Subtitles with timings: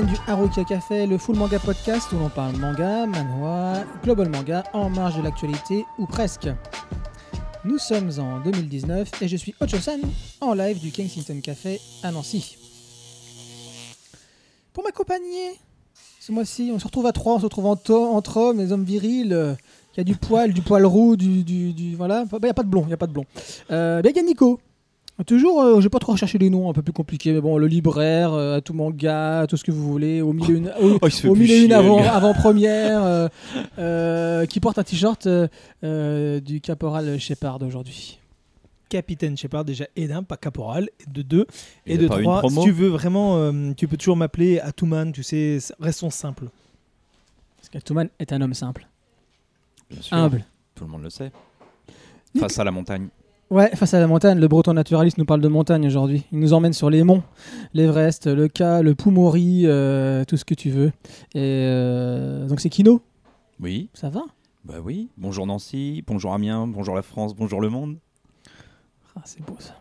[0.00, 4.88] du Haruka Café, le Full Manga Podcast où l'on parle manga, manhwa, global manga, en
[4.88, 6.48] marge de l'actualité ou presque.
[7.66, 10.00] Nous sommes en 2019 et je suis Ocho-san
[10.40, 12.56] en live du Kensington Café à Nancy.
[14.72, 15.60] Pour m'accompagner,
[16.20, 19.34] ce mois-ci, on se retrouve à trois, on se retrouve entre, hommes, les hommes virils.
[19.34, 19.54] euh,
[19.94, 22.24] Il y a du poil, du poil roux, du, du, voilà.
[22.32, 23.26] Il n'y a pas de blond, il y a pas de blond.
[23.70, 24.58] Euh, Nico.
[25.26, 27.58] Toujours, euh, je vais pas trop rechercher les noms un peu plus compliqués, mais bon,
[27.58, 30.98] le libraire, euh, à tout manga, tout ce que vous voulez, au milieu une, au,
[31.02, 33.28] Oh, au une avant, avant-première, euh,
[33.78, 38.18] euh, qui porte un t-shirt euh, du caporal Shepard aujourd'hui.
[38.92, 41.46] Capitaine Shepard déjà et d'un, pas caporal, et de deux,
[41.86, 42.42] et a de pas une trois.
[42.42, 46.48] Si promo tu veux vraiment, euh, tu peux toujours m'appeler Atuman, tu sais, restons simples.
[47.56, 48.86] Parce qu'Atuman est un homme simple,
[49.90, 50.44] Bien sûr, humble.
[50.74, 51.32] Tout le monde le sait.
[52.38, 53.08] Face à la montagne.
[53.52, 56.24] Ouais, face à la montagne, le breton naturaliste nous parle de montagne aujourd'hui.
[56.32, 57.22] Il nous emmène sur les monts,
[57.74, 60.90] l'Everest, le K, le Pumori, euh, tout ce que tu veux.
[61.34, 63.02] Et euh, donc c'est Kino,
[63.60, 64.22] Oui, ça va?
[64.64, 65.10] Bah oui.
[65.18, 67.98] Bonjour Nancy, bonjour Amiens, bonjour la France, bonjour le monde.
[69.16, 69.74] Ah, c'est beau ça.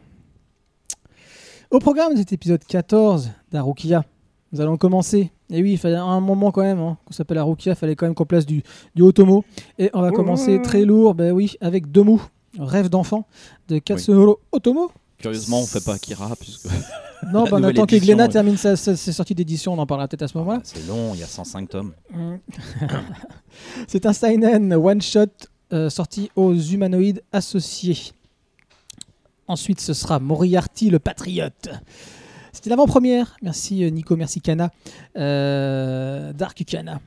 [1.69, 4.03] Au programme de cet épisode 14 d'Arukia,
[4.51, 5.31] nous allons commencer.
[5.49, 8.05] Et oui, il fallait un moment quand même, hein, qu'on s'appelle Arukia, il fallait quand
[8.05, 8.63] même qu'on place du,
[8.95, 9.45] du Otomo.
[9.79, 12.19] Et on va commencer très lourd, ben oui, avec Domu,
[12.59, 13.27] Rêve d'enfant
[13.67, 14.91] de Katsuhiro Otomo.
[15.17, 16.65] Curieusement, on fait pas Akira puisque
[17.31, 18.29] Non, ben, on attend qu'Eglena édition, ouais.
[18.29, 20.59] termine sa, sa- ses sorties d'édition, on en parlera peut-être à ce moment-là.
[20.63, 21.93] c'est long, il y a 105 tomes.
[22.13, 22.35] Mm.
[23.87, 25.27] C'est un Seinen one-shot
[25.73, 27.97] euh, sorti aux humanoïdes associés.
[29.47, 31.69] Ensuite, ce sera Moriarty le Patriote.
[32.53, 33.35] C'était l'avant-première.
[33.41, 34.71] Merci euh, Nico, merci Kana.
[35.17, 36.99] Euh, Dark Kana.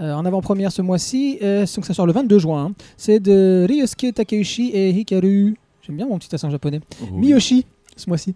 [0.00, 2.64] Euh, en avant-première ce mois-ci, euh, donc ça sort le 22 juin.
[2.66, 2.72] hein.
[2.96, 5.56] C'est de Ryosuke Takeuchi et Hikaru.
[5.82, 6.80] J'aime bien mon petit accent japonais.
[7.12, 7.66] Miyoshi,
[7.96, 8.34] ce mois-ci.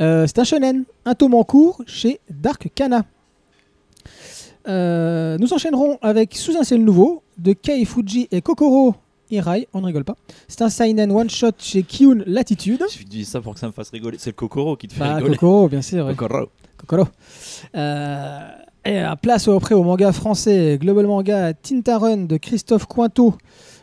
[0.00, 3.04] Euh, c'est un shonen, un tome en cours chez Dark Kana.
[4.68, 8.94] Euh, nous enchaînerons avec Sous un ciel nouveau de Kei Fuji et Kokoro
[9.72, 10.16] On ne rigole pas.
[10.48, 12.82] C'est un seinen one shot chez Kyun Latitude.
[12.94, 14.18] Je dis ça pour que ça me fasse rigoler.
[14.20, 15.36] C'est le Kokoro qui te fait Bah, rigoler.
[15.36, 16.04] Kokoro, bien sûr.
[16.06, 16.14] ouais.
[16.14, 16.48] Kokoro.
[16.76, 17.06] Kokoro.
[17.74, 18.48] Euh,
[18.84, 23.34] et à place auprès au manga français Global Manga Tinta Run de Christophe Cointeau.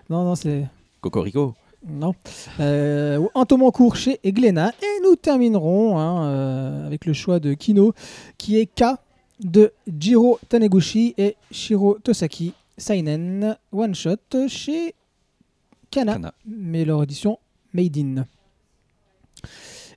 [0.10, 0.66] Non, non, c'est.
[1.02, 1.56] Cocorico.
[1.88, 2.14] Non.
[2.60, 4.74] Euh, un tome en cours chez Eglena.
[4.84, 7.94] Et nous terminerons hein, euh, avec le choix de Kino,
[8.38, 8.84] qui est K
[9.40, 12.54] de Jiro Taneguchi et Shiro Tosaki.
[12.78, 14.94] Seinen One Shot chez
[15.92, 16.34] Kana, Kana.
[16.46, 17.40] mais leur édition
[17.74, 18.26] Made in.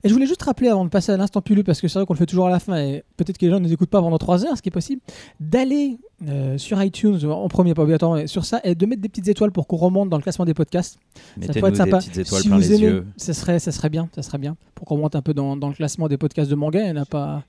[0.03, 2.05] Et je voulais juste rappeler avant de passer à l'instant Pulu, parce que c'est vrai
[2.05, 3.89] qu'on le fait toujours à la fin, et peut-être que les gens ne nous écoutent
[3.89, 5.01] pas pendant 3 heures, ce qui est possible,
[5.39, 5.97] d'aller
[6.27, 9.27] euh, sur iTunes, en premier, pas obligatoirement, mais sur ça, et de mettre des petites
[9.29, 10.97] étoiles pour qu'on remonte dans le classement des podcasts.
[11.41, 12.01] Ça pourrait être sympa.
[12.01, 13.05] si vous les aimez, yeux.
[13.17, 15.69] ça serait, ça serait bien, ça serait bien, pour qu'on remonte un peu dans, dans
[15.69, 16.81] le classement des podcasts de manga.
[16.81, 17.43] Il n'y en a pas.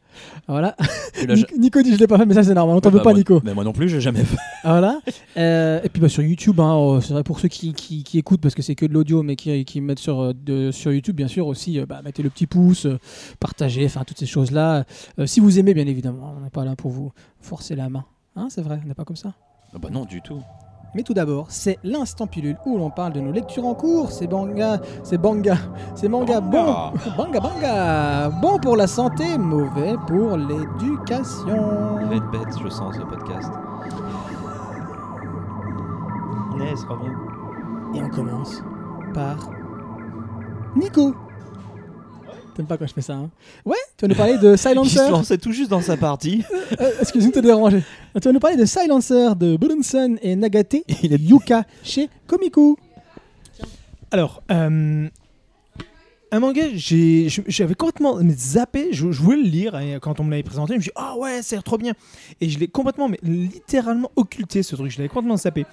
[0.47, 0.77] Voilà.
[1.27, 2.77] Là, je- Nico, dit je l'ai pas fait, mais ça c'est normal.
[2.77, 3.41] On t'en Bah, veut pas, moi- Nico.
[3.45, 4.37] Mais moi non plus, j'ai jamais fait.
[4.65, 5.01] Voilà.
[5.37, 8.19] Euh, et puis bah, sur YouTube, hein, oh, c'est vrai pour ceux qui, qui, qui
[8.19, 10.93] écoutent parce que c'est que de l'audio, mais qui, qui mettent sur, euh, de- sur
[10.93, 12.99] YouTube, bien sûr aussi, bah, mettez le petit pouce, euh,
[13.41, 14.85] partagez, enfin toutes ces choses-là.
[15.19, 18.05] Euh, si vous aimez, bien évidemment, on n'est pas là pour vous forcer la main.
[18.37, 19.35] Hein, c'est vrai, on n'est pas comme ça.
[19.75, 20.41] Ah bah non, du tout.
[20.95, 24.13] Mais tout d'abord, c'est l'instant pilule où l'on parle de nos lectures en cours.
[24.13, 25.57] C'est banga, c'est banga,
[25.97, 31.99] c'est manga bon, banga banga, bon pour la santé, mauvais pour l'éducation.
[32.01, 33.51] Il va être bête, je sens, ce podcast.
[36.55, 37.35] Inès, reviens.
[37.95, 38.63] Et on commence
[39.13, 39.51] par
[40.77, 41.15] Nico.
[42.55, 43.31] T'aimes pas quand je fais ça, hein
[43.65, 45.11] Ouais, tu vas nous parler de Il se Silencer.
[45.11, 46.45] lançait tout juste dans sa partie.
[46.81, 47.83] Euh, Excuse-moi de te déranger.
[48.15, 52.77] Tu vas nous parler de Silencer de Brunson et Nagate et Yuka chez Komiku.
[54.13, 55.09] Alors, euh,
[56.31, 60.43] un manga, j'avais complètement zappé, je, je voulais le lire et quand on me l'avait
[60.45, 61.93] présenté, je me suis dit, ah ouais, c'est trop bien.
[62.41, 65.67] Et je l'ai complètement, mais littéralement occulté ce truc, je l'avais complètement zappé.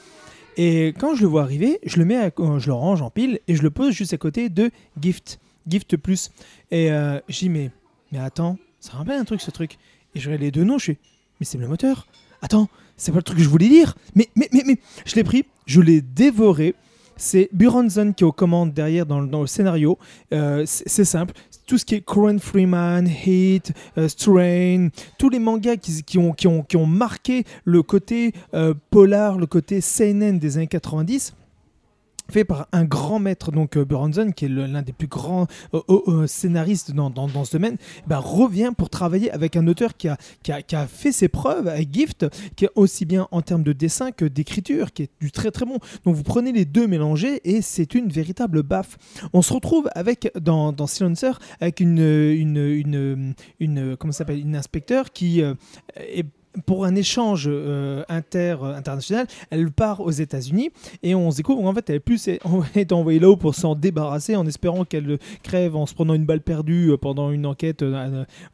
[0.57, 3.09] Et quand je le vois arriver, je le mets, à- euh, je le range en
[3.09, 4.69] pile et je le pose juste à côté de
[4.99, 6.31] Gift, Gift Plus.
[6.71, 7.71] Et euh, je dis, mais,
[8.11, 9.77] mais attends, ça rappelle un truc ce truc.
[10.15, 10.97] Et je les deux noms, je fais,
[11.39, 12.07] mais c'est le moteur.
[12.41, 12.67] Attends,
[12.97, 13.95] c'est pas le truc que je voulais lire.
[14.15, 16.75] Mais, mais, mais, mais, je l'ai pris, je l'ai dévoré.
[17.17, 19.99] C'est Buronson qui est aux commandes derrière dans, le- dans le scénario.
[20.33, 21.33] Euh, c'est simple.
[21.67, 26.31] Tout ce qui est Corin Freeman, Heat, euh, Strain, tous les mangas qui, qui ont,
[26.33, 28.33] qui, ont, qui ont marqué le côté
[28.89, 31.33] polar, le côté seinen des années 90.
[32.31, 35.81] Fait par un grand maître, donc euh, Buronson, qui est l'un des plus grands euh,
[35.89, 40.17] euh, scénaristes dans, dans- ce domaine, bah, revient pour travailler avec un auteur qui a,
[40.43, 42.25] qui, a, qui a fait ses preuves avec Gift,
[42.55, 45.65] qui est aussi bien en termes de dessin que d'écriture, qui est du très très
[45.65, 45.77] bon.
[46.05, 48.97] Donc vous prenez les deux mélangés et c'est une véritable baffe.
[49.33, 55.41] On se retrouve avec dans, dans Silencer avec une une une, comment une inspecteur qui
[55.41, 56.25] est
[56.65, 60.69] pour un échange euh, inter euh, international, elle part aux États-Unis
[61.03, 62.27] et on se découvre qu'en fait elle est plus
[62.75, 66.41] est envoyée là-haut pour s'en débarrasser en espérant qu'elle crève en se prenant une balle
[66.41, 67.83] perdue euh, pendant une enquête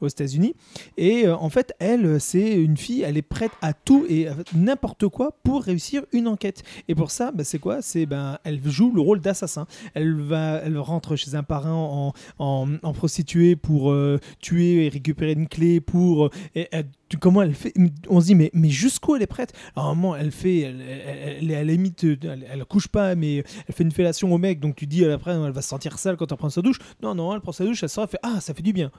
[0.02, 0.56] aux États-Unis.
[0.98, 5.08] Et en fait, elle, c'est une fille, elle est prête à tout et à n'importe
[5.08, 6.64] quoi pour réussir une enquête.
[6.88, 7.82] Et pour ça, bah, c'est quoi?
[7.82, 9.68] C'est ben, elle joue le rôle d'assassin.
[9.94, 13.96] Elle va, elle rentre chez un parrain en, en, en prostituée pour
[14.40, 16.68] tuer et récupérer une clé pour et
[17.16, 17.74] comment elle fait?
[18.10, 19.54] On se dit mais jusqu'où elle est prête?
[19.76, 24.34] Alors, à elle fait, elle, limite, euh, elle, couche pas, mais elle fait une fellation
[24.34, 24.60] au mec.
[24.60, 26.80] Donc tu dis après, elle va se sentir sale quand elle prend sa douche.
[27.02, 28.92] Non non, elle prend sa douche, elle sort, elle fait ah ça fait du bien.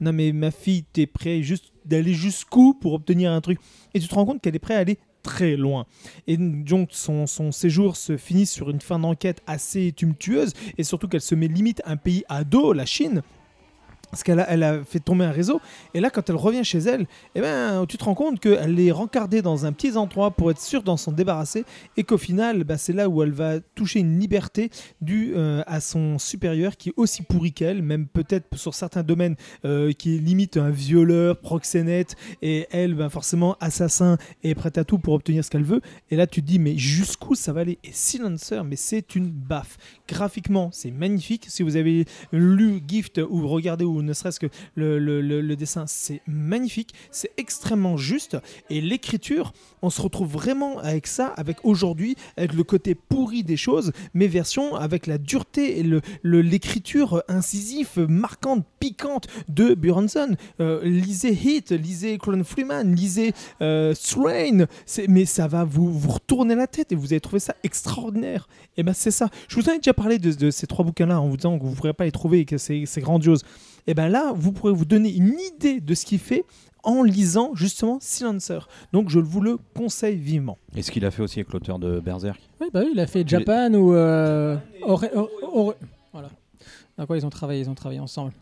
[0.00, 3.58] Non mais ma fille, t'es prêt juste d'aller jusqu'où pour obtenir un truc?
[3.94, 5.86] Et tu te rends compte qu'elle est prête à aller très loin.
[6.28, 11.20] Et donc son, séjour se finit sur une fin d'enquête assez tumultueuse et surtout qu'elle
[11.20, 13.22] se met limite un pays à dos, la Chine.
[14.14, 15.60] Parce qu'elle a, fait tomber un réseau.
[15.92, 18.92] Et là, quand elle revient chez elle, eh ben, tu te rends compte qu'elle est
[18.92, 21.64] rencardée dans un petit endroit pour être sûre d'en s'en débarrasser.
[21.96, 24.70] Et qu'au final, bah, c'est là où elle va toucher une liberté
[25.00, 29.34] due euh, à son supérieur qui est aussi pourri qu'elle, même peut-être sur certains domaines,
[29.64, 32.14] euh, qui est limite un violeur, proxénète.
[32.40, 35.80] Et elle, ben, forcément, assassin et prête à tout pour obtenir ce qu'elle veut.
[36.12, 37.78] Et là, tu te dis, mais jusqu'où ça va aller?
[37.82, 39.76] Et Silencer, mais c'est une baffe.
[40.06, 41.46] Graphiquement, c'est magnifique.
[41.48, 44.46] Si vous avez lu Gift ou regardé ou ne serait-ce que
[44.76, 46.94] le, dessin, c'est magnifique.
[47.10, 48.36] C'est extrêmement juste.
[48.70, 49.52] Et l'écriture,
[49.82, 54.26] on se retrouve vraiment avec ça, avec aujourd'hui, avec le côté pourri des choses, mais
[54.26, 60.36] version avec la dureté et l'écriture incisif, marquante, piquante de Buronson.
[60.60, 64.66] Euh, lisez Hit, lisez Colin Freeman, lisez euh, Strain,
[65.08, 68.48] mais ça va vous, vous retourner la tête et vous allez trouver ça extraordinaire.
[68.76, 69.28] Et ben c'est ça.
[69.48, 71.70] Je vous ai déjà parlé de, de ces trois bouquins-là en vous disant que vous
[71.70, 73.44] ne pourrez pas les trouver et que c'est grandiose.
[73.86, 76.44] Et ben là, vous pourrez vous donner une idée de ce qu'il fait
[76.82, 78.58] en lisant justement Silencer.
[78.92, 80.58] Donc je vous le conseille vivement.
[80.76, 82.40] Et ce qu'il a fait aussi avec l'auteur de Berserk?
[82.60, 83.94] Oui, bah oui, il a fait Japan ou.
[83.94, 85.04] Euh, Ore-
[85.42, 85.74] Ore-
[86.12, 86.30] Voilà.
[86.96, 87.60] Dans quoi ils ont travaillé?
[87.62, 88.32] Ils ont travaillé ensemble.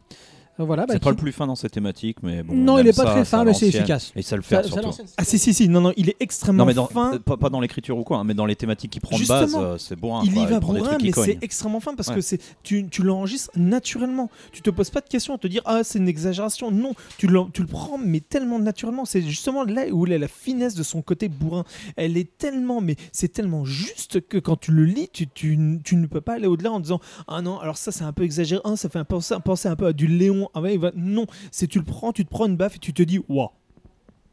[0.62, 2.54] Euh, voilà, bah, c'est pas le qui- plus fin dans cette thématique, mais bon.
[2.54, 4.12] Non, on il est pas ça, très fin, mais c'est efficace.
[4.16, 4.90] Et ça le fait ça, surtout.
[5.16, 7.18] Ah si si si, non non, il est extrêmement Non, mais dans- fin.
[7.18, 9.76] pas, pas dans l'écriture ou quoi, hein, mais dans les thématiques qu'il prend base, euh,
[9.78, 10.22] c'est bon.
[10.22, 12.14] il quoi, y va trucs qui mais c'est extrêmement fin parce Ouais.
[12.16, 14.30] que c'est tu, tu l'enregistres naturellement.
[14.52, 16.70] Tu te poses pas de questions à te dire ah c'est une exagération.
[16.70, 19.04] Non, tu le, tu le prends mais tellement naturellement.
[19.04, 21.64] C'est justement là où il a la finesse de son côté bourrin.
[21.96, 25.96] Elle est tellement mais c'est tellement juste que quand tu le lis, tu, tu, tu
[25.96, 28.60] ne peux pas aller au-delà en disant ah non alors ça c'est un peu exagéré.
[28.64, 30.48] Ah, ça fait un penser, penser un peu à du Léon.
[30.54, 32.78] Ah ouais, il va- non, c'est tu le prends, tu te prends une baffe et
[32.78, 33.48] tu te dis waouh.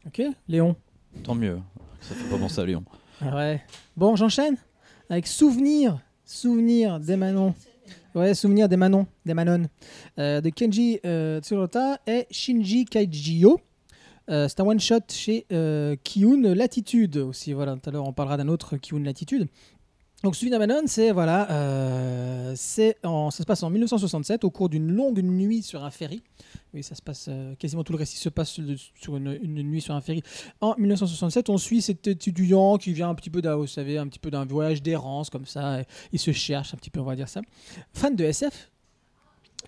[0.06, 0.76] Ok, Léon.
[1.24, 1.58] Tant mieux.
[2.00, 2.84] Ça fait pas penser à Léon.
[3.20, 3.62] Ah Ouais.
[3.96, 4.56] Bon, j'enchaîne
[5.08, 5.98] avec Souvenir.
[6.24, 7.54] Souvenir des Manons.
[8.14, 9.66] Ouais, Souvenir des Manons, des Manon.
[10.18, 13.60] Euh, de Kenji euh, Tsurota et Shinji Kaijio.
[14.30, 17.52] Euh, c'est un one-shot chez euh, Kiyun Latitude aussi.
[17.52, 19.48] Voilà, tout à l'heure on parlera d'un autre Kiyun Latitude.
[20.22, 24.68] Donc Souvenir des Manon, c'est voilà, euh, c'est ça se passe en 1967 au cours
[24.68, 26.22] d'une longue nuit sur un ferry.
[26.74, 28.60] Oui, ça se passe euh, quasiment tout le récit se passe
[29.00, 30.22] sur- une, nuit sur un ferry.
[30.60, 34.06] En 1967, on suit cet étudiant qui vient un petit peu d'un, vous savez, un
[34.08, 35.82] petit peu d'un voyage d'errance comme ça.
[36.12, 37.40] il se cherche un petit peu, on va dire ça.
[37.94, 38.70] Fan de SF.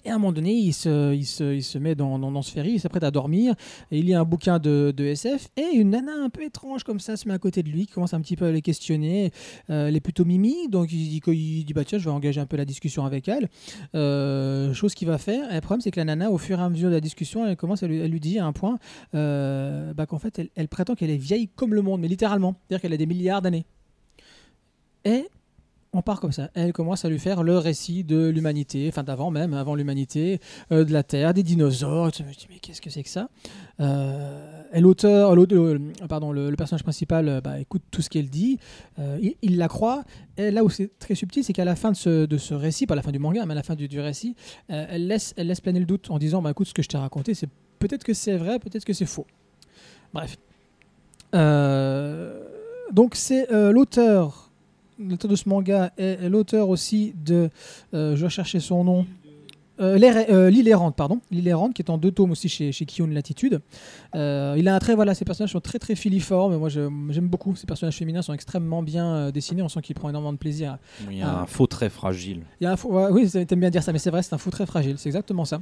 [0.04, 2.42] Et à un moment donné, il se, il se, il se met dans, dans, dans
[2.42, 3.54] ce ferry, il s'apprête à dormir.
[3.90, 5.48] Et il lit un bouquin de, de SF.
[5.56, 7.92] Et une nana un peu étrange comme ça se met à côté de lui, qui
[7.92, 9.30] commence un petit peu à les questionner.
[9.70, 10.68] Euh, elle est plutôt mimi.
[10.68, 13.28] Donc il dit, il dit bah, tiens, je vais engager un peu la discussion avec
[13.28, 13.48] elle.
[13.94, 15.50] Euh, chose qu'il va faire.
[15.50, 17.46] Et le problème, c'est que la nana, au fur et à mesure de la discussion,
[17.46, 18.78] elle commence à lui, à lui dire à un point
[19.14, 22.56] euh, bah, qu'en fait, elle prétend qu'elle est vieille comme le monde, mais littéralement.
[22.66, 23.64] C'est-à-dire qu'elle a des milliards d'années.
[25.04, 25.26] Et
[25.94, 26.50] on part comme ça.
[26.54, 30.84] Elle commence à lui faire le récit de l'humanité, enfin d'avant même, avant l'humanité, euh,
[30.84, 32.10] de la Terre, des dinosaures.
[32.16, 33.28] Je me dis, mais qu'est-ce que c'est que ça?
[33.80, 35.36] Euh, Et l'auteur,
[36.08, 38.58] pardon, le, personnage principal, euh, bah, écoute tout ce qu'elle dit,
[39.42, 40.04] il, la croit.
[40.38, 42.86] Et là où c'est très subtil, c'est qu'à la fin de ce, de ce récit,
[42.86, 44.34] pas à la fin du manga, mais à la fin du, du récit,
[44.68, 46.98] elle, laisse, elle laisse planer le doute en disant, bah, écoute, ce que je t'ai
[46.98, 49.26] raconté, c'est peut-être que c'est vrai, peut-être que c'est faux.
[50.14, 50.38] Bref.
[52.92, 54.51] Donc c'est l'auteur
[55.08, 57.50] l'auteur de ce manga est l'auteur aussi de
[57.94, 59.06] euh, je vais chercher son nom
[59.80, 61.20] euh, l'Er- euh, L'île errante, pardon.
[61.32, 63.60] L'île errante, qui est en deux tomes aussi chez, chez Kiyun Latitude.
[64.14, 66.56] Euh, il a un trait, voilà, ces personnages sont très très filiformes.
[66.56, 67.56] Moi, j'aime beaucoup.
[67.56, 69.62] Ces personnages féminins sont extrêmement bien euh, dessinés.
[69.62, 70.76] On sent qu'il prend énormément de plaisir.
[71.10, 72.42] Il y a un faux très fragile.
[72.60, 74.34] Il y a un faux, ouais, oui, t'aimes bien dire ça, mais c'est vrai, c'est
[74.34, 74.96] un faux très fragile.
[74.98, 75.60] C'est exactement ça.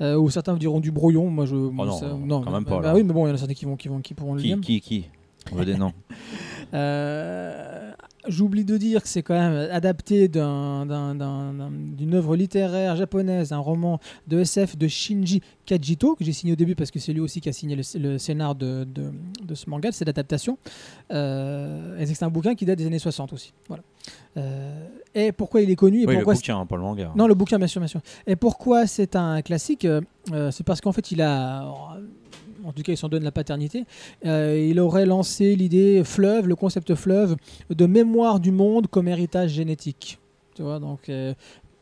[0.00, 1.30] Ou certains diront du brouillon.
[1.30, 1.54] Moi, je.
[1.54, 3.38] Oh non, ça- non, quand même pas, Bah, oui, mais bon, il y en a
[3.38, 4.60] certains qui vont, qui vont, qui pourront le Qui, dire.
[4.60, 5.04] qui, qui?
[5.52, 5.92] On veut des noms.
[6.72, 7.92] Euh,
[8.26, 12.96] J'oublie de dire que c'est quand même adapté d'un- d'un- d'un- d'un- d'une œuvre littéraire
[12.96, 16.98] japonaise, un roman de SF de Shinji Kajito, que j'ai signé au début parce que
[16.98, 19.12] c'est lui aussi qui a signé le, le scénar de, de-
[19.46, 20.56] de ce manga, de cette adaptation.
[21.12, 23.52] Euh, et c'est un bouquin qui date des années 60 aussi.
[23.68, 23.82] Voilà.
[24.38, 27.12] Euh, et pourquoi il est connu et Oui, le pourquoi bouquin, hein, pas le manga.
[27.14, 28.00] non, le bouquin, bien sûr, bien sûr.
[28.26, 29.84] Et pourquoi c'est un classique?
[29.84, 30.00] Euh,
[30.50, 31.70] C'est parce qu'en fait, il a.
[32.64, 33.84] En tout cas, il s'en donne la paternité.
[34.26, 37.36] euh, il aurait lancé l'idée fleuve, le concept fleuve,
[37.70, 40.18] de mémoire du monde comme héritage génétique.
[40.54, 41.08] Tu vois, donc.
[41.08, 41.34] euh,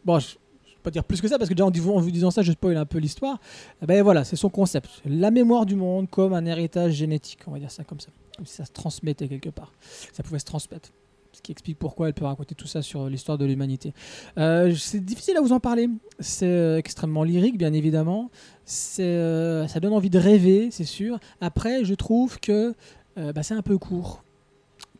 [0.04, 0.36] bon, je.
[0.82, 1.70] pas dire plus que ça parce que déjà en
[2.00, 3.38] vous disant ça je spoil un peu l'histoire
[3.82, 7.52] Eh ben voilà c'est son concept la mémoire du monde comme un héritage génétique on
[7.52, 9.70] va dire ça comme ça comme si ça se transmettait quelque part
[10.12, 10.88] ça pouvait se transmettre
[11.32, 13.92] ce qui explique pourquoi elle peut raconter tout ça sur l'histoire de l'humanité
[14.38, 15.88] euh, c'est difficile à vous en parler.
[16.20, 18.30] C'est euh, extrêmement lyrique, bien évidemment.
[18.64, 21.18] C'est, euh, ça donne envie de rêver, c'est sûr.
[21.40, 22.74] Après, je trouve que
[23.16, 24.22] bah, c'est un peu court.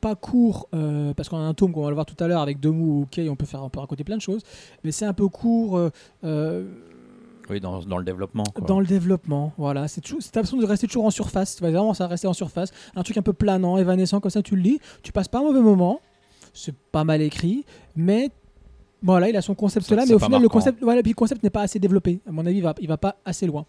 [0.00, 0.68] Pas court,
[1.16, 3.06] parce qu'on a un tome qu'on va le voir tout à l'heure avec Demu ou
[3.10, 4.42] Kei, on peut, faire, on peut raconter plein de choses.
[4.84, 5.78] Mais c'est un peu court
[7.50, 8.44] Oui, dans, dans le développement.
[8.54, 8.66] quoi.
[8.66, 9.52] dans le développement.
[9.58, 11.56] Voilà, c'est toujours- c'est l'impression de rester toujours en surface.
[11.56, 12.70] Tu vas vraiment ça rester en surface.
[12.96, 14.80] Un truc un peu planant, évanescent, comme ça, tu le lis.
[15.02, 16.00] Tu passes pas un mauvais moment.
[16.52, 17.64] C'est pas mal écrit,
[17.96, 18.30] mais
[19.02, 21.42] voilà, il a son concept là, mais au final, le concept, voilà, puis le concept
[21.42, 22.20] n'est pas assez développé.
[22.28, 23.64] À mon avis, il va, il va pas assez loin.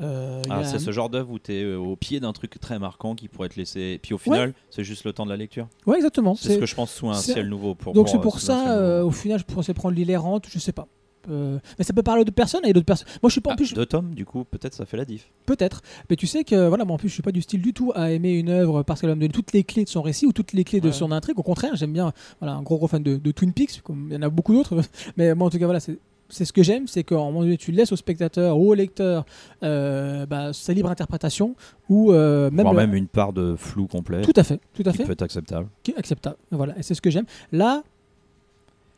[0.00, 2.78] Euh, Ah, a- c'est ce genre d'œuvre où tu es au pied d'un truc très
[2.80, 4.00] marquant qui pourrait te laisser.
[4.02, 5.68] Puis au final, c'est juste le temps de la lecture.
[5.86, 6.34] Ouais, exactement.
[6.34, 7.76] C'est ce que je pense sous un ciel nouveau.
[7.76, 10.58] Pour, Donc c'est euh, pour ça, euh, au final, je pourrais prendre l'île errante, je
[10.58, 10.88] sais pas.
[11.30, 13.08] Euh, mais ça peut parler à d'autres personnes et d'autres personnes.
[13.22, 13.74] Moi, je suis pas en Ah, plus.
[13.74, 15.30] Deux tomes, du coup, peut-être ça fait la diff.
[15.46, 15.82] Peut-être.
[16.10, 17.92] Mais tu sais que, voilà, moi en plus, je suis pas du style du tout
[17.94, 20.26] à aimer une œuvre parce qu'elle va me donner toutes les clés de son récit
[20.26, 21.38] ou toutes les clés de son intrigue.
[21.38, 24.14] Au contraire, j'aime bien, voilà, un gros gros fan de, de Twin Peaks, comme il
[24.14, 24.80] y en a beaucoup d'autres.
[25.16, 25.98] Mais moi, en tout cas, voilà, c'est.
[26.30, 29.26] C'est ce que j'aime, c'est qu'en moment donné, tu laisses au spectateur ou au lecteur
[29.62, 31.54] euh, bah, sa libre interprétation
[31.90, 34.82] ou euh, même, Voire le- même une part de flou complet tout à fait, tout
[34.86, 35.68] à qui fait, peut être acceptable.
[35.82, 36.36] qui est acceptable.
[36.50, 37.26] Voilà, et c'est ce que j'aime.
[37.52, 37.82] Là,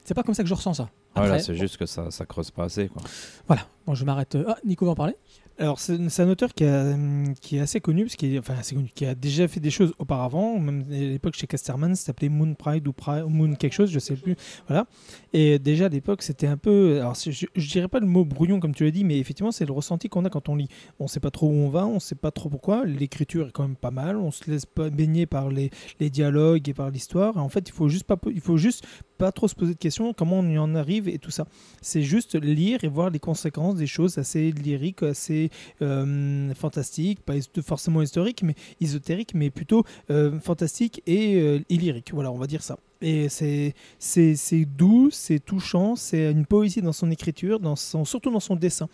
[0.05, 0.89] c'est pas comme ça que je ressens ça.
[1.17, 2.89] Voilà, c'est juste que ça, creuse pas assez.
[2.89, 3.03] Quoi.
[3.47, 4.37] Voilà, bon, je m'arrête.
[4.47, 5.17] Ah, Nico va en parler.
[5.59, 9.15] Alors, c'est un auteur qui, est assez connu, parce qu'il enfin, assez connu, qui a
[9.15, 12.93] déjà fait des choses auparavant, même à l'époque chez Casterman, ça s'appelait Moon Pride ou
[12.93, 14.37] Pri- Moon quelque chose, je sais plus.
[14.69, 14.87] Voilà.
[15.33, 16.99] Et déjà à l'époque, c'était un peu.
[17.01, 19.65] Alors, je, je dirais pas le mot brouillon, comme tu l'as dit, mais effectivement, c'est
[19.65, 20.69] le ressenti qu'on a quand on lit.
[21.01, 22.85] On sait pas trop où on va, on sait pas trop pourquoi.
[22.85, 25.71] L'écriture est quand même pas mal, on se laisse pas baigner par les,
[26.01, 27.39] dialogues et par l'histoire.
[27.39, 28.87] En fait, il faut juste pas, il faut juste
[29.17, 31.47] pas trop se poser de questions, comment on y en arrive et tout ça.
[31.81, 35.46] C'est juste lire et voir les conséquences des choses assez lyriques, assez
[35.83, 37.35] euh, fantastiques, pas
[37.65, 42.13] forcément historiques, mais ésotériques, mais plutôt euh, fantastiques et, euh, et lyriques.
[42.13, 42.79] Voilà, on va dire ça.
[43.03, 48.41] Et c'est doux, c'est touchant, c'est une poésie dans son écriture, dans son, surtout dans
[48.41, 48.89] son dessin.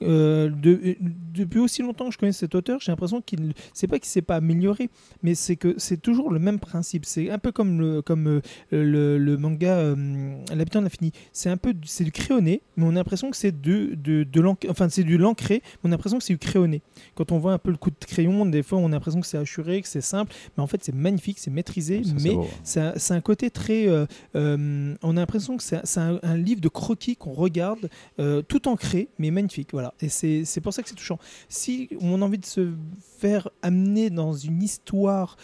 [0.00, 0.96] Euh, de-
[1.34, 4.22] depuis aussi longtemps que je connais cet auteur, j'ai l'impression qu'il c'est pas qu'il s'est
[4.22, 4.90] pas amélioré,
[5.24, 7.04] mais c'est que c'est toujours le même principe.
[7.04, 11.10] C'est un peu comme le comme euh, le, le manga euh, L'habitant de l'infini.
[11.32, 14.22] C'est un peu du- c'est du crayonné, mais on a l'impression que c'est de de,
[14.22, 16.80] de enfin c'est du l'ancré, on a l'impression que c'est du crayonné.
[17.16, 19.26] Quand on voit un peu le coup de crayon, des fois on a l'impression que
[19.26, 22.36] c'est assuré, que c'est simple, mais en fait c'est magnifique, c'est maîtrisé, Ça, c'est mais
[22.62, 23.88] c'est un, un côté très.
[23.88, 27.88] euh, euh, on a l'impression que c'est un, un livre de croquis qu'on regarde,
[28.18, 29.70] euh, tout ancré, mais magnifique.
[29.72, 29.94] Voilà.
[30.00, 31.18] Et c'est pour ça que c'est touchant.
[31.48, 32.72] Si on a envie de se
[33.18, 35.36] faire amener dans une histoire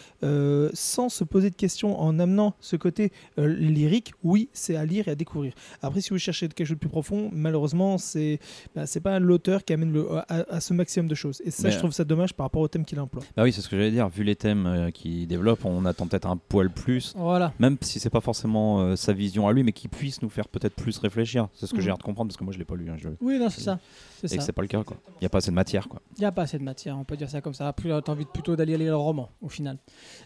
[0.73, 5.11] sans se poser de questions, en amenant ce côté lyrique, oui, c'est à lire et
[5.11, 5.53] à découvrir.
[5.81, 8.39] Après, si vous cherchez quelque chose de plus profond, malheureusement, c'est
[8.75, 11.41] bah, c'est pas l'auteur qui amène le, à, à ce maximum de choses.
[11.45, 13.23] Et ça, Mais- je trouve ça dommage par rapport au thème qu'il emploie.
[13.35, 14.09] Bah oui, c'est ce que j'allais dire.
[14.09, 17.13] Vu les thèmes euh, qu'il développe, on attend peut-être un poil plus.
[17.15, 17.53] Voilà.
[17.59, 20.47] Même si c'est pas forcément euh, sa vision à lui, mais qui puisse nous faire
[20.47, 21.47] peut-être plus réfléchir.
[21.53, 21.81] C'est ce que Mhm.
[21.81, 22.89] j'ai l'air de comprendre parce que moi je l'ai pas lu.
[22.89, 23.09] Hein, je...
[23.21, 23.79] Oui, non, c'est ça.
[24.21, 24.47] C'est Et que ça.
[24.47, 24.83] c'est pas le cas.
[24.83, 24.97] quoi.
[25.19, 25.87] Il y a pas assez de matière.
[25.87, 26.01] Quoi.
[26.17, 27.67] Il n'y a pas assez de matière, on peut dire ça comme ça.
[27.67, 29.77] Après, t'as envie plutôt d'aller lire le roman, au final.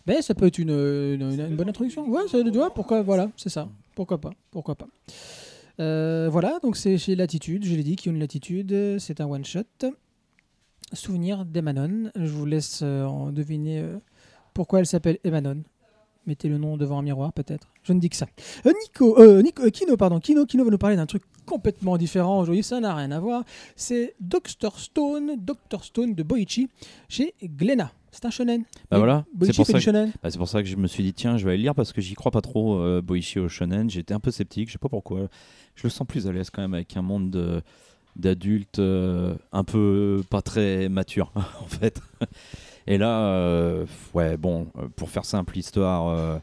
[0.08, 2.08] Mais ça peut être une, une, une- une bonne introduction.
[2.10, 3.68] Ouais, ça doit, pourquoi, voilà, c'est ça.
[3.96, 4.88] Pourquoi pas, pourquoi pas.
[5.80, 9.28] Euh, voilà, donc c'est chez Latitude, je l'ai dit, qui ont une latitude, c'est un
[9.28, 9.64] one-shot.
[10.94, 12.12] Souvenir d'Emanon.
[12.16, 13.98] Je vous laisse euh, en deviner euh,
[14.54, 15.64] pourquoi elle s'appelle Emanon.
[16.30, 17.68] Mettez le nom devant un miroir, peut-être.
[17.82, 18.28] Je ne dis que ça.
[18.68, 21.98] Euh, Nico, euh, Nico- euh, Kino, pardon, Kino, Kino va nous parler d'un truc complètement
[21.98, 22.62] différent aujourd'hui.
[22.62, 23.44] Ça n'a rien à voir.
[23.76, 24.78] C'est Dr.
[24.78, 25.84] Stone, Dr.
[25.84, 26.70] Stone de Boichi
[27.08, 27.92] chez Glénat.
[28.12, 28.64] C'est un shonen.
[28.92, 30.06] Bah voilà, c'est pour ça que-.
[30.22, 31.94] Bah, pour ça que je me suis dit, tiens, je vais aller le lire parce
[31.94, 33.90] que j'y crois pas trop, Boichi au shonen.
[33.90, 35.28] J'étais un peu sceptique, je sais pas pourquoi.
[35.76, 37.62] Je le sens plus à l'aise quand même avec un monde de.
[38.16, 42.00] d'adultes euh, un peu pas très matures en fait.
[42.89, 46.39] Et là, euh, ouais, bon, euh, pour faire simple histoire, euh,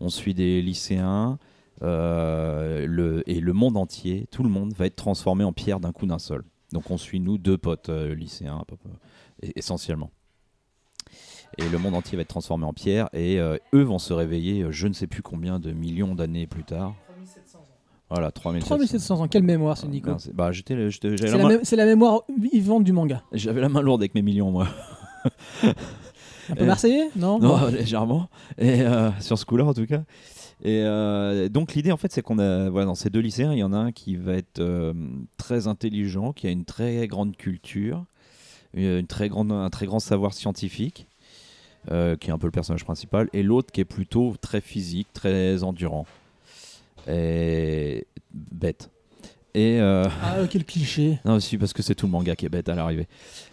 [0.00, 1.38] on suit des lycéens
[1.82, 6.06] le, et le monde entier, tout le monde va être transformé en pierre d'un coup
[6.06, 6.44] d'un seul.
[6.72, 8.64] Donc on suit nous deux potes lycéens
[9.56, 10.10] essentiellement.
[11.56, 14.66] Et le monde entier va être transformé en pierre et euh, eux vont se réveiller
[14.70, 16.94] je ne sais plus combien de millions d'années plus tard.
[18.10, 18.66] Voilà, 3700.
[18.66, 20.10] 3700 ans, quelle mémoire, c'est Nico.
[20.10, 20.30] Merci.
[20.32, 23.22] Bah, C'est la, la mémoire vivante du manga.
[23.32, 24.68] j'avais la main lourde avec mes millions, moi.
[26.50, 28.28] Un peu marseillais Non, Non, légèrement.
[28.58, 30.02] Et euh, sur ce coup-là, en tout cas.
[30.62, 33.58] Et euh, donc l'idée, en fait, c'est qu'on a, voilà, dans ces deux lycéens, il
[33.58, 34.92] y en a un qui va être euh,
[35.36, 38.04] très intelligent, qui a une très grande culture,
[39.08, 41.06] très grande, un très grand savoir scientifique,
[41.86, 45.62] qui est un peu le personnage principal, et l'autre qui est plutôt très physique, très
[45.62, 46.06] endurant
[47.08, 48.90] et bête.
[49.58, 51.18] Et euh, Ah, quel cliché.
[51.24, 53.08] non, aussi parce que c'est tout le manga qui est bête à l'arrivée.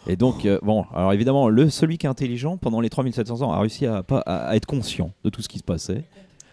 [0.07, 3.51] Et donc, euh, bon, alors évidemment, le, celui qui est intelligent, pendant les 3700 ans,
[3.51, 4.19] a réussi à, à,
[4.50, 6.03] à être conscient de tout ce qui se passait,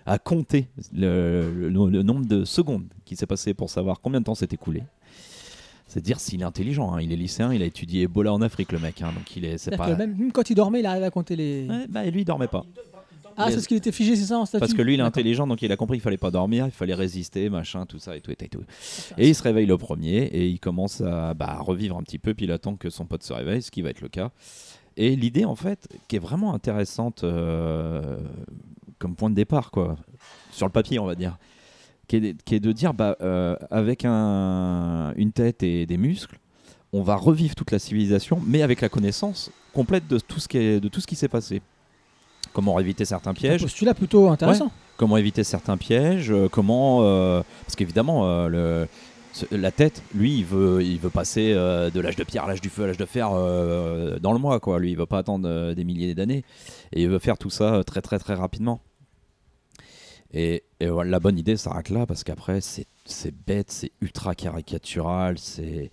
[0.06, 4.24] à compter le, le- le nombre de secondes qui s'est passé pour savoir combien de
[4.24, 4.82] temps s'est écoulé.
[5.86, 6.94] C'est dire s'il est intelligent.
[6.94, 7.02] hein.
[7.02, 9.02] Il est lycéen, il a étudié Ebola en Afrique, le mec.
[9.02, 9.10] hein.
[9.14, 9.70] donc il est.
[9.76, 9.94] Pas.
[9.94, 11.66] même, même quand il dormait, il arrivait à compter les.
[11.68, 12.64] Ouais, bah, lui, il dormait pas.
[13.36, 15.02] Ah, c'est parce qu'il était figé, c'est ça en statue Parce que lui, il est
[15.02, 18.16] intelligent, donc il a compris qu'il fallait pas dormir, il fallait résister, machin, tout ça
[18.16, 18.62] et tout et tout.
[19.18, 22.18] Et, il se réveille le premier et il commence à, bah, à revivre un petit
[22.18, 24.30] peu, puis il attend que son pote se réveille, ce qui va être le cas.
[24.96, 28.18] Et l'idée, en fait, qui est vraiment intéressante euh,
[28.98, 29.96] comme point de départ, quoi,
[30.50, 31.38] sur le papier, on va dire,
[32.08, 36.38] qui est, qui est de dire, bah, euh, avec un- une tête et des muscles,
[36.92, 40.58] on va revivre toute la civilisation, mais avec la connaissance complète de tout ce qui,
[40.58, 41.62] est, de tout ce qui s'est passé.
[42.52, 44.70] Comment éviter certains Un pièges, postulat plutôt intéressant.
[44.96, 47.00] comment éviter certains pièges, comment
[47.64, 48.88] parce qu'évidemment euh, le
[49.50, 52.60] la tête, lui, il veut, il veut passer euh, de l'âge de pierre à l'âge
[52.60, 54.78] du feu à l'âge de fer euh, dans le mois, quoi.
[54.78, 56.44] Lui, il veut pas attendre euh, des milliers d'années
[56.92, 58.80] et il veut faire tout ça très très très rapidement.
[60.34, 64.34] Et, et voilà, la bonne idée s'arrête là parce qu'après c'est c'est bête, c'est ultra
[64.34, 65.90] caricatural, c'est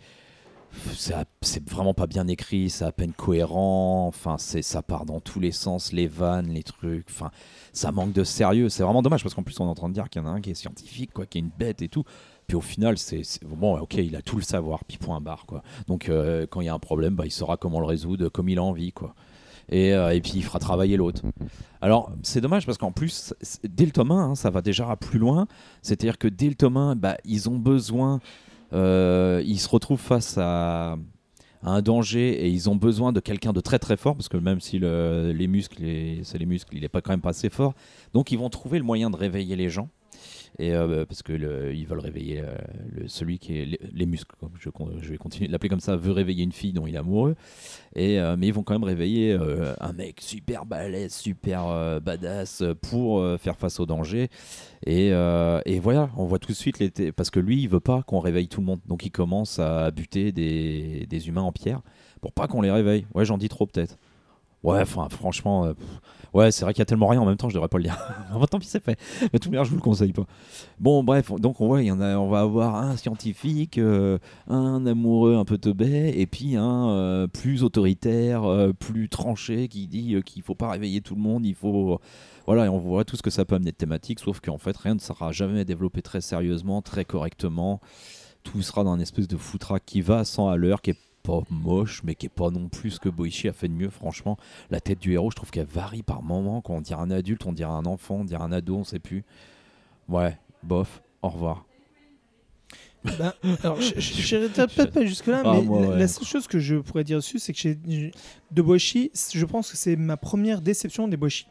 [1.41, 4.07] c'est vraiment pas bien écrit, c'est à peine cohérent.
[4.07, 7.07] Enfin, ça part dans tous les sens, les vannes, les trucs.
[7.09, 7.31] Enfin,
[7.73, 8.69] ça manque de sérieux.
[8.69, 10.27] C'est vraiment dommage parce qu'en plus on est en train de dire qu'il y en
[10.27, 12.03] a un qui est scientifique, quoi, qui est une bête et tout.
[12.47, 15.61] Puis au final, c'est bon, ok, il a tout le savoir, puis point barre, quoi.
[15.87, 18.49] Donc euh, quand il y a un problème, bah, il saura comment le résoudre, comme
[18.49, 19.13] il a envie, quoi.
[19.71, 21.21] Et, euh, et puis il fera travailler l'autre.
[21.79, 25.19] Alors c'est dommage parce qu'en plus, dès le tome 1, hein, ça va déjà plus
[25.19, 25.47] loin.
[25.83, 28.19] C'est-à-dire que dès le tome 1, bah, ils ont besoin,
[28.71, 30.97] ils se retrouvent face à,
[31.61, 34.61] un danger et ils ont besoin de quelqu'un de très très fort parce que même
[34.61, 35.83] si le- les muscles,
[36.23, 37.73] c'est les muscles, il n'est pas quand même pas assez fort.
[38.13, 39.89] Donc ils vont trouver le moyen de réveiller les gens.
[40.57, 42.55] Et euh, parce que ils veulent réveiller euh,
[43.07, 44.35] celui qui est les, les muscles.
[44.59, 45.95] Je, vais continuer de l'appeler comme ça.
[45.95, 47.35] Veut réveiller une fille dont il est amoureux.
[47.95, 49.37] Et euh, mais ils vont quand même réveiller
[49.79, 54.29] un mec super balèze, super badass pour faire face au danger.
[54.85, 55.11] Et,
[55.79, 58.59] voilà, on voit tout de suite parce que lui, il veut pas qu'on réveille tout
[58.61, 58.79] le monde.
[58.87, 61.81] Donc il commence à buter des, humains en pierre
[62.21, 63.05] pour pas qu'on les réveille.
[63.13, 63.97] Ouais, j'en dis trop peut-être.
[64.63, 65.73] Ouais, enfin, franchement,
[66.33, 67.83] ouais, c'est vrai qu'il y a tellement rien en même temps, je devrais pas le
[67.83, 67.97] dire.
[68.51, 68.97] Tant pis, c'est fait.
[69.21, 70.25] Mais de toute manière, je vous le conseille pas.
[70.79, 74.85] Bon, bref, donc on voit, y en a, on va avoir un scientifique, euh, un
[74.85, 80.15] amoureux un peu teubé, et puis un euh, plus autoritaire, euh, plus tranché, qui dit
[80.25, 81.99] qu'il faut pas réveiller tout le monde, il faut.
[82.45, 84.75] Voilà, et on voit tout ce que ça peut amener de thématique, sauf qu'en fait,
[84.75, 87.79] rien ne sera jamais développé très sérieusement, très correctement.
[88.43, 91.41] Tout sera dans une espèce de foutraque qui va 100 à l'heure, qui est pas
[91.49, 94.37] moche, mais qui est pas non plus ce que Boichi a fait de mieux, franchement.
[94.69, 96.61] La tête du héros, je trouve qu'elle varie par moment.
[96.61, 98.99] Quand on dirait un adulte, on dirait un enfant, on dirait un ado, on sait
[98.99, 99.23] plus.
[100.07, 101.65] Ouais, bof, au revoir.
[103.17, 103.33] Ben,
[103.63, 105.99] alors, je n'irai peut-être pas jusque-là, Ah, mais moi, la, ouais.
[105.99, 107.75] la seule chose que je pourrais dire dessus, c'est que chez
[108.51, 111.47] De Boichi, je pense que c'est ma première déception des Boichi.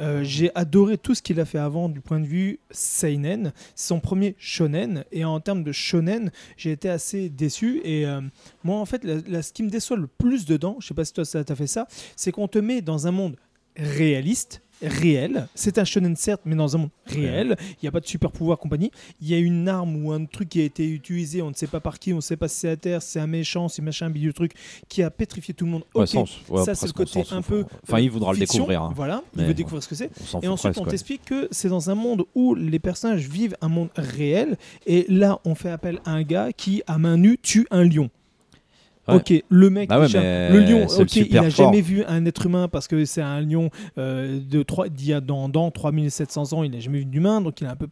[0.00, 3.52] Euh, J'ai adoré tout ce qu'il a fait avant du point de vue seinen.
[3.74, 5.04] Son premier shonen.
[5.12, 7.80] Et en termes de shonen, j'ai été assez déçu.
[7.84, 8.20] Et euh,
[8.64, 11.04] moi, en fait, la, la- ce qui me déçoit le plus dedans, je sais pas
[11.04, 13.36] si toi ça t'a fait ça, c'est qu'on te met dans un monde
[13.76, 15.46] réaliste, réel.
[15.54, 17.56] C'est un shonen certes, mais dans un monde réel.
[17.60, 18.90] Il n'y a pas de super pouvoir compagnie.
[19.20, 21.66] Il y a une arme ou un truc qui a été utilisé, on ne sait
[21.66, 23.82] pas par qui, on ne sait pas si c'est à terre, c'est un méchant, si
[23.82, 24.52] machin, un bidule truc,
[24.88, 25.84] qui a pétrifié tout le monde.
[25.94, 26.20] Ouais, Ok, ça,
[26.52, 27.64] ouais, c'est le côté un peu.
[27.88, 28.82] Enfin, il voudra le découvrir.
[28.82, 28.92] hein.
[28.94, 30.10] Voilà, il veut découvrir ce que c'est.
[30.42, 33.68] Et ensuite, presque, on t'explique que c'est dans un monde où les personnages vivent un
[33.68, 34.56] monde réel.
[34.86, 38.10] Et là, on fait appel à un gars qui, à main nue, tue un lion.
[39.08, 39.14] Ouais.
[39.16, 42.24] Ok, le mec, Bah ouais, le lion, c'est le ok, il n'a jamais vu un
[42.24, 45.72] être humain parce que c'est un lion euh, de 3, d'il y a dans, dans
[45.72, 47.88] 3700 ans, il n'a jamais vu d'humain, donc il est un peu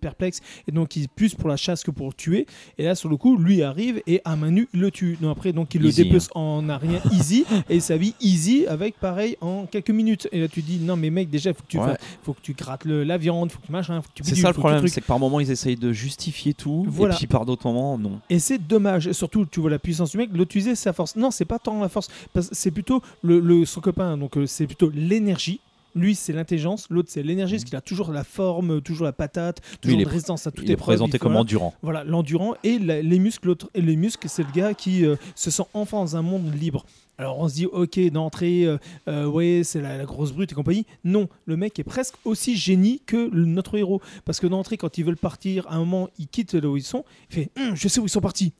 [0.00, 2.46] perplexe et donc il est plus pour la chasse que pour le tuer.
[2.78, 5.18] Et là, sur le coup, lui arrive et à main nue, le tue.
[5.20, 6.04] Donc après, donc il Easy, hein.
[6.04, 10.28] le dépece en un rien easy et sa vie easy avec pareil en quelques minutes.
[10.32, 11.88] Et là, tu dis non, mais mec, déjà, faut que tu, Ouais.
[11.88, 14.22] fasses- faut que tu grattes le- la viande, faut que tu machin, faut que tu
[14.24, 17.14] C'est ça le problème, c'est que par moments ils essayent de justifier tout, Voilà.
[17.14, 18.20] et puis par d'autres moments, non.
[18.30, 19.06] Et c'est dommage.
[19.08, 21.16] Et surtout, tu vois la puissance du mec, l'autre utiliser sa force.
[21.16, 22.08] Non, c'est pas tant la force.
[22.52, 24.16] C'est plutôt le, le- son copain.
[24.16, 25.60] Donc, euh, c'est plutôt l'énergie.
[25.96, 26.86] Lui, c'est l'intelligence.
[26.90, 30.44] L'autre, c'est l'énergie, parce qu'il a toujours la forme, toujours la patate, toujours une résistance
[30.46, 31.42] à toute Il est présenté il faut- comme voilà.
[31.42, 31.74] endurant.
[31.82, 33.46] Voilà, l'endurant et la- les muscles.
[33.46, 36.52] L'autre et les muscles, c'est le gars qui euh, se sent enfin dans un monde
[36.52, 36.84] libre.
[37.16, 40.54] Alors on se dit, ok, d'entrée, euh, euh, ouais, c'est la, la grosse brute et
[40.56, 40.84] compagnie.
[41.04, 44.00] Non, le mec est presque aussi génie que le- notre héros.
[44.24, 46.82] Parce que d'entrée, quand ils veulent partir, à un moment, ils quittent là où ils
[46.82, 47.04] sont.
[47.30, 48.52] Il fait, Hum, je sais où ils sont partis.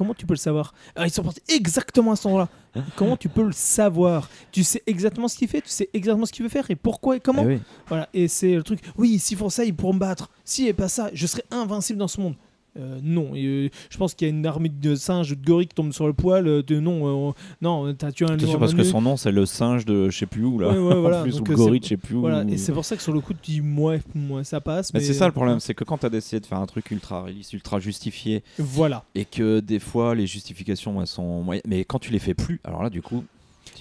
[0.00, 2.82] Comment tu peux le savoir Ah, Ils sont partis exactement à cet endroit-là.
[2.96, 6.32] Comment tu peux le savoir Tu sais exactement ce qu'il fait, tu sais exactement ce
[6.32, 7.42] qu'il veut faire et pourquoi et comment.
[7.42, 7.60] Eh oui.
[7.86, 8.80] Voilà, et c'est le truc.
[8.96, 10.30] Oui, s'ils font ça, ils pourront me battre.
[10.42, 12.34] S'il n'y a pas ça, je serai invincible dans ce monde.
[12.78, 15.74] Euh, non, euh, je pense qu'il y a une armée de singes, de gorilles qui
[15.74, 16.46] tombent sur le poil.
[16.46, 19.44] euh, De non, non, t'as tué un C'est sûr parce que son nom c'est le
[19.46, 20.68] singe de je sais plus où là.
[20.70, 21.20] Ouais, ouais, voilà.
[21.20, 22.20] en plus, ou le gorille je sais plus où.
[22.20, 24.94] Voilà, et c'est pour ça que sur le coup, tu dis, ouais, ouais, ça passe.
[24.94, 26.90] Mais Mais, c'est ça le problème, c'est que quand t'as essayé de faire un truc
[26.90, 29.04] ultra réaliste, ultra justifié, Voilà.
[29.14, 32.60] et que des fois les justifications elles sont moyennes, mais quand tu les fais plus,
[32.64, 33.24] alors là du coup.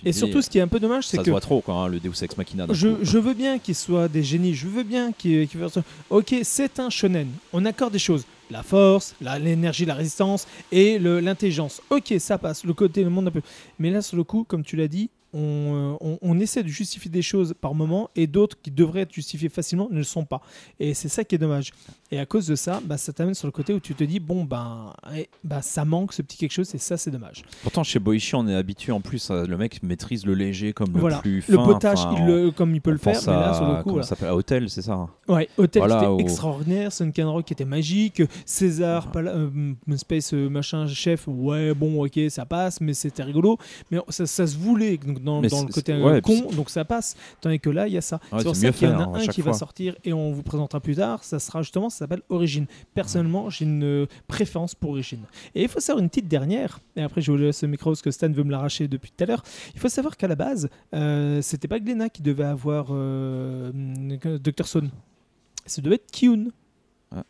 [0.06, 1.76] Et surtout, ce qui est un peu dommage, c'est ça que se voit trop quoi,
[1.76, 2.66] hein, le Deus Ex Machina.
[2.72, 5.84] Je, veux bien qu'ils soient des génies, je veux bien fassent ça.
[6.10, 7.28] Ok, c'est un shonen.
[7.54, 8.26] On accorde des choses.
[8.50, 11.82] La force, l'énergie, la résistance et l'intelligence.
[11.90, 12.64] Ok, ça passe.
[12.64, 13.42] Le côté, le monde un peu.
[13.78, 16.68] Mais là, sur le coup, comme tu l'as dit, on, euh, on- on essaie de
[16.68, 20.26] justifier des choses par moment et d'autres qui devraient être justifiées facilement ne le sont
[20.26, 20.42] pas.
[20.80, 21.72] Et c'est ça qui est dommage.
[22.12, 24.20] Et à cause de ça, bah, ça t'amène sur le côté où tu te dis,
[24.20, 27.44] bon, ben, eh, bah, ça manque ce petit quelque chose et ça, c'est dommage.
[27.62, 30.94] Pourtant chez Boichi on est habitué en plus, à- le mec maîtrise le léger comme
[30.94, 31.20] le voilà.
[31.20, 31.52] plus fin.
[31.54, 33.90] le potage, enfin, il le- comme il peut le faire, mais là, sur le coup,
[33.92, 34.04] voilà.
[34.04, 34.94] ça s'appelle Hôtel, c'est ça.
[34.94, 35.10] hein.
[35.28, 39.76] Ouais, Hotel Voilà, qui était au- extraordinaire, Sunken Rock qui était magique, César, Pala- euh,
[39.98, 43.58] Space euh, machin chef, ouais bon ok ça passe, mais c'était rigolo,
[43.92, 47.60] mais ça, ça se voulait donc, dans, le côté ouais, con, donc ça passe, tandis
[47.60, 48.20] que là il y a ça.
[48.32, 50.32] Ouais, c'est pour ça qu'il y en a hein, un qui va sortir et on
[50.32, 52.66] vous présentera plus tard, ça sera justement, ça s'appelle Origine.
[52.94, 55.24] Personnellement j'ai une euh, préférence pour Origine.
[55.56, 58.02] Et il faut savoir une petite dernière, et après je vous laisse le micro parce
[58.02, 60.70] que Stan veut me l'arracher depuis tout à l'heure, il faut savoir qu'à la base,
[60.94, 64.66] euh, c'était pas Glenna qui devait avoir euh, Dr.
[64.66, 64.90] Stone.
[65.66, 66.48] Ça devait être Kyun.
[67.12, 67.24] Ouais.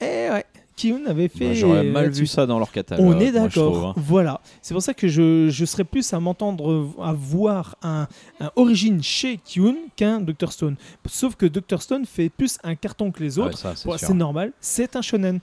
[0.00, 0.44] Eh ouais,
[0.76, 1.46] Kyun avait fait.
[1.46, 3.06] Moi, J'aurais mal vu ça dans leur catalogue.
[3.06, 3.86] On est d'accord.
[3.88, 3.94] hein.
[3.96, 4.40] Voilà.
[4.62, 8.06] C'est pour ça que je, je serais plus à m'entendre à voir un,
[8.40, 10.52] un origine chez Kyun qu'un Dr.
[10.52, 10.76] Stone.
[11.06, 11.80] Sauf que Dr.
[11.82, 13.62] Stone fait plus un carton que les autres.
[13.84, 15.40] Bon, c'est normal, c'est un shonen.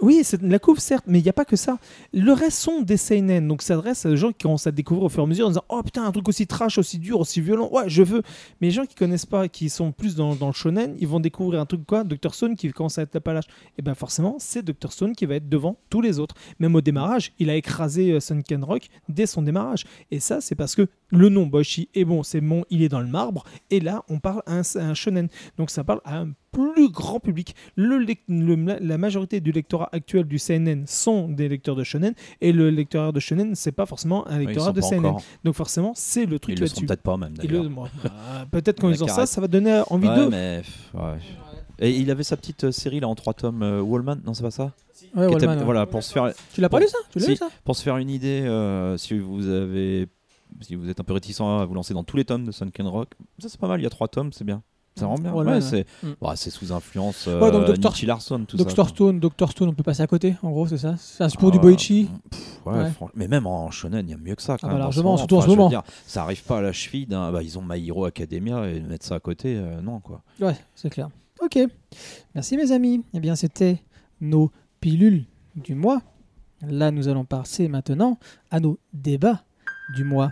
[0.00, 1.78] Oui, c'est la couve certes, mais il n'y a pas que ça.
[2.12, 5.04] Le reste sont des seinen, donc ça s'adresse à des gens qui commencent à découvrir
[5.04, 7.20] au fur et à mesure en disant oh putain un truc aussi trash, aussi dur,
[7.20, 8.22] aussi violent, ouais je veux.
[8.60, 11.60] Mais les gens qui connaissent pas, qui sont plus dans, le shonen, ils vont découvrir
[11.60, 13.46] un truc quoi, Dr Stone qui commence à être la palache.
[13.78, 16.34] Et ben forcément c'est Dr Stone qui va être devant tous les autres.
[16.58, 19.84] Même au démarrage, il a écrasé euh, Sunken Rock dès son démarrage.
[20.10, 23.00] Et ça c'est parce que le nom Boshi est bon, c'est bon, il est dans
[23.00, 23.44] le marbre.
[23.70, 27.20] Et là on parle à un, à shonen, donc ça parle à un plus grand
[27.20, 27.54] public.
[27.76, 32.14] Le, lec- le- la majorité du lectorat actuel du CNN sont des lecteurs de shonen
[32.40, 35.04] et le lectorat de shonen c'est pas forcément un lectorat de CNN.
[35.06, 35.22] encore.
[35.44, 36.86] Donc forcément c'est le truc Ils le sont là-dessus.
[36.86, 40.28] peut-être pas même le- bah, Peut-être ils ont ça, ça va donner envie Ouais, d'eux.
[40.30, 40.62] mais,
[40.94, 41.18] ouais.
[41.80, 44.44] Et il avait sa petite euh, série là en trois tomes, euh, Wallman, non c'est
[44.44, 44.72] pas ça
[45.16, 45.64] Ouais, Qui était- Wallman, ouais.
[45.64, 47.30] Voilà, pour se faire, Tu l'as pas lu ça Tu l'as si.
[47.32, 50.06] lu ça pour se faire une idée, euh, si vous avez,
[50.60, 52.86] si vous êtes un peu réticent à vous lancer dans tous les tomes de Sunken
[52.86, 53.08] Rock,
[53.40, 53.80] ça c'est pas mal.
[53.80, 54.62] Il y a trois tomes, c'est bien.
[54.96, 55.32] Ça rend bien.
[55.32, 55.60] Ouais, ouais.
[55.60, 56.12] c'est, Mm.
[56.36, 57.90] c'est sous influence euh, Ouais, donc Dr.
[57.90, 58.62] Nicky Larson, tout ça.
[58.64, 61.38] Doctor Stone, Doctor Stone, on peut passer à côté, en gros, c'est ça C'est c'est
[61.38, 62.08] pour Ah, du Boichi.
[62.30, 62.90] pff, ouais, Ouais.
[62.90, 64.56] franch- mais même en shonen, il y a mieux que ça.
[64.56, 67.06] Quand Ah bah même, largement, surtout en ce dire, ça arrive pas à la cheville
[67.06, 67.32] d'un.
[67.32, 70.22] Bah, ils ont My Hero Academia et mettre ça à côté, euh, non quoi.
[70.40, 71.08] Ouais, c'est clair.
[71.42, 71.58] Ok.
[72.36, 73.02] Merci mes amis.
[73.14, 73.82] Eh bien, c'était
[74.20, 75.24] nos pilules
[75.56, 76.02] du mois.
[76.66, 78.18] Là, nous allons passer maintenant
[78.52, 79.42] à nos débats
[79.96, 80.30] du mois.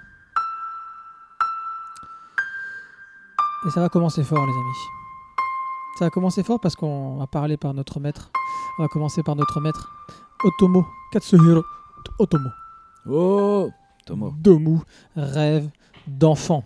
[3.66, 4.78] Et ça va commencer fort, les amis.
[5.98, 8.30] Ça va commencer fort parce qu'on va parler par notre maître.
[8.78, 9.92] On va commencer par notre maître,
[10.44, 11.62] Otomo Katsuhiro
[12.18, 12.48] Otomo.
[13.08, 13.70] Oh
[14.06, 14.32] Tomo.
[14.40, 14.78] Domu,
[15.16, 15.68] rêve
[16.08, 16.64] d'enfant.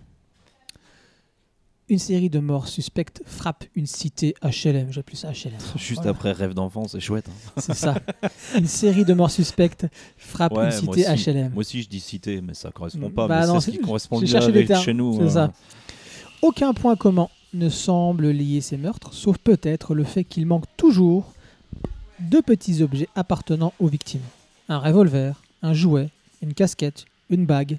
[1.88, 4.90] Une série de morts suspectes frappe une cité HLM.
[4.90, 5.52] J'ai plus ça HLM.
[5.76, 6.10] Juste Voilà.
[6.10, 7.28] après Rêve d'enfant, c'est chouette.
[7.28, 7.52] hein.
[7.58, 7.94] C'est ça.
[8.56, 11.02] Une série de morts suspectes frappe Ouais, une cité.
[11.04, 11.52] HLM.
[11.52, 13.28] Moi aussi, je dis cité, mais ça correspond Mm, pas.
[13.28, 15.14] bah c'est ce qui correspond des avec termes, chez nous.
[15.16, 15.28] c'est euh.
[15.28, 15.52] ça.
[16.46, 21.32] Aucun point commun ne semble lier ces meurtres, sauf peut-être le fait qu'il manque toujours
[22.20, 24.22] deux petits objets appartenant aux victimes.
[24.68, 26.08] Un revolver, un jouet
[26.42, 27.78] une casquette, une bague.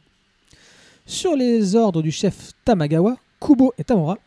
[1.05, 4.17] Sur les ordres du chef Tamagawa, Kubo et Tamura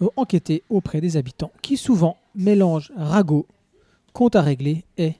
[0.00, 3.46] vont enquêter auprès des habitants qui souvent mélangent ragot,
[4.12, 5.12] compte à régler et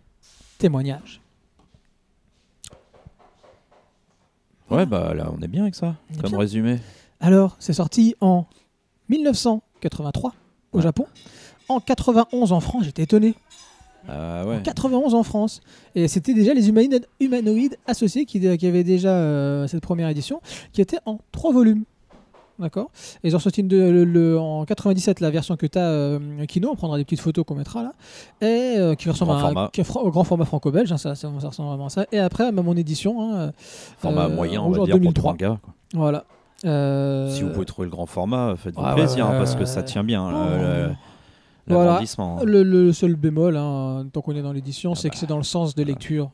[0.59, 1.21] témoignage.
[4.69, 6.81] Ouais, bah là, on est bien avec ça, On comme résumé.
[7.21, 8.47] Alors, c'est sorti en
[9.09, 10.33] 1983
[10.73, 10.81] au.
[10.81, 11.07] Japon.
[11.69, 13.35] En 91 en France, j'étais étonné.
[14.09, 14.63] Ah En ouais.
[14.63, 15.61] 91 en France.
[15.95, 20.41] Et c'était déjà les humanoïdes, humanoïdes associés qui, qui avaient déjà euh, cette première édition,
[20.73, 21.83] qui était en trois volumes.
[22.59, 22.91] D'accord?
[23.25, 26.19] Et Ils ont sorti une de- le- le- en 97 la version que tu as,
[26.47, 27.93] Kino, on prendra des petites photos qu'on mettra là,
[28.41, 31.49] et euh, qui ressemble Grand à, qui au grand format franco-belge, hein, ça, ça, ça
[31.49, 32.07] ressemble vraiment à ça.
[32.13, 33.53] Et après, même en édition, hein,
[33.99, 35.33] Format euh, moyen, on va dire, pour 2003.
[35.39, 35.61] le manga.
[35.63, 35.75] quoi.
[35.95, 36.25] Voilà.
[36.65, 39.83] Euh, Si vous pouvez trouver le grand format, faites-vous ouais, plaisir, ouais, parce que ça
[39.83, 40.27] tient bien.
[40.27, 40.93] Oh.
[41.69, 42.01] Voilà.
[42.45, 45.27] Le, le seul bémol, hein, tant qu'on est dans l'édition, Ah c'est bah, que c'est
[45.27, 45.93] dans le sens de voilà.
[45.95, 46.31] lecture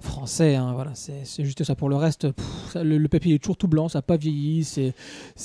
[0.00, 0.56] français.
[0.56, 1.76] hein, voilà, c'est juste ça.
[1.76, 4.16] Pour le reste, pff, ça, le, le papier est toujours tout blanc, ça n'a pas
[4.16, 4.64] vieilli.
[4.64, 4.92] C'est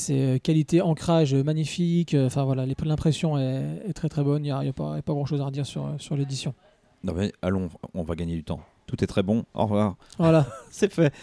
[0.10, 2.16] euh, qualité ancrage magnifique.
[2.16, 4.44] euh, Enfin voilà, l'impression est, est très très bonne.
[4.46, 6.56] Il n'y a, pas, a grand chose à redire sur, sur l'édition.
[7.04, 8.60] Non, mais allons, on va gagner du temps.
[8.88, 9.44] Tout est très bon.
[9.54, 9.96] Au revoir.
[10.18, 10.48] Voilà.
[10.72, 11.14] C'est fait.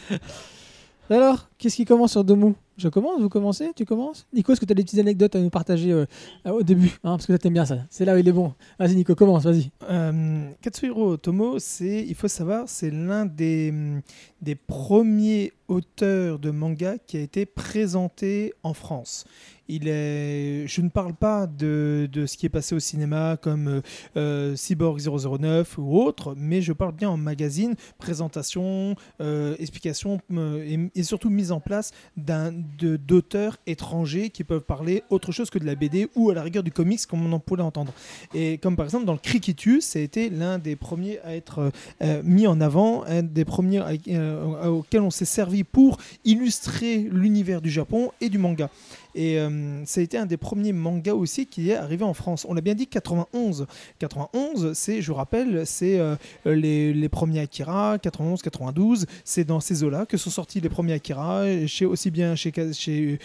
[1.11, 4.27] Alors, qu'est-ce qui commence sur Domu Je commence Vous commencez Tu commences?
[4.35, 6.05] Nico, est-ce que tu as des petites anecdotes à nous partager euh,
[6.45, 6.99] au début?
[7.05, 7.79] Hein, Parce que toi, t'aimes bien ça.
[7.89, 8.53] C'est là où il est bon.
[8.79, 9.71] Vas-y, Nico, commence, vas-y.
[9.89, 11.17] Euh, Katsuhiro
[11.59, 13.73] c'est, il faut savoir, c'est l'un des,
[14.43, 19.25] des premiers auteurs de manga qui a été présenté en France.
[19.69, 23.69] Il est, je ne parle pas de, de ce qui est passé au cinéma comme
[23.69, 23.81] euh,
[24.17, 30.89] euh, Cyborg 009 ou autre, mais je parle bien en magazine, présentation, euh, explication euh,
[30.95, 35.65] et, surtout mise en place d'un, d'auteurs étrangers qui peuvent parler autre chose que de
[35.67, 37.93] la BD ou à la rigueur du comics comme on en pourrait entendre.
[38.35, 41.59] Et comme par exemple dans le Criquitu, ça a été l'un des premiers à être
[41.59, 41.71] euh,
[42.03, 46.99] euh, mis en avant, un des premiers à- euh, auxquels on s'est servi pour illustrer
[47.11, 48.71] l'univers du Japon et du manga.
[49.17, 52.47] Et euh, ça a été un des premiers mangas aussi qui est arrivé en France.
[52.49, 53.67] On l'a bien dit 91.
[53.99, 59.07] 91, c'est, je vous rappelle, c'est euh, les, les premiers Akira, 91, 92.
[59.25, 63.19] C'est dans ces eaux-là que sont sortis les premiers Akira, chez, aussi bien chez, chez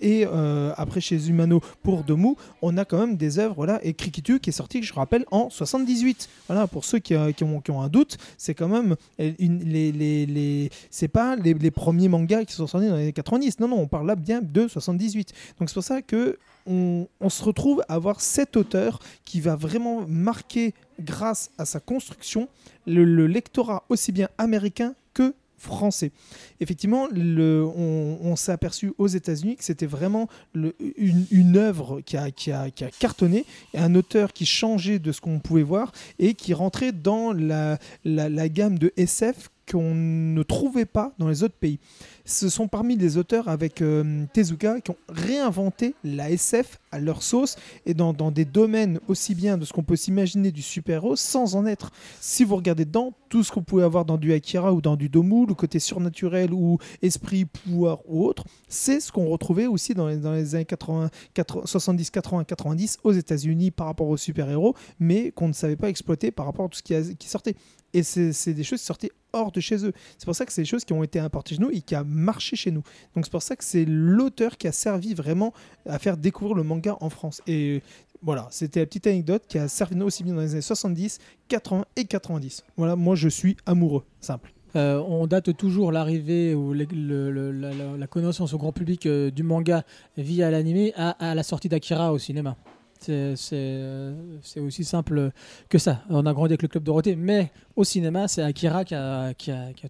[0.00, 2.34] et euh, après chez Humano pour Domu.
[2.62, 5.50] On a quand même des œuvres, voilà, et Krikitu qui est sorti, je rappelle, en
[5.50, 6.28] 78.
[6.48, 9.90] Voilà, pour ceux qui, qui ont, qui ont un doute, c'est quand même une, les,
[9.92, 13.58] les, les- c'est pas les, les premiers mangas qui sont sortis dans les années 90.
[13.60, 15.15] Non, non, on parle là bien de 78.
[15.58, 20.04] Donc c'est pour ça que on, se retrouve à avoir cet auteur qui va vraiment
[20.08, 22.48] marquer, grâce à sa construction,
[22.86, 26.12] le, le lectorat aussi bien américain que français.
[26.60, 32.70] Effectivement, on, s'est aperçu aux États-Unis que c'était vraiment une, œuvre qui a, qui, a,
[32.98, 38.48] cartonné, un auteur qui changeait de ce qu'on pouvait voir et qui rentrait dans la
[38.48, 41.78] gamme de SF qu'on ne trouvait pas dans les autres pays.
[42.24, 47.22] Ce sont parmi les auteurs avec euh, Tezuka qui ont réinventé la SF à leur
[47.22, 51.56] sauce et dans, des domaines aussi bien de ce qu'on peut s'imaginer du super-héros sans
[51.56, 51.92] en être.
[52.20, 55.08] Si vous regardez dedans, tout ce qu'on pouvait avoir dans du Akira ou dans du
[55.08, 60.08] Domu, le côté surnaturel ou esprit, pouvoir ou autre, c'est ce qu'on retrouvait aussi dans
[60.08, 65.48] les, années 80, 80, 70, 80, 90 aux États-Unis par rapport aux super-héros, mais qu'on
[65.48, 67.56] ne savait pas exploiter par rapport à tout ce qui, qui sortait.
[67.92, 69.92] Et c'est c'est des choses qui sortaient hors de chez eux.
[70.18, 71.94] C'est pour ça que c'est des choses qui ont été importées chez nous et qui
[71.94, 72.82] a marché chez nous.
[73.14, 75.52] Donc c'est pour ça que c'est l'auteur qui a servi vraiment
[75.88, 77.42] à faire découvrir le manga en France.
[77.46, 77.82] Et
[78.22, 81.18] voilà, c'était la petite anecdote qui a servi aussi bien dans les années 70,
[81.48, 82.64] 80 et 90.
[82.76, 84.52] Voilà, moi je suis amoureux, simple.
[84.74, 89.84] Euh, on date toujours l'arrivée ou la, connaissance au grand public euh, du manga
[90.18, 92.56] via l'animé à, à la sortie d'Akira au cinéma.
[93.00, 95.30] C'est aussi simple
[95.68, 96.02] que ça.
[96.10, 99.34] On a grandi avec le Club Dorothée, mais au cinéma, c'est Akira qui a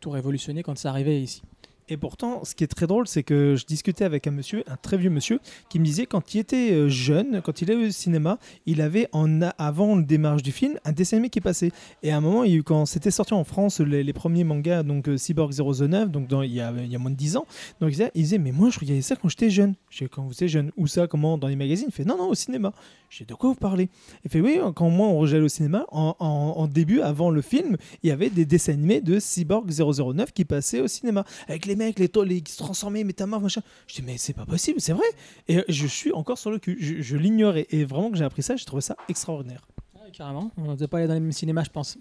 [0.00, 1.42] tout révolutionné quand c'est arrivé ici.
[1.88, 4.76] Et pourtant, ce qui est très drôle, c'est que je discutais avec un monsieur, un
[4.76, 7.90] très vieux monsieur, qui me disait quand il était euh, jeune, quand il est au
[7.90, 11.70] cinéma, il avait en avant le démarrage du film un dessin animé qui passait.
[12.02, 15.52] Et à un moment, quand c'était sorti en France, les, premiers mangas, donc euh, Cyborg
[15.52, 17.46] 009, donc dans- il, y a, il y a moins de 10 ans,
[17.80, 19.74] donc il disait, mais moi je regardais ça quand j'étais jeune.
[20.10, 21.86] Quand vous étiez jeune, où ça, comment, dans les magazines?
[21.88, 22.72] Il fait, non, non, au cinéma.
[23.10, 23.88] Je dis, de quoi vous parlez?
[24.24, 28.08] Il fait, oui, quand moi on j'allais au cinéma, en début, avant le film, il
[28.08, 31.24] y avait des dessins animés de Cyborg 009 qui passaient au cinéma.
[31.48, 33.62] Avec les mecs, les, les qui se transformaient, métamorphes, machin.
[33.86, 35.06] Je dis, mais c'est pas possible, c'est vrai.
[35.48, 36.76] Et euh, je suis encore sur le cul.
[36.80, 37.66] Je, je l'ignorais.
[37.70, 39.66] Et vraiment que j'ai appris ça, j'ai trouvé ça extraordinaire.
[40.12, 40.50] carrément.
[40.56, 41.96] On ne devait pas aller dans les mêmes cinémas, je pense.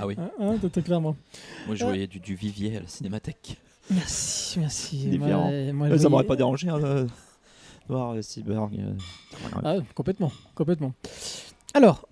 [0.00, 0.14] Ah oui.
[0.18, 1.16] Hein, hein, tout- tout clairement.
[1.66, 3.58] Moi, je voyais du, du Vivier à la cinémathèque.
[3.90, 5.18] Merci, merci.
[5.18, 7.06] Moi, moi, je ça voyais- m'aurait pas dérangé hein, de
[7.88, 8.74] voir le cyborg.
[8.78, 8.92] euh,
[9.52, 9.80] voilà.
[9.80, 10.92] Ah, complètement, complètement.
[11.74, 12.07] Alors,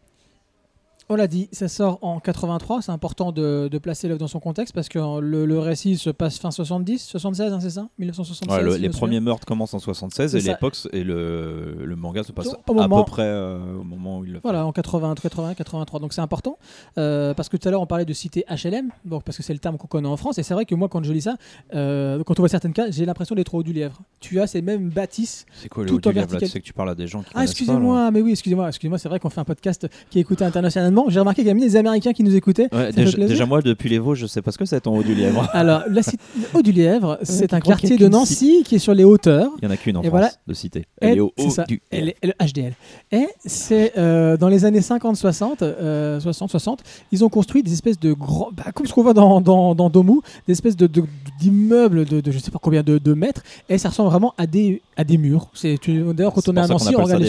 [1.08, 2.82] On l'a dit, ça sort en 83.
[2.82, 6.10] C'est important de, de placer l'œuvre dans son contexte parce que le, le récit se
[6.10, 7.86] passe fin 70, 76, hein, c'est ça?
[8.00, 8.48] 1976.
[8.58, 11.76] Ouais, le- si je les premiers meurtres commencent en 76 C'est et l'époque et le,
[11.84, 14.42] le manga se passe à moment- peu près euh, au moment où il le fait.
[14.42, 16.00] Voilà, en 80, 80, 83.
[16.00, 16.58] Donc c'est important
[16.98, 19.52] euh, parce que tout à l'heure on parlait de cité HLM, donc parce que c'est
[19.52, 20.38] le terme qu'on connaît en France.
[20.38, 21.36] Et c'est vrai que moi quand je lis ça,
[21.74, 24.00] euh, quand on voit certaines cas, j'ai l'impression d'être au haut du lièvre.
[24.18, 25.46] Tu as ces mêmes bâtisses.
[25.54, 26.40] C'est quoi le haut du en livre, là?
[26.40, 28.98] Tu sais que tu parles à des gens qui Ah excusez-moi, mais oui, excusez-moi, excusez-moi.
[28.98, 30.95] C'est vrai qu'on fait un podcast qui est écouté internationalement.
[31.08, 32.68] J'ai remarqué qu'il y a même des Américains qui nous écoutaient.
[32.72, 35.14] Ouais, déjà, moi depuis les Vosges, je sais pas ce que c'est en haut du
[35.14, 35.48] lièvre.
[35.52, 36.18] Alors, la cité
[36.54, 39.50] Haut du Lièvre, c'est un quartier de Nancy qui est sur les hauteurs.
[39.60, 40.30] Il y en a qu'une en Et France voilà.
[40.46, 40.80] de cité.
[41.00, 42.72] Et Elle est au c'est haut ça, du elle est- le HDL.
[43.12, 46.78] Et c'est euh, dans les années 50-60, euh, 60-60,
[47.12, 49.90] ils ont construit des espèces de grands, bah, comme ce qu'on voit dans, dans, dans
[49.90, 51.04] Domu, des espèces de, de-
[51.40, 54.46] d'immeubles de, de je sais pas combien de, de mètres, et ça ressemble vraiment à
[54.46, 55.48] des, à des murs.
[55.54, 57.22] C'est, d'ailleurs, quand on est à Nancy, on regarde.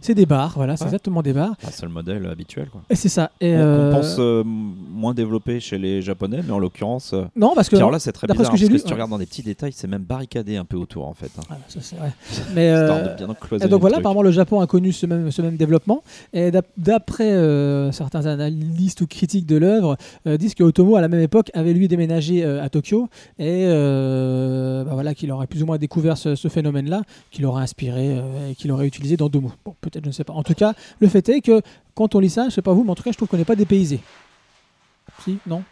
[0.00, 0.88] C'est des bars, voilà, c'est Ouais.
[0.88, 1.54] exactement des bars.
[1.70, 2.68] C'est le modèle habituel.
[2.70, 2.82] Quoi.
[2.90, 3.30] Et c'est ça.
[3.40, 7.12] Et, On- euh, On pense euh, moins développé chez les Japonais, mais en l'occurrence.
[7.12, 7.76] euh, Non, parce que.
[7.76, 9.26] Alors là, c'est très bizarre ce que j'ai parce que si tu regardes dans des
[9.26, 11.30] petits détails, c'est même barricadé un peu autour en fait.
[11.38, 11.42] hein.
[11.48, 12.12] Voilà, ça, c'est vrai.
[12.54, 13.28] Mais, euh, de bien
[13.60, 14.02] Et donc voilà, truc.
[14.02, 16.02] apparemment le Japon a connu ce même, ce même développement.
[16.32, 17.30] Et d'ap- d'après
[17.92, 19.96] certains analystes ou critiques de l'œuvre,
[20.26, 25.14] disent que Otomo à la même époque avait lui déménagé à Tokyo et bah voilà
[25.14, 28.16] qu'il aurait plus ou moins découvert ce, ce phénomène-là, qu'il aurait inspiré
[28.50, 29.48] et qu'il aurait utilisé dans Domu.
[29.64, 30.32] Bon, peut-être, je ne sais pas.
[30.32, 31.60] En tout cas, le fait est que
[31.98, 33.36] quand on lit ça, je sais pas vous, mais en tout cas, je trouve qu'on
[33.36, 34.00] n'est pas dépaysé.
[35.24, 35.62] Si, non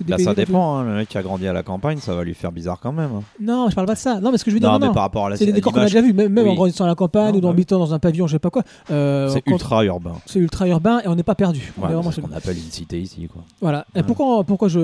[0.00, 2.32] dépaysé ça dépend, hein, le mec qui a grandi à la campagne, ça va lui
[2.34, 3.10] faire bizarre quand même.
[3.16, 3.22] hein.
[3.40, 4.20] Non, je parle pas de ça.
[4.20, 4.94] Non, mais ce que je veux dire, non, non, mais non.
[4.94, 6.50] par rapport à la C'est des décors qu'on a déjà vus, même, même Oui.
[6.52, 7.52] en grandissant à la campagne Non, ou en bah oui.
[7.54, 8.62] habitant dans un pavillon, je sais pas quoi.
[8.92, 10.12] Euh, c'est ultra urbain.
[10.24, 11.72] c'est ultra urbain et on n'est pas perdu.
[11.82, 13.26] On est Ouais, c'est ce qu'on appelle une cité ici.
[13.26, 13.42] Quoi.
[13.60, 13.86] Voilà.
[13.96, 14.78] Et pourquoi, pourquoi je,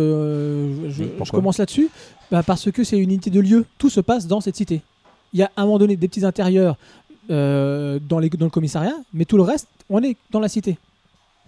[0.88, 1.90] je, je- pourquoi commence là-dessus?
[2.32, 3.66] Bah, Parce que c'est une unité de lieu.
[3.78, 4.82] Tout se passe dans cette cité.
[5.32, 6.76] Il y a à un moment donné des petits intérieurs
[7.30, 10.78] euh, dans, les, dans le commissariat, mais tout le reste, on est dans la cité.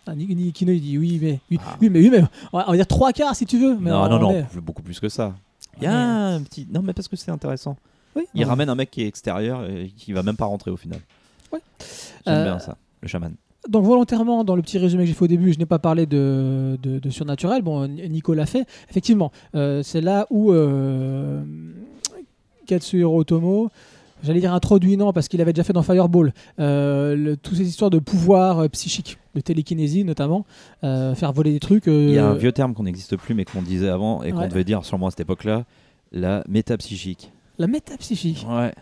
[0.06, 0.12] Ah,
[0.54, 1.76] Kino, il dit oui, mais oui, Ah.
[1.80, 3.76] oui, mais oui, mais on va, dire trois quarts si tu veux.
[3.76, 5.34] Mais non, on non, non, est- beaucoup plus que ça.
[5.78, 6.66] Il y a un petit.
[6.72, 7.76] Non, mais parce que c'est intéressant.
[8.14, 8.22] Oui.
[8.34, 8.48] Il Non.
[8.48, 11.00] ramène un mec qui est extérieur et qui va même pas rentrer au final.
[11.52, 11.60] Ouais.
[12.24, 13.34] J'aime Euh, bien ça, le chaman.
[13.68, 16.06] Donc volontairement, dans le petit résumé que j'ai fait au début, je n'ai pas parlé
[16.06, 17.62] de, de, de surnaturel.
[17.62, 18.64] Bon, Nico l'a fait.
[18.88, 21.42] Effectivement, euh, c'est là où euh,
[22.66, 23.70] Katsuhiro Otomo,
[24.22, 27.68] j'allais dire introduit, non, parce qu'il avait déjà fait dans Fireball, euh, le- toutes ces
[27.68, 30.44] histoires de pouvoir euh, psychique, de télékinésie notamment,
[30.84, 31.86] euh, faire voler des trucs.
[31.86, 34.38] Il y a un vieux terme qu'on n'existe plus mais qu'on disait avant et qu'on
[34.40, 34.48] Ouais.
[34.48, 35.64] devait dire sûrement à cette époque-là,
[36.12, 37.32] la métapsychique.
[37.58, 38.46] La métapsychique.
[38.48, 38.72] Ouais.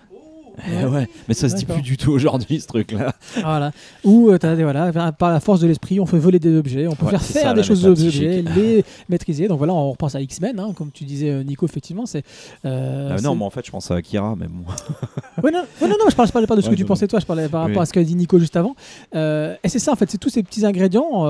[0.59, 0.81] Ouais.
[0.83, 3.13] Eh ouais, mais ça se dit plus du tout aujourd'hui ce truc-là.
[3.43, 3.73] voilà.
[4.05, 7.07] Où euh, voilà, par la force de l'esprit, on fait voler des objets, on peut
[7.07, 9.49] Ouais, faire faire ça, des choses aux objets, les maîtriser.
[9.49, 12.07] Donc voilà, on repense à X-Men, hein, comme tu disais, euh, Nico, effectivement.
[12.07, 12.23] C'est,
[12.65, 14.65] euh, Ah, non, mais en fait, je pense à Akira, mais bon.
[15.43, 17.19] Ouais, non, non, non, je parlais, je parlais pas de ce que tu pensais toi,
[17.21, 17.83] je parlais par rapport Oui.
[17.83, 18.77] à ce qu'a dit Nico juste avant.
[19.15, 21.25] Euh, et c'est ça, en fait, c'est tous ces petits ingrédients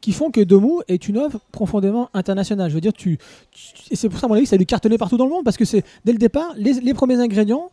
[0.00, 2.70] qui font que Domu est une œuvre profondément internationale.
[2.70, 3.18] Je veux dire, tu,
[3.52, 5.30] tu- et c'est pour ça, à mon avis, ça a dû cartonner partout dans le
[5.30, 7.70] monde parce que c'est dès le départ, les, les premiers ingrédients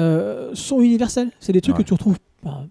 [0.00, 1.30] euh, sont universels.
[1.40, 1.82] C'est des trucs Ouais.
[1.82, 2.16] que tu retrouves.
[2.42, 2.64] bah,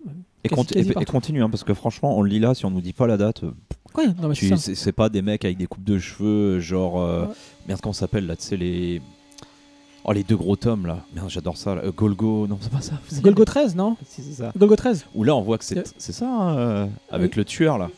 [0.44, 1.12] Et, quasi- conti- quasi et- et partout.
[1.12, 3.18] continue, hein, parce que franchement, on le lit là, si on nous dit pas la
[3.18, 3.52] date, euh,
[3.98, 4.06] Ouais,
[4.60, 7.00] c'est pas des mecs avec des coupes de cheveux, genre.
[7.00, 7.34] euh, Ouais.
[7.70, 9.02] Merde, comment ça s'appelle là Tu sais, les.
[10.08, 11.00] Oh, les deux gros tomes là.
[11.16, 11.74] Merde, j'adore ça.
[11.76, 11.82] là.
[11.84, 13.00] Euh, Golgo, non, c'est pas ça.
[13.22, 14.52] Golgo 13, non Si, c'est ça.
[14.56, 15.06] Golgo 13.
[15.16, 17.38] Où là, on voit que c'est c'est ça, hein, euh, avec oui.
[17.38, 17.90] le tueur là.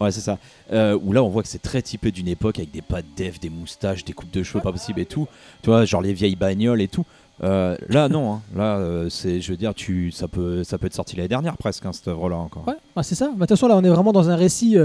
[0.00, 0.38] Ouais, c'est ça.
[0.72, 3.38] Euh, où là, on voit que c'est très typé d'une époque avec des pattes d'Ef,
[3.40, 5.26] des moustaches, des coupes de cheveux pas possible et tout.
[5.62, 7.06] Tu vois, genre les vieilles bagnoles et tout.
[7.44, 8.34] Euh, là, non.
[8.34, 8.42] hein.
[8.56, 11.56] Là, euh, c'est, je veux dire, tu, ça peut, ça peut être sorti l'année dernière
[11.56, 12.66] presque, hein, cette œuvre-là encore.
[12.66, 13.26] Ouais, bah, c'est ça.
[13.26, 14.76] Bah, De toute façon, là, on est vraiment dans un récit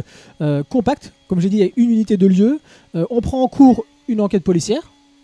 [0.42, 1.14] euh, compact.
[1.28, 2.60] Comme j'ai dit, il y a une unité de lieu.
[2.94, 4.82] On prend en cours une enquête policière.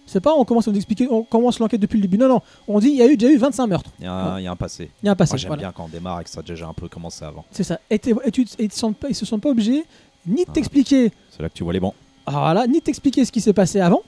[0.08, 2.20] C'est pas, on commence à nous expliquer, on commence l'enquête depuis le début.
[2.20, 2.40] Non, non.
[2.68, 3.90] On dit, il y a eu, déjà eu 25 meurtres.
[4.00, 4.92] Il y, a un- il y a un passé.
[5.02, 5.32] Il y a un passé.
[5.32, 5.62] Moi, j'aime voilà.
[5.64, 7.44] bien quand on démarre et que ça a déjà un peu commencé avant.
[7.50, 7.80] C'est ça.
[7.90, 9.84] Et, et tu, et ils, pas, ils se sentent pas obligés
[10.28, 10.54] ni de Ah.
[10.54, 11.94] t'expliquer, C'est là que tu vois les bons.
[12.28, 14.04] alors là, ni de t'expliquer ce qui s'est passé avant,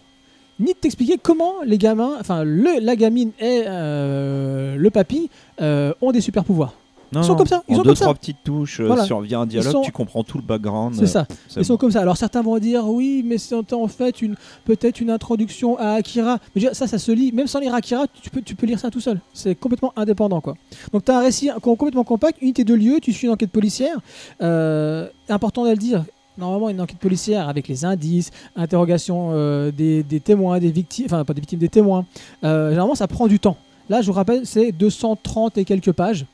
[0.60, 5.30] ni de t'expliquer comment les gamins, enfin le, la gamine et euh, le papy
[5.62, 6.74] euh, ont des super pouvoirs.
[7.14, 7.38] Non, sont non.
[7.38, 8.04] comme ça, ils En sont deux, comme ça.
[8.04, 9.06] trois petites touches, euh, Voilà.
[9.06, 10.94] sur via un dialogue, sont- tu comprends tout le background.
[10.94, 11.26] C'est ça.
[11.56, 12.02] Ils sont comme ça.
[12.02, 16.40] Alors certains vont dire oui, mais c'est en fait une peut-être une introduction à Akira.
[16.54, 17.32] Mais ça, ça se lit.
[17.32, 19.22] Même sans lire Akira, tu peux, tu peux lire ça tout seul.
[19.34, 20.56] C'est complètement indépendant, quoi.
[20.92, 23.00] Donc tu as un récit com- complètement compact, unité de lieu.
[23.02, 23.98] Tu suis une enquête policière.
[24.42, 26.04] Euh, important de le dire.
[26.38, 31.34] Normalement, une enquête policière avec les indices, interrogation euh, des, témoins, des victimes, enfin pas
[31.34, 32.06] des victimes, des témoins.
[32.44, 33.58] Euh, généralement, ça prend du temps.
[33.90, 36.26] Là, je vous rappelle, c'est 230 et quelques pages,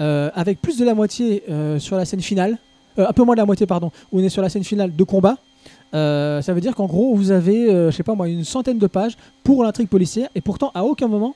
[0.00, 2.58] euh, avec plus de la moitié euh, sur la scène finale,
[2.96, 5.04] un peu moins de la moitié, pardon, où on est sur la scène finale de
[5.04, 5.36] combat.
[5.92, 9.16] Ça veut dire qu'en gros, vous avez, je sais pas moi, une centaine de pages
[9.44, 11.34] pour l'intrigue policière, et pourtant, à aucun moment,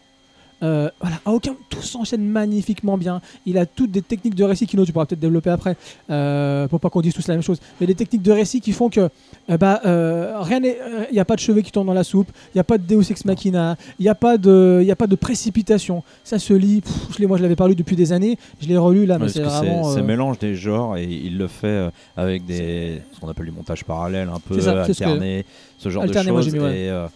[0.62, 3.20] Euh, voilà, à aucun, tout s'enchaîne magnifiquement bien.
[3.46, 5.76] Il a toutes des techniques de récit, Kino, tu pourras peut-être développer après,
[6.10, 7.58] euh, pour pas qu'on dise tous la même chose.
[7.80, 9.00] Mais des techniques de récit qui font que,
[9.50, 10.78] euh, bah, euh, rien n'est,
[11.10, 12.78] il n'y a pas de cheveux qui tournent dans la soupe, il n'y a pas
[12.78, 16.02] de Deus ex machina, il n'y a pas de, il y a pas de précipitation.
[16.24, 16.80] Ça se lit.
[16.80, 18.38] pff, je l'ai, moi, je l'avais pas lu depuis des années.
[18.60, 19.92] Je l'ai relu là, mais c'est vraiment.
[19.92, 23.46] c'est euh, mélange des genres et il le fait euh, avec des ce qu'on appelle
[23.46, 25.44] du montage parallèle un peu ça, c'est ce que- alterné,
[25.78, 26.78] ce genre Alterné, de choses j'ai mis, ouais.
[26.78, 27.06] et, euh,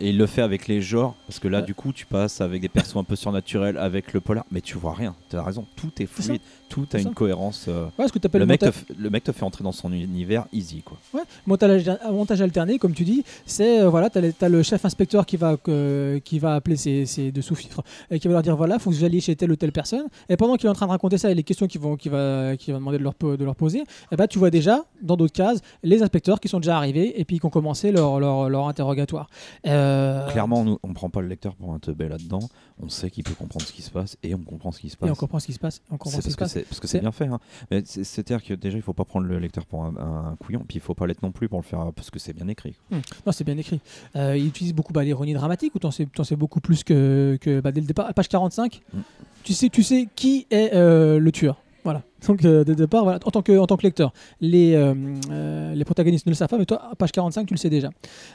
[0.00, 1.64] et il le fait avec les genres parce que là Ouais.
[1.66, 4.76] du coup tu passes avec des persos un peu surnaturels avec le polar mais tu
[4.78, 5.14] vois rien.
[5.30, 7.66] Tu as raison, tout est fluide, tout a une cohérence.
[7.68, 9.72] euh, Ouais, ce que tu appelles le, mec te, le mec te fait entrer dans
[9.72, 10.96] son univers easy quoi.
[11.14, 15.36] Ouais, montage, montage alterné, comme tu dis, c'est euh, voilà, t'as le, chef inspecteur qui
[15.36, 18.78] va euh, qui va appeler ses, ses deux sous-fifres et qui va leur dire voilà,
[18.78, 20.06] faut que alliez chez telle ou telle personne.
[20.28, 22.12] Et pendant qu'il est en train de raconter ça et les questions qu'il vont qu'il
[22.12, 25.16] va qu'il va demander de leur de leur poser, et ben tu vois déjà dans
[25.16, 28.48] d'autres cases les inspecteurs qui sont déjà arrivés et puis qui ont commencé leur leur,
[28.48, 29.28] leur interrogatoire.
[29.66, 32.40] Euh, Clairement nous, on prend pas le lecteur pour un teubé là-dedans,
[32.82, 34.94] on sait qu'il peut comprendre ce qui se passe et on comprend ce qui se
[34.94, 35.10] et passe.
[35.10, 35.80] on comprend ce qui se passe.
[35.90, 36.57] On comprend ce qui se passe.
[36.62, 37.26] Parce que C'est- bien fait.
[37.26, 37.38] hein.
[37.70, 40.64] Mais c'est- C'est-à-dire que déjà, il faut pas prendre le lecteur pour un, un couillon,
[40.66, 42.74] puis il faut pas l'être non plus pour le faire parce que c'est bien écrit.
[42.90, 43.80] Non, c'est bien écrit.
[44.16, 47.60] Euh, il utilise beaucoup bah, l'ironie dramatique, ou t'en sais, sais beaucoup plus que, que
[47.60, 48.06] bah, dès le départ.
[48.06, 48.98] À page 45, Mm.
[49.44, 51.60] tu, sais, tu sais qui est euh, le tueur?
[51.84, 52.02] Voilà.
[52.26, 54.94] Donc, euh, dès le départ, voilà, en, tant que, en tant que lecteur, les, euh,
[55.30, 57.70] euh, les protagonistes ne le savent pas, mais toi, à page 45, tu le sais
[57.70, 57.90] déjà.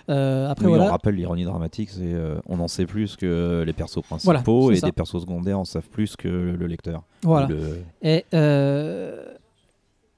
[0.09, 0.91] Euh, après, Oui, on voilà.
[0.91, 2.15] rappelle l'ironie dramatique, c'est
[2.47, 4.87] on en sait plus que les persos principaux et ça.
[4.87, 7.03] des persos secondaires en savent plus que le lecteur.
[7.23, 7.47] voilà.
[7.47, 8.23] Le- Et,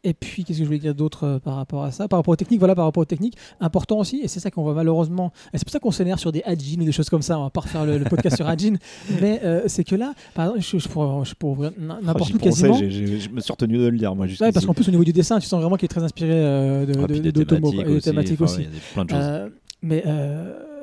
[0.05, 2.07] et puis, qu'est-ce que je voulais dire d'autre euh, par rapport à ça?
[2.07, 4.63] Par rapport aux techniques, voilà, par rapport aux techniques, important aussi, et c'est ça qu'on
[4.63, 7.21] voit malheureusement, et c'est pour ça qu'on s'énerve sur des Hadjin ou des choses comme
[7.21, 8.75] ça, on va pas refaire le, le podcast sur Hadjin,
[9.21, 12.29] mais euh, c'est que là, par exemple, je, je pourrais, je pourrais ouvrir Ah, n'importe
[12.29, 12.73] j'y où quasiment.
[12.77, 14.41] j'ai- je me suis retenu de le dire, moi, juste.
[14.41, 16.29] Ouais, parce qu'en plus, au niveau du dessin, tu sens vraiment qu'il est très inspiré
[16.31, 18.01] euh, de, Ah, de, quoi, et aussi.
[18.09, 18.57] thématiques aussi.
[18.59, 19.19] Il y a des- plein de choses.
[19.21, 19.49] Euh,
[19.81, 20.03] mais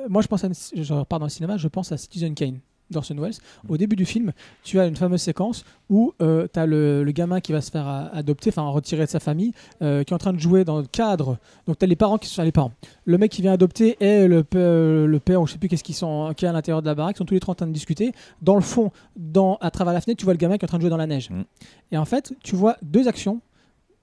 [0.09, 2.59] moi, je pense à, je repars dans le cinéma, je pense à Citizen Kane
[2.93, 3.33] d'Orson Welles.
[3.67, 4.31] Au début du film,
[4.63, 7.87] tu as une fameuse séquence où tu as le, le gamin qui va se faire
[7.87, 10.77] euh, adopter, enfin retirer de sa famille, euh, qui est en train de jouer dans
[10.79, 11.37] le cadre.
[11.67, 12.71] Donc tu as les parents qui sont les parents.
[13.05, 15.67] Le mec qui vient adopter et le, pe- euh, le père, ou je sais plus
[15.69, 17.55] qu'est-ce qu'ils sont, qui est à l'intérieur de la baraque, sont tous les trois en
[17.55, 18.13] train de discuter.
[18.41, 20.67] Dans le fond, dans, à travers la fenêtre, tu vois le gamin qui est en
[20.67, 21.29] train de jouer dans la neige.
[21.29, 21.43] Mm.
[21.91, 23.41] Et en fait, tu vois deux actions.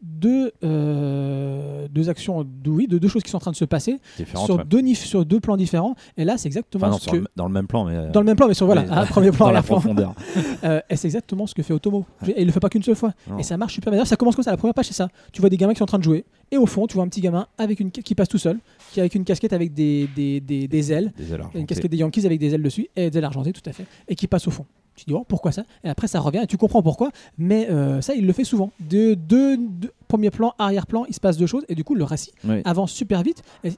[0.02, 3.64] Deux, euh, deux actions, de- oui, de deux choses qui sont en train de se
[3.66, 3.98] passer
[4.46, 4.64] sur, ouais.
[4.66, 5.94] deux, sur deux plans différents.
[6.16, 7.16] Et là, c'est exactement Enfin, non, ce sur que.
[7.18, 7.94] le- dans le même plan, mais.
[7.94, 10.14] euh, Dans le même plan, mais sur voilà, premier plan, dans la profondeur.
[10.64, 12.04] Euh, et c'est exactement ce que fait Otomo.
[12.26, 13.12] Et il le fait pas qu'une seule fois.
[13.28, 13.38] Non.
[13.38, 14.04] Et ça marche super bien.
[14.04, 14.50] Ça commence comme ça.
[14.50, 15.08] La première page, c'est ça.
[15.32, 16.24] Tu vois des gamins qui sont en train de jouer.
[16.50, 18.58] Et au fond, tu vois un petit gamin avec une, qui passe tout seul,
[18.92, 21.12] qui avec une casquette avec des, des, des, des ailes.
[21.16, 22.88] Des ailes Une casquette des Yankees avec des ailes dessus.
[22.96, 23.86] Et des ailes argentées, tout à fait.
[24.08, 24.66] Et qui passe au fond.
[25.00, 25.64] Tu dis, oh, pourquoi ça?
[25.82, 27.10] Et après, ça revient et tu comprends pourquoi.
[27.38, 28.70] Mais euh, ça, il le fait souvent.
[28.80, 31.64] De, de, de- premier plan, arrière-plan, il se passe deux choses.
[31.68, 32.60] Et du coup, le récit Oui.
[32.64, 33.42] avance super vite.
[33.64, 33.72] Et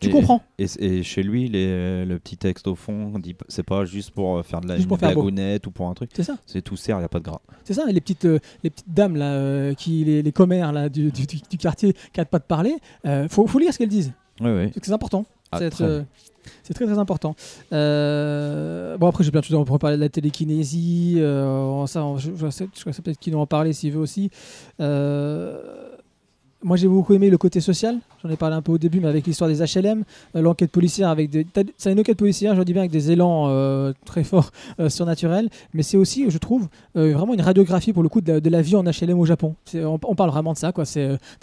[0.00, 0.42] tu Et- comprends.
[0.58, 3.12] Et, et chez lui, les- le petit texte au fond,
[3.48, 6.10] c'est pas juste pour euh, faire de la pour blagounette ou pour un truc.
[6.14, 6.36] C'est ça.
[6.46, 7.40] C'est tout serre, il n'y a pas de gras.
[7.64, 10.72] C'est ça, et les petites, euh, les petites dames là, euh, qui, les, les commères
[10.72, 11.26] là, du, du,
[11.58, 14.12] quartier qui n'arrêtent pas de parler, euh, faut, faut lire ce qu'elles disent.
[14.40, 14.70] Oui, oui.
[14.82, 15.24] C'est important.
[15.52, 16.02] Ah, euh,
[16.62, 17.34] c'est très très important.
[17.72, 22.04] Euh, bon après j'ai plein de choses, on pourrait parler de la télékinésie, euh, ça,
[22.18, 24.30] je, je sais, sais peut-être qu'ils en parler s'il veut aussi.
[24.80, 25.60] Euh,
[26.62, 29.08] moi j'ai beaucoup aimé le côté social, j'en ai parlé un peu au début, mais
[29.08, 31.46] avec l'histoire des HLM, l'enquête policière avec des,
[31.78, 34.50] c'est une enquête policière, je dis bien avec des élans très forts
[34.88, 38.76] surnaturels, mais c'est aussi, je trouve, vraiment une radiographie pour le coup de la, vie
[38.76, 39.54] en HLM au Japon.
[39.74, 40.84] On, parle vraiment de ça, quoi.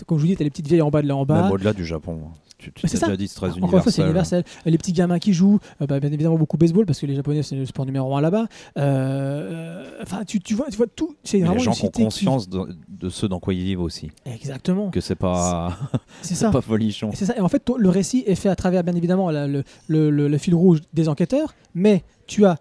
[0.05, 1.41] Comme je vous dis, t'as les petites vieilles en bas de là en bas.
[1.43, 2.19] Même au-delà du Japon.
[2.59, 3.05] Tu, tu t'as ça.
[3.05, 4.39] déjà dit, c'est très Encore une fois, c'est universel.
[4.39, 4.71] universel.
[4.71, 7.43] Les petits gamins qui jouent, euh, bah, bien évidemment beaucoup baseball parce que les Japonais
[7.43, 8.47] c'est le sport numéro un là-bas.
[8.77, 11.15] Euh, Enfin, tu, tu vois, tu vois tout.
[11.23, 14.09] C'est vraiment les gens qui ont conscience de, de ce dans quoi ils vivent aussi.
[14.25, 14.89] Exactement.
[14.89, 15.77] Que c'est pas,
[16.21, 17.11] C'est pas folichon.
[17.13, 17.35] C'est ça.
[17.37, 20.27] Et en fait, le récit est fait à travers, bien évidemment, la- le, le- le-
[20.27, 22.57] le fil rouge des enquêteurs, mais tu as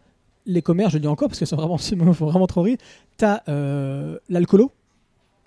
[0.47, 1.77] les commères, je le dis encore parce que c'est vraiment,
[2.13, 2.79] vraiment trop rire.
[3.19, 3.43] Tu as
[4.29, 4.73] l'alcoolo,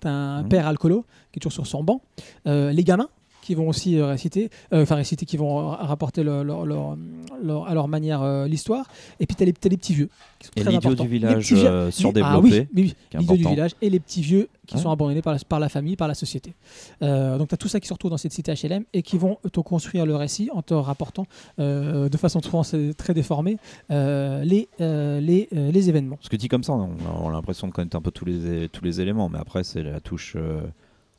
[0.00, 0.48] tu as un Mhm.
[0.48, 2.00] père alcoolo qui est toujours sur son banc,
[2.46, 3.08] Euh, les gamins
[3.42, 6.96] qui vont aussi euh, réciter, euh, enfin réciter, qui vont ra- rapporter leur- leur- leur-
[7.42, 8.86] leur- à leur manière euh, l'histoire,
[9.18, 11.90] et puis tu as, les petits vieux qui sont Et l'idiot du village euh, Ah
[11.90, 12.48] surdéveloppé.
[12.48, 13.18] oui, oui, oui.
[13.18, 14.82] l'idiot du village et les petits vieux qui Ouais.
[14.82, 16.54] sont abandonnés par la, par la famille, par la société.
[17.00, 19.38] Donc tu as tout ça qui se retrouve dans cette cité HLM et qui vont
[19.52, 21.26] te construire le récit en te rapportant
[21.58, 22.62] de façon souvent
[22.96, 23.56] très déformée
[23.88, 26.18] les, les, les événements.
[26.20, 26.88] Ce que dit comme ça, on a,
[27.22, 29.82] on a l'impression de connaître un peu tous les, tous les éléments, mais après, c'est
[29.82, 30.36] la touche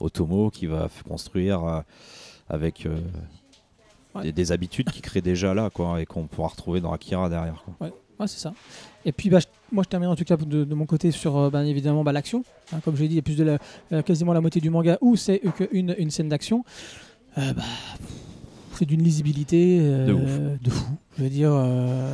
[0.02, 1.82] Otomo qui va construire euh,
[2.50, 3.00] avec euh,
[4.14, 4.24] Ouais.
[4.24, 7.64] des, des habitudes qui créent déjà là, quoi, et qu'on pourra retrouver dans Akira derrière.
[7.64, 7.88] quoi.
[7.88, 8.54] Ouais, c'est ça.
[9.06, 11.38] Et puis, bah, je- moi, je termine en tout cas de, de mon côté sur,
[11.38, 12.44] euh, bien évidemment, bah, l'action.
[12.74, 13.58] Hein, comme je l'ai dit, il y a plus de la,
[13.94, 15.42] euh, quasiment la moitié du manga où c'est
[15.72, 16.66] une, une scène d'action.
[17.38, 17.54] Bah,
[18.74, 20.98] c'est d'une lisibilité De de fou.
[21.18, 21.52] Je veux dire.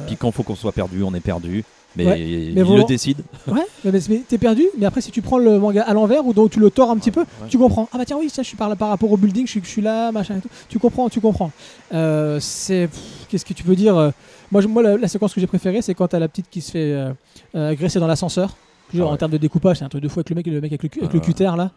[0.05, 1.63] Puis quand faut qu'on soit perdu, on est perdu.
[1.97, 3.17] Mais Ouais, il mais le décide.
[3.47, 3.91] Ouais, mais,
[4.27, 4.63] t'es perdu.
[4.77, 6.97] Mais après, si tu prends le manga à l'envers ou donc tu le tords un
[6.97, 7.47] petit peu, Ouais.
[7.49, 7.89] tu comprends.
[7.91, 9.67] Ah bah tiens, oui, ça, je suis par, par rapport au building, je suis, je
[9.69, 10.49] suis là, machin et tout.
[10.69, 11.51] Tu comprends, tu comprends.
[11.93, 12.89] Euh, c'est.
[13.29, 14.11] Qu'est-ce que tu peux dire euh,
[14.51, 16.61] Moi, je- moi la, la séquence que j'ai préférée, c'est quand t'as la petite qui
[16.61, 17.11] se fait euh,
[17.55, 18.55] euh, agresser dans l'ascenseur.
[18.93, 19.13] Genre, Ah.
[19.13, 20.83] En termes de découpage, c'est un truc de fou avec le mec, le mec avec
[20.83, 21.25] le, avec Ah le ouais.
[21.25, 21.71] cutter là.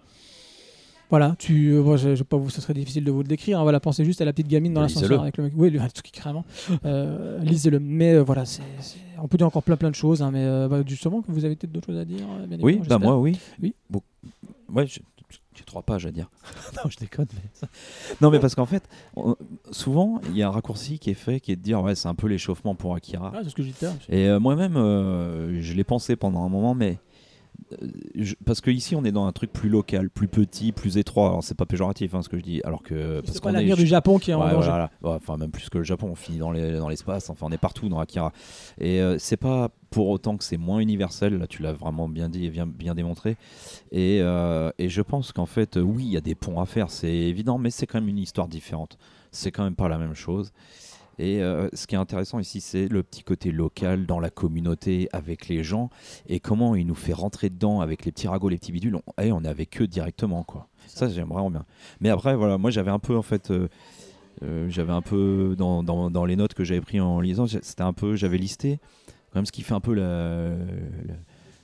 [1.10, 3.58] Voilà, tu, euh, moi, je, je pas vous, ce serait difficile de vous le décrire.
[3.58, 3.62] hein.
[3.64, 5.52] Voilà, pensez juste à la petite gamine dans l'ascenseur avec le mec.
[5.56, 6.44] Oui, le, truc carrément.
[6.84, 7.80] Euh, lisez-le.
[7.80, 8.62] Mais euh, voilà, c'est,
[9.20, 11.44] on peut dire encore plein plein de choses, hein, mais euh, bah, justement, que vous
[11.44, 12.24] avez peut-être d'autres choses à dire.
[12.40, 13.36] euh, bien Oui, bah moi, oui.
[13.60, 13.74] Oui.
[13.90, 14.00] Bon.
[14.72, 15.02] Ouais, j'ai
[15.66, 16.30] trois pages à dire.
[16.76, 17.26] non, je déconne.
[17.34, 17.68] Mais...
[18.20, 18.84] non, mais parce qu'en fait,
[19.16, 19.34] on-
[19.72, 22.08] souvent, il y a un raccourci qui est fait qui est de dire, ouais, c'est
[22.08, 23.32] un peu l'échauffement pour Akira.
[23.34, 23.86] Ah, c'est ce que j'ai dit.
[24.08, 26.98] Et moi-même, je l'ai pensé pendant un moment, mais.
[27.72, 30.98] Euh, je- parce que ici on est dans un truc plus local, plus petit, plus
[30.98, 31.28] étroit.
[31.28, 32.60] Alors c'est pas péjoratif hein, ce que je dis.
[32.64, 34.68] Alors que parce qu'on l'avenir du Japon qui est en Ouais, danger.
[34.68, 35.16] voilà, voilà.
[35.16, 37.52] Ouais, enfin même plus que le Japon, on finit dans les- dans l'espace, enfin on
[37.52, 38.32] est partout dans Akira.
[38.80, 42.28] Et euh, c'est pas pour autant que c'est moins universel, là tu l'as vraiment bien
[42.28, 43.36] dit et bien, bien démontré.
[43.92, 46.90] Et, euh, et je pense qu'en fait, oui, il y a des ponts à faire,
[46.90, 48.98] c'est évident, mais c'est quand même une histoire différente.
[49.32, 50.52] C'est quand même pas la même chose.
[51.20, 55.08] Et euh, ce qui est intéressant ici, c'est le petit côté local dans la communauté
[55.12, 55.90] avec les gens
[56.26, 58.96] et comment il nous fait rentrer dedans avec les petits ragots, les petits bidules.
[58.96, 60.68] On, eh, on est avec eux directement, quoi.
[60.86, 61.66] Ça, j'aime vraiment bien.
[62.00, 63.50] Mais après, voilà, moi j'avais un peu en fait.
[63.50, 63.68] euh,
[64.42, 67.82] euh, j'avais un peu dans, dans, dans les notes que j'avais pris en lisant, c'était
[67.82, 68.78] un peu, j'avais listé
[69.30, 71.14] quand même ce qui fait un peu la, la,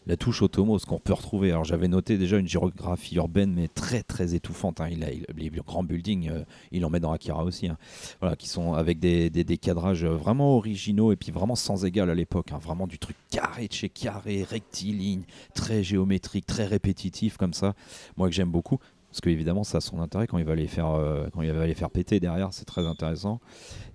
[0.06, 1.50] la touche Otomo, ce qu'on peut retrouver.
[1.50, 4.80] Alors j'avais noté déjà une géographie urbaine, mais très très étouffante.
[4.80, 4.88] hein.
[4.90, 7.76] Il a, les grands buildings, euh, il en met dans Akira aussi, hein.
[8.20, 12.08] voilà, qui sont avec des, des, cadrages euh, vraiment originaux et puis vraiment sans égal
[12.08, 12.52] à l'époque.
[12.52, 12.58] hein.
[12.58, 15.22] Vraiment du truc carré de chez carré, rectiligne,
[15.54, 17.74] très géométrique, très répétitif comme ça.
[18.16, 18.78] Moi que j'aime beaucoup.
[19.10, 21.50] Parce que évidemment, ça a son intérêt quand il va les faire, euh, quand il
[21.50, 23.40] va les faire péter derrière, c'est très intéressant.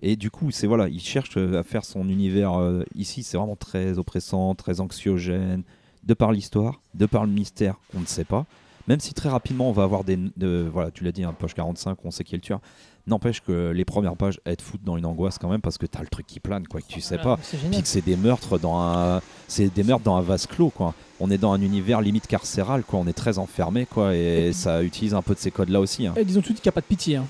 [0.02, 2.54] Et du coup, c'est voilà, il cherche à faire son univers
[2.96, 3.22] ici.
[3.22, 5.64] C'est vraiment très oppressant, très anxiogène,
[6.04, 8.46] de par l'histoire, de par le mystère, on ne sait pas.
[8.88, 11.54] Même si très rapidement, on va avoir des, de- voilà, tu l'as dit, un poche
[11.54, 12.60] 45, on sait qui est le tueur.
[13.08, 15.86] N'empêche que les premières pages, elles te foutent dans une angoisse quand même parce que
[15.88, 17.38] t'as le truc qui plane, quoi, que tu sais pas.
[17.72, 20.94] Puis que c'est des meurtres dans un, c'est des meurtres dans un vase clos, quoi.
[21.20, 23.00] On est dans un univers limite carcéral, quoi.
[23.00, 26.06] On est très enfermé, quoi, et ça utilise un peu de ces codes-là aussi.
[26.08, 26.14] hein.
[26.18, 27.16] Et disons tout de suite qu'il n'y a pas de pitié.
[27.18, 27.26] hein.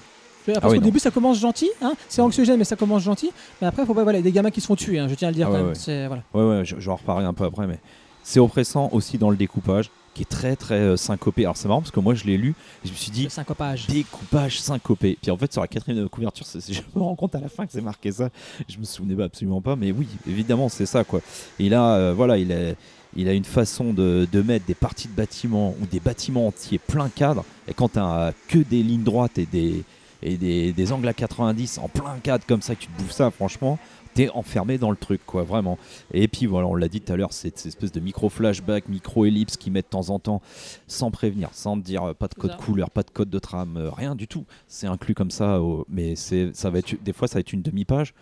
[0.45, 1.69] Parce Ah oui, qu'au début, ça commence gentil.
[1.83, 3.29] Hein c'est anxiogène, mais ça commence gentil.
[3.61, 4.97] Mais après, faut pas, voilà, des gamins qui se font tuer.
[4.99, 5.73] hein, je tiens à le dire Ah quand ouais, même.
[6.01, 6.07] ouais.
[6.07, 6.23] Voilà.
[6.33, 7.79] Ouais, ouais, je, je vais en reparler un peu après, mais
[8.23, 11.43] c'est oppressant aussi dans le découpage, qui est très très euh, syncopé.
[11.43, 12.53] Alors c'est marrant parce que moi je l'ai lu,
[12.83, 13.87] et je me suis dit Le syncopage.
[13.87, 15.17] découpage syncopé.
[15.21, 17.71] Puis en fait sur la quatrième couverture, je me rends compte à la fin que
[17.71, 18.29] c'est marqué ça.
[18.67, 21.21] Je me souvenais pas absolument pas, mais oui, évidemment c'est ça quoi.
[21.59, 22.73] Et là, euh, voilà, il a,
[23.15, 26.79] il a une façon de, de mettre des parties de bâtiments ou des bâtiments entiers
[26.79, 27.45] plein cadre.
[27.67, 29.83] Et quand t'as que des lignes droites et des
[30.23, 33.11] et des, des angles à 90 en plein cadre comme ça que tu te bouffes
[33.11, 33.79] ça, franchement.
[34.13, 35.77] T'es enfermé dans le truc, quoi, vraiment.
[36.13, 39.55] Et puis voilà, on l'a dit tout à l'heure, c'est cette espèce de micro-flashback, micro-ellipse
[39.57, 40.41] qui met de temps en temps,
[40.87, 43.77] sans prévenir, sans te dire euh, pas de code couleur, pas de code de trame,
[43.77, 44.45] euh, rien du tout.
[44.67, 47.61] C'est inclus comme ça, mais c'est, ça va être, des fois ça va être une
[47.61, 48.13] demi-page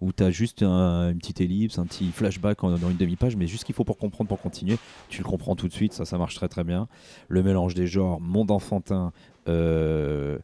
[0.00, 3.34] où tu as juste un- une petite ellipse, un petit flashback en- dans une demi-page,
[3.34, 4.76] mais juste ce qu'il faut pour comprendre, pour continuer.
[5.08, 6.86] Tu le comprends tout de suite, ça, ça marche très très bien.
[7.28, 9.12] Le mélange des genres, monde enfantin,
[9.48, 10.38] euh,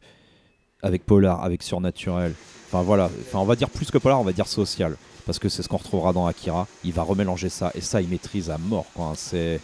[0.84, 2.34] avec polar, avec surnaturel.
[2.68, 4.96] Enfin voilà, enfin, on va dire plus que polar, on va dire social.
[5.26, 6.68] Parce que c'est ce qu'on retrouvera dans Akira.
[6.84, 8.86] Il va remélanger ça, et ça, il maîtrise à mort.
[8.98, 9.12] Hein.
[9.16, 9.60] C'est,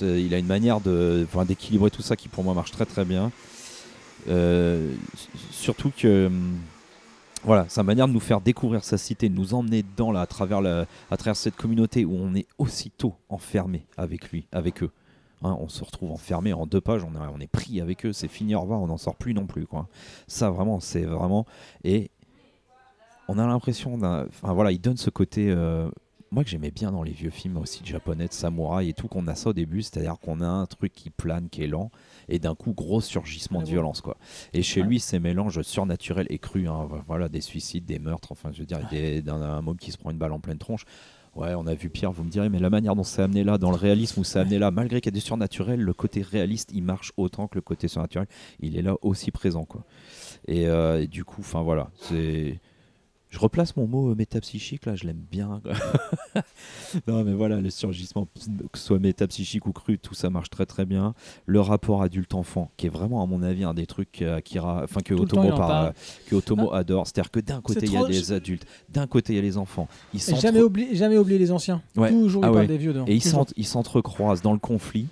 [0.00, 3.04] il a une manière de, enfin, d'équilibrer tout ça qui pour moi marche très très
[3.04, 3.32] bien.
[4.28, 4.94] Euh,
[5.50, 6.58] surtout que hum,
[7.42, 10.26] voilà, sa manière de nous faire découvrir sa cité, de nous emmener dedans là, à
[10.26, 14.90] travers, la, à travers cette communauté où on est aussitôt enfermé avec lui, avec eux.
[15.42, 18.12] Hein, on se retrouve enfermé en deux pages, on est, on est pris avec eux,
[18.12, 19.66] c'est fini, au revoir, on n'en sort plus non plus.
[19.66, 19.88] Quoi.
[20.26, 21.46] Ça vraiment, c'est vraiment...
[21.82, 22.10] Et
[23.28, 24.26] on a l'impression d'un...
[24.26, 25.50] Enfin voilà, il donne ce côté...
[25.50, 25.90] euh,
[26.32, 29.08] moi que j'aimais bien dans les vieux films aussi de japonais, de samouraï et tout,
[29.08, 31.90] qu'on a ça au début, c'est-à-dire qu'on a un truc qui plane, qui est lent,
[32.28, 34.00] et d'un coup, gros surgissement de violence.
[34.00, 34.16] quoi.
[34.52, 34.86] Et chez Ouais.
[34.86, 38.66] lui, ces mélanges surnaturels et crus, hein, voilà, des suicides, des meurtres, enfin, je veux
[38.66, 38.78] dire,
[39.24, 40.84] d'un un môme qui se prend une balle en pleine tronche.
[41.36, 43.56] Ouais, on a vu pire, vous me direz, mais la manière dont c'est amené là,
[43.56, 46.22] dans le réalisme où c'est amené là, malgré qu'il y a du surnaturel, le côté
[46.22, 48.26] réaliste, il marche autant que le côté surnaturel,
[48.58, 49.84] il est là aussi présent, quoi.
[50.48, 52.58] Et, euh, et du coup, enfin voilà, c'est.
[53.30, 55.62] Je replace mon mot euh, métapsychique là, je l'aime bien.
[57.06, 58.26] non mais voilà, le surgissement,
[58.72, 61.14] que ce soit métapsychique ou cru, tout ça marche très très bien.
[61.46, 65.14] Le rapport adulte-enfant, qui est vraiment à mon avis un des trucs qu'Akira, enfin que
[65.14, 65.90] Tout le temps, Otomo, par- euh,
[66.26, 67.06] que Otomo adore.
[67.06, 69.56] C'est-à-dire que d'un côté il y a des adultes, d'un côté il y a les
[69.56, 69.88] enfants.
[70.12, 71.82] Ils jamais, oublier, jamais oublier les anciens.
[71.96, 72.10] Ouais.
[72.10, 72.66] Toujours, Ah ouais.
[72.66, 73.04] des vieux dedans.
[73.06, 73.14] et
[73.56, 75.06] ils s'entrecroisent dans le conflit,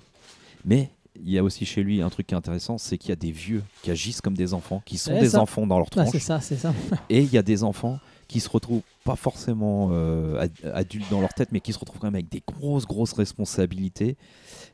[0.64, 0.91] mais
[1.25, 3.16] il y a aussi chez lui un truc qui est intéressant, c'est qu'il y a
[3.16, 5.41] des vieux qui agissent comme des enfants, qui sont des ça.
[5.41, 6.73] enfants dans leur tronche, c'est ça, c'est ça.
[7.11, 7.99] et il y a des enfants
[8.29, 11.99] qui se retrouvent pas forcément euh, ad- adultes dans leur tête, mais qui se retrouvent
[11.99, 14.16] quand même avec des grosses, grosses responsabilités.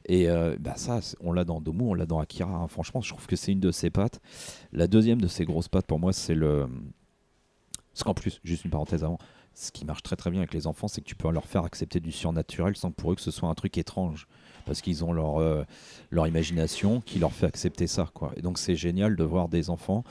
[0.07, 2.53] Et euh, bah ça, on l'a dans Domu, on l'a dans Akira.
[2.53, 2.67] hein.
[2.69, 4.21] Franchement, je trouve que c'est une de ses pattes.
[4.73, 6.67] La deuxième de ses grosses pattes, pour moi, c'est le.
[7.93, 9.19] Parce qu'en plus, juste une parenthèse avant,
[9.55, 11.65] ce qui marche très très bien avec les enfants, c'est que tu peux leur faire
[11.65, 14.27] accepter du surnaturel sans pour eux que ce soit un truc étrange.
[14.67, 15.65] Parce qu'ils ont leur, euh,
[16.11, 18.09] leur imagination qui leur fait accepter ça.
[18.15, 18.33] Quoi.
[18.37, 20.05] Et donc c'est génial de voir des enfants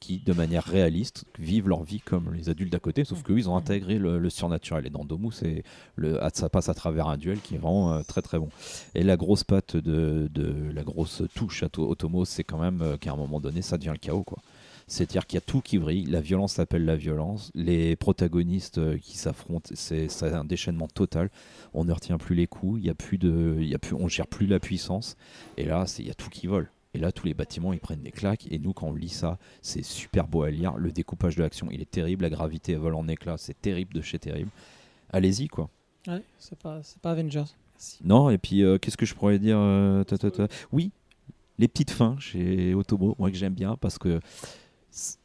[0.00, 3.48] qui, de manière réaliste, vivent leur vie comme les adultes d'à côté, sauf qu'eux, ils
[3.48, 4.86] ont intégré le, le surnaturel.
[4.86, 5.64] Et dans Domu, c'est
[5.96, 8.48] le, ah, ça passe à travers un duel qui est vraiment euh, très très bon.
[8.94, 12.80] Et la grosse patte de, de la grosse touche à To- Otomo, c'est quand même
[12.80, 14.22] euh, qu'à un moment donné, ça devient le chaos.
[14.22, 14.38] quoi.
[14.88, 18.98] C'est-à-dire qu'il y a tout qui vrille, la violence s'appelle la violence, les protagonistes euh,
[18.98, 21.30] qui s'affrontent, c'est un déchaînement total.
[21.74, 23.94] On ne retient plus les coups, il y a plus de, il y a plus,
[23.94, 25.16] on gère plus la puissance.
[25.58, 26.70] Et là, il y a tout qui vole.
[26.94, 28.50] Et là, tous les bâtiments, ils prennent des claques.
[28.50, 30.76] Et nous, quand on lit ça, c'est super beau à lire.
[30.78, 32.22] Le découpage de l'action, il est terrible.
[32.22, 34.50] La gravité elle vole en éclats, c'est terrible de chez terrible.
[35.10, 35.68] Allez-y, quoi.
[36.06, 37.44] Ouais, c'est pas, pas Avengers.
[37.74, 37.98] Merci.
[38.02, 40.48] Non, et puis, euh, qu'est-ce que je pourrais dire euh, ta, ta, ta?
[40.72, 40.90] Oui,
[41.58, 44.20] les petites fins chez Otomo, moi que j'aime bien, parce que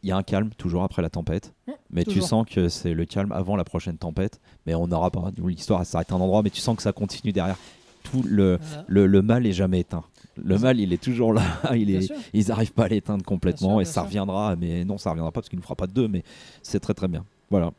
[0.03, 1.53] il y a un calme toujours après la tempête.
[1.67, 4.39] Mmh, Mais tu sens que c'est le calme avant la prochaine tempête.
[4.65, 5.31] Mais on n'aura pas.
[5.37, 7.57] Nous, L'histoire, s'arrête à un endroit, mais tu sens que ça continue derrière.
[8.03, 8.83] Tout le, Voilà.
[8.87, 10.03] le, le mal est jamais éteint.
[10.35, 11.43] Le mal, il est toujours là.
[11.75, 14.03] Il est, ils n'arrivent pas à l'éteindre complètement Bien sûr, et ça sûr.
[14.03, 14.55] reviendra.
[14.57, 16.07] Mais non, ça reviendra pas parce qu'il ne fera pas de deux.
[16.07, 16.23] Mais
[16.63, 17.23] c'est très très bien.
[17.49, 17.71] Voilà.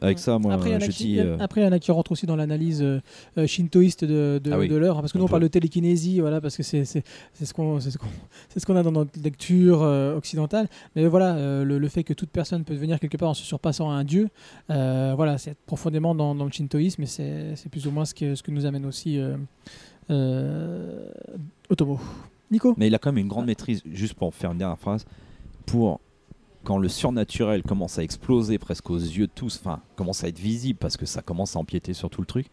[0.00, 1.18] Avec ça, moi, après, il y en a je qui- dis.
[1.20, 3.00] euh, après, il y en a qui rentrent aussi dans l'analyse euh,
[3.46, 4.68] shintoïste de, de, Ah oui.
[4.68, 7.52] de l'heure, hein, parce que nous On parle de télékinésie, voilà, parce que c'est ce
[7.52, 8.06] qu'on ce qu'on
[8.66, 10.68] qu'on a dans notre lecture euh, occidentale.
[10.94, 13.42] Mais voilà, euh, le, le fait que toute personne peut devenir quelque part en se
[13.44, 14.28] surpassant à un dieu,
[14.68, 18.42] voilà, c'est profondément dans, dans le shintoïsme, et c'est plus ou moins ce que ce
[18.44, 19.18] que nous amène aussi
[21.70, 21.98] Otomo.
[22.50, 22.74] Nico?
[22.78, 25.04] Mais il a quand même une grande maîtrise, juste pour faire une dernière phrase,
[25.66, 26.00] pour
[26.68, 30.38] quand le surnaturel commence à exploser presque aux yeux de tous, enfin, commence à être
[30.38, 32.48] visible parce que ça commence à empiéter sur tout le truc,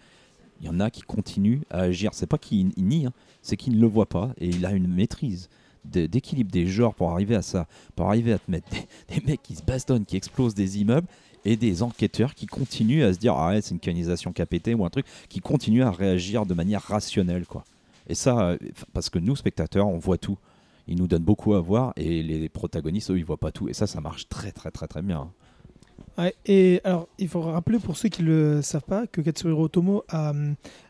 [0.61, 2.11] il y en a qui continuent à agir.
[2.13, 4.71] C'est pas qu'ils ils nient, hein, c'est qu'ils ne le voient pas et il a
[4.71, 5.49] une maîtrise
[5.83, 8.69] d'équilibre des genres pour arriver à ça, pour arriver à te mettre
[9.09, 11.07] des, mecs qui se bastonnent, qui explosent des immeubles
[11.43, 14.45] et des enquêteurs qui continuent à se dire ah ouais, c'est une canisation qui a
[14.45, 17.65] pété ou un truc, qui continuent à réagir de manière rationnelle quoi.
[18.07, 18.57] Et ça, euh,
[18.93, 20.37] parce que nous, spectateurs, on voit tout.
[20.87, 23.67] Ils nous donnent beaucoup à voir et les protagonistes, eux, ils voient pas tout.
[23.69, 25.31] Et ça, ça marche très, très, très, très bien.
[26.17, 29.63] Ouais, et alors, il faut rappeler pour ceux qui ne le savent pas que Katsuhiro
[29.65, 30.31] Otomo a,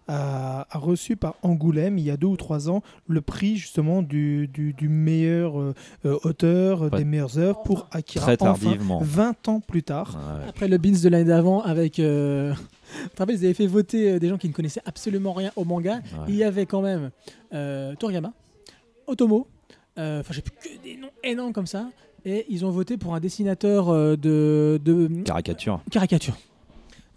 [0.08, 4.04] a- a reçu par Angoulême, il y a deux ou trois ans, le prix justement
[4.04, 5.74] du, du, du meilleur euh,
[6.06, 7.00] euh, auteur, euh, Ouais.
[7.00, 8.24] des meilleures œuvres pour Akira.
[8.26, 9.00] Très Enfin, tardivement.
[9.02, 10.16] 20 ans plus tard.
[10.16, 10.50] Ouais.
[10.50, 11.98] Après le Beans de l'année d'avant, avec.
[12.00, 12.54] Euh...
[13.20, 15.96] ils avaient fait voter euh, des gens qui ne connaissaient absolument rien au manga.
[15.96, 16.26] Ouais.
[16.28, 17.10] Il y avait quand même
[17.54, 18.32] euh, Toriyama,
[19.08, 19.55] Otomo, euh,
[19.98, 21.90] enfin j'ai plus que des noms énormes comme ça,
[22.26, 25.80] et ils ont voté pour un dessinateur euh, de, de Caricature.
[25.92, 26.36] caricature.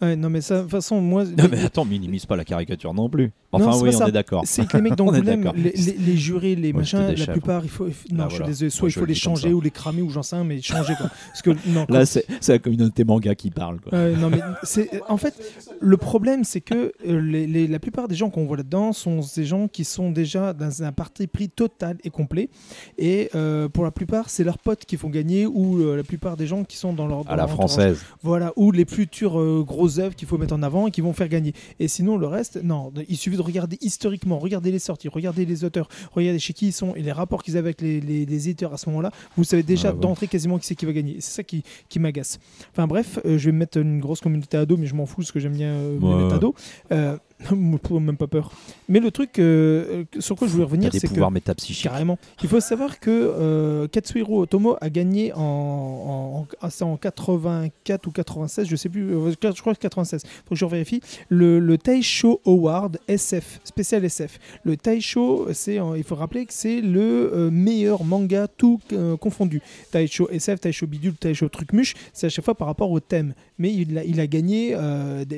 [0.01, 1.25] Ouais, non, mais ça, de toute façon, moi.
[1.25, 3.33] Non, mais attends, minimise pas la caricature non plus.
[3.51, 4.09] Enfin, Non, oui, on ça.
[4.09, 4.43] est d'accord.
[4.45, 7.71] C'est que les mecs d'Angoulême, les, les- les jurés, les Moi, machins, la plupart, il
[7.71, 7.87] faut.
[7.87, 10.03] Non, Bah, je suis désolé, soit Moi, il faut le les changer ou les cramer
[10.03, 11.09] ou j'en sais rien, mais changer quoi.
[11.29, 13.81] Parce que, non, Là, c'est la communauté manga qui parle.
[13.81, 13.93] Quoi.
[13.95, 15.35] Euh, non, mais c'est en fait
[15.81, 19.45] le problème, c'est que euh, les, la plupart des gens qu'on voit là-dedans sont des
[19.45, 22.51] gens qui sont déjà dans un parti pris total et complet.
[22.99, 26.37] Et euh, pour la plupart, c'est leurs potes qui font gagner ou euh, la plupart
[26.37, 27.71] des gens qui sont dans leur dans À la leur entourage.
[27.71, 28.03] française.
[28.23, 31.13] Voilà, ou les futures euh, grosses œuvres qu'il faut mettre en avant et qui vont
[31.13, 31.53] faire gagner.
[31.81, 35.65] Et sinon, le reste, non, il suffit de regarder historiquement, regarder les sorties, regarder les
[35.65, 38.49] auteurs, regarder chez qui ils sont et les rapports qu'ils avaient avec les, les- les
[38.49, 39.11] éditeurs à ce moment-là.
[39.37, 40.01] Vous savez déjà Ah ouais.
[40.01, 41.17] d'entrée quasiment qui c'est qui va gagner.
[41.21, 42.39] C'est ça qui, qui m'agace.
[42.73, 45.17] Enfin bref, euh, je vais me mettre une grosse communauté ado, mais je m'en fous
[45.23, 46.23] parce que j'aime bien euh, me Ouais.
[46.23, 46.55] mettre ado.
[46.93, 47.17] Euh,
[47.91, 48.53] même pas peur.
[48.89, 51.07] Mais le truc euh, sur quoi je voulais revenir, c'est que.
[51.09, 51.85] pouvoirs métapsychiques.
[51.85, 52.19] Carrément.
[52.43, 58.07] Il faut savoir que euh, Katsuhiro Otomo a gagné en, en, en- c'est en 84
[58.07, 61.59] ou 96, je sais plus, euh, je crois que 96, faut que je vérifie, le,
[61.59, 64.39] le Taisho Award SF, spécial SF.
[64.65, 65.49] Le Taisho,
[65.97, 68.81] il faut rappeler que c'est le euh, meilleur manga tout
[69.21, 69.61] confondu.
[69.91, 73.35] Taisho SF, Taisho Bidule, Taisho Trucmuche, c'est à chaque fois par rapport au thème.
[73.59, 74.77] Mais il a, il a gagné,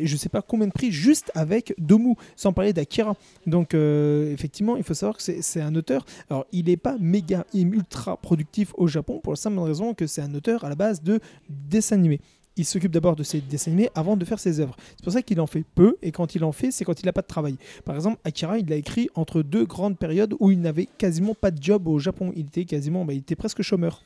[0.03, 3.17] je sais pas combien de prix, juste avec Domu, sans parler d'Akira.
[3.47, 6.07] Donc euh, effectivement, il faut savoir que c'est un auteur.
[6.29, 10.23] Alors il n'est pas méga ultra productif au Japon pour la simple raison que c'est
[10.23, 11.19] un auteur à la base de
[11.49, 12.21] dessins animés.
[12.57, 14.77] Il s'occupe d'abord de ses dessins animés avant de faire ses œuvres.
[14.97, 17.07] C'est pour ça qu'il en fait peu et quand il en fait, c'est quand il
[17.07, 17.57] n'a pas de travail.
[17.85, 21.51] Par exemple, Akira, il l'a écrit entre deux grandes périodes où il n'avait quasiment pas
[21.51, 22.33] de job au Japon.
[22.37, 24.05] Il était quasiment, bah, il était presque chômeur.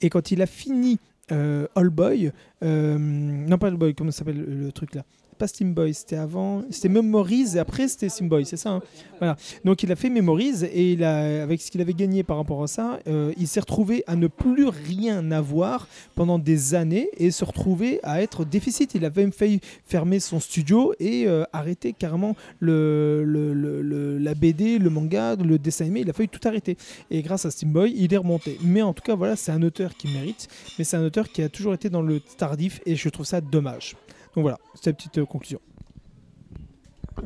[0.00, 0.98] Et quand il a fini
[1.32, 5.04] euh, All Boy, euh, non pas All Boy, comment s'appelle le, le truc là?
[5.36, 8.70] Pas Steam Boy, c'était avant, c'était Memories et après c'était Steam Boy, c'est ça.
[8.70, 8.82] hein
[9.18, 9.36] voilà.
[9.64, 12.98] Donc il a fait Memories et avec ce qu'il avait gagné par rapport à ça,
[13.06, 18.00] euh, il s'est retrouvé à ne plus rien avoir pendant des années et se retrouver
[18.02, 18.94] à être déficit.
[18.94, 25.36] Il avait même failli fermer son studio et euh, arrêter carrément la BD, le manga,
[25.36, 26.00] le dessin animé.
[26.00, 26.76] Il a failli tout arrêter.
[27.10, 28.58] Et grâce à Steam Boy, il est remonté.
[28.62, 31.42] Mais en tout cas, voilà, c'est un auteur qui mérite, mais c'est un auteur qui
[31.42, 33.96] a toujours été dans le tardif et je trouve ça dommage.
[34.36, 35.60] Donc voilà, c'est la petite euh, conclusion.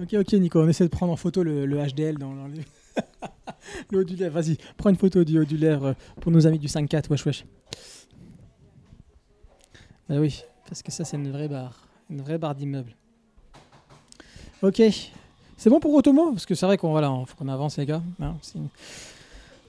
[0.01, 2.59] Ok, ok, Nico, on essaie de prendre en photo le, HDL dans, dans le...
[3.91, 4.15] le haut du.
[4.15, 7.45] Vas-y, prends une photo du haut du euh, pour nos amis du 5-4, wesh wesh.
[10.09, 11.89] Bah oui, parce que ça, c'est une vraie barre.
[12.09, 12.95] Une vraie barre d'immeuble.
[14.63, 14.81] Ok.
[15.57, 18.03] C'est bon pour Otomo Parce que c'est vrai qu'on voilà, faut qu'on avance, les gars.
[18.21, 18.37] Hein,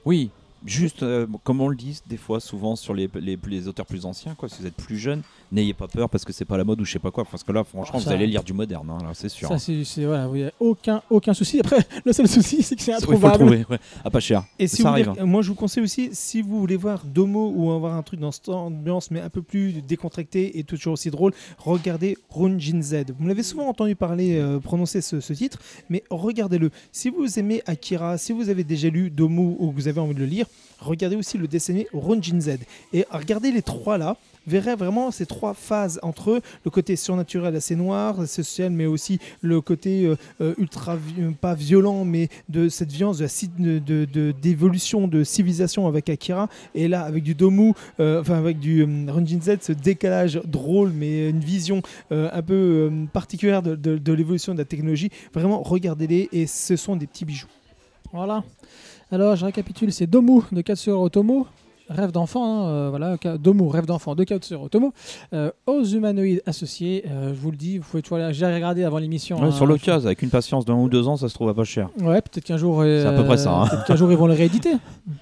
[0.04, 0.30] Oui,
[0.64, 4.06] juste euh, comme on le dit des fois, souvent sur les, les, les auteurs plus
[4.06, 5.22] anciens, quoi, si vous êtes plus jeune,
[5.52, 7.24] n'ayez pas peur parce que c'est pas la mode ou je sais pas quoi.
[7.30, 9.48] Parce que là, franchement, vous ça- allez lire du moderne, hein, là, c'est sûr.
[9.48, 11.60] Ça, c'est c'est- voilà, il n'y a aucun, aucun souci.
[11.60, 13.44] Après, le seul souci, c'est que c'est Il faut le introuvable.
[13.44, 13.78] trouver, ouais.
[14.04, 14.44] Ah, pas cher.
[14.58, 15.08] Et ça si vous arrive.
[15.10, 18.20] voulez- moi je vous conseille aussi, si vous voulez voir Domo ou avoir un truc
[18.20, 23.04] dans cette ambiance mais un peu plus décontracté et toujours aussi drôle, regardez Runjin Z.
[23.16, 26.70] Vous me l'avez souvent entendu parler, euh, prononcer ce, ce titre, mais regardez-le.
[26.92, 30.14] Si vous aimez Akira, si vous avez déjà lu Domo ou que vous avez envie
[30.14, 30.46] de le lire,
[30.82, 32.58] regardez aussi le dessin animé Runjin Z.
[32.92, 34.16] Et regardez les trois là.
[34.44, 39.20] Verrez vraiment ces trois phases entre eux, le côté surnaturel assez noir, social, mais aussi
[39.40, 43.78] le côté euh, euh, ultra, euh, pas violent, mais de cette violence de ci- de-
[43.78, 46.48] de- d'évolution civilisation avec Akira.
[46.74, 51.38] Et là, avec du Domu, enfin avec du Runjin Z, ce décalage drôle, mais une
[51.38, 51.80] vision
[52.10, 55.10] un peu particulière de l'évolution de la technologie.
[55.32, 57.46] Vraiment, regardez-les et ce sont des petits bijoux.
[58.12, 58.42] Voilà.
[59.12, 61.46] Alors, je récapitule, c'est Domu de Katsuro Otomo.
[61.94, 64.92] Rêve d'enfant, hein, euh, voilà, Domu, rêve d'enfant de Katsuro Otomo.
[65.32, 68.84] Euh, aux humanoïdes associés, euh, je vous le dis, vous pouvez toujours aller, j'ai regardé
[68.84, 69.38] avant l'émission.
[69.40, 71.54] Ouais, hein, sur l'occasion, avec une patience d'un ou deux ans, ça se trouve à
[71.54, 71.88] pas cher.
[72.00, 72.80] Ouais, peut-être qu'un jour.
[72.80, 73.66] euh, C'est à peu près ça, hein.
[73.68, 74.72] Peut-être qu'un jour ils vont le rééditer.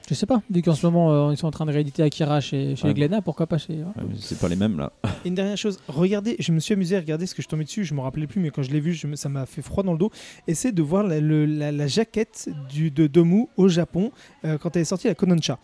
[0.09, 0.43] Je sais pas.
[0.51, 2.95] Vu qu'en ce moment euh, ils sont en train de rééditer Akira chez, chez Ouais.
[2.95, 3.75] Glénat, pourquoi pas chez.
[3.75, 4.93] Ouais, mais c'est pas les mêmes là.
[5.25, 7.65] Et une dernière chose, regardez, je me suis amusé à regarder ce que je tombais
[7.65, 9.63] dessus, je me rappelais plus, mais quand je l'ai vu, je me- ça m'a fait
[9.63, 10.11] froid dans le dos.
[10.47, 14.11] Et c'est de voir la, le- la- la jaquette du, de Domu au Japon
[14.45, 15.59] euh, quand elle est sortie la Kodansha.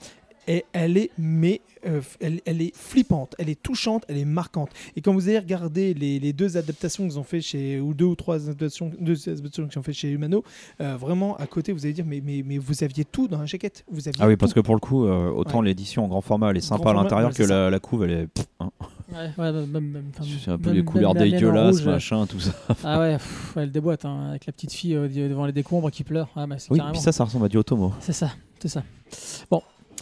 [0.49, 4.71] Et elle est, mais, euh, elle, elle est flippante, elle est touchante, elle est marquante.
[4.95, 8.05] Et quand vous allez regarder les, les deux adaptations qu'ils ont fait chez, ou deux
[8.05, 10.45] ou trois adaptations, deux adaptations qu'ils ont fait chez Humano,
[10.81, 13.47] euh, vraiment à côté, vous allez dire, mais, mais, mais vous aviez tout dans la
[13.47, 13.85] jaquette.
[13.91, 14.39] Vous aviez Ah oui, tout.
[14.39, 17.01] parce que pour le coup, euh, autant l'édition en grand format, elle est sympa Grand
[17.01, 18.27] à l'intérieur ouais, que la, la couve, elle est.
[18.29, 18.71] pff, hein.
[19.13, 20.03] Ouais, ouais, même-
[20.43, 22.53] c'est un peu même- les couleurs dégueulasses, rouge, machin, tout ça.
[22.85, 26.03] Ah ouais, pff, elle déboîte hein, avec la petite fille euh, devant les décombres qui
[26.05, 26.29] pleure.
[26.37, 26.93] Ah, bah, c'est Oui, carrément.
[26.93, 27.93] puis ça, ça ressemble à du Otomo.
[28.01, 28.31] C'est ça,
[28.61, 28.83] c'est ça.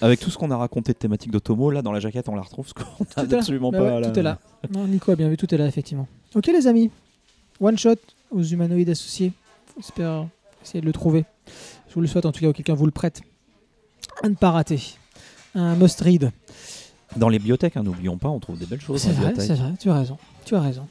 [0.01, 2.42] Avec tout ce qu'on a raconté de thématique d'Otomo, là dans la jaquette, on la
[2.42, 3.38] retrouve, ce qu'on Tout a est là.
[3.38, 3.84] absolument Bah pas.
[3.84, 4.11] ouais, là.
[4.11, 4.38] Tout est là.
[4.72, 6.07] Non, Nico a bien vu, tout est là, effectivement.
[6.34, 6.90] Ok, les amis.
[7.61, 7.95] One shot
[8.30, 9.32] aux humanoïdes associés.
[9.76, 10.26] J'espère
[10.62, 11.24] essayer de le trouver.
[11.88, 13.22] Je vous le souhaite, en tout cas, ou quelqu'un vous le prête.
[14.22, 14.80] À ne pas rater.
[15.55, 16.30] Un must read.
[17.16, 19.72] Dans les bibliothèques, hein, n'oublions pas, on trouve des belles choses C'est vrai, c'est vrai,
[19.78, 20.18] tu as raison.
[20.45, 20.86] Tu as raison.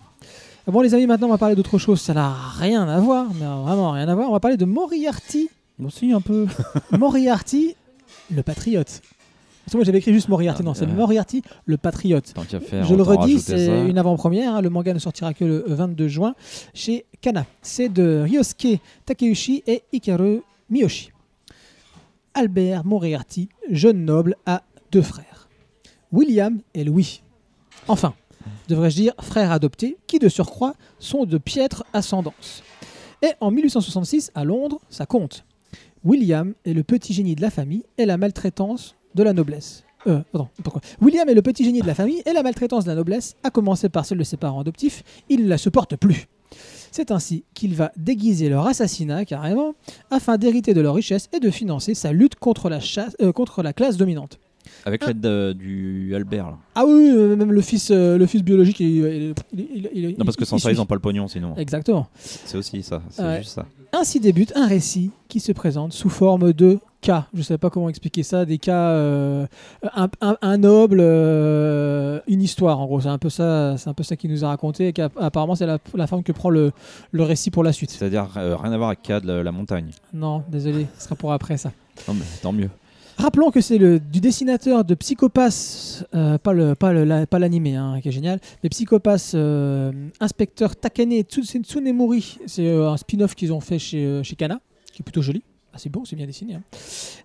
[0.66, 2.00] Ah Bon, les amis, maintenant, on va parler d'autre chose.
[2.00, 4.30] Ça n'a rien à voir, mais vraiment rien à voir.
[4.30, 5.50] On va parler de Moriarty.
[5.78, 6.48] Moi aussi, un peu.
[6.98, 7.76] Moriarty,
[8.32, 9.02] le patriote.
[9.66, 10.62] Parce que moi, j'avais écrit juste Moriarty.
[10.62, 10.92] Ah, non, c'est ouais.
[10.92, 12.34] Moriarty, le patriote.
[12.34, 12.86] Tant qu'à faire.
[12.86, 14.56] Je le redis, c'est une avant-première.
[14.56, 14.62] hein.
[14.62, 16.36] Le manga ne sortira que le 22 juin
[16.74, 17.46] chez Kana.
[17.62, 21.12] C'est de Ryosuke Takeuchi et Hikaru Miyoshi.
[22.34, 25.48] Albert Moriarty, jeune noble, a deux frères,
[26.12, 27.22] William et Louis.
[27.88, 28.16] Enfin,
[28.68, 32.64] devrais-je dire frères adoptés, qui de surcroît sont de piètre ascendance.
[33.22, 35.46] Et en 1866, à Londres, ça compte.
[36.04, 39.84] William est le petit génie de la famille et la maltraitance de la noblesse.
[40.08, 40.22] Euh,
[40.62, 40.82] pourquoi?
[41.02, 43.50] William est le petit génie de la famille et la maltraitance de la noblesse, à
[43.50, 46.28] commencer par celle de ses parents adoptifs, il ne la supporte plus.
[46.92, 49.74] C'est ainsi qu'il va déguiser leur assassinat carrément,
[50.12, 52.80] afin d'hériter de leur richesse et de financer sa lutte contre la,
[53.22, 54.40] euh, contre la classe dominante.
[54.86, 56.58] Avec l'aide de- du Albert, là.
[56.76, 60.26] Ah oui, euh, même le fils, euh, le fils biologique, il, il- il- il- Non,
[60.26, 61.56] parce que il- sans il ça, ils n'ont pas le pognon, sinon.
[61.56, 62.08] Exactement.
[62.18, 63.02] C'est aussi ça.
[63.10, 63.38] C'est Ouais.
[63.38, 63.66] juste ça.
[63.94, 67.28] Ainsi débute un récit qui se présente sous forme de cas.
[67.34, 68.44] Je ne sais pas comment expliquer ça.
[68.46, 69.46] Des cas, euh,
[69.96, 73.02] un, un- un noble, euh, une histoire en gros.
[73.02, 73.78] C'est un peu ça.
[73.78, 74.88] C'est un peu ça qui nous a raconté.
[74.90, 76.72] Et qu'apparemment c'est la, la forme que prend le,
[77.12, 77.92] le récit pour la suite.
[77.92, 79.92] C'est-à-dire euh, rien à voir avec Cad, la, la montagne.
[80.14, 81.72] Non, désolé, ce sera pour après ça.
[82.08, 82.70] Non, mais tant mieux.
[83.18, 87.38] Rappelons que c'est du dessinateur de Psychopass, euh, pas le pas le pas
[87.76, 93.36] hein, qui est génial, mais Psychopass euh, inspecteur Takane Tsu- Tsunemori, c'est euh, un spin-off
[93.36, 94.60] qu'ils ont fait chez chez Kana,
[94.92, 95.44] qui est plutôt joli.
[95.76, 96.54] Ah, c'est beau, c'est bien dessiné.
[96.54, 96.62] hein.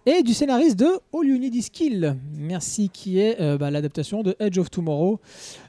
[0.07, 2.17] et du scénariste de All You Need Is Kill.
[2.35, 5.21] Merci, qui est euh, bah, l'adaptation de Edge of Tomorrow.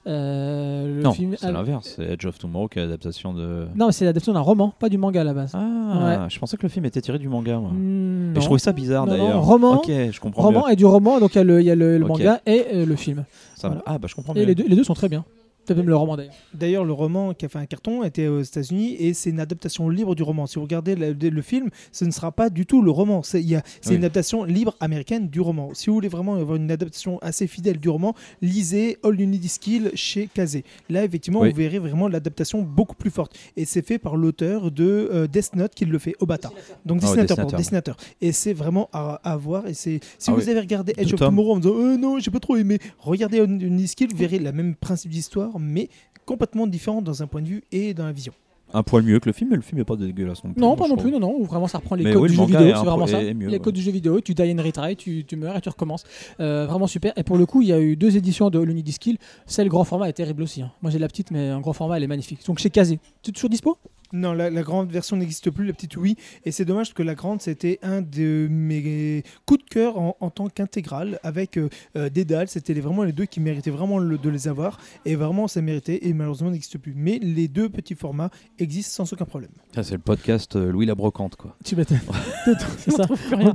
[0.08, 1.96] Euh, le Non, film- c'est l'inverse.
[1.98, 3.68] C'est Edge of Tomorrow qui est l'adaptation de.
[3.76, 5.52] Non, mais c'est l'adaptation d'un roman, pas du manga à la base.
[5.56, 7.58] Ah, je pensais que le film était tiré du manga.
[7.60, 7.72] moi.
[7.74, 8.34] Et non.
[8.36, 9.44] je trouvais ça bizarre d'ailleurs.
[9.44, 10.74] roman- Ok, je comprends roman mieux.
[10.74, 12.10] et du roman, donc il y a le, il y a le- le Ok.
[12.10, 13.26] manga et euh, le film.
[13.58, 13.84] Ça me- voilà.
[13.88, 14.46] Ah bah je comprends Et mieux.
[14.46, 15.26] les deux, les deux sont très bien.
[15.74, 16.34] Peut-être même le roman d'ailleurs.
[16.54, 19.88] D'ailleurs, le roman qui a fait un carton était aux États-Unis et c'est une adaptation
[19.90, 20.48] libre du roman.
[20.48, 23.22] Si vous regardez le, le film, ce ne sera pas du tout le roman.
[23.24, 23.56] C'est Oui.
[23.92, 25.70] une adaptation libre américaine du roman.
[25.74, 29.44] Si vous voulez vraiment avoir une adaptation assez fidèle du roman, lisez All You Need
[29.46, 30.64] Is Kill chez Kazé.
[30.90, 31.50] Là, effectivement, Oui.
[31.52, 33.36] vous verrez vraiment l'adaptation beaucoup plus forte.
[33.58, 36.52] Et c'est fait par l'auteur de euh, Death Note qui le fait, Obata.
[36.86, 37.58] Donc ouais, dessinateur, dessinateur.
[37.60, 37.98] dessinateur.
[38.22, 39.68] Et c'est vraiment à, à voir.
[39.68, 40.50] Et c'est si Ah vous oui.
[40.50, 41.20] avez regardé Edge of.
[41.20, 44.08] Tomorrow en disant Euh, non, j'ai pas trop aimé, regardez All You Need Is Kill,
[44.12, 45.90] vous verrez le même principe d'histoire, mais
[46.26, 48.34] complètement différent dans un point de vue et dans la vision.
[48.72, 50.62] Un poil mieux que le film, mais le film est pas dégueulasse non plus.
[50.62, 51.42] Non, pas non plus, non, non.
[51.42, 52.62] Vraiment, ça reprend les Mais codes oui, du le jeu vidéo.
[52.68, 53.24] est C'est un vraiment peu- ça.
[53.24, 53.60] est mieux, les ouais.
[53.60, 56.04] codes du jeu vidéo, tu die and retry, tu, tu meurs et tu recommences.
[56.40, 57.12] Euh, vraiment super.
[57.18, 59.18] Et pour le coup, il y a eu deux éditions de Lonely Skill.
[59.48, 60.62] Celle grand format est terrible aussi.
[60.62, 60.72] hein.
[60.84, 62.46] Moi, j'ai la petite, mais en grand format, elle est magnifique.
[62.46, 63.00] Donc chez Kazé.
[63.24, 63.76] Tu es toujours dispo?
[64.14, 66.16] Non, la, la grande version n'existe plus, la petite oui.
[66.46, 70.16] Et c'est dommage parce que la grande, c'était un de mes coups de cœur en,
[70.20, 72.48] en tant qu'intégrale avec euh, euh, Dédale.
[72.48, 74.80] C'était les- vraiment les deux qui méritaient vraiment le- de les avoir.
[75.06, 76.08] Et vraiment, ça méritait.
[76.08, 76.94] Et malheureusement, n'existe plus.
[76.96, 79.52] Mais les deux petits formats existent sans aucun problème.
[79.76, 81.56] Ça, c'est le podcast euh, Louis la Brocante quoi.
[81.64, 82.00] Tu m'étonnes.
[82.80, 83.06] c'est ça.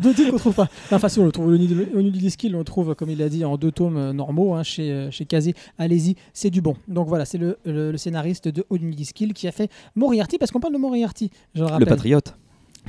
[0.01, 0.69] Deux titres qu'on trouve pas.
[0.91, 1.51] Enfin, si, on le trouve.
[1.55, 4.63] Lonely Skill, on le trouve, comme il l'a dit, en deux tomes euh, normaux hein,
[4.63, 5.55] chez, chez Kazé.
[5.79, 6.77] Allez-y, c'est du bon.
[6.89, 10.51] Donc voilà, c'est le, le- le scénariste de Lonely Skill qui a fait Moriarty, parce
[10.53, 11.31] qu'on parle de Moriarty.
[11.55, 12.35] Je le patriote.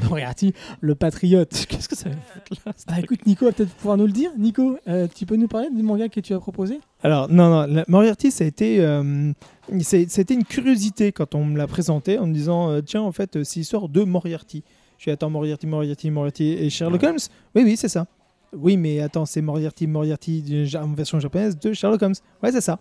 [0.09, 1.65] Moriarty, le patriote.
[1.69, 4.29] Qu'est-ce que ça veut foutre là Ah, écoute, Nico va peut-être pouvoir nous le dire.
[4.37, 6.81] Nico, euh, tu peux nous parler du manga que tu as proposé?
[7.01, 9.31] Alors, non, non, Moriarty, ça a été, euh,
[9.79, 12.81] c'est- ça a été une curiosité quand on me l'a présenté en me disant euh,
[12.81, 14.63] tiens, en fait, euh, c'est l'histoire de Moriarty.
[14.97, 17.19] Je suis attends, Moriarty, Moriarty, Moriarty et Sherlock Holmes
[17.55, 18.05] Oui, oui, c'est ça.
[18.51, 22.15] Oui, mais attends, c'est Moriarty, Moriarty en version japonaise de Sherlock Holmes.
[22.43, 22.79] Ouais, c'est ça.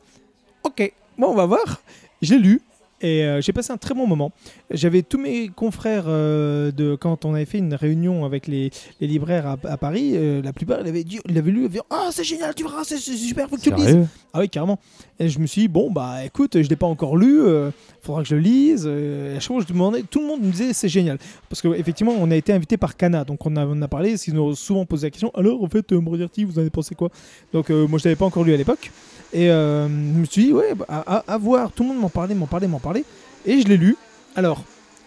[0.64, 1.80] Ok, bon, on va voir.
[2.22, 2.60] Je l'ai lu.
[3.00, 4.32] Et euh, j'ai passé un très bon moment.
[4.70, 8.70] J'avais tous mes confrères euh, de quand on avait fait une réunion avec les,
[9.00, 10.12] les libraires à, à Paris.
[10.14, 11.60] euh, la plupart, ils l'avaient dit- ils l'avaient lu.
[11.62, 13.76] Ils avaient dit Ah, c'est génial, tu verras, c'est c'est super, faut que tu le
[13.76, 14.06] lises.
[14.32, 14.78] Ah oui, carrément.
[15.18, 17.70] Et je me suis dit, bon, bah écoute, je ne l'ai pas encore lu, euh,
[18.00, 18.86] faudra que je le lise.
[18.86, 21.18] À chaque fois, je demandais, tout le monde me disait, c'est génial.
[21.48, 24.34] Parce qu'effectivement, on a été invité par Cana, donc on a, on a parlé, qu'ils
[24.34, 27.10] nous ont souvent posé la question, alors en fait, Moriarty, vous en avez pensé quoi?
[27.52, 28.90] Donc moi, je ne l'avais pas encore lu à l'époque.
[29.34, 30.86] Et euh, je me suis dit, ouais, bah,
[31.26, 33.04] à, voir, tout le monde m'en parlait, m'en parlait, m'en parlait.
[33.44, 33.96] Et je l'ai lu.
[34.36, 34.62] Alors,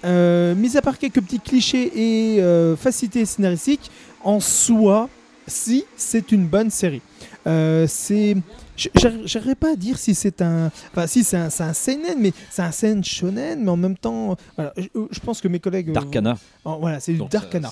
[0.05, 1.91] euh, mis à part quelques petits clichés
[2.35, 3.89] et euh, facilités scénaristiques,
[4.23, 5.09] en soi,
[5.47, 7.01] si, c'est une bonne série.
[7.47, 8.35] Euh, c'est
[9.25, 10.69] J'arriverai pas à dire si c'est un.
[10.91, 14.35] Enfin, si c'est un, un seinen, mais c'est un seinen shonen, mais en même temps.
[14.55, 15.89] Voilà, je, je pense que mes collègues.
[15.89, 16.37] euh, Darkana.
[16.63, 17.71] oh, voilà, c'est du Darkana.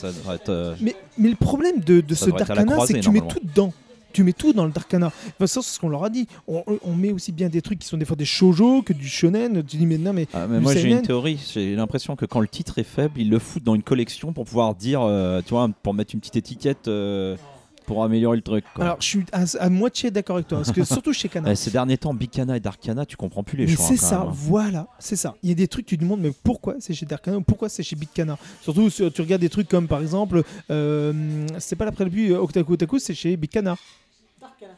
[0.50, 3.72] Euh, Mais, mais le problème de, de ce Darkana, c'est que tu mets tout dedans.
[4.16, 5.08] Tu mets tout dans le Darkana.
[5.08, 6.26] De toute façon, c'est ce qu'on leur a dit.
[6.48, 9.10] On, on met aussi bien des trucs qui sont des fois des shoujo que du
[9.10, 9.62] shonen.
[9.66, 10.26] Tu dis, mais non, mais.
[10.34, 13.30] Ah, mais moi j'ai une théorie, j'ai l'impression que quand le titre est faible, ils
[13.30, 16.38] le foutent dans une collection pour pouvoir dire, euh, tu vois, pour mettre une petite
[16.38, 17.36] étiquette euh,
[17.88, 18.64] pour améliorer le truc.
[18.74, 18.86] quoi.
[18.86, 20.60] Alors, je suis à, à moitié d'accord avec toi.
[20.60, 21.52] Parce que surtout chez Kana.
[21.52, 23.86] Eh, ces derniers temps, Bicana et Darkana, tu comprends plus les Mais choix.
[23.86, 24.34] c'est ça, même, hein.
[24.34, 25.36] voilà, c'est ça.
[25.44, 27.68] Il y a des trucs, tu te demandes, mais pourquoi c'est chez Darkana ou pourquoi
[27.70, 30.42] c'est chez Bitcana Surtout, tu regardes des trucs comme par exemple,
[30.72, 33.76] euh, c'est pas l'après-midi Otaku Otaku, c'est chez Bitcana.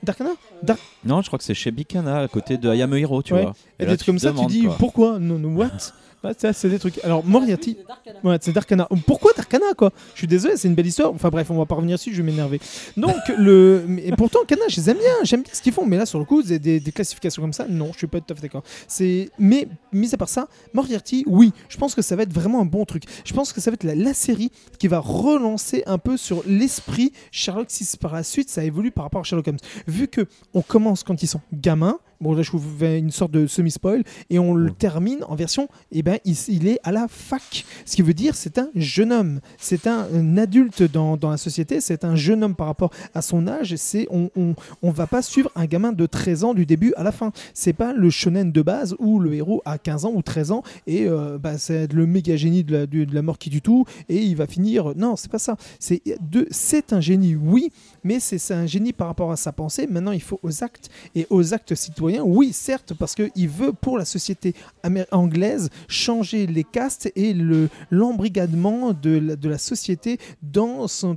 [0.04, 0.32] Darkana
[0.64, 3.44] Dar- Non, je crois que c'est chez Bicana, à côté de Ayame Hiro, tu Ouais.
[3.44, 3.54] vois.
[3.80, 4.76] Et là, des trucs comme ça, tu dis quoi.
[4.78, 5.70] pourquoi Non, non, what?
[6.24, 7.04] Ouais, c'est des trucs.
[7.04, 7.78] Alors, Moriarty,
[8.24, 8.88] ouais, c'est Darkana.
[9.06, 9.92] Pourquoi Darkana, quoi?
[10.14, 11.14] Je suis désolé, c'est une belle histoire.
[11.14, 12.60] Enfin, bref, on va pas revenir dessus, je vais m'énerver.
[12.98, 13.86] Donc, le.
[13.88, 15.86] Mais pourtant, Kana, je les aime bien, j'aime bien ce qu'ils font.
[15.86, 18.20] Mais là, sur le coup, des, des- des classifications comme ça, non, je suis pas
[18.20, 18.64] tout à fait d'accord.
[18.88, 19.30] C'est.
[19.38, 22.66] Mais, mis à part ça, Moriarty, oui, je pense que ça va être vraiment un
[22.66, 23.04] bon truc.
[23.24, 26.42] Je pense que ça va être la, la série qui va relancer un peu sur
[26.48, 29.58] l'esprit Sherlock si par la suite ça évolue par rapport à Sherlock Holmes.
[29.88, 30.22] Vu que
[30.54, 34.04] on commence quand ils sont gamins, bon là je vous fais une sorte de semi-spoil,
[34.30, 37.66] et on le termine en version, eh ben il, il est à la fac.
[37.86, 41.38] Ce qui veut dire c'est un jeune homme, c'est un, un adulte dans, dans la
[41.38, 43.76] société, c'est un jeune homme par rapport à son âge.
[43.76, 47.04] C'est on, on, on va pas suivre un gamin de 13 ans du début à
[47.04, 47.32] la fin.
[47.54, 50.64] C'est pas le shonen de base où le héros a 15 ans ou 13 ans
[50.88, 53.62] et euh, bah, c'est le méga génie de la, du- de la mort qui tue
[53.62, 54.94] tout et il va finir.
[54.96, 55.58] Non, c'est pas ça.
[55.80, 57.72] C'est de, c'est un génie, oui,
[58.04, 59.88] mais c'est c'est un génie par rapport à sa pensée.
[59.88, 62.07] Maintenant, il faut aux actes et aux actes citoyens.
[62.24, 64.54] Oui, certes, parce qu'il veut pour la société
[65.12, 71.14] anglaise changer les castes et le l'embrigadement de la, la société dans sa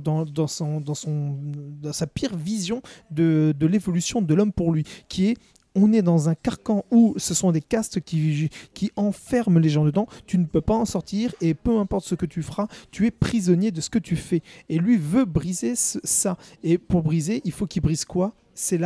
[2.07, 5.37] pire vision de, l'évolution de l'homme pour lui, qui est
[5.73, 8.49] on est dans un carcan où ce sont des castes qui,
[8.97, 10.05] enferment les gens dedans.
[10.25, 13.11] Tu ne peux pas en sortir et peu importe ce que tu feras, tu es
[13.11, 14.41] prisonnier de ce que tu fais.
[14.67, 16.37] Et lui veut briser ça.
[16.61, 18.35] Et pour briser, il faut qu'il brise quoi?
[18.53, 18.79] C'est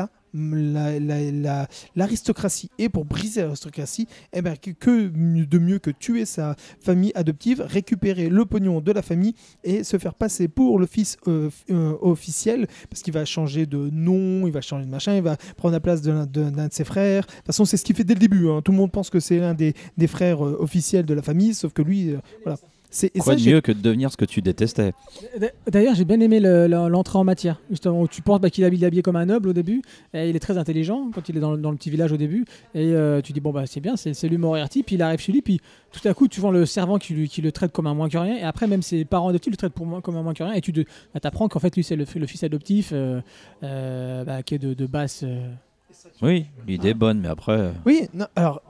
[1.96, 2.70] l'aristocratie.
[2.78, 5.08] et pour briser l'aristocratie, eh ben, que,
[5.46, 9.34] de mieux que tuer sa famille adoptive, récupérer le pognon de la famille
[9.64, 13.90] et se faire passer pour le fils euh, euh, officiel, parce qu'il va changer de
[13.92, 16.68] nom, il va changer de machin, il va prendre la place de l'un de, d'un
[16.68, 17.26] de ses frères.
[17.26, 18.50] De toute façon, c'est ce qu'il fait dès le début.
[18.50, 18.62] hein.
[18.64, 21.54] Tout le monde pense que c'est l'un des, des frères euh, officiels de la famille,
[21.54, 22.58] sauf que lui, voilà.
[22.90, 24.94] C'est, Quoi de mieux que de devenir ce que tu détestais
[25.70, 27.60] D'ailleurs, j'ai bien aimé le- le- l'entrée en matière.
[27.70, 29.82] Justement, où tu penses bah, qu'il est habillé comme un noble au début.
[30.14, 32.18] Et il est très intelligent quand il est dans, le- dans le petit village au
[32.18, 32.46] début.
[32.74, 34.84] Et euh, tu dis, bon, bah c'est bien, c'est c'est lui Moriarty.
[34.84, 35.42] Puis il arrive chez lui.
[35.42, 35.60] Puis
[35.92, 38.08] tout à coup, tu vois le servant qui, lui- qui le traite comme un moins
[38.10, 38.38] que rien.
[38.38, 40.54] Et après, même ses parents adoptifs le traitent pour moi, comme un moins que rien.
[40.54, 43.20] Et tu bah, apprends qu'en fait, lui, c'est le, le fils adoptif euh,
[43.64, 45.24] euh, bah, qui est de, de basse.
[46.22, 48.62] Oui, l'idée est bonne, mais après, Oui, non, alors,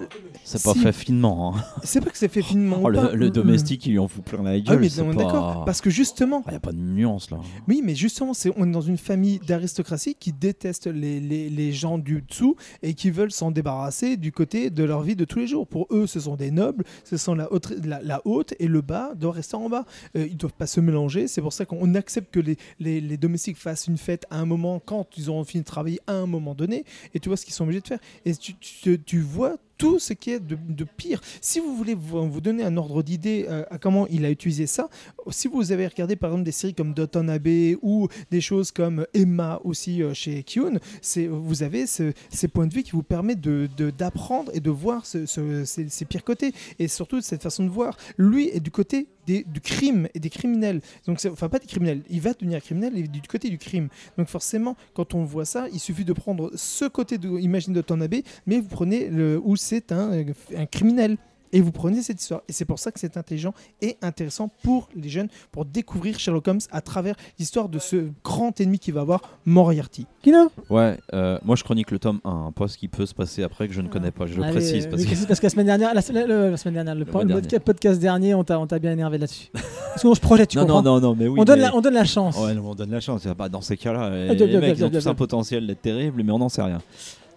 [0.44, 0.80] c'est pas Si.
[0.80, 1.56] fait finement.
[1.56, 1.64] hein.
[1.84, 2.78] c'est pas que c'est fait finement.
[2.84, 3.12] Oh, ou pas.
[3.12, 3.32] le, le Mm, mm.
[3.34, 4.76] domestique, il lui en fout plein la gueule.
[4.78, 5.66] Ah mais c'est on est pas- d'accord.
[5.66, 7.38] Parce que justement, Il n'y a pas de nuance là.
[7.68, 11.72] Oui, mais justement, c'est, on est dans une famille d'aristocratie qui déteste les, les- les
[11.72, 15.40] gens du dessous et qui veulent s'en débarrasser du côté de leur vie de tous
[15.40, 15.68] les jours.
[15.68, 18.82] Pour eux, ce sont des nobles, ce sont la haute, la, la haute et le
[18.82, 19.86] bas doit rester en bas.
[20.16, 21.28] Euh, ils ne doivent pas se mélanger.
[21.28, 24.46] C'est pour ça qu'on accepte que les, les- les domestiques fassent une fête à un
[24.46, 26.86] moment quand ils auront fini de travailler à un moment donné.
[27.16, 28.00] Et tu vois ce qu'ils sont obligés de faire.
[28.26, 31.22] Et tu, tu- tu vois tout ce qui est de, de pire.
[31.42, 34.68] Si vous voulez vous, vous donner un ordre d'idée euh, à comment il a utilisé
[34.68, 34.90] ça,
[35.30, 39.06] si vous avez regardé par exemple des séries comme Doton Abbey ou des choses comme
[39.14, 40.80] Emma aussi euh, chez Kyun,
[41.28, 44.70] vous avez ce- ces points de vue qui vous permettent de- de- d'apprendre et de
[44.70, 47.98] voir ce- ce- ces, pires côtés et surtout cette façon de voir.
[48.18, 50.82] Lui est du côté du crime et des criminels.
[51.08, 53.88] Donc enfin pas des criminels, il va devenir criminel il du côté du crime.
[54.18, 58.24] Donc forcément quand on voit ça, il suffit de prendre ce côté de imagine Abbey,
[58.46, 60.24] mais vous prenez le où c'est un, euh,
[60.58, 61.18] un criminel.
[61.54, 62.42] Et vous prenez cette histoire.
[62.50, 66.46] Et c'est pour ça que c'est intelligent et intéressant pour les jeunes, pour découvrir Sherlock
[66.50, 70.06] Holmes à travers l'histoire de ce grand ennemi qui va avoir Moriarty.
[70.22, 73.42] Kino Ouais, euh, moi je chronique le tome 1, pas ce qui peut se passer
[73.42, 74.88] après que je ne connais pas, je le Allez, précise.
[74.88, 75.08] Parce oui, que...
[75.12, 77.12] précise parce que la semaine dernière, la, la- le- la semaine dernière, le, Le po-
[77.14, 77.60] mois le dernier.
[77.60, 79.48] podcast dernier, on t'a on t'a bien énervé là-dessus.
[79.54, 81.40] Parce qu'on se projette, tu Non, comprends non, non, non, mais oui.
[81.40, 82.38] on, donne la, on donne la chance.
[82.38, 83.26] Ouais, non, on donne la chance.
[83.38, 86.22] pas- Dans ces cas-là, les, Ah, les mecs ils ont tous un potentiel d'être terrible,
[86.22, 86.82] mais on n'en sait rien.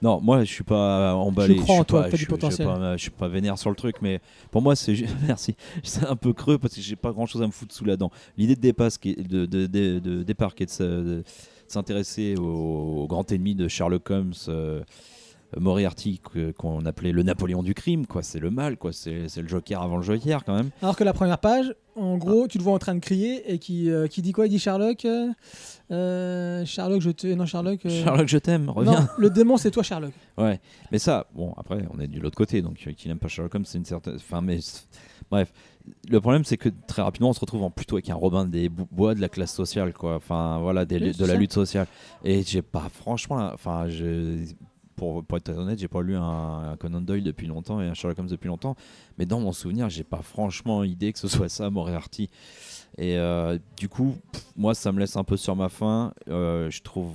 [0.03, 1.57] Non, moi je suis pas emballé.
[1.57, 2.67] Je crois en toi, pas, du suis- je suis potentiel.
[2.69, 4.21] pas- Je suis pas vénère sur le truc, mais
[4.51, 4.95] pour moi c'est
[5.27, 5.55] merci.
[5.83, 8.11] C'est un peu creux parce que j'ai pas grand-chose à me foutre sous la dent.
[8.37, 11.25] L'idée de départ, qui est- de, de- de- de départ, qui est de se- de
[11.67, 12.45] s'intéresser au,
[13.03, 14.33] au grand ennemi de Sherlock Holmes.
[14.49, 14.83] euh,
[15.57, 16.21] Moriarty
[16.59, 19.97] qu'on appelait le Napoléon du crime quoi c'est le mal quoi c'est le Joker avant
[19.97, 22.79] le Joker quand même Alors que la première page, en gros, tu le vois en
[22.79, 24.47] train de crier et qui, euh, qui dit quoi?
[24.47, 25.29] Il dit Sherlock euh,
[25.91, 27.27] euh, Sherlock, je te.
[27.27, 27.85] Non, Sherlock.
[27.87, 30.13] euh, Sherlock je t'aime non, reviens le démon, c'est toi, Sherlock.
[30.39, 30.61] Ouais,
[30.93, 33.65] mais ça, bon, après, on est de l'autre côté, donc qui n'aime pas Sherlock Holmes,
[33.65, 34.15] c'est une certaine.
[34.17, 34.59] Enfin, mais
[35.31, 35.53] bref,
[36.09, 38.69] le problème, c'est que très rapidement, on se retrouve en plutôt avec un Robin des
[38.69, 40.15] Bo- Bois de la classe sociale, quoi.
[40.17, 41.87] Enfin, voilà, des- Oui, de la lutte sociale.
[42.25, 44.45] Et j'ai pas, franchement, enfin, je.
[44.99, 48.19] Pour, pour être honnête, j'ai pas lu un, Conan Doyle depuis longtemps et un Sherlock
[48.19, 48.75] Holmes depuis longtemps,
[49.17, 52.29] mais dans mon souvenir, j'ai pas franchement idée que ce soit ça, Moriarty.
[52.99, 54.17] Et euh, du coup,
[54.57, 56.13] moi, ça me laisse un peu sur ma faim.
[56.29, 57.13] Euh, je trouve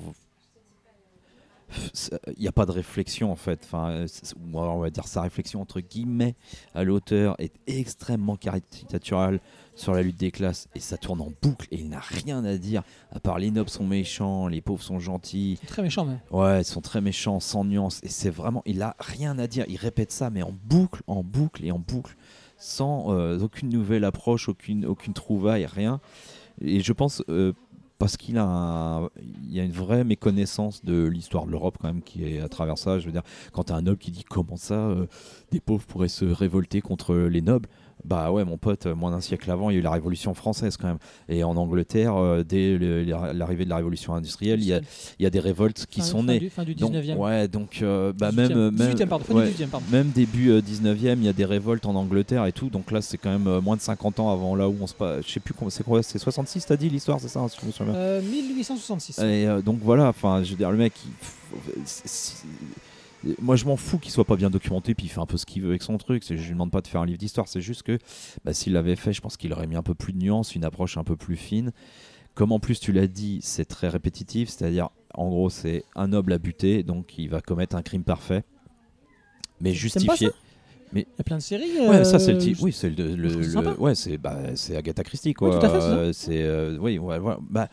[2.36, 3.62] il n'y a pas de réflexion en fait.
[3.64, 4.08] Enfin, euh,
[4.54, 6.36] on va dire sa réflexion entre guillemets
[6.74, 9.40] à l'auteur est extrêmement caricaturale
[9.76, 12.58] sur la lutte des classes et ça tourne en boucle et il n'a rien à
[12.58, 15.60] dire à part les nobles sont méchants, les pauvres sont gentils.
[15.68, 16.20] Très méchant, mais.
[16.32, 19.66] Ouais, ils sont très méchants, sans nuance et c'est vraiment, il a rien à dire.
[19.68, 22.16] Il répète ça mais en boucle, en boucle et en boucle,
[22.58, 26.00] sans euh, aucune nouvelle approche, aucune aucune trouvaille, rien.
[26.62, 27.54] Et je pense euh,
[28.00, 29.10] parce qu'il a,
[29.48, 32.78] y a une vraie méconnaissance de l'histoire de l'Europe quand même qui est à travers
[32.78, 33.00] ça.
[33.00, 35.08] Je veux dire, quand t'as un noble qui dit comment ça, euh,
[35.52, 37.70] des pauvres pourraient se révolter contre les nobles?
[38.06, 40.34] Bah ouais, mon pote, euh, moins d'un siècle avant, il y a eu la Révolution
[40.34, 40.98] française quand même.
[41.30, 42.78] Et en Angleterre, euh, dès
[43.34, 44.82] l'arrivée de la Révolution industrielle, il y a,
[45.20, 46.40] il y a des révoltes qui Fin- sont fin nées.
[46.40, 47.18] du- Fin du Donc, 19e.
[47.18, 49.26] ouais, donc euh, bah 18e, même, même 18e, pardon.
[49.26, 49.86] Fin ouais, du 18e, pardon.
[49.92, 52.70] même début euh, 19e, il y a des révoltes en Angleterre et tout.
[52.70, 55.26] Donc là, c'est quand même moins de 50 ans avant là où on se passe.
[55.26, 57.66] Je sais plus c'est quoi, c'est 66, t'as dit l'histoire, c'est ça hein, si je
[57.68, 59.20] me souviens bien Euh, 1866.
[59.20, 61.12] et euh, donc voilà, enfin, je veux dire, le mec, il-
[63.42, 65.46] moi je m'en fous qu'il soit pas bien documenté, puis il fait un peu ce
[65.46, 66.24] qu'il veut avec son truc.
[66.28, 67.98] Je lui demande pas de faire un livre d'histoire, c'est juste que
[68.44, 70.66] bah, s'il l'avait fait, je pense qu'il aurait mis un peu plus de nuances, une
[70.66, 71.72] approche un peu plus fine.
[72.36, 76.34] Comme en plus tu l'as dit, c'est très répétitif, c'est-à-dire en gros c'est un noble
[76.34, 78.44] à buter, donc il va commettre un crime parfait,
[79.62, 80.30] mais justifié.
[80.96, 81.88] Il y a plein de séries.
[81.88, 82.58] Ouais, ça euh, c'est le type.
[82.62, 85.64] Oui, c'est le, ouais, c'est bah, c'est Agatha Christie quoi.
[85.64, 87.40] Euh, c'est euh, oui, ouais, voilà.
[87.50, 87.68] Bah,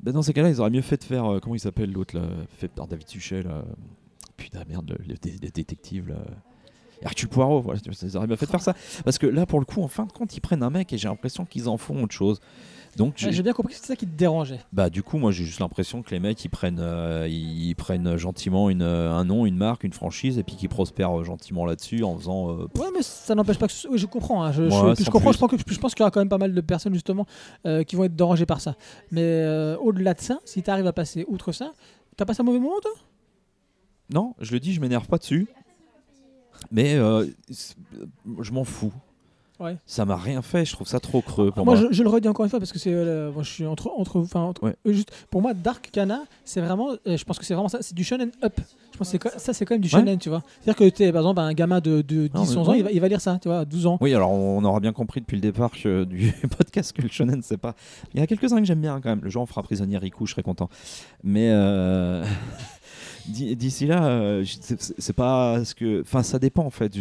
[0.00, 2.14] bah, dans ces cas-là, ils auraient mieux fait de faire euh, comment il s'appelle l'autre
[2.16, 2.22] là,
[2.56, 3.64] fait par David Suchet là.
[4.38, 6.16] Putain, merde, le, le le détective, là.
[7.02, 8.74] Hercule Poirot, voilà, ils auraient bien fait de faire ça.
[9.04, 10.98] Parce que là, pour le coup, en fin de compte, ils prennent un mec et
[10.98, 12.40] j'ai l'impression qu'ils en font autre chose.
[12.96, 14.58] Donc, j'ai- bien compris que c'est ça qui te dérangeait.
[14.72, 18.16] bah du coup moi j'ai juste l'impression que les mecs ils prennent euh, ils prennent
[18.16, 21.64] gentiment une, euh, un nom, une marque, une franchise et puis qu'ils prospèrent euh, gentiment
[21.66, 23.72] là-dessus en faisant euh, Ouais, mais ça n'empêche pas que.
[23.88, 24.42] Oui, je comprends.
[24.42, 25.30] hein, je, Ouais, comprends.
[25.30, 25.34] plus.
[25.34, 27.26] Je pense, que- je pense qu'il y aura quand même pas mal de personnes justement
[27.66, 28.74] euh, qui vont être dérangées par ça.
[29.12, 29.44] Mais
[29.80, 31.72] au-delà de ça, si tu arrives à passer outre ça,
[32.16, 32.90] t'as passé un mauvais moment toi?
[34.12, 35.46] Non, je le dis, je m'énerve pas dessus.
[36.72, 37.26] Mais euh,
[38.40, 38.92] je m'en fous.
[39.60, 39.76] Ouais.
[39.86, 41.88] Ça m'a rien fait, je trouve ça trop creux pour moi, moi.
[41.90, 44.24] je, je le redis encore une fois parce que c'est, euh, je suis entre, entre,
[44.36, 44.76] entre- Ouais.
[44.86, 47.78] euh, juste, pour moi, Dark Kana, c'est vraiment, euh, je pense que c'est vraiment ça,
[47.80, 48.54] c'est du shonen up.
[48.92, 50.44] Je pense que ça, c'est quand même du shonen, tu vois.
[50.60, 52.84] C'est-à-dire que t'es, par exemple, un gamin de, de 10, Non, mais 11 ans, il
[52.84, 53.98] va, il va lire ça, tu vois, à 12 ans.
[54.00, 57.42] Oui, alors on aura bien compris depuis le départ que, du podcast que le shonen,
[57.42, 57.74] c'est pas.
[58.14, 59.20] Il y en a quelques-uns que j'aime bien quand même.
[59.24, 60.68] Le jour où on fera prisonnier Riku, je serais content.
[61.24, 61.50] Mais
[63.28, 66.00] d'ici là, euh, c'est- pas ce que.
[66.02, 66.92] Enfin, ça dépend en fait.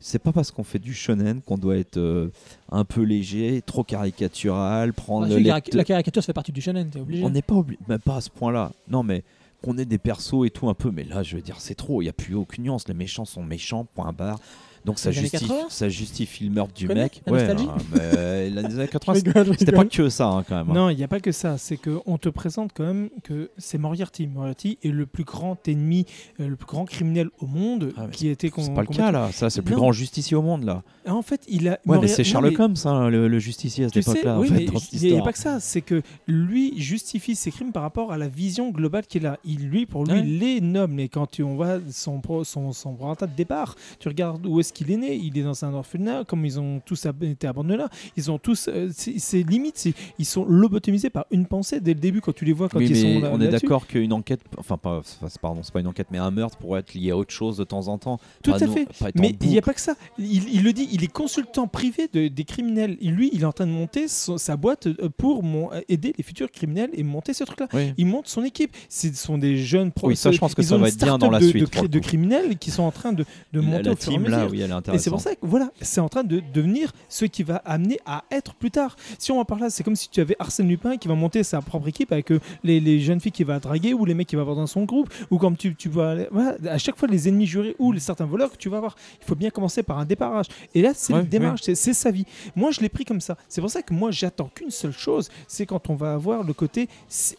[0.00, 2.30] C'est pas parce qu'on fait du shonen qu'on doit être euh,
[2.70, 7.00] un peu léger, trop caricatural, prendre Ah, La caricature, ça fait partie du shonen, t'es
[7.00, 7.24] obligé.
[7.24, 8.72] On n'est pas obligé, même pas à ce point-là.
[8.88, 9.22] Non, mais
[9.62, 12.02] qu'on ait des persos et tout un peu, mais là, je veux dire, c'est trop.
[12.02, 12.86] Il n'y a plus aucune nuance.
[12.88, 14.38] Les méchants sont méchants, point barre.
[14.86, 15.66] Donc ça justifie, 80?
[15.68, 17.20] ça justifie le meurtre du mec.
[17.26, 17.56] la Ouais, hein,
[17.92, 20.70] mais les années 80, Je rigole, je c'était pas que ça hein, quand même.
[20.70, 20.74] hein.
[20.74, 21.58] Non, il n'y a pas que ça.
[21.58, 24.28] C'est qu'on te présente quand même que c'est Moriarty.
[24.28, 26.06] Moriarty est le plus grand ennemi,
[26.40, 29.30] euh, le plus grand criminel au monde Ah, qui été C'est pas le cas là.
[29.32, 29.80] Ça, c'est le plus Non.
[29.80, 30.82] grand justicier au monde là.
[31.04, 31.78] Ah, En fait, il a.
[31.84, 34.38] Ouais, mais c'est non, Sherlock Holmes, hein, le, le justicier à cette époque-là.
[34.38, 34.48] oui,
[34.92, 35.58] il n'y a pas que ça.
[35.60, 39.38] C'est que lui justifie ses crimes par rapport à la vision globale qu'il a.
[39.44, 40.94] Il, lui, pour lui, il est noble.
[40.94, 44.90] Mais quand tu, on voit son, son, son de départ, tu regardes où est-ce qu'il
[44.90, 45.14] est né.
[45.16, 47.88] Il est dans un orphelinat, comme ils ont tous été abandonnés là.
[48.16, 48.68] Ils ont tous.
[48.68, 52.52] euh, c'est limite, ils sont lobotomisés par une pensée dès le début quand tu les
[52.52, 53.30] vois quand Oui, ils sont mais là.
[53.32, 55.02] on est d'accord qu'une enquête, enfin pas,
[55.40, 57.64] pardon, c'est pas une enquête, mais un meurtre pourrait être lié à autre chose de
[57.64, 58.18] temps en temps.
[58.42, 58.86] Tout à fait.
[59.14, 59.94] Mais il n'y a pas que ça.
[60.18, 62.96] Il, il le dit, il est consultant privé de- des criminels.
[63.00, 66.22] Lui, il est en train de monter son- sa boîte euh, pour mon- aider les
[66.24, 67.68] futurs criminels et monter ce truc-là.
[67.72, 67.92] Oui.
[67.96, 68.74] Il monte son équipe.
[68.88, 71.30] Ce sont des jeunes pro- Oui, ça, je pense que ça va être bien dans
[71.30, 73.96] la de- suite, De, criminels qui sont en train de, de La- monter la au
[73.96, 74.50] fur et à là, mesure.
[74.50, 75.12] oui, elle est Et c'est intéressante.
[75.12, 78.54] pour ça que voilà, c'est en train de devenir ce qui va amener à être
[78.54, 78.96] plus tard.
[79.18, 81.42] Si on va par là, c'est comme si tu avais Arsène Lupin qui va monter
[81.42, 84.26] sa propre équipe avec euh, les, les jeunes filles qu'il va draguer ou les mecs
[84.28, 87.08] qu'il va avoir dans son groupe ou comme tu, tu vas voilà, à chaque fois
[87.08, 88.96] les ennemis jurés ou les certains voleurs que tu vas avoir.
[89.22, 90.46] Il faut bien commencer par un déparrage.
[90.74, 92.24] Et là, c'est Ouais, le démarrage, c'est- c'est sa vie.
[92.54, 93.36] Moi, je l'ai pris comme ça.
[93.48, 96.52] C'est pour ça que moi, j'attends qu'une seule chose, c'est quand on va avoir le
[96.52, 96.88] côté,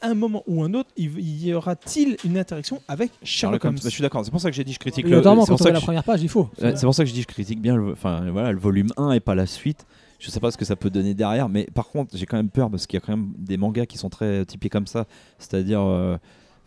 [0.02, 3.82] un moment ou un autre, il il y aura-t-il une interaction avec Sherlock Holmes Bah,
[3.86, 5.18] je suis d'accord, c'est pour ça que j'ai dit je critique le.
[5.18, 6.50] notamment, c'est quand pour on ça voit que la première page, il faut.
[6.62, 8.90] Ouais, c'est pour ça que je dis je critique bien le, enfin, voilà, le volume
[8.98, 9.86] 1 et pas la suite.
[10.20, 12.50] Je sais pas ce que ça peut donner derrière, mais par contre, j'ai quand même
[12.50, 15.06] peur parce qu'il y a quand même des mangas qui sont très typés comme ça.
[15.38, 16.18] C'est-à-dire, euh,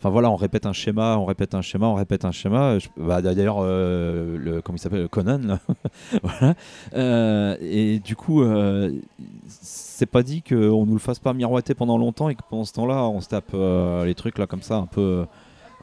[0.01, 2.77] enfin voilà, on répète un schéma, on répète un schéma, on répète un schéma.
[2.95, 5.59] Bah, D'ailleurs, euh, le, comment il s'appelle Conan, là.
[6.23, 6.55] voilà.
[6.93, 8.91] Euh, et du coup, euh,
[9.47, 12.73] c'est pas dit qu'on nous le fasse pas miroiter pendant longtemps et que pendant ce
[12.73, 13.53] temps-là, on se tape
[14.05, 15.25] les trucs là comme ça un peu.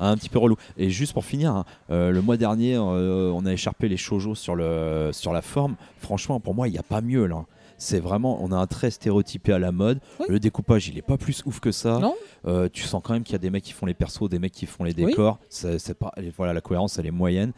[0.06, 0.56] Un petit peu relou.
[0.76, 4.34] Et juste pour finir, hein, euh, le mois dernier, euh, on a écharpé les shoujo
[4.34, 5.76] sur, le, sur la forme.
[5.98, 7.44] Franchement, pour moi, il n'y a pas mieux là.
[7.80, 10.00] C'est vraiment, on a un trait stéréotypé à la mode.
[10.18, 10.26] Oui.
[10.28, 11.98] Le découpage, il est pas plus ouf que ça.
[12.00, 12.14] Non.
[12.46, 14.40] Euh, tu sens quand même qu'il y a des mecs qui font les persos, des
[14.40, 15.06] mecs qui font les Oui.
[15.06, 15.38] décors.
[15.48, 17.52] C'est, c'est pas, et voilà, la cohérence, elle est moyenne.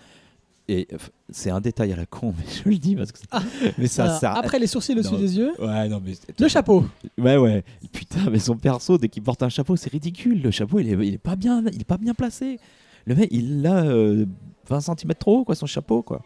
[0.72, 0.86] Et
[1.30, 3.42] c'est un détail à la con, mais je le dis parce que Ah.
[3.76, 4.36] mais ça Alors, sert.
[4.36, 6.84] Après les sourcils au-dessus des yeux, Ouais, non, mais le chapeau.
[7.18, 7.64] Ouais, ouais.
[7.92, 10.40] Putain, mais son perso, dès qu'il porte un chapeau, c'est ridicule.
[10.42, 12.60] Le chapeau, il est, il est pas bien, il est pas bien placé.
[13.06, 14.26] Le mec, il a euh,
[14.68, 16.22] 20 cm trop haut, quoi, son chapeau, quoi.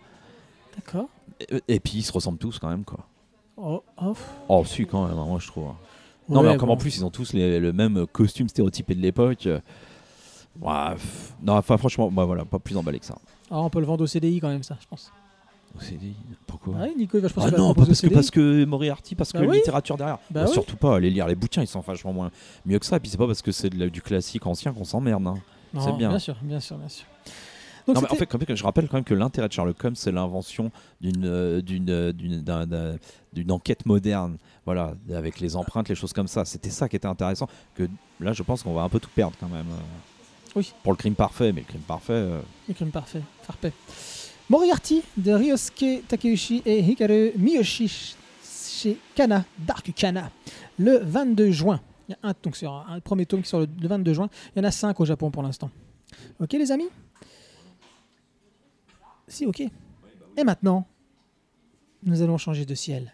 [0.77, 1.09] D'accord.
[1.41, 3.07] Et, et puis ils se ressemblent tous quand même, quoi.
[3.57, 4.15] Oh, oh.
[4.49, 5.69] Oh, si, quand même, hein, moi je trouve.
[5.69, 5.77] hein.
[6.29, 6.75] Non, mais comme bon.
[6.75, 9.49] en plus, ils ont tous les- le même costume stéréotypé de l'époque.
[10.61, 13.17] Ouais, pff, non, enfin, franchement, bah, voilà, pas plus emballé que ça.
[13.51, 15.13] Ah, on peut le vendre au CDI quand même, ça, je pense.
[15.81, 16.15] S'est dit,
[16.47, 18.15] pourquoi Ah oui, Nico, je pense Ah va non, pas au parce que, CDI.
[18.15, 19.57] parce que Moriarty, parce Bah que oui.
[19.57, 20.19] littérature derrière.
[20.31, 20.53] Bah Bah, oui.
[20.53, 22.31] Surtout pas, aller lire les bouquins, ils sont vachement moins
[22.65, 22.97] mieux que ça.
[22.97, 25.27] Et puis c'est pas parce que c'est du classique ancien qu'on s'emmerde.
[25.27, 25.35] hein.
[25.81, 26.11] C'est bien.
[26.11, 27.07] Bien sûr, bien sûr, bien sûr.
[27.89, 29.97] Donc Non, mais en fait, même, je rappelle quand même que l'intérêt de Sherlock Holmes,
[29.97, 32.95] c'est l'invention d'une euh, d'une euh, d'une d'un- d'un-
[33.33, 36.45] d'une enquête moderne, voilà, avec les empreintes, les choses comme ça.
[36.45, 37.49] C'était ça qui était intéressant.
[37.75, 37.89] Que
[38.21, 39.67] là, je pense qu'on va un peu tout perdre quand même.
[40.57, 40.73] Oui.
[40.83, 42.13] Pour le crime parfait, mais le crime parfait.
[42.13, 43.73] euh, Le crime parfait, parfait.
[44.49, 50.31] Moriarty de Ryosuke Takeuchi et Hikaru Miyoshi chez Kana, Dark Kana,
[50.79, 51.81] le 22 juin.
[52.09, 54.29] Il y a un, donc un, un premier tome qui sort le, le 22 juin.
[54.55, 55.71] Il y en a 5 au Japon pour l'instant.
[56.39, 56.89] Ok les amis?
[59.27, 59.61] Si, ok.
[60.37, 60.87] Et maintenant,
[62.03, 63.13] nous allons changer de ciel.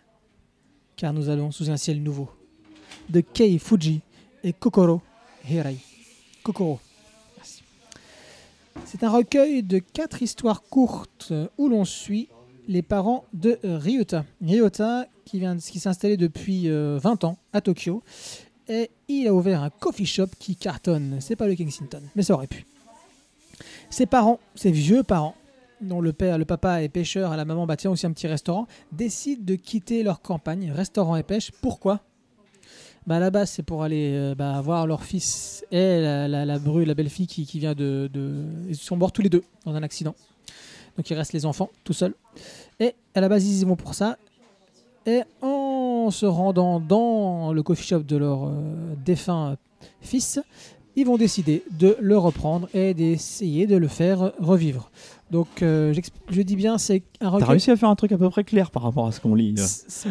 [0.96, 2.28] Car nous allons sous un ciel nouveau.
[3.08, 4.00] De Kei Fuji
[4.42, 5.00] et Kokoro
[5.48, 5.76] Hirai.
[6.42, 6.80] Kokoro.
[8.84, 12.28] C'est un recueil de quatre histoires courtes euh, où l'on suit
[12.68, 14.24] les parents de euh, Ryota.
[14.42, 18.02] Ryota qui, qui s'est installé depuis euh, 20 ans à Tokyo
[18.68, 21.18] et il a ouvert un coffee shop qui cartonne.
[21.20, 22.66] C'est pas le Kensington, mais ça aurait pu.
[23.90, 25.34] Ses parents, ses vieux parents,
[25.80, 28.28] dont le père, le papa est pêcheur et la maman bah, tient aussi un petit
[28.28, 31.50] restaurant, décident de quitter leur campagne, restaurant et pêche.
[31.60, 32.00] Pourquoi?
[33.06, 36.44] Bah, à la base, c'est pour aller euh, bah, voir leur fils et la, la,
[36.44, 39.82] la la belle-fille qui, vient de, de- Ils sont morts tous les deux dans un
[39.82, 40.14] accident.
[40.96, 42.14] Donc il reste les enfants tout seuls.
[42.78, 44.18] Et à la base, ils y vont pour ça.
[45.06, 48.52] Et en se rendant dans le coffee shop de leur euh,
[49.04, 49.56] défunt
[50.02, 50.40] fils,
[50.96, 54.90] ils vont décider de le reprendre et d'essayer de le faire revivre.
[55.30, 55.94] Donc euh,
[56.28, 57.48] je dis bien, c'est un T'as recueil.
[57.50, 59.54] réussi à faire un truc à peu près clair par rapport à ce qu'on lit.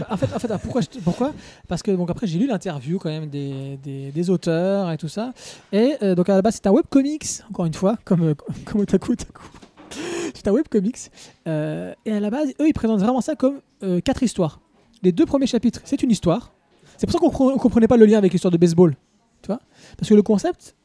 [0.10, 1.34] En fait, en fait, pourquoi, je te- pourquoi?
[1.68, 5.10] Parce que donc après j'ai lu l'interview quand même des, des, des auteurs et tout
[5.10, 5.34] ça.
[5.74, 8.34] Et euh, donc à la base c'est un webcomics, encore une fois, comme euh,
[8.66, 9.44] comme Otaku Otaku.
[10.36, 11.12] C'est un webcomics.
[11.48, 13.60] Euh, et à la base, eux ils présentent vraiment ça comme
[14.06, 14.62] quatre histoires.
[15.04, 16.54] Les deux premiers chapitres, c'est une histoire.
[16.98, 18.96] C'est pour ça qu'on compre- on comprenait pas le lien avec l'histoire de baseball,
[19.42, 19.60] tu vois?
[19.98, 20.76] Parce que le concept.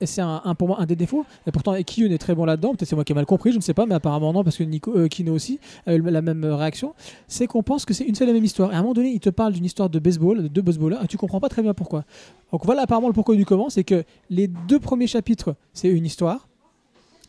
[0.00, 1.24] Et c'est un, pour moi un des défauts.
[1.46, 2.70] Et pourtant, Kiyun est très bon là-dedans.
[2.70, 4.56] Peut-être c'est moi qui ai mal compris, je ne sais pas, mais apparemment non, parce
[4.56, 6.94] que Nico, euh, Kino aussi a eu la même réaction
[7.26, 8.72] c'est qu'on pense que c'est une seule et même histoire.
[8.72, 11.02] Et à un moment donné, il te parle d'une histoire de baseball, de deux baseballeurs,
[11.04, 12.04] et tu comprends pas très bien pourquoi.
[12.52, 16.06] Donc voilà apparemment le pourquoi du comment, c'est que les deux premiers chapitres, c'est une
[16.06, 16.48] histoire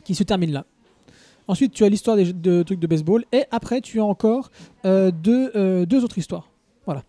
[0.04, 0.64] qui se termine là.
[1.48, 4.50] Ensuite, tu as l'histoire des de trucs de baseball, et après, tu as encore
[4.84, 6.48] euh, deux, euh, deux autres histoires.
[6.86, 7.02] Voilà.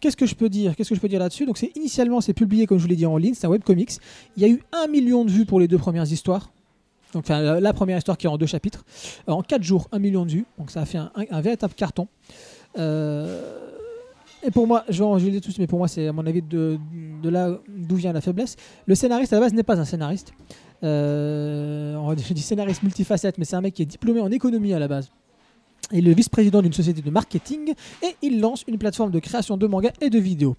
[0.00, 0.74] Qu'est-ce que je peux dire?
[0.76, 1.46] Qu'est-ce que je peux dire là-dessus?
[1.46, 3.92] Donc, c'est initialement, c'est publié comme je vous l'ai dit en ligne, c'est un webcomics.
[4.36, 6.50] Il y a eu un million de vues pour les deux premières histoires.
[7.12, 8.84] Donc, enfin, la, première histoire qui est en deux chapitres.
[9.26, 10.44] En 4 jours, 1 million de vues.
[10.58, 12.08] Donc ça a fait un, un- un véritable carton.
[12.78, 13.58] Euh,
[14.42, 16.78] et pour moi, je vais les tous, mais pour moi, c'est à mon avis de,
[17.24, 18.56] là d'où vient la faiblesse.
[18.86, 20.32] Le scénariste à la base n'est pas un scénariste.
[20.84, 24.78] Euh, on- dis scénariste multifacette, mais c'est un mec qui est diplômé en économie à
[24.78, 25.10] la base.
[25.92, 27.72] Il est le vice-président d'une société de marketing
[28.02, 30.56] et il lance une plateforme de création de mangas et de vidéos.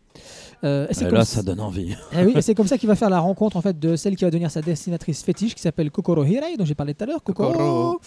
[0.64, 1.96] Euh, et c'est Et comme là, ça- donne envie.
[2.14, 4.16] eh oui, et c'est comme ça qu'il va faire la rencontre en fait de celle
[4.16, 7.08] qui va devenir sa dessinatrice fétiche qui s'appelle Kokoro Hirai dont j'ai parlé tout à
[7.08, 8.02] l'heure Kokoro, Kokoro.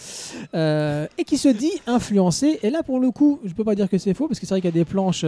[0.55, 3.87] Euh, et qui se dit influencé et là pour le coup je peux pas dire
[3.89, 5.25] que c'est faux parce que c'est vrai qu'il y a des planches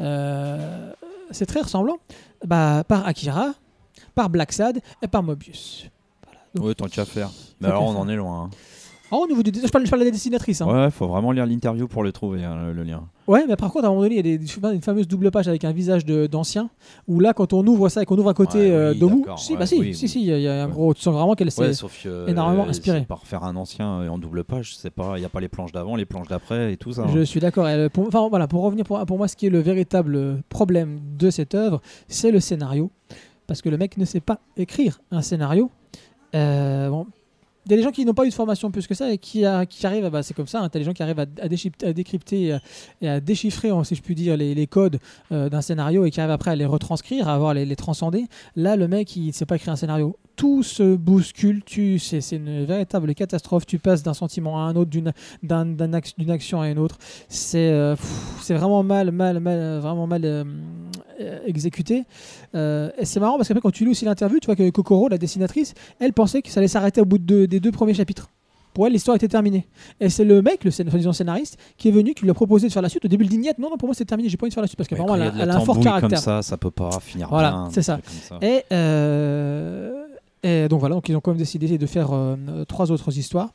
[0.00, 0.92] euh,
[1.30, 1.98] c'est très ressemblant
[2.44, 3.52] bah, par Akira
[4.14, 5.86] par Black Sad et par Mobius
[6.58, 7.30] Oui, tant qu'à faire.
[7.60, 8.44] Mais alors, on en est loin.
[8.44, 8.50] hein.
[9.12, 10.66] Ah, au niveau du je parle, je parle de la dessinatrice hein.
[10.66, 13.04] Ouais, faut vraiment lire l'interview pour le trouver, hein, le, le lien.
[13.28, 15.30] Ouais, mais par contre, à un moment donné, il y a des, une fameuse double
[15.30, 16.70] page avec un visage d'ancien,
[17.06, 19.20] où là, quand on ouvre ça et qu'on ouvre à côté Ouais, euh, oui, Domu,
[19.20, 20.08] d'accord, si, ouais, bah si, oui, si, oui.
[20.08, 20.92] si, il y, a- un gros.
[20.94, 21.72] Tu sens vraiment qu'elle s'est.
[22.26, 23.00] Énormément euh, inspiré.
[23.00, 24.76] c'est Par faire un ancien en double page,
[25.16, 27.02] il y a pas les planches d'avant, les planches d'après et tout ça.
[27.02, 27.10] hein.
[27.14, 27.66] Je suis d'accord.
[27.92, 31.30] Pour, enfin, voilà, pour revenir pour, pour moi, ce qui est le véritable problème de
[31.30, 32.90] cette œuvre, c'est le scénario.
[33.46, 35.70] Parce que le mec ne sait pas écrire un scénario.
[36.34, 37.06] Euh, bon,
[37.66, 39.18] il y a des gens qui n'ont pas eu de formation plus que ça et
[39.18, 42.58] qui, arrivent, bah, c'est comme ça, hein, gens qui arrivent à, décrypter, décrypter
[43.00, 44.98] et à, déchiffrer, si je puis dire, les, codes
[45.32, 48.26] euh, d'un scénario et qui arrivent après à les retranscrire, à avoir les, les transcender.
[48.54, 50.16] Là, le mec, il ne sait pas écrire un scénario.
[50.36, 53.64] Tout se bouscule, tu, c'est, c'est une véritable catastrophe.
[53.66, 56.78] Tu passes d'un sentiment à un autre, d'une, d'un- d'un axe- d'une action à une
[56.78, 56.98] autre.
[57.28, 60.44] C'est, euh, pff, c'est vraiment mal, mal, mal, vraiment mal euh,
[61.20, 62.04] euh, exécuté.
[62.54, 65.08] Euh, et c'est marrant parce qu'après, quand tu lis aussi l'interview, tu vois que Kokoro,
[65.08, 67.94] la dessinatrice, elle pensait que ça allait s'arrêter au bout de deux- des deux premiers
[67.94, 68.28] chapitres.
[68.74, 69.66] Pour elle, l'histoire était terminée.
[70.00, 72.34] Et c'est le mec, le scén- enfin, disons scénariste, qui est venu, qui lui a
[72.34, 73.06] proposé de faire la suite.
[73.06, 74.60] Au début, il dit non, non, pour moi c'est terminé, j'ai pas envie de faire
[74.62, 76.10] la suite parce Ouais, qu'apparemment, y elle, a elle un fort caractère.
[76.10, 77.68] comme ça, ça peut pas finir Voilà, bien.
[77.72, 77.98] c'est ça.
[78.42, 80.04] Et, euh,
[80.42, 83.52] et donc voilà, donc ils ont quand même décidé de faire euh, trois autres histoires.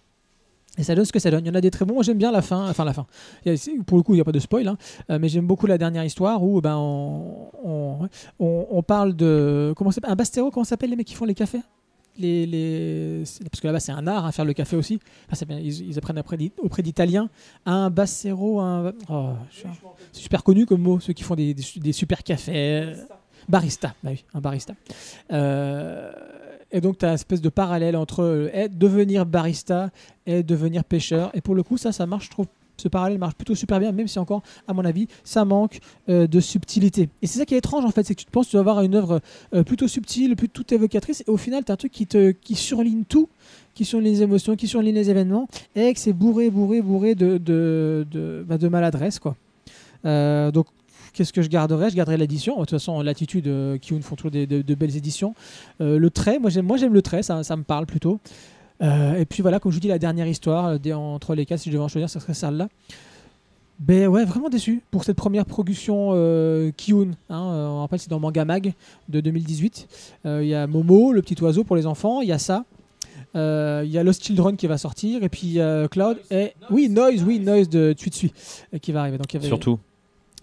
[0.78, 1.44] Et ça donne ce que ça donne.
[1.46, 1.96] Il y en a des très bons.
[1.96, 2.70] Moi, j'aime bien la fin.
[2.70, 3.06] Enfin, la fin.
[3.46, 4.66] Il y a- c'est- pour le coup, il n'y a pas de spoil.
[4.70, 4.78] hein.
[5.10, 8.10] Euh, mais j'aime beaucoup la dernière histoire où ben, on, on,
[8.40, 9.74] on- on parle de.
[9.76, 11.60] Comment Un bastéro Comment s'appelle les mecs qui font les cafés?
[12.18, 15.00] Les, Parce que là-bas, c'est un art, hein, faire le café aussi.
[15.32, 16.22] Enfin, ils, ils apprennent
[16.64, 17.30] auprès d'Italiens.
[17.66, 18.94] Un bassero, un.
[19.10, 19.64] oh, je-
[20.14, 22.94] c'est super connu comme mot, ceux qui font des, des su- des super cafés.
[23.50, 24.74] Barista, bah oui, un barista.
[25.32, 26.12] Euh,
[26.72, 29.90] et donc, tu as une espèce de parallèle entre euh, devenir barista
[30.26, 31.32] et devenir pêcheur.
[31.34, 32.48] Et pour le coup, ça, ça marche, je trouve.
[32.78, 35.80] Ce parallèle marche plutôt super bien, même si encore, à mon avis, ça manque
[36.10, 37.10] euh, de subtilité.
[37.22, 38.62] Et c'est ça qui est étrange, en fait, c'est que tu te penses tu vas
[38.62, 39.22] avoir une œuvre
[39.54, 42.56] euh, plutôt subtile, plutôt évocatrice, et au final, tu as un truc qui, te, qui
[42.56, 43.30] surligne tout,
[43.76, 47.38] qui surligne les émotions, qui surligne les événements, et que c'est bourré, bourré, bourré de,
[47.38, 49.36] de, de, bah, maladresse, quoi.
[50.06, 50.66] Euh, donc,
[51.14, 52.56] qu'est-ce que je garderai Je garderai l'édition.
[52.56, 55.34] De toute façon, Latitude, euh, Kiun font toujours des, de, belles éditions.
[55.82, 58.20] Euh, le trait, moi j'aime, moi j'aime le trait, ça, ça me parle plutôt.
[58.82, 61.58] Euh, et puis voilà, comme je vous dis, la dernière histoire, euh, entre les cas,
[61.58, 62.68] si je devais en choisir, ça serait celle-là.
[63.80, 68.46] Ben ouais, vraiment déçu pour cette première production euh, euh, on rappelle, c'est dans Manga
[68.46, 68.74] Mag
[69.10, 69.88] de 2018.
[70.28, 72.64] Euh, Il y a Momo, le petit oiseau pour les enfants, il y a ça.
[73.34, 75.58] Il y a Lost Children qui va sortir et puis
[75.90, 78.34] Cloud et oui Noise, oui Noise de Tui Tsui
[78.74, 79.18] euh, qui va arriver.
[79.18, 79.80] Donc y avait- Surtout.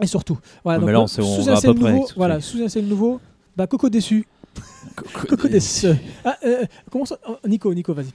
[0.01, 0.39] Et surtout.
[0.65, 2.87] Voilà, donc, là, on sait- on sous un ciel nouveau, avec voilà, sous un ciel
[2.87, 3.21] nouveau.
[3.57, 4.27] Bah Coco déçu.
[4.97, 5.89] Coco déçu.
[6.25, 8.13] Ah, euh, comment ça oh, Nico, Nico, vas-y.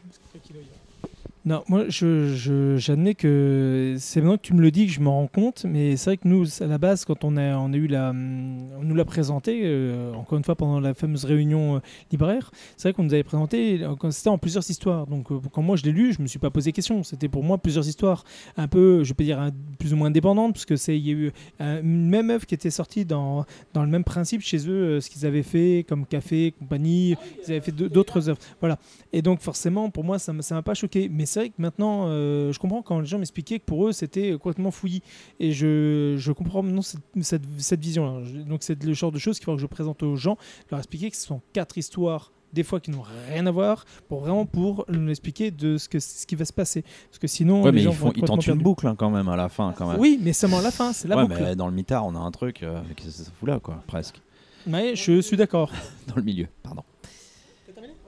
[1.46, 5.10] Non, moi, je, j'admets que c'est maintenant que tu me le dis que je me
[5.10, 7.76] rends compte, mais c'est vrai que nous, à la base, quand on a, on a
[7.76, 11.80] eu la, on nous l'a présenté, euh, encore une fois pendant la fameuse réunion euh,
[12.14, 15.06] libraire, c'est vrai qu'on nous avait présenté, euh, c'était en plusieurs histoires.
[15.08, 17.04] Donc, quand moi je l'ai lu, je me suis pas posé question.
[17.04, 18.24] C'était pour moi plusieurs histoires,
[18.56, 21.32] un peu, je peux dire, plus ou moins indépendantes, parce que il y a eu
[21.60, 25.26] une même œuvre qui était sortie dans, dans le même principe chez eux, ce qu'ils
[25.26, 27.16] avaient fait comme Café, compagnie,
[27.46, 28.40] ils avaient fait d'autres œuvres.
[28.62, 28.78] Voilà.
[29.12, 31.10] Et donc forcément, pour moi, ça ne m'a pas choqué.
[31.10, 33.92] Mais c'est vrai que maintenant, euh, je comprends quand les gens m'expliquaient que pour eux,
[33.92, 35.02] c'était complètement fouillis.
[35.40, 38.24] Et je, je comprends maintenant cette, cette, cette vision-là.
[38.26, 40.38] Je- Donc c'est le genre de choses qu'il faut que je présente aux gens,
[40.72, 44.20] leur expliquer que ce sont quatre histoires des fois qui n'ont rien à voir pour
[44.20, 47.64] vraiment pour leur expliquer de ce que ce qui va se passer parce que sinon
[47.64, 49.50] Ouais, les mais gens ils, font, ils tentent une boucle hein, quand même à la
[49.50, 49.74] fin.
[49.76, 50.00] Quand même.
[50.00, 52.14] oui mais seulement à la fin c'est la ouais, boucle mais dans le mitard, on
[52.16, 54.22] a un truc euh, qui se fout là, quoi, presque.
[54.68, 55.72] Ouais, je suis d'accord
[56.08, 56.84] Dans le milieu, pardon.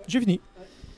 [0.07, 0.39] j'ai fini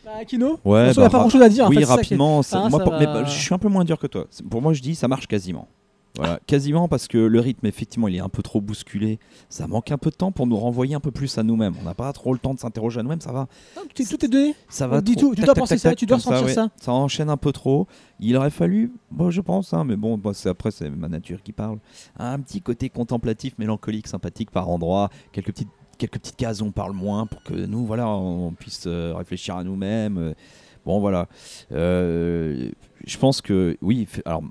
[0.08, 1.66] Bah, Kino Ouais, Bon, ça, il n'y a bah, pas grand chose à dire.
[1.66, 2.42] en oui, fait, c'est ça qui est- rapidement.
[2.54, 4.26] Ah, moi, ça mais, bah, je suis un peu moins dur que toi.
[4.50, 5.68] Pour moi, je dis, ça marche quasiment.
[6.16, 9.20] Voilà, quasiment parce que le rythme, effectivement, il est un peu trop bousculé.
[9.50, 11.76] Ça manque un peu de temps pour nous renvoyer un peu plus à nous-mêmes.
[11.80, 13.22] On n'a pas trop le temps de s'interroger à nous-mêmes.
[13.22, 14.56] Ça va, Non, tout est- tout est donné.
[14.68, 15.02] ça On va.
[15.02, 16.54] dit trop- tout, tu tac, dois tac, penser tac, ça, tu dois ouais.
[16.54, 16.70] ça.
[16.82, 17.86] Ça enchaîne un peu trop.
[18.20, 21.52] Il aurait fallu, bon, je pense, hein, mais bon, bah, après c'est ma nature qui
[21.52, 21.78] parle.
[22.18, 25.12] Un petit côté contemplatif, mélancolique, sympathique par endroit.
[25.32, 28.86] Quelques petites quelques petites cases où on parle moins pour que nous, voilà, on puisse
[28.88, 30.18] euh, réfléchir à nous-mêmes.
[30.18, 30.34] Euh,
[30.88, 31.28] Bon, voilà.
[31.74, 32.70] Euh,
[33.06, 34.08] je pense que oui.
[34.24, 34.42] Alors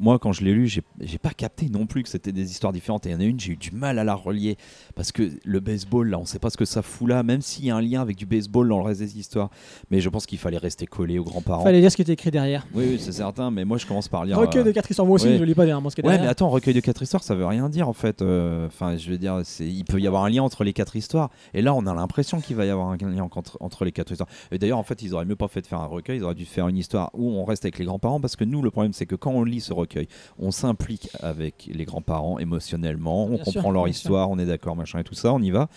[0.00, 2.72] moi, quand je l'ai lu, j'ai j'ai pas capté non plus que c'était des histoires
[2.72, 3.06] différentes.
[3.06, 4.56] Et il y en a une, j'ai eu du mal à la relier
[4.94, 7.64] parce que le baseball, là, on sait pas ce que ça fout là, même s'il
[7.66, 9.50] y a un lien avec du baseball dans le reste des histoires.
[9.90, 11.64] Mais je pense qu'il fallait rester collé aux grands-parents.
[11.64, 12.66] Fallait lire ce qui était écrit derrière.
[12.74, 13.50] Oui, oui, c'est certain.
[13.50, 14.38] Mais moi, je commence par lire.
[14.38, 15.06] Recueil euh, de 4 histoires.
[15.06, 15.38] Moi aussi, ouais.
[15.38, 16.30] je lis pas derrière ce qui est Ouais, mais derrière.
[16.30, 18.22] attends, recueil de quatre histoires, ça veut rien dire en fait.
[18.22, 21.30] Euh, Enfin, je veux dire, il peut y avoir un lien entre les quatre histoires.
[21.52, 24.10] Et là, on a l'impression qu'il va y avoir un lien entre, entre les quatre
[24.12, 24.28] histoires.
[24.50, 26.18] Et d'ailleurs, en fait, ils auraient mieux pas fait de faire un recueil.
[26.18, 28.62] Ils auraient dû faire une histoire où on reste avec les grands-parents, parce que nous,
[28.62, 30.08] le problème, c'est que quand on lit ce recueil,
[30.38, 33.88] on s'implique avec les grands-parents émotionnellement, on comprend leur sûr.
[33.90, 35.68] histoire, on est d'accord, machin et tout ça, on y va.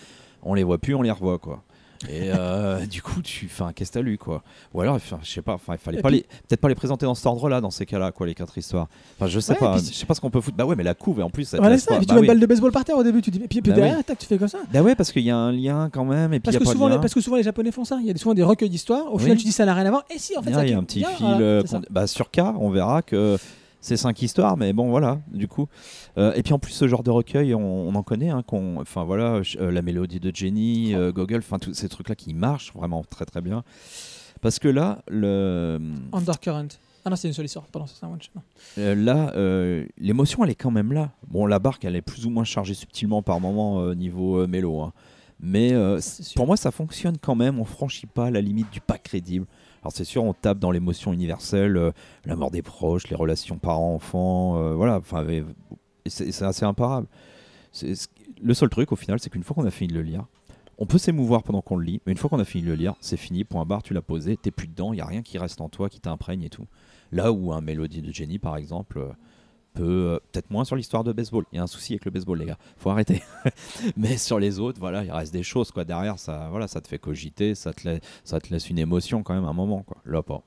[0.42, 1.62] On les voit plus, on les revoit quoi.
[2.08, 4.44] Et euh, du coup, tu, enfin, qu'est-ce que t'as lu quoi?
[4.72, 6.76] Ou alors, je sais pas, enfin, il fallait Et pas puis- les, peut-être pas les
[6.76, 8.86] présenter dans cet ordre-là, dans ces cas-là, quoi, les quatre histoires.
[9.16, 10.56] Enfin, je sais Ouais, pas, puis- je sais pas ce qu'on peut foutre.
[10.56, 11.88] Bah ouais, mais la couve, et en plus, ça Voilà, ça.
[11.88, 11.94] pas.
[11.96, 12.28] Et puis tu Bah une oui.
[12.28, 14.04] balle de baseball par terre au début, tu dis, et puis, et puis Bah derrière,
[14.04, 14.58] tac, tu fais comme ça.
[14.72, 16.70] Bah ouais, parce qu'il y a un lien quand même, et puis Parce que, pas
[16.70, 17.98] souvent, de les, parce que souvent les Japonais font ça.
[18.00, 19.12] Il y a souvent des recueils d'histoires.
[19.12, 19.22] Au Oui.
[19.24, 20.04] final, tu dis ça n'a rien à voir.
[20.14, 21.26] Et si, en fait, Il y ça a un petit fil.
[21.26, 21.80] euh, ça.
[21.90, 23.36] bah, sur K, on verra que
[23.80, 25.68] c'est cinq histoires, mais bon, voilà, du coup.
[26.16, 28.30] Euh, et puis en plus, ce genre de recueil, on, on en connaît.
[28.30, 28.42] hein,
[28.78, 32.72] Enfin voilà, euh, la mélodie de Jenny, euh, Gogol, enfin tous ces trucs-là qui marchent
[32.74, 33.62] vraiment très très bien.
[34.40, 35.78] Parce que là, le,
[36.12, 36.68] Undercurrent.
[37.04, 37.66] Ah non, c'est une seule histoire.
[37.66, 38.18] Pardon, c'est un one
[38.78, 39.32] euh, là,
[39.98, 41.12] l'émotion, elle est quand même là.
[41.28, 44.80] Bon, la barque, elle est plus ou moins chargée subtilement par moment niveau mélo.
[44.80, 44.92] hein.
[45.40, 45.72] Mais
[46.34, 47.60] pour moi, ça fonctionne quand même.
[47.60, 49.46] On franchit pas la limite du pas crédible.
[49.82, 51.92] Alors c'est sûr, on tape dans l'émotion universelle, euh,
[52.24, 54.96] la mort des proches, les relations parents-enfants, euh, voilà.
[54.96, 55.26] Enfin,
[56.06, 57.06] c'est assez imparable.
[58.42, 60.26] Le seul truc, au final, c'est qu'une fois qu'on a fini de le lire,
[60.78, 62.76] on peut s'émouvoir pendant qu'on le lit, mais une fois qu'on a fini de le
[62.76, 63.44] lire, c'est fini.
[63.44, 65.68] Point barre, tu l'as posé, t'es plus dedans, il y a rien qui reste en
[65.68, 66.66] toi, qui t'imprègne et tout.
[67.10, 69.14] Là où un mélodie de Jenny, par exemple.
[69.80, 71.44] Euh, peut euh, peut-être moins sur l'histoire de baseball.
[71.52, 72.58] Il y a un souci avec le baseball, les gars.
[72.76, 73.22] Faut arrêter.
[73.96, 76.18] Mais sur les autres, voilà, il reste des choses quoi derrière.
[76.18, 79.34] Ça, voilà, ça te fait cogiter, ça te laisse, ça te laisse une émotion quand
[79.34, 79.98] même à un moment quoi.
[80.04, 80.42] Là pas.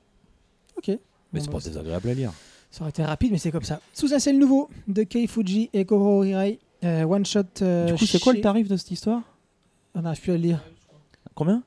[0.77, 0.87] Ok.
[0.87, 0.99] Mais
[1.33, 2.31] Bon, c'est bah, pas désagréable à lire.
[2.71, 3.81] Ça aurait été rapide, mais c'est comme ça.
[3.93, 6.59] Sous un ciel nouveau de Kei Fuji et Koro Hirai.
[6.83, 7.41] Euh, one shot.
[7.61, 9.21] euh, du coup, c'est quoi le tarif de cette histoire?
[9.93, 10.63] On n'arrive plus à le lire.
[11.35, 11.63] Combien?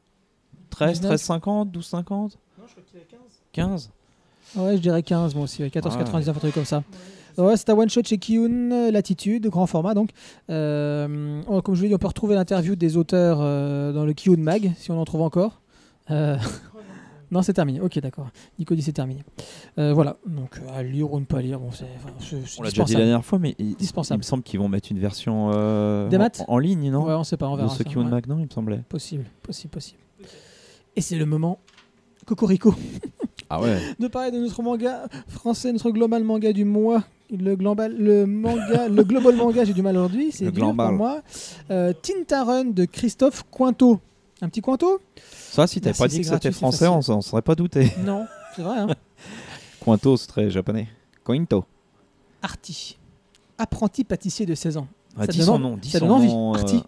[0.70, 1.20] 13, 19.
[1.20, 2.30] 13,50, 12,50
[3.52, 3.90] 15
[4.56, 5.62] Ouais, je dirais 15, moi aussi.
[5.62, 6.78] ouais, 14,99, Ah un truc comme ça.
[6.78, 6.82] Ouais,
[7.56, 10.10] c'est un one shot chez Kiyun, euh, Latitude, grand format donc.
[10.50, 14.12] Euh, on- comme je l'ai dit, on peut retrouver l'interview des auteurs euh, dans le
[14.12, 15.60] Kiyun Mag, si on en trouve encore.
[16.10, 16.36] Euh,
[17.30, 17.80] non, c'est terminé.
[17.80, 18.28] Ok, d'accord.
[18.58, 19.22] Nico dit c'est terminé.
[19.78, 20.16] Euh, voilà.
[20.26, 21.86] Donc, à lire ou ne pas lire, bon, c'est
[22.58, 24.98] On l'a déjà dit la dernière fois, mais il, me semble qu'ils vont mettre une
[24.98, 27.04] version euh, Des en, maths en ligne, non?
[27.04, 27.70] Ouais, on sait pas, on De verra.
[27.70, 28.10] ce ça, qui ont ouais.
[28.10, 28.82] maintenant, il me semblait.
[28.88, 29.98] Possible, possible, possible.
[30.96, 31.58] Et c'est le moment
[32.26, 32.74] Cocorico
[33.50, 33.78] Ah ouais.
[33.98, 37.02] de parler de notre manga français, notre global manga du mois.
[37.36, 40.94] Le global, le manga, le global manga, j'ai du mal aujourd'hui, c'est dur pour global.
[40.94, 41.22] moi.
[41.70, 44.00] Euh, de Christophe Cointeau.
[44.40, 45.00] Un petit Cointeau?
[45.32, 47.92] Ça, si t'avais pas dit que c'était français, on s'en serait pas douté.
[48.04, 48.78] Non, c'est vrai.
[48.78, 48.88] Hein
[49.80, 50.88] Cointo, c'est très japonais.
[51.22, 51.64] Cointo.
[52.42, 52.98] Arti,
[53.56, 54.88] apprenti pâtissier de 16 ans.
[55.16, 56.54] Ah, Ça dis son nom, dis son nom.
[56.54, 56.82] euh, Arti.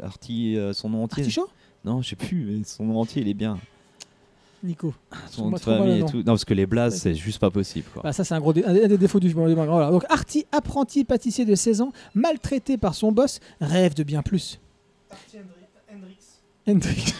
[0.00, 1.22] Arti, euh, son nom entier.
[1.22, 1.48] Artichaut?
[1.84, 3.58] Non, je sais plus, mais son nom entier, il est bien.
[4.62, 4.94] Nico.
[5.30, 6.06] Son nom de mal, famille et non.
[6.08, 6.16] tout.
[6.18, 7.86] Non, parce que les blazes, c'est juste pas possible.
[7.92, 8.02] Quoi.
[8.02, 9.64] Bah, ça, c'est un, gros dé- un des un des défauts du, manga.
[9.64, 9.90] Voilà.
[9.90, 14.60] Donc, Artie, apprenti pâtissier de 16 ans, maltraité par son boss, rêve de bien plus.
[16.68, 17.14] Hendrix.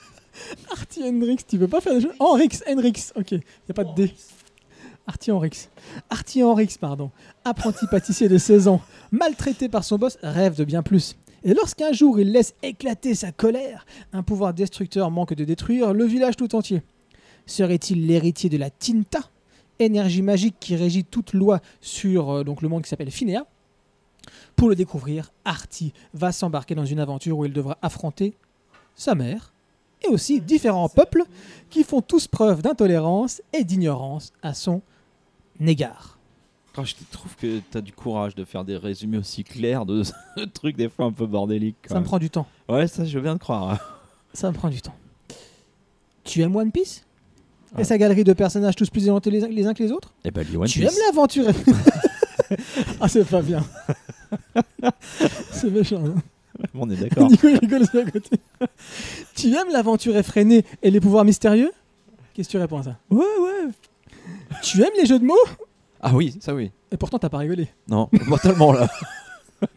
[0.70, 3.40] Artie Hendrix, tu veux pas faire des choses Henrix, Hendrix, ok, y
[3.70, 4.14] a pas de D.
[5.06, 5.68] Artie Henrix.
[6.10, 7.10] Artie Henrix, pardon.
[7.44, 8.80] Apprenti pâtissier de 16 ans,
[9.10, 11.16] maltraité par son boss, rêve de bien plus.
[11.44, 16.04] Et lorsqu'un jour il laisse éclater sa colère, un pouvoir destructeur manque de détruire le
[16.04, 16.82] village tout entier.
[17.46, 19.20] Serait-il l'héritier de la Tinta,
[19.78, 23.46] énergie magique qui régit toute loi sur euh, le monde qui s'appelle Finéa
[24.56, 28.34] Pour le découvrir, Artie va s'embarquer dans une aventure où il devra affronter
[28.94, 29.52] sa mère
[30.04, 31.24] et aussi différents peuples
[31.70, 34.82] qui font tous preuve d'intolérance et d'ignorance à son
[35.60, 36.17] égard.
[36.84, 40.02] Je trouve que t'as du courage de faire des résumés aussi clairs de
[40.36, 41.76] de trucs des fois un peu bordéliques.
[41.88, 42.46] Ça me prend du temps.
[42.68, 44.00] Ouais, ça, je viens de croire.
[44.32, 44.94] Ça me prend du temps.
[46.24, 47.04] Tu aimes One Piece?
[47.74, 47.82] Ouais.
[47.82, 50.12] Et sa galerie de personnages tous plus éventés les uns, les uns que les autres?
[50.32, 50.88] Bah, lis One Tu Piece.
[50.96, 51.46] aimes l'aventure?
[53.00, 53.62] Ah, c'est pas bien.
[55.50, 56.02] c'est méchant.
[56.06, 56.14] hein.
[56.74, 57.28] On est d'accord.
[57.30, 58.38] Nico il rigole aussi à côté.
[59.36, 61.70] tu aimes l'aventure effrénée et les pouvoirs mystérieux?
[62.32, 62.96] Qu'est-ce que tu réponds à ça?
[63.10, 63.68] Ouais, ouais.
[64.62, 65.34] Tu aimes les jeux de mots?
[66.00, 66.70] Ah oui, ça oui.
[66.92, 67.68] Et pourtant, t'as pas rigolé.
[67.88, 68.88] Non, totalement là.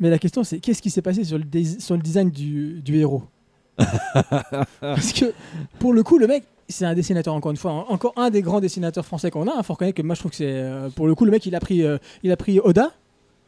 [0.00, 2.80] Mais la question, c'est qu'est-ce qui s'est passé sur le, dés- sur le design du,
[2.82, 3.24] du héros?
[4.80, 5.32] Parce que,
[5.78, 7.84] pour le coup, le mec, c'est un dessinateur, encore une fois, hein.
[7.88, 9.54] encore un des grands dessinateurs français qu'on a.
[9.58, 10.46] Il faut reconnaître que moi, je trouve que c'est.
[10.46, 12.92] euh, pour le coup, le mec, il a pris, euh, il a pris Oda.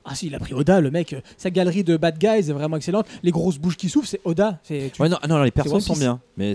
[0.04, 1.12] Ah si, il a pris Oda, le mec.
[1.12, 3.06] euh, sa galerie de bad guys est vraiment excellente.
[3.22, 4.58] Les grosses bouches qui soufflent, c'est Oda.
[4.64, 6.20] C'est, tu- Ouais, non, non, les persos sont bien.
[6.36, 6.54] Mais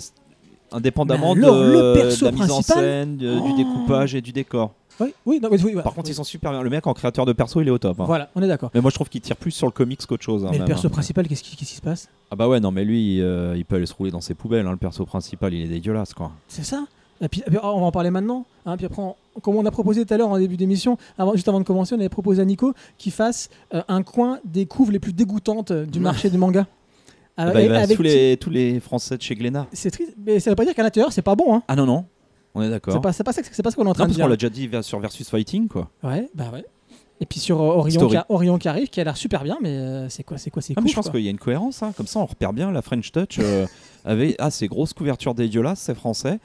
[0.72, 3.48] indépendamment Mais de, alors, le perso de la mise en principal scène, de- Oh.
[3.48, 4.74] du découpage et du décor.
[5.00, 5.84] Oui, oui, non, oui, oui, voilà.
[5.84, 6.62] Par contre, ils sont super bien.
[6.62, 8.00] Le mec en créateur de perso, il est au top.
[8.00, 8.06] hein.
[8.06, 8.72] Voilà, on est d'accord.
[8.74, 10.44] Mais moi, je trouve qu'il tire plus sur le comics qu'autre chose.
[10.46, 10.90] hein, Mais le même, perso hein.
[10.90, 12.08] principal, qu'est-ce qui, qui se passe?
[12.32, 14.66] Ah bah ouais, non, mais lui, euh, il peut aller se rouler dans ses poubelles.
[14.66, 16.32] hein, Le perso principal, il est dégueulasse, quoi.
[16.48, 16.86] C'est ça?
[17.22, 18.46] Et puis, on va en parler maintenant.
[18.78, 20.98] puis après, on- comme on a proposé tout à l'heure en début d'émission,
[21.34, 24.66] juste avant de commencer, on avait proposé à Nico qu'il fasse euh, un coin des
[24.66, 26.68] couves les plus dégoûtantes euh, du marché du manga.
[27.38, 29.68] Ah bah, et il va avec tous les, tous les Français de chez Glénat.
[29.74, 31.54] C'est triste, mais ça veut pas dire qu'à l'intérieur c'est pas bon.
[31.56, 31.64] Hein.
[31.68, 32.06] Ah non, non,
[32.54, 33.02] on est C'est d'accord.
[33.02, 34.24] pas, c'est pas ça, c'est pas ce qu'on est en train Non, de dire.
[34.26, 35.90] qu'on l'a déjà dit sur Versus Fighting, quoi.
[36.04, 36.64] Ouais, bah ouais.
[37.22, 38.12] Et puis sur euh, Orion, Story.
[38.12, 40.50] qui, a- Orion qui arrive, qui a l'air super bien, mais euh, c'est quoi, c'est
[40.50, 41.94] quoi, c'est Ah, mais je pense qu'il y a une cohérence, hein.
[41.96, 43.66] comme ça on repère bien la French Touch euh,
[44.06, 46.40] avec ah, ces grosses couvertures dégueulasses, c'est français,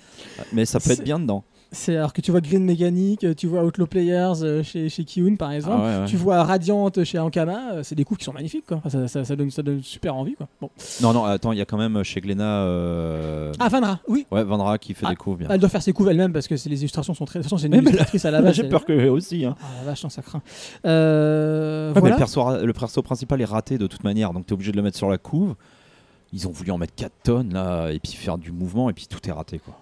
[0.52, 1.42] mais ça peut C'est- être bien dedans.
[1.72, 5.04] C'est alors que tu vois Green Mechanic, euh, tu vois Outlaw Players euh, chez, chez
[5.04, 5.76] Kiun par exemple.
[5.80, 6.06] Ah ouais, ouais.
[6.06, 8.78] Tu vois Radiant chez Ankama, euh, c'est des coups qui sont magnifiques quoi.
[8.78, 10.48] Enfin, ça, ça- ça donne, ça donne super envie quoi.
[10.60, 10.68] Bon.
[11.00, 14.42] Non, non, attends, il y a quand même chez Glénat euh, Ah Vanra, oui, ouais,
[14.42, 15.46] Vandra qui fait Ah, des bien.
[15.48, 17.38] elle doit faire ses coups elle-même parce que les illustrations sont très.
[17.38, 18.54] De toute façon, c'est une Mais- mais là- illustratrice à la base.
[18.56, 19.44] J'ai peur que aussi.
[19.44, 19.54] Hein.
[19.62, 20.42] Ah la vache, non, ça craint.
[20.86, 22.16] Euh, Ouais, mais voilà.
[22.16, 24.76] le, perso, le perso principal est raté de toute manière, donc tu es obligé de
[24.76, 25.54] le mettre sur la couve.
[26.32, 29.06] Ils ont voulu en mettre 4 tonnes là, et puis faire du mouvement, et puis
[29.08, 29.74] tout est raté quoi.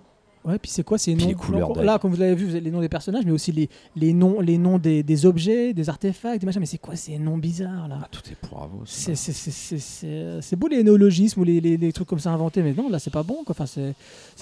[0.44, 1.82] Ouais, puis c'est quoi ces noms les couleurs Non.
[1.82, 4.12] Là, comme vous l'avez vu, vous avez les noms des personnages, mais aussi les, les
[4.14, 6.60] noms, les noms des, des objets, des artefacts, des machins.
[6.60, 7.98] Mais c'est quoi ces noms bizarres là?
[8.02, 8.82] Ah, tout est pour avou.
[8.86, 12.88] C'est- c'est- beau les néologismes ou les, les- les trucs comme ça inventés, mais non,
[12.88, 13.44] là c'est pas bon.
[13.44, 13.50] Quoi.
[13.58, 13.80] Enfin, ça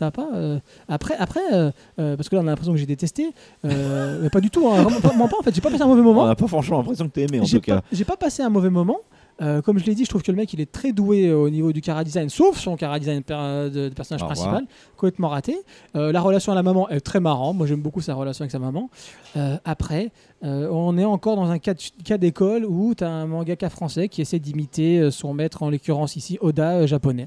[0.01, 0.29] va pas.
[0.35, 0.59] euh.
[0.89, 3.33] Après, après euh, euh, parce que là on a l'impression que j'ai détesté,
[3.65, 4.69] euh, mais pas du tout.
[4.69, 6.27] hein, vraiment pas, en fait, j'ai pas passé un mauvais On moment.
[6.27, 7.83] n'a pas franchement l'impression que t'es aimé en tout cas.
[7.93, 8.99] j'ai pas passé un mauvais moment.
[9.43, 11.37] Euh, comme je l'ai dit, je trouve que le mec il est très doué euh,
[11.37, 14.27] au niveau du cara design, sauf son cara design per- euh, de, de personnage Au
[14.27, 14.69] principal, revoir.
[14.97, 15.59] complètement raté.
[15.95, 17.53] Euh, la relation à la maman est très marrant.
[17.53, 18.89] Moi j'aime beaucoup sa relation avec sa maman.
[19.37, 20.11] Euh, après,
[20.43, 24.21] on est encore dans un cas, cas d'école où tu as un mangaka français qui
[24.23, 27.27] essaie d'imiter son maître, en l'occurrence ici Oda japonais.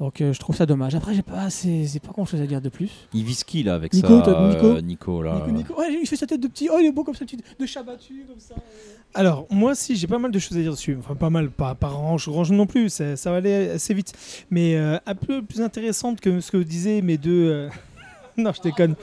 [0.00, 0.94] Donc euh, je trouve ça dommage.
[0.94, 2.90] Après, j'ai pas, c'est, pas grand chose à dire de plus.
[3.12, 5.34] Il vise qui là avec Nico, ça Nico euh, Nico là.
[5.34, 6.68] Nico, Nico, ouais, il fait sa tête de petit.
[6.72, 8.54] Oh, il est beau comme ça, petit- de chat battu comme ça.
[9.12, 10.96] Alors, moi aussi, j'ai pas mal de choses à dire dessus.
[10.98, 14.14] Enfin, pas mal, pas, pas range, range non plus, ça, ça va aller assez vite.
[14.50, 17.50] Mais euh, un peu plus intéressante que ce que disaient mes deux.
[17.50, 17.68] euh,
[18.38, 18.94] non, je déconne.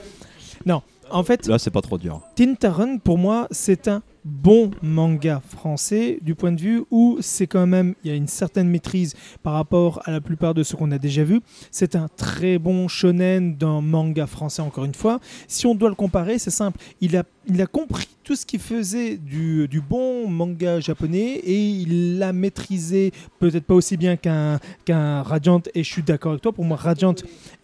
[0.66, 2.22] Non, en fait, Là, c'est pas trop dur.
[2.34, 7.66] Tintaron, pour moi, c'est un bon manga français du point de vue où c'est quand
[7.66, 10.90] même, il y a une certaine maîtrise par rapport à la plupart de ce qu'on
[10.92, 11.40] a déjà vu.
[11.70, 15.20] C'est un très bon shonen d'un manga français, encore une fois.
[15.48, 16.78] Si on doit le comparer, c'est simple.
[17.00, 21.58] Il a, il a compris tout ce qui faisait du, du bon manga japonais et
[21.58, 25.62] il l'a maîtrisé peut-être pas aussi bien qu'un qu'un Radiant.
[25.74, 27.14] Et je suis d'accord avec toi, pour moi, Radiant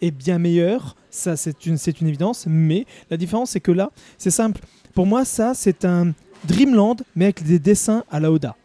[0.01, 0.95] est bien meilleur.
[1.09, 2.45] Ça, c'est une, c'est une évidence.
[2.49, 4.61] Mais la différence, c'est que là, c'est simple.
[4.93, 6.13] Pour moi, ça, c'est un
[6.43, 8.55] Dreamland, mais avec des dessins à la Oda.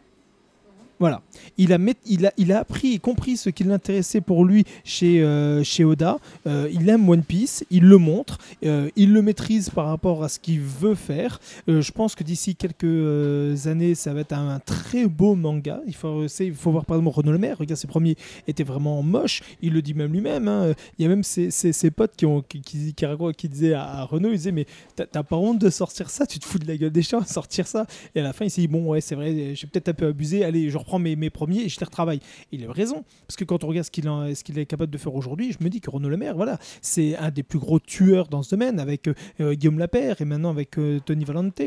[1.01, 1.23] Voilà.
[1.57, 5.23] Il a, il a, il a appris et compris ce qui l'intéressait pour lui chez,
[5.23, 6.19] euh, chez Oda.
[6.45, 10.29] Euh, il aime One Piece, il le montre, euh, il le maîtrise par rapport à
[10.29, 11.39] ce qu'il veut faire.
[11.67, 15.81] Je pense que d'ici quelques années, ça va être un, très beau manga.
[15.87, 17.57] Il faut, il faut voir par exemple Renaud Le Maire.
[17.57, 18.15] Regarde, ses premiers
[18.47, 19.41] étaient vraiment moches.
[19.63, 20.47] Il le dit même lui-même.
[20.47, 20.73] hein.
[20.99, 24.03] Il y a même ses, ses- potes qui, ont, qui, qui, qui disaient à, à
[24.03, 24.65] Renaud, ils mais
[24.95, 26.27] t'as t'as pas honte de sortir ça?
[26.27, 27.87] Tu te fous de la gueule des gens, sortir ça?
[28.13, 30.07] Et à la fin, il s'est dit bon ouais, c'est vrai, j'ai peut-être un peu
[30.07, 30.45] abusé.
[30.45, 32.19] Allez, je reprends mes, premiers et je les retravaille.
[32.51, 33.91] Il a raison parce que quand on regarde ce
[34.43, 37.15] qu'il est capable de faire aujourd'hui, je me dis que Renaud Le Maire, voilà, c'est
[37.17, 40.77] un des plus gros tueurs dans ce domaine avec euh, Guillaume Lapère et maintenant avec
[40.77, 41.61] euh, Tony Valente.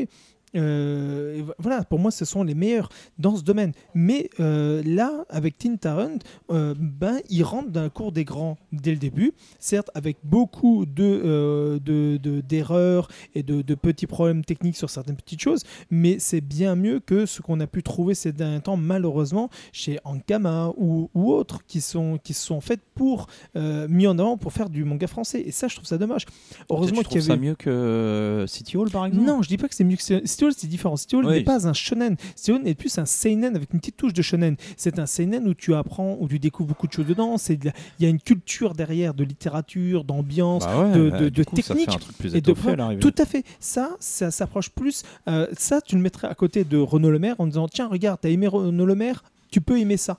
[0.55, 3.71] Euh, voilà, pour moi, ce sont les meilleurs dans ce domaine.
[3.93, 6.17] Mais euh, là, avec Tintarun,
[6.51, 10.85] euh, ben, il rentre dans la cour des grands dès le début, certes avec beaucoup
[10.85, 15.63] de, euh, de- de- d'erreurs et de, de petits problèmes techniques sur certaines petites choses,
[15.89, 19.99] mais c'est bien mieux que ce qu'on a pu trouver ces derniers temps, malheureusement, chez
[20.03, 24.69] Ankama ou, ou autres qui sont, qui sont faites pour, mis en avant pour faire
[24.69, 25.41] du manga français.
[25.45, 26.25] Et ça, je trouve ça dommage.
[26.69, 27.27] Heureusement qu'il y avait.
[27.27, 29.25] ça mieux que City Hall par exemple?
[29.25, 30.95] Non, je dis pas que c'est mieux que City C'est différent.
[31.25, 31.37] Oui.
[31.37, 32.15] n'est pas un shonen.
[32.49, 34.55] Hall est plus un seinen avec une petite touche de shonen.
[34.77, 37.37] C'est un seinen où tu apprends, où tu découvres beaucoup de choses dedans.
[37.37, 40.65] C'est de la- Il y a une culture derrière de littérature, d'ambiance.
[40.65, 41.89] Bah ouais, de- bah, de- coup, technique
[42.37, 42.99] et de à l'arrivée.
[43.01, 43.43] Tout à fait.
[43.59, 45.03] Ça, ça s'approche plus.
[45.27, 48.19] euh, ça, tu le mettrais à côté de Renaud Le Maire en disant Tiens, regarde,
[48.21, 50.17] t'as aimé Renaud Le Maire, tu peux aimer ça.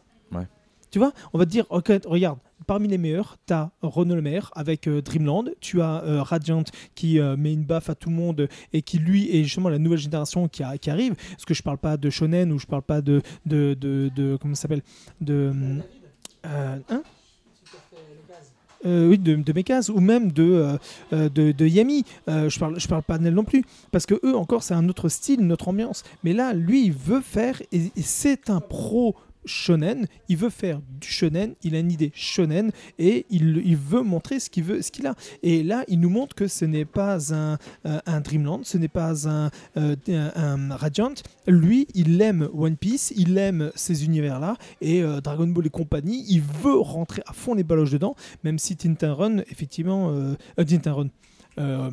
[0.97, 4.51] Tu vois, on va te dire regarde, parmi les meilleurs, tu as Renaud Le Maire
[4.55, 6.65] avec euh, Dreamland, tu as euh, Radiant
[6.95, 9.77] qui euh, met une baffe à tout le monde et qui, lui, est justement la
[9.79, 11.15] nouvelle génération qui, a- qui arrive.
[11.33, 13.21] Parce que je parle pas de Shonen ou je parle pas de.
[13.45, 14.81] de, de, comment ça s'appelle
[15.21, 15.53] De.
[16.45, 17.03] hein
[18.85, 20.79] oui, de, de Mekaz ou même de,
[21.11, 22.05] de, Yami.
[22.27, 23.65] Je parle, je parle pas d'elle non plus.
[23.91, 26.05] Parce que eux, encore, c'est un autre style, une autre ambiance.
[26.25, 29.15] Mais là, lui, il veut faire, et c'est un pro
[29.47, 34.41] shonen, il veut faire du shonen, il a une idée shonen et il, veut montrer
[34.41, 35.15] ce qu'il veut, ce qu'il a.
[35.43, 38.89] Et là, il nous montre que ce n'est pas un, euh, un Dreamland, ce n'est
[38.89, 41.15] pas un, euh, un, Radiant.
[41.47, 46.25] Lui, il aime One Piece, il aime ces univers-là et euh, Dragon Ball et compagnie.
[46.29, 50.93] Il veut rentrer à fond les baloches dedans, même si Tintin Run, effectivement, euh, Tintin
[50.93, 51.09] Run.
[51.59, 51.91] Euh,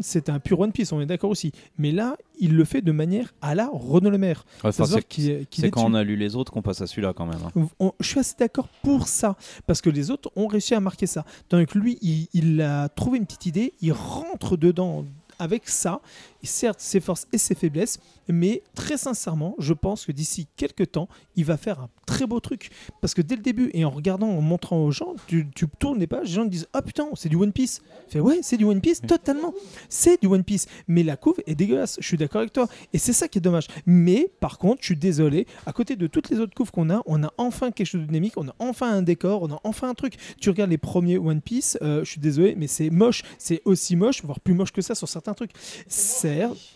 [0.00, 1.52] c'est un pur One Piece, on est d'accord aussi.
[1.78, 4.44] Mais là, il le fait de manière à la Renaud Le Maire.
[4.64, 5.90] Ouais, c'est quand dessus.
[5.92, 7.38] on a lu les autres qu'on passe à celui-là quand même.
[7.56, 7.68] hein.
[7.80, 9.36] On- je suis assez d'accord pour ça,
[9.66, 11.24] parce que les autres ont réussi à marquer ça.
[11.50, 15.04] Que lui, il, il a trouvé une petite idée, il rentre dedans
[15.38, 16.00] avec ça,
[16.42, 17.98] certes ses forces et ses faiblesses,
[18.28, 22.40] mais très sincèrement, je pense que d'ici quelques temps, il va faire un très beau
[22.40, 22.70] truc.
[23.00, 25.98] Parce que dès le début, et en regardant, en montrant aux gens, tu, tu tournes
[25.98, 27.82] les pages, les gens te disent Ah putain, c'est du One Piece.
[28.08, 29.52] Fait ouais, c'est du One Piece, totalement.
[29.88, 30.66] C'est du One Piece.
[30.88, 32.68] Mais la couve est dégueulasse, je suis d'accord avec toi.
[32.92, 33.68] Et c'est ça qui est dommage.
[33.86, 37.02] Mais par contre, je suis désolé, à côté de toutes les autres couves qu'on a,
[37.06, 39.88] on a enfin quelque chose de dynamique, on a enfin un décor, on a enfin
[39.88, 40.14] un truc.
[40.40, 43.22] Tu regardes les premiers One Piece, euh, je suis désolé, mais c'est moche.
[43.38, 45.52] C'est aussi moche, voire plus moche que ça sur certains trucs.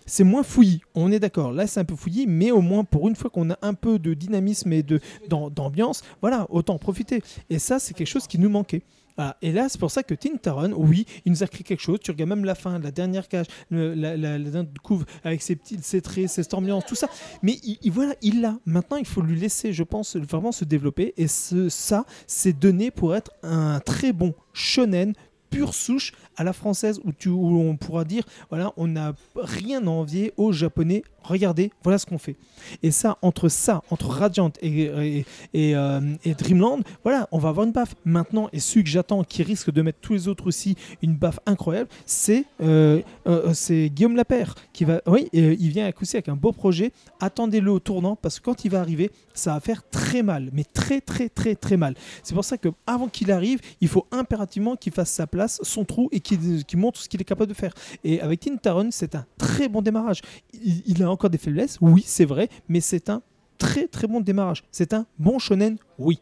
[0.07, 1.53] C'est moins fouillis, on est d'accord.
[1.53, 3.99] Là, c'est un peu fouillis, mais au moins pour une fois qu'on a un peu
[3.99, 4.85] de dynamisme et
[5.29, 7.23] d'ambiance, voilà, autant en profiter.
[7.49, 8.83] Et ça, c'est quelque chose qui nous manquait.
[9.17, 9.37] Voilà.
[9.43, 11.99] Et là, c'est pour ça que Tintaron, oui, il nous a créé quelque chose.
[12.01, 14.39] Tu regardes même la fin, la dernière cage, la, la,
[14.83, 17.09] couve avec ses petits, ses traits, ses ambiances, tout ça.
[17.43, 18.59] Mais il, il- voilà, il l'a.
[18.65, 21.13] Maintenant, il faut lui laisser, je pense, vraiment se développer.
[21.19, 25.13] Et ça, c'est donné pour être un très bon shonen
[25.51, 29.87] pure souche à la française où, tu, où on pourra dire voilà on n'a rien
[29.87, 31.03] à envier aux japonais.
[31.23, 32.37] Regardez voilà ce qu'on fait.
[32.83, 35.25] Et ça entre ça entre Radiant et,
[35.55, 36.01] euh,
[36.39, 37.95] Dreamland voilà on va avoir une baffe.
[38.05, 41.41] Maintenant et celui que j'attends qui risque de mettre tous les autres aussi une baffe
[41.47, 43.53] incroyable c'est euh, euh,
[43.89, 46.93] Guillaume Lapère qui va oui il vient à avec un beau projet.
[47.21, 49.11] Attendez-le au tournant parce que quand il va arriver
[49.41, 52.69] ça va faire très mal mais très très très très mal c'est pour ça que
[52.87, 56.79] avant qu'il arrive il faut impérativement qu'il fasse sa place son trou et qu'il qu'il
[56.79, 57.73] montre ce qu'il est capable de faire
[58.05, 60.21] et avec Tintaron c'est un très bon démarrage
[60.53, 63.23] il, il a encore des faiblesses oui c'est vrai mais c'est un
[63.59, 66.21] très très bon démarrage c'est un bon shonen oui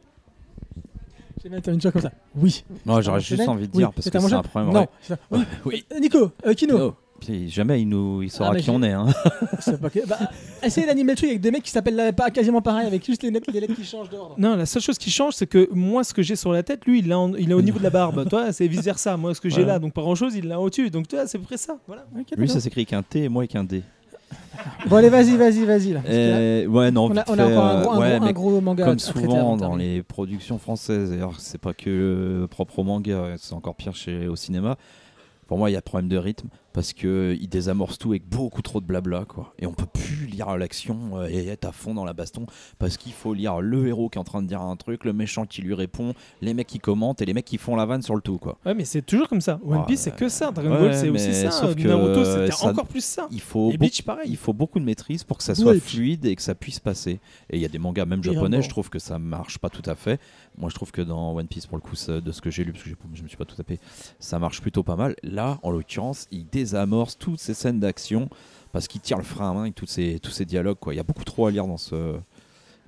[1.41, 2.11] J'aime bien terminer comme ça.
[2.35, 2.65] Oui.
[2.85, 3.79] Moi, j'aurais juste shonen envie de Oui.
[3.79, 4.73] dire parce C'est que c'est un problème.
[4.73, 4.81] Non.
[4.81, 4.89] ouais.
[5.01, 5.21] c'est ça.
[5.31, 5.45] Oui.
[5.67, 5.85] Oui.
[5.93, 6.97] Euh, Nico, euh, Kino.
[7.21, 8.93] Puis jamais il nous, il saura Ah, qui on est.
[8.93, 9.07] Hein.
[9.61, 10.19] C'est pas que- bah,
[10.63, 13.31] essayez d'animer le truc avec des mecs qui s'appellent pas quasiment pareil, avec juste les
[13.31, 14.35] lettres, les lettres qui changent d'ordre.
[14.39, 16.85] Non, la seule chose qui change, c'est que moi, ce que j'ai sur la tête,
[16.87, 18.29] lui, il l'a en- il est au niveau de la barbe.
[18.29, 19.17] toi, c'est vice versa.
[19.17, 19.75] Moi, ce que j'ai Voilà.
[19.75, 20.91] là, donc pas grand chose, il l'a au-dessus.
[20.91, 21.77] Donc, toi, c'est à peu près ça.
[21.89, 22.07] Voilà.
[22.37, 23.83] Lui, ça s'écrit qu'un T et moi avec un D.
[24.89, 25.93] Bon, allez, vas-y, vas-y, vas-y.
[25.93, 26.01] là.
[26.07, 28.85] Euh, ouais, non, On a, encore un gros, un euh, ouais, gros- un gros manga
[28.85, 33.35] à- comme souvent dans les productions françaises, d'ailleurs, c'est pas que euh, propre au manga,
[33.39, 34.77] c'est encore pire chez au cinéma.
[35.47, 36.49] Pour moi, il y a problème de rythme
[36.79, 39.53] parce que il désamorce tout avec beaucoup trop de blabla quoi.
[39.59, 42.47] Et on peut plus lire l'action euh, et être à fond dans la baston
[42.79, 45.13] parce qu'il faut lire le héros qui est en train de dire un truc, le
[45.13, 48.03] méchant qui lui répond, les mecs qui commentent et les mecs qui font la vanne
[48.03, 48.59] sur le tout quoi.
[48.65, 49.59] Ouais, mais c'est toujours comme ça.
[49.67, 50.53] One Piece, c'est que ça.
[50.53, 51.51] Dragon ouais, Ball, c'est aussi ça.
[51.51, 53.27] sauf que Naruto, c'était encore plus ça.
[53.33, 54.31] Il faut Et Bleach, pareil.
[54.31, 57.19] il faut beaucoup de maîtrise pour que ça soit fluide et que ça puisse passer.
[57.51, 59.69] Et il y a des mangas même Et japonais, je trouve que ça marche pas
[59.69, 60.21] tout à fait.
[60.57, 62.71] Moi, je trouve que dans One Piece, pour le coup, de ce que j'ai lu,
[62.71, 63.81] parce que je me suis pas tout tapé,
[64.21, 65.17] ça marche plutôt pas mal.
[65.25, 68.29] Là, en l'occurrence, il désamorce toutes ces scènes d'action
[68.73, 70.79] parce qu'il tire le frein à main avec tous ces, tous ces dialogues.
[70.79, 70.95] Quoi.
[70.95, 72.17] Il y a beaucoup trop à lire dans ce.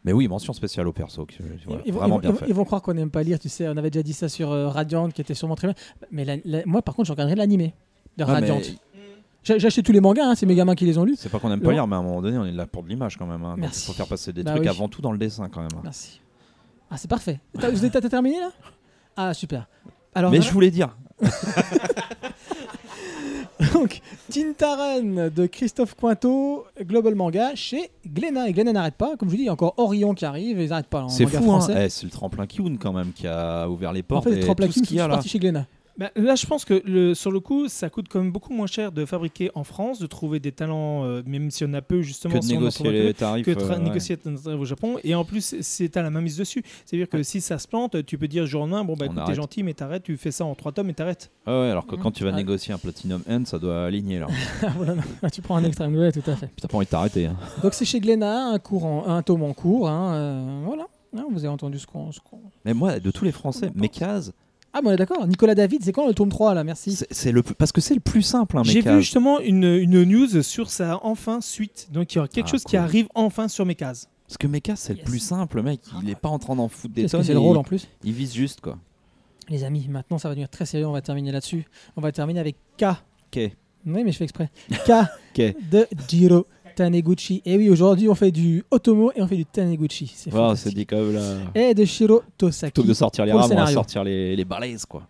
[0.05, 1.27] Mais oui, mention spéciale au perso.
[1.27, 1.35] que-
[1.67, 2.47] voilà, ils, vont, vraiment ils vont- bien ils vont- fait.
[2.49, 3.69] ils vont croire qu'on n'aime pas lire, tu sais.
[3.69, 5.75] On avait déjà dit ça sur euh, Radiant, qui était sûrement très bien.
[6.11, 7.75] Mais la- la- moi, par contre, je regarderai l'animé
[8.17, 8.61] de Ah, mais Radiant.
[9.43, 11.17] J'ai acheté tous les mangas, hein, c'est mes gamins qui les ont lus.
[11.19, 12.83] C'est pas qu'on aime pas lire, mais à un moment donné, on est là pour
[12.83, 13.43] de l'image quand même.
[13.45, 13.57] hein.
[13.57, 14.69] Donc, il faut faire passer des Bah trucs oui.
[14.69, 15.71] avant tout dans le dessin quand même.
[15.77, 15.81] hein.
[15.83, 16.21] Merci.
[16.91, 17.41] Ah, c'est parfait.
[17.59, 18.51] T'as- Vous êtes t'as terminé là?
[19.17, 19.67] Ah, super.
[20.15, 20.49] Alors, Mais voilà.
[20.49, 20.95] je voulais dire,
[23.75, 24.01] Donc,
[24.31, 28.49] Tintaren de Christophe Cointeau, Global Manga, chez Glénat.
[28.49, 29.17] Et Glénat n'arrête pas.
[29.17, 31.03] Comme je vous dis, il y a encore Orion qui arrive, ils n'arrêtent pas.
[31.03, 31.67] en c'est fou, hein.
[31.77, 34.25] Eh, c'est le tremplin Kyun quand même qui a ouvert les en portes.
[34.25, 35.15] fait, les et tremplins tout ce qu'il y a sont là.
[35.17, 35.67] partis chez Glénat.
[36.01, 38.67] Bah, là, je pense que le, sur le coup, ça coûte quand même beaucoup moins
[38.67, 42.01] cher de fabriquer en France, de trouver des talents, euh, même si on a peu
[42.01, 43.45] justement, Que de si en négocier un les tarifs.
[43.45, 43.79] que ouais.
[43.79, 44.17] négocier
[44.47, 44.97] au Japon.
[45.05, 46.63] Et en plus, c'est à la main mise dessus.
[46.87, 49.13] C'est-à-dire que si ça se plante, tu peux dire jour au lendemain, bon bah On
[49.13, 51.31] écoute, t'es gentil, mais t'arrêtes, tu fais ça en trois tomes et t'arrêtes.
[51.45, 52.37] Ah ouais, alors que quand tu vas Ouais.
[52.37, 54.27] négocier un Platinum End, ça doit aligner là.
[54.63, 54.95] Ah, voilà.
[55.23, 56.47] Ah, tu prends un extrême, ouais, tout à fait.
[56.47, 57.27] Puis t'as pas envie de t'arrêter.
[57.27, 57.37] hein.
[57.63, 59.87] Donc, c'est chez Glénat, un, cours en- un tome en cours.
[59.91, 60.87] hein, euh, voilà.
[61.15, 62.11] Hein, vous avez entendu ce qu'on.
[62.11, 64.33] ce qu'on- Mais moi, de tous les Français, Mekaz,
[64.73, 65.27] Ah, bon, on est d'accord.
[65.27, 66.63] Nicolas David, c'est quand le tome 3 là?
[66.65, 66.93] Merci.
[66.93, 68.57] c'est c'est le parce que c'est le plus simple.
[68.59, 71.89] Hein, J'ai vu justement une, une news sur sa enfin suite.
[71.93, 74.09] Donc il y aura quelque Ah, chose qui arrive enfin sur mes cases.
[74.29, 74.99] Parce que Mekaz, c'est Yes.
[75.05, 75.81] le plus simple, le mec.
[76.05, 77.25] Il est pas en train d'en foutre des tonnes.
[77.25, 77.89] c'est le rôle en plus?
[78.05, 78.79] il vise juste quoi.
[79.49, 80.87] Les amis, maintenant ça va devenir très sérieux.
[80.87, 81.65] On va terminer là-dessus.
[81.97, 82.85] On va terminer avec K.
[82.85, 83.51] Ok.
[83.87, 84.51] Oui, mais je fais exprès.
[84.87, 84.91] K
[85.37, 85.55] Ok.
[85.73, 87.43] de Jiro Taniguchi.
[87.45, 90.13] Et oui, aujourd'hui, on fait du Otomo et on fait du Taniguchi.
[90.15, 91.37] C'est Wow, c'est dit comme là.
[91.55, 92.73] Et de Shiro Tosaki.
[92.73, 95.07] Plutôt que de sortir les le rames, on va sortir les, les balaises quoi.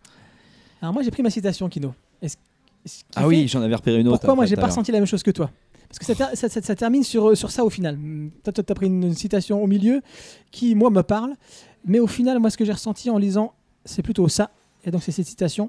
[0.82, 1.94] Alors moi, j'ai pris ma citation, Kino.
[3.14, 4.18] Ah oui, j'en avais repéré une autre.
[4.20, 5.50] Pourquoi moi, j'ai pas ressenti la même chose que toi?
[5.88, 7.96] Parce que ça, ter- ça- ça- ça termine sur, sur ça au final.
[7.96, 10.00] Hum, Toi, tu as pris une, une citation au milieu
[10.50, 11.34] qui, moi, me parle.
[11.84, 13.52] Mais au final, moi, ce que j'ai ressenti en lisant,
[13.84, 14.50] c'est plutôt ça.
[14.84, 15.68] Et donc, c'est cette citation.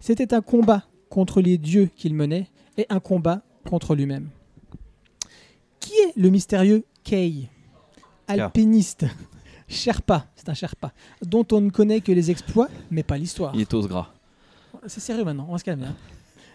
[0.00, 4.28] C'était un combat contre les dieux qu'il menait et un combat contre lui-même.
[5.82, 7.48] Qui est le mystérieux Kei
[8.28, 9.04] Alpiniste,
[9.68, 10.92] Sherpa, c'est un Sherpa,
[11.22, 13.52] dont on ne connaît que les exploits, mais pas l'histoire.
[13.54, 14.12] Il est os gras.
[14.86, 15.86] C'est sérieux maintenant, on va se calmer.
[15.86, 15.96] hein.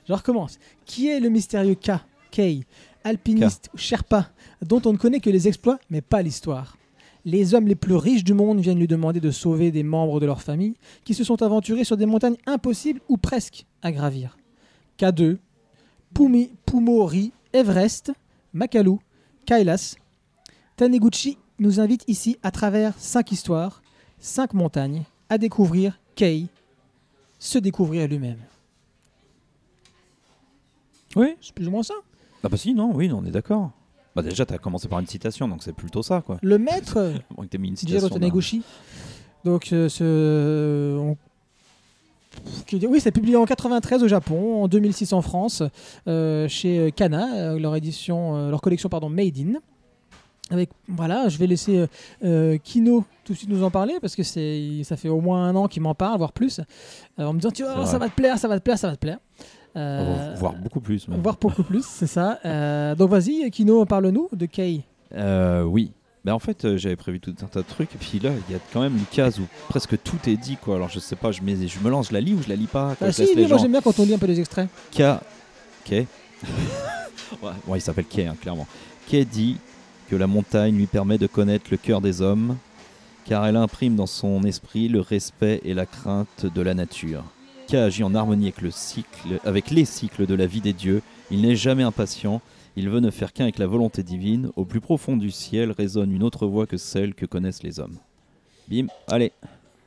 [0.07, 0.57] Je recommence.
[0.85, 1.91] Qui est le mystérieux K
[2.31, 2.63] Kei,
[3.03, 4.29] alpiniste Sherpa,
[4.65, 6.77] dont on ne connaît que les exploits, mais pas l'histoire?
[7.25, 10.25] Les hommes les plus riches du monde viennent lui demander de sauver des membres de
[10.25, 14.37] leur famille qui se sont aventurés sur des montagnes impossibles ou presque à gravir.
[14.97, 15.37] K2,
[16.13, 18.13] Pumi, Pumori, Everest,
[18.53, 18.97] Makalu,
[19.47, 19.95] Kailas.
[20.75, 23.81] Taniguchi nous invite ici à travers cinq histoires,
[24.19, 26.47] cinq montagnes, à découvrir Kei,
[27.39, 28.37] se découvrir lui-même.
[31.15, 31.35] Oui.
[31.41, 31.95] C'est plus ou moins ça.
[32.43, 33.71] Ah bah si, non, oui, on est d'accord.
[34.15, 36.37] Bah déjà, t'as commencé par une citation, donc c'est plutôt ça quoi.
[36.41, 38.09] Le maître, Bon, mis une citation.
[38.09, 38.63] Taniguchi.
[39.45, 40.97] Donc, euh, ce.
[40.99, 41.17] on-
[42.73, 45.63] Oui, c'est publié en 93 au Japon, en 2006 en France,
[46.07, 49.59] euh, chez Kana, euh, leur édition, euh, leur collection pardon, Made in.
[50.49, 51.87] Avec, voilà, je vais laisser euh,
[52.23, 55.45] euh, Kino tout de suite nous en parler parce que c'est, ça fait au moins
[55.45, 56.61] un an qu'il m'en parle, voire plus,
[57.19, 57.85] euh, en me disant tu vrai.
[57.85, 59.19] ça va te plaire, ça va te plaire, ça va te plaire.
[59.75, 61.07] Euh, Voire beaucoup plus.
[61.09, 61.19] même.
[61.21, 62.39] Voire beaucoup plus, c'est ça.
[62.45, 64.83] Euh, donc vas-y, Kino, parle-nous de Kei.
[65.13, 65.91] Euh, oui.
[66.27, 68.53] Bah en fait, euh, j'avais prévu tout un tas de trucs, et puis là, il
[68.53, 70.75] y a quand même une case où presque tout est dit, quoi.
[70.75, 72.57] Alors je sais pas, je, mets, je me lance, je la lis ou je la
[72.57, 73.57] lis pas quoi, Bah je si, laisse les moi gens.
[73.59, 74.67] j'aime bien quand on lit un peu des extraits.
[74.91, 75.03] K.
[75.85, 75.89] K.
[75.93, 76.05] ouais,
[77.67, 78.67] ouais, il s'appelle K, hein, clairement.
[79.09, 79.55] K dit
[80.09, 82.57] que la montagne lui permet de connaître le cœur des hommes,
[83.23, 87.23] car elle imprime dans son esprit le respect et la crainte de la nature.
[87.69, 91.01] K agit en harmonie avec, le cycle, avec les cycles de la vie des dieux.
[91.31, 92.41] Il n'est jamais impatient.
[92.77, 94.51] Il veut ne faire qu'un avec la volonté divine.
[94.55, 97.97] Au plus profond du ciel résonne une autre voix que celle que connaissent les hommes.
[98.69, 99.31] Bim, allez,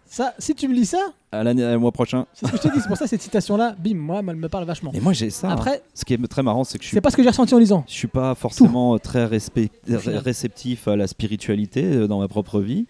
[0.06, 2.26] Ça, si tu me lis ça, à l'année, le mois prochain.
[2.34, 4.48] c'est ce que je te dis, c'est pour ça cette citation-là, bim, moi, elle me
[4.48, 4.90] parle vachement.
[4.92, 5.46] Et moi j'ai ça.
[5.48, 5.52] hein.
[5.52, 7.28] Après, Ce qui est très marrant, c'est que je suis c'est pas ce que j'ai
[7.28, 7.84] ressenti en lisant.
[7.86, 12.58] Je suis pas forcément très respect- Au réceptif à la spiritualité euh, dans ma propre
[12.60, 12.86] vie.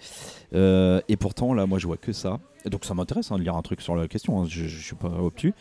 [0.52, 2.38] Euh, et pourtant, là, moi, je vois que ça.
[2.66, 4.42] Donc, ça m'intéresse hein, de lire un truc sur la question.
[4.42, 4.46] hein.
[4.48, 5.54] Je, je suis pas obtus.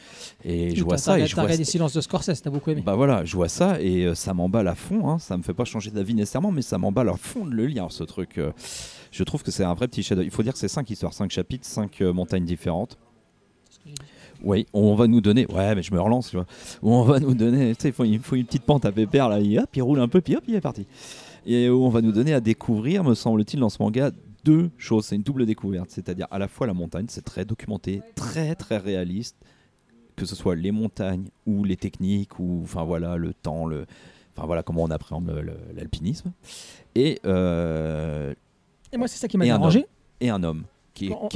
[0.43, 1.17] Et je vois ça.
[1.19, 2.81] Et je vois regardé Silence de Scorsese, t'as beaucoup aimé.
[2.85, 5.09] bah voilà, je vois ça et euh, ça m'emballe à fond.
[5.09, 5.19] Hein.
[5.19, 7.87] Ça me fait pas changer d'avis nécessairement, mais ça m'emballe à fond de le lire
[7.89, 8.37] ce truc.
[8.37, 8.51] euh.
[9.11, 11.13] Je trouve que c'est un vrai petit chef Il faut dire que c'est 5 histoires,
[11.13, 12.97] 5 chapitres, 5 montagnes différentes.
[14.43, 15.45] Oui, on va nous donner.
[15.47, 16.45] Ouais, mais je me relance, tu vois.
[16.81, 17.75] On va nous donner.
[17.75, 19.39] Tu sais, il faut, il faut une petite pente à pépère, là.
[19.39, 20.85] Et hop, il roule un peu, puis hop, il est parti.
[21.45, 24.11] Et où on va nous donner à découvrir, me semble-t-il, dans ce manga,
[24.43, 25.05] deux choses.
[25.05, 25.89] C'est une double découverte.
[25.91, 29.35] C'est-à-dire, à la fois, la montagne, c'est très documenté, très, très réaliste.
[30.15, 33.85] Que ce soit les montagnes ou les techniques, ou enfin voilà, le temps, le.
[34.35, 35.29] Enfin voilà, comment on appréhende
[35.75, 36.31] l'alpinisme.
[36.95, 38.33] Et, euh,
[38.91, 39.85] Et moi, c'est ça qui m'a dérangé.
[40.19, 40.63] et un homme
[40.93, 41.29] qui est on-.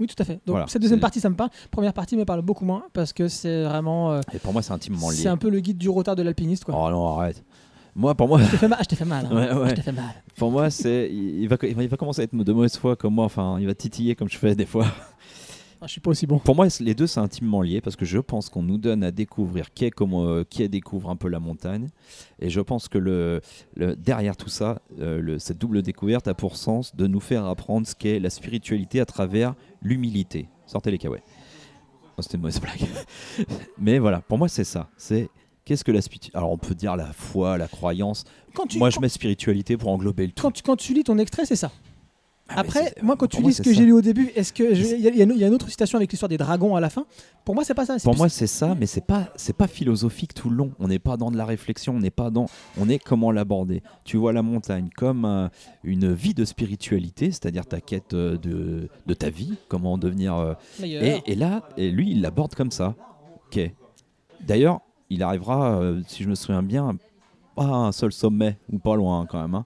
[0.00, 0.34] Oui, tout à fait.
[0.44, 0.66] Donc, Voilà.
[0.66, 1.50] cette deuxième partie, ça me parle.
[1.70, 4.12] Première partie me parle beaucoup moins parce que c'est vraiment.
[4.12, 5.16] euh, Et pour moi, c'est intimement lié.
[5.16, 6.74] c'est un peu le guide du retard de l'alpiniste, quoi.
[6.76, 7.44] Oh non, arrête.
[7.96, 8.78] Moi, pour moi, Je t'ai fait mal.
[8.82, 9.26] je t'ai fait mal.
[9.30, 9.34] hein.
[9.34, 9.70] Ouais, ouais.
[9.70, 10.14] Je t'ai fait mal.
[10.36, 13.24] Pour moi, c'est il va, il va commencer à être de mauvaise foi comme moi.
[13.26, 14.86] Enfin, il va titiller comme je fais des fois.
[15.80, 16.38] Ah, je suis pas aussi bon.
[16.38, 19.10] Pour moi, les deux c'est intimement lié parce que je pense qu'on nous donne à
[19.10, 21.88] découvrir qui est comme euh, qui est découvre un peu la montagne.
[22.40, 23.42] Et je pense que le,
[23.76, 27.44] le- derrière tout ça, euh, le- cette double découverte a pour sens de nous faire
[27.44, 30.48] apprendre ce qu'est la spiritualité à travers l'humilité.
[30.66, 31.22] Sortez les kawaii.
[32.16, 32.88] Oh, C'était une mauvaise blague.
[33.78, 34.88] Mais voilà, pour moi c'est ça.
[34.96, 35.28] C'est
[35.64, 38.24] qu'est-ce que la spiritualité Alors on peut dire la foi, la croyance.
[38.54, 40.42] Quand tu, moi, quand, je mets spiritualité pour englober le tout.
[40.42, 41.70] quand tu, quand tu lis ton extrait, c'est ça.
[42.46, 45.00] Ah, Après, moi, quand tu lis ce que j'ai lu au début, est-ce que il
[45.00, 46.80] y, y a une- il y a une autre citation avec l'histoire des dragons à
[46.80, 47.06] la fin?
[47.42, 47.96] Pour moi, c'est pas ça.
[48.04, 50.72] Pour plus- moi, c'est ça, mais c'est pas c'est pas philosophique tout le long.
[50.78, 52.44] On n'est pas dans de la réflexion, on n'est pas dans
[52.78, 53.82] on est comment l'aborder.
[54.04, 55.48] Tu vois la montagne comme euh,
[55.84, 60.34] une vie de spiritualité, c'est-à-dire ta quête euh, de, de ta vie, comment devenir.
[60.36, 62.94] euh, et, et là, et lui, il l'aborde comme ça.
[63.46, 63.70] Ok.
[64.46, 64.80] D'ailleurs,
[65.14, 66.96] il arrivera, euh, si je me souviens bien,
[67.56, 69.54] pas à un seul sommet ou pas loin quand même.
[69.54, 69.64] hein.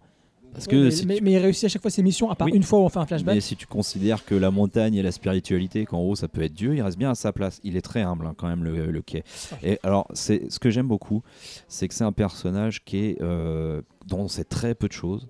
[0.54, 2.34] Parce que mais, si mais- tu- mais il réussit à chaque fois ses missions, à
[2.34, 2.52] part Oui.
[2.56, 3.34] une fois où on fait un flashback.
[3.34, 6.54] mais si tu considères que la montagne et la spiritualité, qu'en haut ça peut être
[6.54, 7.60] Dieu, il reste bien à sa place.
[7.64, 9.22] Il est très humble hein, quand même le, le quai.
[9.62, 11.22] Et alors c'est ce que j'aime beaucoup,
[11.68, 15.28] c'est que c'est un personnage qui est euh, dont on sait très peu de choses.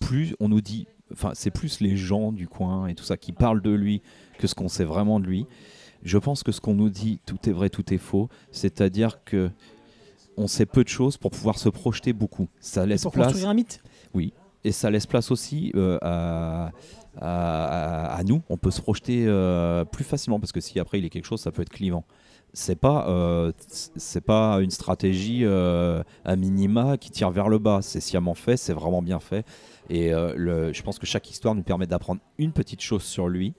[0.00, 3.32] Plus on nous dit, enfin c'est plus les gens du coin et tout ça qui
[3.32, 4.02] parlent de lui
[4.38, 5.46] que ce qu'on sait vraiment de lui.
[6.06, 8.28] Je pense que ce qu'on nous dit, tout est vrai, tout est faux.
[8.52, 9.50] C'est-à-dire que
[10.36, 12.48] on sait peu de choses pour pouvoir se projeter beaucoup.
[12.60, 13.82] Ça laisse pour place construire un mythe.
[14.64, 16.70] et ça laisse place aussi euh, à,
[17.16, 18.42] à- à- à nous.
[18.48, 21.40] On peut se projeter euh, plus facilement parce que si après il est quelque chose,
[21.40, 22.04] ça peut être clivant.
[22.52, 27.80] C'est pas, euh, c'est pas une stratégie à minima qui tire vers le bas.
[27.82, 29.44] C'est sciemment fait, c'est vraiment bien fait.
[29.90, 33.54] Et le- je pense que chaque histoire nous permet d'apprendre une petite chose sur lui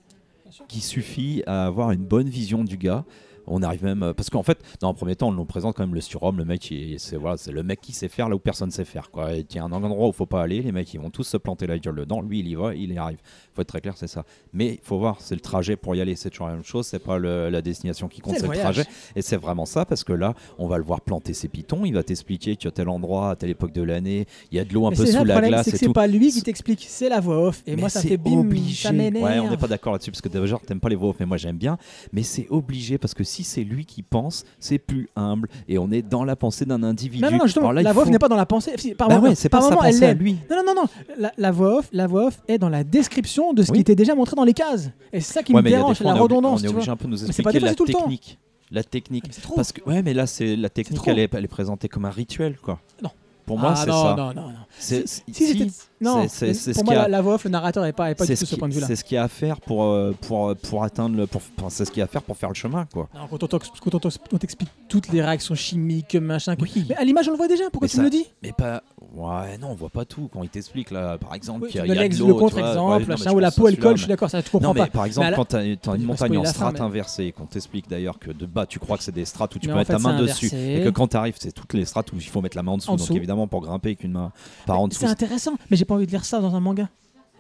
[0.68, 3.06] qui suffit à avoir une bonne vision du gars.
[3.48, 5.84] On arrive même euh, parce qu'en fait, dans un premier temps, on nous présente quand
[5.84, 8.40] même le surhomme, le mec, c'est voilà, c'est le mec qui sait faire là où
[8.40, 9.10] personne sait faire.
[9.10, 9.34] Quoi.
[9.34, 11.38] Il y a un endroit où faut pas aller, les mecs ils vont tous se
[11.38, 12.22] planter la gueule dedans.
[12.22, 13.20] Lui, il y va, il y arrive.
[13.54, 14.24] Faut être très clair, c'est ça.
[14.54, 16.86] Mais il faut voir, c'est le trajet pour y aller, c'est toujours la même chose.
[16.86, 18.84] C'est pas le- la destination qui compte, C'est le trajet.
[19.16, 21.86] Et c'est vraiment ça parce que là, on va le voir planter ses pitons.
[21.86, 24.74] Il va t'expliquer qu'à tel endroit, à telle époque de l'année, il y a de
[24.74, 25.94] l'eau un Mais peu ça sous la problème, glace c'est que et c'est tout.
[25.94, 27.64] pas lui qui t'explique, c'est la voix off.
[27.66, 28.88] Et Mais moi, ça fait bim, obligé.
[28.88, 28.92] ça.
[28.94, 31.26] Ouais, on n'est pas d'accord là-dessus parce que déjà t'aimes pas les voix off, mais
[31.26, 31.78] moi j'aime bien.
[32.12, 35.92] Mais c'est obligé parce que si c'est lui qui pense, c'est plus humble et on
[35.92, 37.24] est dans la pensée d'un individu.
[37.24, 38.72] Non, non, non, justement, là, la voix off faut- n'est pas dans la pensée.
[38.78, 40.38] Si, par Bah moment, ouais, c'est par pas sa moment, elle pensée à lui.
[40.50, 40.90] Non, non, non, non.
[41.18, 43.78] La, la voix off, la voix off est dans la description de ce Oui.
[43.78, 44.90] qui était déjà montré dans les cases.
[45.14, 46.62] Et c'est ça qui Ouais, me dérange, fois, la on redondance.
[46.62, 48.38] On est obligé un peu de nous expliquer la technique.
[48.72, 49.24] La technique.
[49.28, 49.56] Mais c'est trop.
[49.56, 52.10] Parce que ouais, mais là c'est la technique, elle est, elle est présentée comme un
[52.10, 52.80] rituel quoi.
[53.02, 53.10] Non.
[53.46, 54.16] Pour moi, Ah, c'est ça.
[54.18, 54.54] Non, non, non.
[54.78, 55.72] Si, si- si,
[56.02, 58.34] non, c'est- pour moi, a- la, voix off, le narrateur n'est pas, est pas c'est
[58.34, 58.88] du tout ce ce point de vue-là.
[58.88, 61.28] c'est ce qu'il y a à faire pour, euh, pour, pour atteindre le.
[61.28, 63.10] pour- enfin, c'est ce qu'il y a à faire pour faire le chemin quoi.
[63.14, 66.56] Alors, quand on t'explique toutes les réactions chimiques, machin.
[66.56, 66.86] que- Oui.
[66.90, 67.64] Mais à l'image, on le voit déjà.
[67.72, 68.84] Pourquoi Mais tu ça- me le dis Mais pas.
[69.16, 70.30] Ouais, non, on voit pas tout.
[70.32, 73.32] Quand il t'explique, là, par exemple, Oui, qu'il y a, y de le contre-exemple, Ouais,
[73.34, 74.88] où la peau elle colle, je suis d'accord, ça tu comprends Non, mais pas.
[74.88, 75.64] par exemple, quand tu as,
[75.96, 79.12] une montagne en strates inversées qu'on t'explique d'ailleurs que de bas, tu crois que c'est
[79.12, 80.48] des strates où tu peux mettre ta main dessus.
[80.54, 82.74] Et que quand tu arrives, c'est toutes les strates où il faut mettre la main
[82.74, 82.96] en dessous.
[82.96, 84.32] Donc évidemment, pour grimper avec une main
[84.66, 85.00] par en dessous.
[85.02, 86.90] C'est intéressant, mais pas envie de lire ça dans un manga.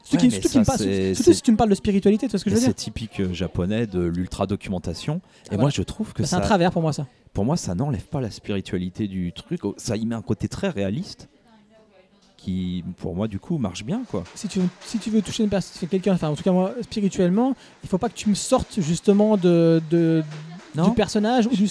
[0.03, 2.45] Surtout, Ouais, qui- ça, c'est- c'est- si tu me parles de spiritualité, tu vois ce
[2.45, 5.19] que je veux c'est dire typique euh, japonais de l'ultra documentation.
[5.51, 7.05] Et Ah, moi, je trouve que Bah, C'est un ça, travers pour moi ça.
[7.33, 9.65] pour moi, ça n'enlève pas la spiritualité du truc.
[9.65, 11.27] Oh, Ça y met un côté très réaliste
[12.37, 14.23] qui, pour moi, du coup, marche bien, quoi.
[14.35, 16.73] Si tu veux, si tu veux toucher une personne, quelqu'un, enfin en tout cas moi
[16.81, 17.53] spirituellement,
[17.83, 20.23] il faut pas que tu me sortes justement de, de
[20.75, 21.67] du personnage ou du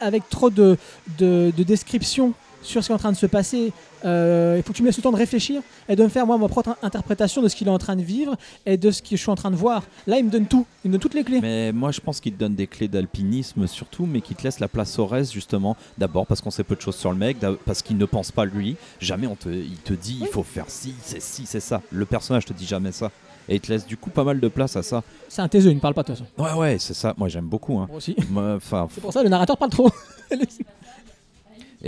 [0.00, 0.78] avec trop de,
[1.18, 2.32] de, de descriptions
[2.66, 3.72] sur ce qui est en train de se passer.
[4.04, 6.26] Euh, il faut que tu me laisses le temps de réfléchir et de me faire
[6.26, 8.36] moi ma propre interprétation de ce qu'il est en train de vivre
[8.66, 9.82] et de ce que je suis en train de voir.
[10.06, 11.40] Là, il me donne tout, il me donne toutes les clés.
[11.40, 14.60] Mais moi, je pense qu'il te donne des clés d'alpinisme surtout, mais qui te laisse
[14.60, 15.76] la place au reste justement.
[15.98, 18.44] D'abord parce qu'on sait peu de choses sur le mec, parce qu'il ne pense pas
[18.44, 18.76] lui.
[19.00, 21.82] Jamais on te, il te dit il faut faire ci, c'est ci, c'est ça.
[21.90, 23.10] Le personnage te dit jamais ça.
[23.48, 25.02] Et il te laisse du coup pas mal de place à ça.
[25.28, 26.30] C'est un taiseux, il ne parle pas de toute façon.
[26.36, 27.14] Ouais, ouais, c'est ça.
[27.16, 27.78] Moi, j'aime beaucoup.
[27.78, 27.86] Hein.
[27.88, 28.16] Moi aussi.
[28.36, 29.88] Enfin, C'est pour ça le narrateur parle trop.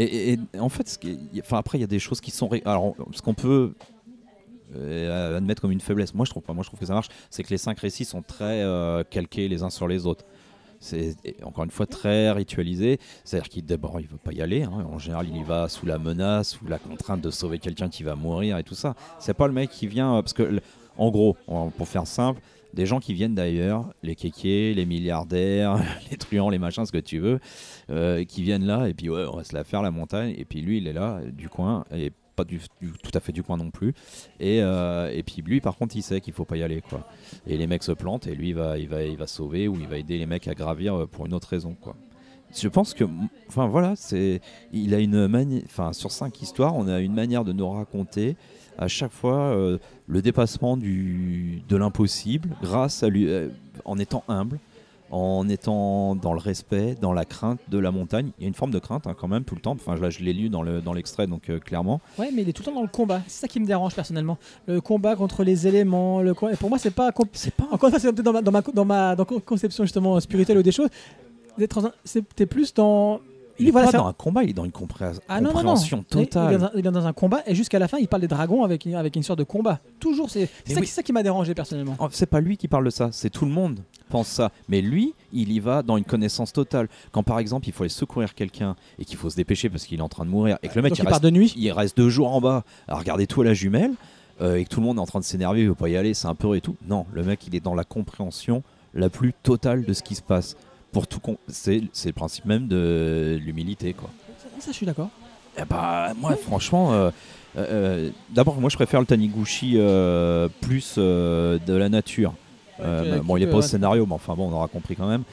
[0.01, 0.99] Et, en fait,
[1.51, 2.49] après, il y a des choses qui sont.
[2.65, 3.75] Alors, ce qu'on peut
[4.77, 6.53] euh, admettre comme une faiblesse, moi je trouve pas.
[6.53, 9.49] Moi je trouve que ça marche, c'est que les cinq récits sont très euh, calqués
[9.49, 10.25] les uns sur les autres.
[10.81, 13.01] C'est encore une fois très ritualisé.
[13.25, 14.63] C'est-à-dire qu'il d'abord il veut pas y aller.
[14.63, 14.87] hein.
[14.93, 18.05] En général, il y va sous la menace, sous la contrainte de sauver quelqu'un qui
[18.05, 18.95] va mourir et tout ça.
[19.19, 20.61] C'est pas le mec qui vient euh, parce que
[20.97, 21.37] en gros,
[21.77, 22.41] pour faire simple,
[22.75, 25.77] des gens qui viennent d'ailleurs, les kékés, les milliardaires,
[26.11, 27.41] les truands, les machins, ce que tu veux,
[27.91, 30.35] euh, qui viennent là et puis ouais, on va se la faire la montagne.
[30.37, 33.43] Et puis lui, il est là du coin et pas du, tout à fait du
[33.43, 33.95] coin non plus.
[34.39, 37.09] Et, euh, et puis lui, par contre, il sait qu'il faut pas y aller quoi.
[37.47, 39.77] Et les mecs se plantent et lui il va, il va, il va sauver ou
[39.81, 41.97] il va aider les mecs à gravir euh, pour une autre raison quoi.
[42.55, 43.05] Je pense que,
[43.49, 44.41] enfin voilà, c'est,
[44.73, 48.37] il a une manière, enfin sur cinq histoires, on a une manière de nous raconter
[48.79, 49.79] à chaque fois
[50.09, 53.49] le dépassement du, de l'impossible grâce à lui, euh,
[53.85, 54.59] en étant humble,
[55.11, 58.31] en étant dans le respect, dans la crainte de la montagne.
[58.39, 59.73] Il y a une forme de crainte hein, quand même tout le temps.
[59.73, 62.01] Enfin là, je l'ai lu dans le dans l'extrait donc euh, clairement.
[62.19, 63.23] Ouais, mais il est tout le temps dans le combat.
[63.27, 64.37] C'est ça qui me dérange personnellement.
[64.67, 66.21] Le combat contre les éléments.
[66.21, 67.11] Le co- et pour moi, c'est pas.
[67.13, 69.25] comp- C'est pas Encore une fois, c'est peut-être dans ma, dans ma, dans ma dans
[69.25, 70.91] conception justement spirituelle ou des choses.
[71.57, 71.93] D'être un-
[72.37, 73.21] T'es plus dans.
[73.59, 75.49] Il est voilà, pas c'est dans un- combat, il est dans une compré- Ah non,
[75.49, 75.53] non, non.
[75.53, 76.59] compréhension Il- Il, est totale.
[76.59, 78.85] dans il est dans un combat et jusqu'à la fin, il parle des dragons avec,
[78.87, 79.81] une- avec une sorte de combat.
[80.01, 80.87] Toujours, c'est ça, oui.
[80.87, 81.97] ça qui m'a dérangé personnellement.
[81.99, 83.81] Oh, C'est pas lui qui parle de ça, c'est tout le monde
[84.11, 84.53] pense ça.
[84.69, 86.89] Mais lui, il y va dans une connaissance totale.
[87.13, 89.99] Quand par exemple, il faut aller secourir quelqu'un et qu'il faut se dépêcher parce qu'il
[89.99, 91.31] est en train de mourir et que le mec Donc il il part reste, de
[91.31, 91.53] nuit.
[91.57, 93.93] il reste deux jours en bas à regarder tout à la jumelle
[94.41, 95.97] euh, et que tout le monde est en train de s'énerver, il veut pas y
[95.97, 96.77] aller, c'est un peu et tout.
[96.87, 98.63] Non, le mec il est dans la compréhension
[98.95, 100.57] la plus totale de ce qui se passe.
[100.93, 104.11] Pour tout, c'est c'est le principe même de l'humilité quoi.
[104.59, 105.11] Ça, je suis d'accord.
[105.61, 107.11] Eh bah, moi, franchement, euh,
[107.57, 112.33] euh, d'abord, moi, je préfère le Taniguchi euh, plus de la nature.
[112.81, 114.95] Euh, tu- bon, il est tu- pas au scénario, mais enfin, bon, on aura compris
[114.95, 115.25] quand même.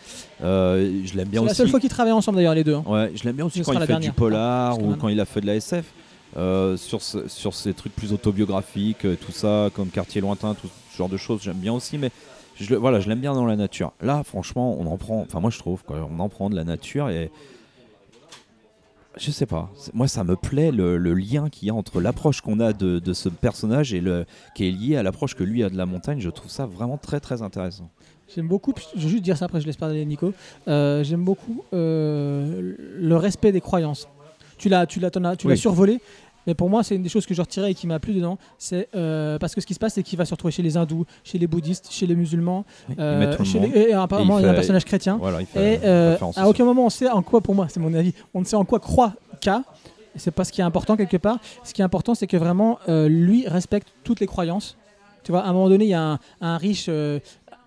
[0.43, 1.57] Euh, je l'aime bien C'est la aussi.
[1.57, 2.73] seule fois qu'ils travaillent ensemble d'ailleurs, les deux.
[2.75, 2.83] hein.
[2.87, 4.09] Ouais, je l'aime bien aussi Ce quand il fait dernière.
[4.11, 5.85] du polar ou quand il a fait de la SF.
[6.37, 10.97] euh, sur, ce- sur ces trucs plus autobiographiques, tout ça, comme Quartier Lointain, tout ce
[10.97, 12.11] genre de choses, j'aime bien aussi, mais
[12.59, 13.91] je, le- voilà, je l'aime bien dans la nature.
[14.01, 16.63] Là, franchement, on en prend, enfin, moi je trouve, quoi, on en prend de la
[16.63, 17.31] nature et.
[19.17, 22.41] Je sais pas, moi ça me plaît le, le lien qu'il y a entre l'approche
[22.41, 24.25] qu'on a de, de ce personnage et le,
[24.55, 26.19] qui est lié à l'approche que lui a de la montagne.
[26.19, 27.89] Je trouve ça vraiment très très intéressant.
[28.35, 30.33] J'aime beaucoup, je vais juste dire ça après je laisse parler Nico.
[30.67, 34.09] Euh, J'aime beaucoup euh, le respect des croyances.
[34.57, 35.57] Tu l'as, tu l'as, tu l'as Oui.
[35.57, 36.01] survolé,
[36.47, 38.37] mais pour moi c'est une des choses que je retirais et qui m'a plu dedans.
[38.57, 40.77] C'est euh, parce que ce qui se passe c'est qu'il va se retrouver chez les
[40.77, 42.65] hindous, chez les bouddhistes, chez les musulmans,
[42.99, 45.17] euh, chez les- et apparemment Et il il y a un personnage chrétien.
[45.19, 47.79] Voilà, il fait Et euh, à aucun moment on sait en quoi, pour moi, c'est
[47.79, 49.49] mon avis, on ne sait en quoi croit K.
[50.17, 51.39] C'est pas ce qui est important quelque part.
[51.65, 54.77] Ce qui est important, c'est que vraiment lui respecte toutes les croyances.
[55.23, 57.19] Tu vois, à un moment donné, il y a un, un riche euh,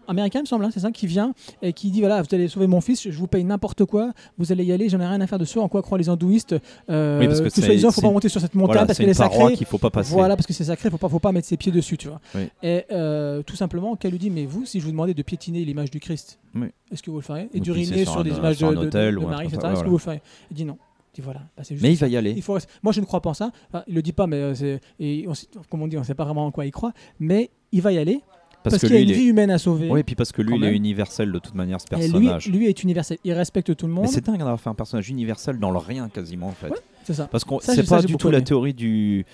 [0.08, 1.32] américain, il me semble, hein, c'est ça, qui vient
[1.62, 4.50] et qui dit voilà, vous allez sauver mon fils, je vous paye n'importe quoi, vous
[4.50, 6.56] allez y aller, j'en ai rien à faire de ce en quoi croient les hindouistes.
[6.90, 8.98] Euh, Oui, parce que tout c'est- soi-disant, faut pas monter sur cette montagne Voilà, parce
[8.98, 9.54] qu'elle est sacrée.
[9.54, 10.12] qu'il faut pas passer.
[10.12, 12.20] Voilà, parce que c'est sacré, faut pas, faut pas mettre ses pieds dessus, tu vois.
[12.34, 12.48] Oui.
[12.62, 15.64] Et euh, tout simplement, qu'elle lui dit, mais vous, si je vous demandais de piétiner
[15.64, 16.68] l'image du Christ, Oui.
[16.90, 17.48] est-ce que vous le ferez?
[17.54, 19.58] Et d'uriner sur, sur des un- images sur de, de- de Marie, etc.
[19.72, 20.22] Est-ce que vous le ferez?
[20.50, 20.78] Il dit non.
[21.14, 21.40] Il dit voilà.
[21.56, 22.32] bah, c'est juste Mais il va y aller.
[22.36, 23.50] Il faut Moi, je ne crois pas en ça.
[23.72, 25.32] Enfin, il le dit pas, mais euh, et on
[25.68, 26.92] comme on dit, on ne sait pas vraiment en quoi il croit.
[27.18, 28.20] Mais il va y aller
[28.62, 29.14] parce, Parce, que qu'il y a une est...
[29.14, 29.88] vie humaine à sauver.
[29.90, 32.48] Oui, puis parce que lui, il est universel de toute manière, ce et lui, personnage.
[32.48, 33.18] lui est universel.
[33.24, 34.04] Il respecte tout le monde.
[34.04, 36.68] Mais c'est dingue d'avoir fait un personnage universel dans le rien quasiment en fait.
[36.68, 37.28] Ouais, C'est ça.
[37.28, 39.24] Parce Ça, c'est ça, pas du tout la théorie du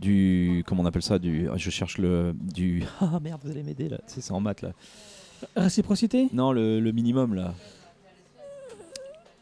[0.00, 3.62] du comment on appelle ça du ah, je cherche le du ah merde vous allez
[3.62, 4.72] m'aider là c'est en maths là
[5.56, 6.28] Réciprocité.
[6.32, 7.54] non le, le minimum là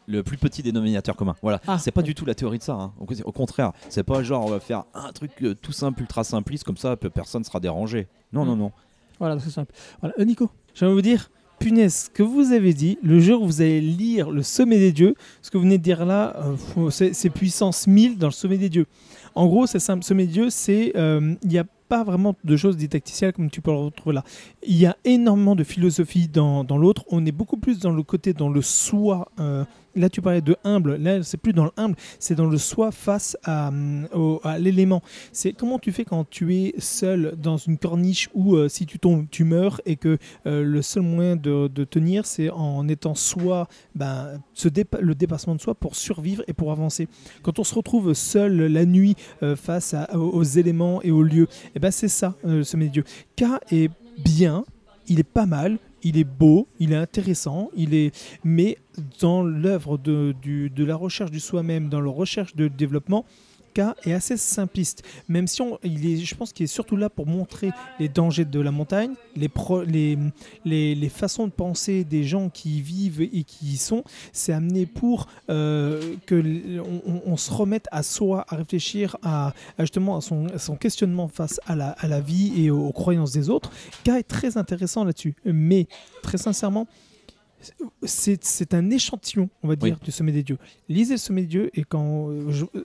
[0.05, 2.73] le plus petit dénominateur commun voilà Ah, c'est pas du tout la théorie de ça
[2.73, 2.93] hein.
[2.99, 6.65] au, contraire c'est pas genre on va faire un truc euh, tout simple ultra simpliste
[6.65, 8.47] comme ça personne sera dérangé non Mm.
[8.47, 8.71] non non
[9.19, 9.73] Voilà, c'est simple.
[10.01, 10.49] Voilà, Euh, Nico.
[10.73, 11.29] J'ai envie de vous dire,
[11.59, 14.91] punaise, ce que vous avez dit, le jour où vous allez lire le sommet des
[14.91, 16.35] dieux, ce que vous venez de dire là,
[16.77, 18.87] euh, c'est puissance 1000 dans le sommet des dieux.
[19.35, 22.57] En gros, c'est simple, sommet des dieux, c'est euh, il n'y a pas vraiment de
[22.57, 24.23] choses didacticielles comme tu peux le retrouver là.
[24.65, 27.03] Il y a énormément de philosophie dans, dans l'autre.
[27.09, 29.29] On est beaucoup plus dans le côté, dans le soi.
[29.95, 30.95] Euh, là, tu parlais de humble.
[30.95, 33.71] Là, c'est plus dans le humble, c'est dans le soi face à,
[34.43, 35.01] à l'élément.
[35.31, 38.99] C'est comment tu fais quand tu es seul dans une corniche où euh, si tu
[38.99, 43.67] tombes, tu meurs et que euh, le seul moyen de, tenir, c'est en étant soi,
[43.95, 44.41] ben,
[44.99, 47.07] le dépassement de soi pour survivre et pour avancer.
[47.41, 51.79] Quand on se retrouve seul la nuit euh, face aux, éléments et aux lieux, et
[51.79, 53.03] ben c'est ça, euh, le sommet des dieux.
[53.35, 53.89] K est
[54.23, 54.63] bien,
[55.07, 58.11] il est pas mal, il est beau, il est intéressant, il est,
[58.43, 58.77] mais
[59.19, 63.25] dans l'œuvre de, de la recherche du soi-même, dans la recherche de développement,
[63.73, 67.25] K est assez simpliste, même si on, est, je pense qu'il est surtout là pour
[67.25, 70.17] montrer les dangers de la montagne, les, pro- les,
[71.09, 74.03] façons de penser des gens qui y vivent et qui y sont.
[74.31, 76.43] C'est amené pour euh, que
[77.25, 82.21] on, se remette à soi, à réfléchir à, justement à son, questionnement face à la,
[82.21, 83.71] vie et aux, aux croyances des autres.
[84.03, 85.87] K est très intéressant là-dessus, mais
[86.21, 86.87] très sincèrement,
[88.03, 90.05] c'est un échantillon, on va dire, Oui.
[90.05, 90.57] du Sommet des Dieux.
[90.89, 92.83] Lisez le Sommet des Dieux et quand euh, je- euh,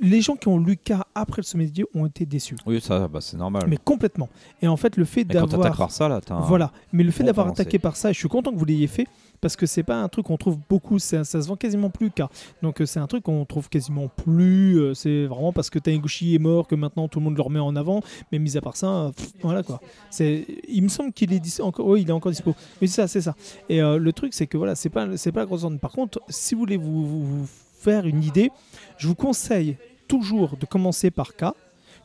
[0.00, 2.80] les gens qui ont lu K après le Sommet des Dieux ont été déçus, Oui,
[2.80, 3.64] ça, bah, c'est normal.
[3.68, 4.28] mais complètement.
[4.62, 7.22] Et en fait, le fait d'avoir par ça, là, t'as un- voilà, mais le fait
[7.22, 9.06] bon d'avoir attaqué par ça, et je suis content que vous l'ayez fait
[9.42, 12.10] parce que c'est pas un truc qu'on trouve beaucoup, ça, ça se vend quasiment plus
[12.10, 12.22] K.
[12.62, 14.94] Donc euh, c'est un truc qu'on trouve quasiment plus.
[14.94, 17.76] c'est vraiment parce que Taniguchi est mort que maintenant tout le monde le remet en
[17.76, 18.02] avant.
[18.32, 19.80] Mais mis à part ça, pff, voilà quoi.
[20.10, 22.54] C'est, il me semble qu'il est encore, oui, il est encore dispo.
[22.80, 23.34] Mais c'est ça, c'est ça.
[23.68, 25.78] Et euh, le truc c'est que voilà, c'est pas, c'est pas la grosse zone.
[25.78, 27.46] Par contre, si vous voulez vous, vous- vous
[27.78, 28.50] faire une idée,
[28.98, 29.76] je vous conseille
[30.08, 31.46] toujours de commencer par K,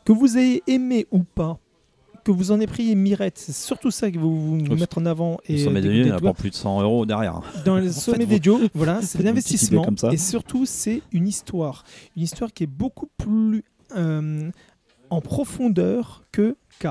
[0.04, 1.58] que vous ayez aimé ou pas.
[2.24, 5.06] Que vous en ayez pris Mirette, c'est surtout ça que vous, vous Le- mettre en
[5.06, 5.38] avant.
[5.48, 7.40] Le Et sommet euh, des n'a tout le pas plus de 100 euros derrière.
[7.64, 9.84] dans le sommet des dieux, voilà, c'est faites un une petite idée investissement.
[9.84, 10.12] comme ça.
[10.12, 11.82] Et surtout, c'est une histoire.
[12.16, 13.64] Une histoire qui est beaucoup plus
[13.96, 14.50] euh,
[15.12, 16.86] en profondeur que K.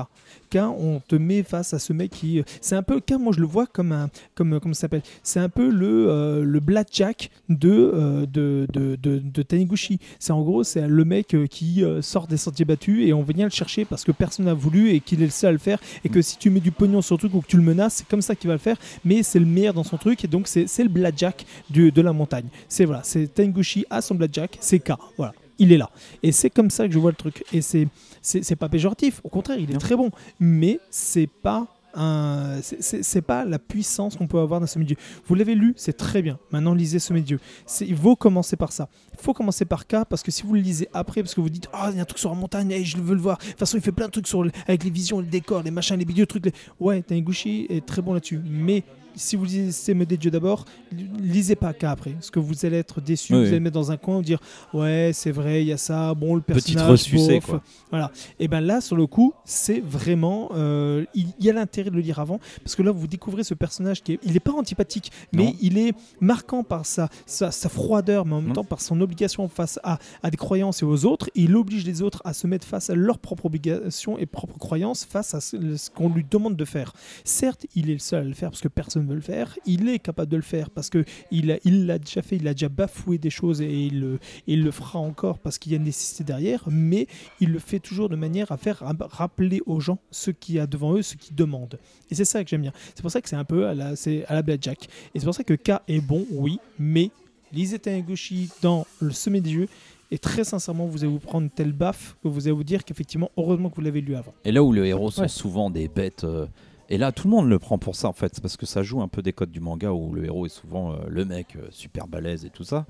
[0.48, 2.38] K, on te met face à ce mec qui.
[2.38, 3.00] euh, C'est un peu.
[3.00, 4.10] K, moi, je le vois comme un.
[4.36, 5.02] Comme, comment ça s'appelle?
[5.24, 9.98] C'est un peu le, euh, le Blackjack de, euh, de, de, de, de Taniguchi.
[10.20, 13.50] C'est en gros, c'est le mec qui sort des sentiers battus et on vient le
[13.50, 15.80] chercher parce que personne n'a voulu et qu'il est le seul à le faire.
[16.04, 17.94] Et que si tu mets du pognon sur le truc ou que tu le menaces,
[17.94, 18.76] c'est comme ça qu'il va le faire.
[19.04, 22.02] Mais c'est le meilleur dans son truc et donc c'est c'est le Blackjack du, de
[22.02, 22.46] la montagne.
[22.68, 24.92] C'est voilà, c'est Taniguchi à son Blackjack, c'est K.
[25.16, 25.34] Voilà.
[25.58, 25.90] Il est là.
[26.22, 27.44] Et c'est comme ça que je vois le truc.
[27.52, 27.86] Et c'est
[28.22, 29.20] c'est pas péjoratif.
[29.24, 29.78] Au contraire, il est Non.
[29.80, 30.10] très bon.
[30.40, 34.96] Mais c'est pas un, c'est- pas la puissance qu'on peut avoir dans Sommet de Dieu.
[35.26, 36.38] Vous l'avez lu, c'est très bien.
[36.50, 37.40] Maintenant, lisez Sommet de Dieu.
[37.82, 38.88] Il faut commencer par ça.
[39.12, 41.50] Il faut commencer par K parce que si vous le lisez après, parce que vous
[41.50, 43.36] dites Ah, il y a un truc sur la montagne, hey, je veux le voir.
[43.36, 45.62] De toute façon, il fait plein de trucs sur le- avec les visions, les décors,
[45.62, 46.46] les machins, les vidéos, trucs.
[46.46, 48.40] les- Ouais, Taniguchi est très bon là-dessus.
[48.42, 52.10] Mais si vous lisez Sommet des Dieux d'abord, li- lisez pas K après.
[52.12, 53.48] Parce que vous allez être déçu, Oui, vous oui.
[53.50, 54.40] allez mettre dans un coin et dire
[54.72, 56.14] Ouais, c'est vrai, il y a ça.
[56.14, 57.12] Bon, le Petite personnage.
[57.12, 57.46] bof.
[57.46, 57.62] quoi.
[57.90, 58.10] Voilà.
[58.38, 60.50] Et ben là, sur le coup, c'est vraiment.
[60.54, 63.54] euh, il y a l'intérêt de le lire avant, parce que là, vous découvrez ce
[63.54, 64.18] personnage qui est.
[64.22, 65.54] Il n'est pas antipathique, mais Non.
[65.60, 68.54] il est marquant par sa, sa, sa froideur, mais en même Mm.
[68.54, 71.30] temps par son obligation face à, à des croyances et aux autres.
[71.34, 75.04] Il oblige les autres à se mettre face à leurs propres obligations et propres croyances,
[75.04, 76.92] face à ce, ce qu'on lui demande de faire.
[77.24, 79.58] Certes, il est le seul à le faire parce que personne ne veut le faire.
[79.66, 82.46] Il est capable de le faire parce que il a- il l'a déjà fait, il
[82.48, 85.74] a déjà bafoué des choses et il le, il le fera encore parce qu'il y
[85.74, 86.64] a une nécessité derrière.
[86.70, 87.06] Mais
[87.40, 90.58] il le fait toujours de manière à faire ra- rappeler aux gens ce qu'il y
[90.58, 91.78] a devant eux, ce qu'ils demandent.
[92.10, 92.72] Et c'est ça que j'aime bien.
[92.94, 94.88] C'est pour ça que c'est un peu à la, c'est à la Blackjack.
[95.14, 97.10] Et c'est pour ça que K est bon, oui, mais
[97.52, 99.68] lisez Taniguchi dans le sommet des yeux.
[100.10, 103.30] Et très sincèrement, vous allez vous prendre telle baffe que vous allez vous dire qu'effectivement,
[103.38, 104.34] heureusement que vous l'avez lu avant.
[104.44, 105.28] Et là où les héros sont Ouais.
[105.28, 106.24] souvent des bêtes.
[106.24, 106.46] euh,
[106.92, 108.34] et là, tout le monde le prend pour ça en fait.
[108.34, 110.50] C'est parce que ça joue un peu des codes du manga où le héros est
[110.50, 112.84] souvent euh, le mec euh, super balèze et tout ça.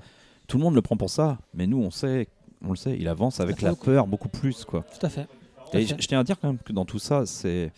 [0.45, 1.37] Tout le monde le prend pour ça.
[1.53, 2.27] Mais nous, on sait,
[2.65, 4.83] on le sait, il avance avec fait la peur beaucoup plus quoi.
[4.99, 5.23] Tout à fait.
[5.71, 6.01] Tout à Et fait.
[6.01, 7.71] je tiens à dire quand même que dans tout ça, c'est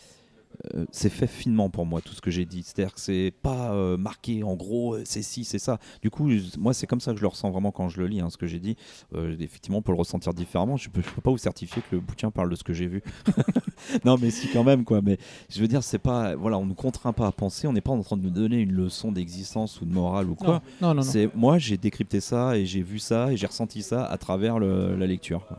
[0.75, 2.63] euh, c'est fait finement pour moi tout ce que j'ai dit.
[2.63, 5.79] C'est-à-dire que c'est pas euh, marqué en gros, euh, c'est ci, c'est ça.
[6.01, 8.07] Du coup, je- moi, c'est comme ça que je le ressens vraiment quand je le
[8.07, 8.19] lis.
[8.21, 8.75] hein, ce que j'ai dit,
[9.13, 10.77] Euh, effectivement, on peut le ressentir différemment.
[10.77, 12.87] Je peux, je peux pas vous certifier que le bouquin parle de ce que j'ai
[12.87, 13.01] vu.
[14.05, 15.01] non, mais si quand même quoi.
[15.01, 15.17] Mais
[15.49, 17.67] je veux dire, c'est pas, voilà, on nous contraint pas à penser.
[17.67, 20.35] On n'est pas en train de nous donner une leçon d'existence ou de morale ou
[20.35, 20.61] quoi.
[20.81, 20.93] Non, non, non.
[20.95, 21.01] non.
[21.03, 24.59] C'est moi, j'ai décrypté ça et j'ai vu ça et j'ai ressenti ça à travers
[24.59, 25.45] le- la lecture.
[25.47, 25.57] quoi.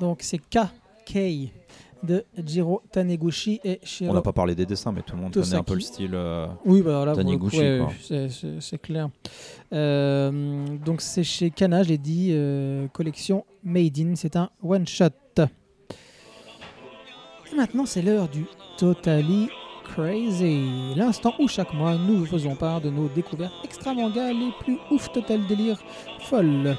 [0.00, 0.58] Donc c'est K.
[1.06, 1.50] K
[2.02, 4.10] de Jiro Taniguchi et Shiro.
[4.12, 6.10] On n'a pas parlé des dessins, mais tout le monde connaît un peu le style.
[6.14, 8.28] euh, Oui, bah coup, Taniguchi, ouais,
[8.60, 9.08] c'est- clair.
[9.72, 14.86] Euh, donc c'est chez Kana, je l'ai dit, euh, collection Made in, c'est un one
[14.86, 15.06] shot.
[17.52, 18.44] Et maintenant c'est l'heure du
[18.78, 19.48] Totally
[19.84, 24.50] Crazy, l'instant où chaque mois nous vous faisons part de nos découvertes extra manga les
[24.60, 25.78] plus ouf total délire
[26.22, 26.76] folle.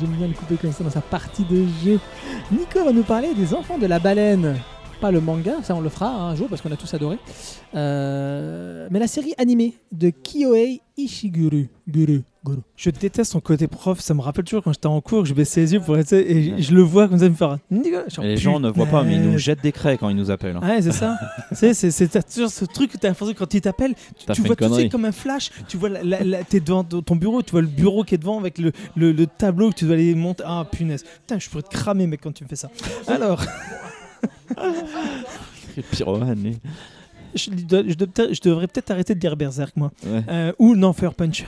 [0.00, 2.00] J'aime bien le couper comme ça dans sa partie de jeu.
[2.50, 4.58] Nico va nous parler des enfants de la baleine.
[5.04, 7.18] Pas le manga, ça on le fera hein, un jour parce qu'on a tous adoré.
[7.74, 11.66] Euh, mais la série animée de Kyohei Ishiguro.
[11.86, 12.60] Guru, guru.
[12.76, 15.60] Je déteste son côté prof, ça me rappelle toujours quand j'étais en cours, je baissais
[15.60, 17.58] les yeux pour être et je le vois comme ça me faire.
[17.70, 20.30] Et les gens ne voient pas, mais ils nous jettent des craies quand ils nous
[20.30, 20.56] appellent.
[20.56, 20.66] hein.
[20.66, 21.18] Ouais, c'est ça.
[21.50, 24.56] tu c'est toujours ce truc que t'as l'impression que quand ils t'appellent, tu, tu vois
[24.56, 25.50] tout de suite comme un flash.
[25.68, 28.18] Tu vois, la, la- la- t'es devant ton bureau, tu vois le bureau qui est
[28.18, 30.44] devant avec le, le- le tableau que tu dois aller monter.
[30.46, 31.02] Ah punaise.
[31.02, 32.70] Putain, je pourrais te cramer, mec, quand tu me fais ça.
[33.08, 33.44] Alors,
[35.90, 36.54] Pyromane,
[37.34, 39.90] je, devrais peut-être arrêter de dire Berserk, moi.
[40.06, 41.44] Ouais, Euh, ou non, Fire Punch.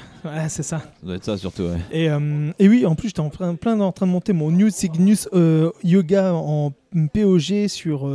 [0.49, 0.79] C'est ça.
[0.79, 1.63] ça doit être ça surtout.
[1.63, 1.79] Ouais.
[1.93, 4.51] Et, euh, et oui, en plus, j'étais en plein, plein en train de monter mon
[4.51, 6.73] New Cygnus euh, Yoga en
[7.13, 8.11] POG sur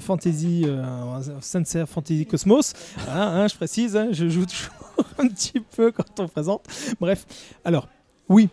[0.00, 0.66] Fantasy,
[1.86, 2.72] Fantasy Cosmos.
[3.06, 4.72] Voilà, hein, je précise, hein, je joue toujours
[5.18, 6.66] un petit peu quand on présente.
[7.00, 7.26] Bref,
[7.64, 7.88] alors,
[8.28, 8.48] oui.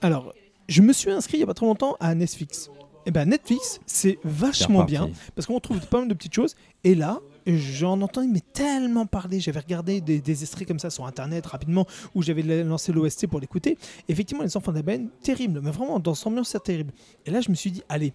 [0.00, 0.34] Alors,
[0.68, 2.70] je me suis inscrit il y a pas trop longtemps à Netflix.
[3.04, 6.54] Et ben Netflix, c'est vachement bien parce qu'on trouve pas mal de petites choses.
[6.84, 9.40] Et là, j'en entends mais tellement parler.
[9.40, 13.40] J'avais regardé des, des extraits comme ça sur internet rapidement où j'avais lancé l'OST pour
[13.40, 13.76] l'écouter.
[14.08, 16.92] Effectivement, les enfants d'Aben, terrible, mais vraiment dans son ambiance, c'est terrible.
[17.26, 18.12] Et là, je me suis dit, allez,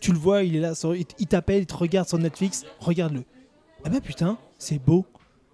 [0.00, 0.72] tu le vois, il est là,
[1.18, 3.24] il t'appelle, il te regarde sur Netflix, regarde-le.
[3.84, 5.06] Ah bah putain, c'est beau.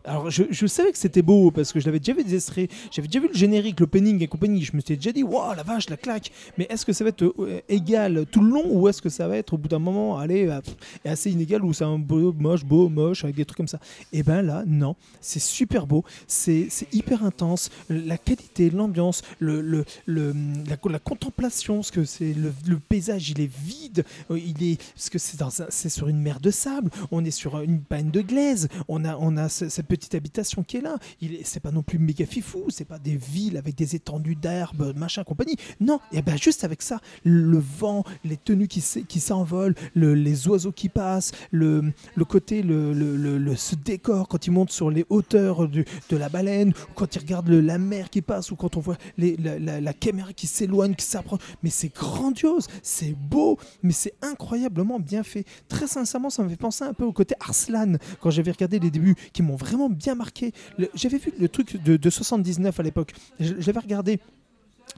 [0.09, 3.09] Alors je, savais que c'était beau parce que je l'avais déjà vu des extraits, j'avais
[3.09, 5.91] déjà vu le générique, l'opening et compagnie, je me suis déjà dit waouh la vache,
[5.91, 6.31] la claque.
[6.57, 9.29] Mais est-ce que ça va être euh, égal tout le long ou est-ce que ça
[9.29, 10.61] va être au bout d'un moment allez euh,
[11.05, 13.81] assez inégal ou c'est un beau moche beau moche avec des trucs comme ça?
[14.15, 19.85] Et ben là non, c'est super beau, c'est hyper intense, la qualité, l'ambiance, le, le,
[20.07, 20.35] le-
[20.69, 25.11] la, la contemplation, parce que c'est le, paysage il est vide, euh, il est parce
[25.11, 29.05] que c'est sur une mer de sable, on est sur une panne de glaise, on
[29.05, 30.97] a on a ce- cette petite habitation qui est là.
[31.45, 35.25] C'est pas non plus méga fifou, c'est pas des villes avec des étendues d'herbes, machin
[35.25, 35.57] compagnie.
[35.81, 40.73] Non, et ben juste avec ça, le vent, les tenues qui s'envolent, le- les oiseaux
[40.73, 41.93] qui passent, le,
[42.29, 47.15] côté le, ce décor quand il monte sur les hauteurs de la baleine, ou quand
[47.15, 50.95] il regarde la mer qui passe ou quand on voit la- la caméra qui s'éloigne,
[50.95, 51.41] qui s'approche.
[51.63, 55.45] Mais c'est grandiose, c'est beau, mais c'est incroyablement bien fait.
[55.69, 58.91] Très sincèrement, ça me fait penser un peu au côté Arslan quand j'avais regardé les
[58.91, 60.53] débuts, qui m'ont vraiment bien marqué.
[60.95, 63.13] J'avais vu le truc de, de 79 à l'époque.
[63.39, 64.19] J'avais regardé.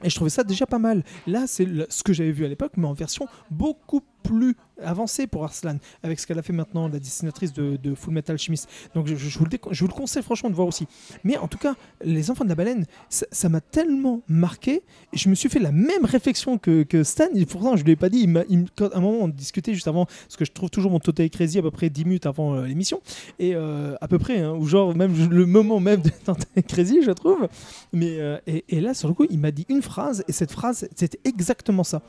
[0.03, 1.03] Et je trouvais ça déjà pas mal.
[1.27, 5.43] Là, c'est ce que j'avais vu à l'époque, mais en version beaucoup plus avancée pour
[5.43, 8.69] Arslan, avec ce qu'elle a fait maintenant, la dessinatrice de, Full Metal Alchemist.
[8.95, 10.87] Donc je, vous le conseille franchement de voir aussi.
[11.23, 14.81] Mais en tout cas, Les Enfants de la Baleine, ça m'a tellement marqué,
[15.13, 18.09] je me suis fait la même réflexion que, Stan, pourtant je ne lui ai pas
[18.09, 21.29] dit, à un moment on discutait juste avant, parce que je trouve toujours mon Total
[21.29, 23.01] Crazy à peu près 10 minutes avant euh, l'émission,
[23.39, 27.01] et euh, à peu près, hein, ou genre même le moment même de Total Crazy,
[27.03, 27.47] je trouve.
[27.93, 30.87] Mais, euh, et là, sur le coup, il m'a dit une phrase, et cette phrase,
[30.95, 32.01] c'était exactement ça.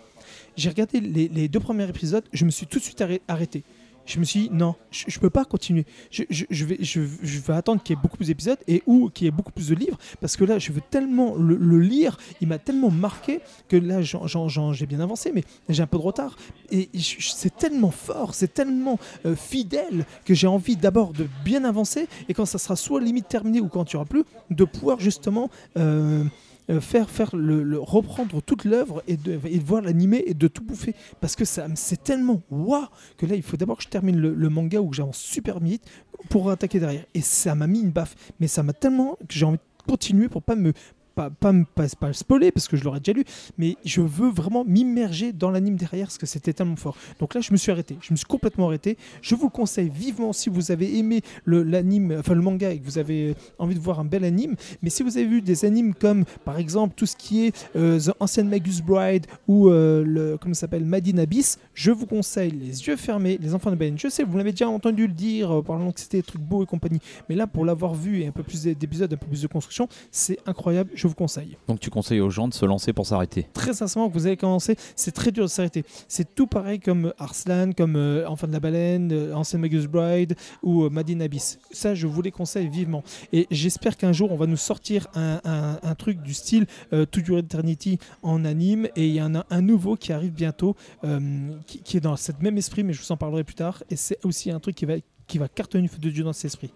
[0.57, 3.65] J'ai regardé les, deux premiers épisodes, je me suis tout de suite arrê- arrêté.
[4.05, 5.87] Je me suis dit, non, je, je peux pas continuer.
[6.11, 9.53] Je, vais, attendre qu'il y ait beaucoup plus d'épisodes et ou qu'il y ait beaucoup
[9.53, 13.41] plus de livres, parce que là, je veux tellement le, lire, il m'a tellement marqué
[13.69, 16.37] que là, j'ai bien avancé, mais j'ai un peu de retard.
[16.71, 22.09] Et c'est tellement fort, c'est tellement euh, fidèle que j'ai envie d'abord de bien avancer,
[22.29, 25.49] et quand ça sera soit limite terminé ou quand tu auras plus, de pouvoir justement
[25.77, 26.25] euh,
[26.71, 30.95] euh, faire, faire le, reprendre toute l'œuvre et de, voir l'animé et de tout bouffer.
[31.21, 32.87] Parce que ça, c'est tellement waouh
[33.17, 35.85] que là, il faut d'abord que je termine le, manga où j'avance super vite
[36.29, 37.05] pour attaquer derrière.
[37.15, 38.15] Et ça m'a mis une baffe.
[38.39, 40.73] Mais ça m'a tellement que j'ai envie de continuer pour pas me.
[41.15, 43.25] Pas, pas, pas, pas le spoiler parce que je l'aurais déjà lu,
[43.59, 46.97] mais je veux vraiment m'immerger dans l'anime derrière parce que c'était tellement fort.
[47.19, 48.97] Donc là, je me suis arrêté, je me suis complètement arrêté.
[49.21, 52.85] Je vous le conseille vivement si vous avez aimé l'anime, enfin le manga et que
[52.85, 54.57] vous avez envie de voir un bel anime.
[54.83, 57.99] Mais si vous avez vu des animes comme par exemple tout ce qui est euh,
[58.01, 62.51] The Ancient Magus Bride ou euh, le comment ça s'appelle Madin Abyss, je vous conseille
[62.51, 63.99] les yeux fermés, les enfants de Baleine.
[63.99, 66.63] Je sais, vous l'avez déjà entendu le dire, euh, parlant que c'était des trucs beaux
[66.63, 67.01] et compagnie.
[67.29, 69.89] Mais là, pour l'avoir vu et un peu plus d'épisodes, un peu plus de construction,
[70.11, 70.91] c'est incroyable.
[71.07, 71.57] Vous conseille.
[71.69, 73.47] Donc tu conseilles aux gens de se lancer pour s'arrêter.
[73.53, 75.85] Très sincèrement, que vous avez commencé, c'est très dur de s'arrêter.
[76.09, 80.35] C'est tout pareil comme Arslan, comme euh, Enfant de la Baleine, euh, Ancient Magus Bride
[80.63, 81.59] ou euh, Madin Abyss.
[81.71, 83.03] Ça, je vous les conseille vivement.
[83.33, 87.05] Et j'espère qu'un jour, on va nous sortir un, un- un truc du style euh,
[87.07, 88.89] To Your Eternity en anime.
[88.97, 92.17] Et il y en a un nouveau qui arrive bientôt, euh, qui, qui est dans
[92.17, 93.83] cet même esprit, mais je vous en parlerai plus tard.
[93.91, 94.95] Et c'est aussi un truc qui va,
[95.27, 96.73] qui va cartonner feu de Dieu dans cet esprit.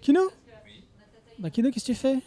[0.00, 0.20] Kino?
[1.38, 2.18] Bah Kino, qu'est-ce que tu fais?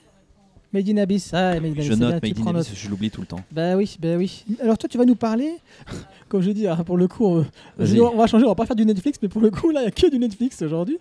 [0.74, 1.30] Made in Abyss.
[1.34, 1.86] Ah, Made in Abyss.
[1.86, 3.40] Je note, Made in Abyss, je l'oublie tout le temps.
[3.52, 4.44] Bah oui, bah oui.
[4.62, 5.52] Alors toi, tu vas nous parler,
[6.30, 7.46] comme je dis, hein, pour le coup, euh,
[7.80, 9.84] on va changer, on va pas faire du Netflix, mais pour le coup, là, il
[9.84, 10.98] n'y a que du Netflix aujourd'hui.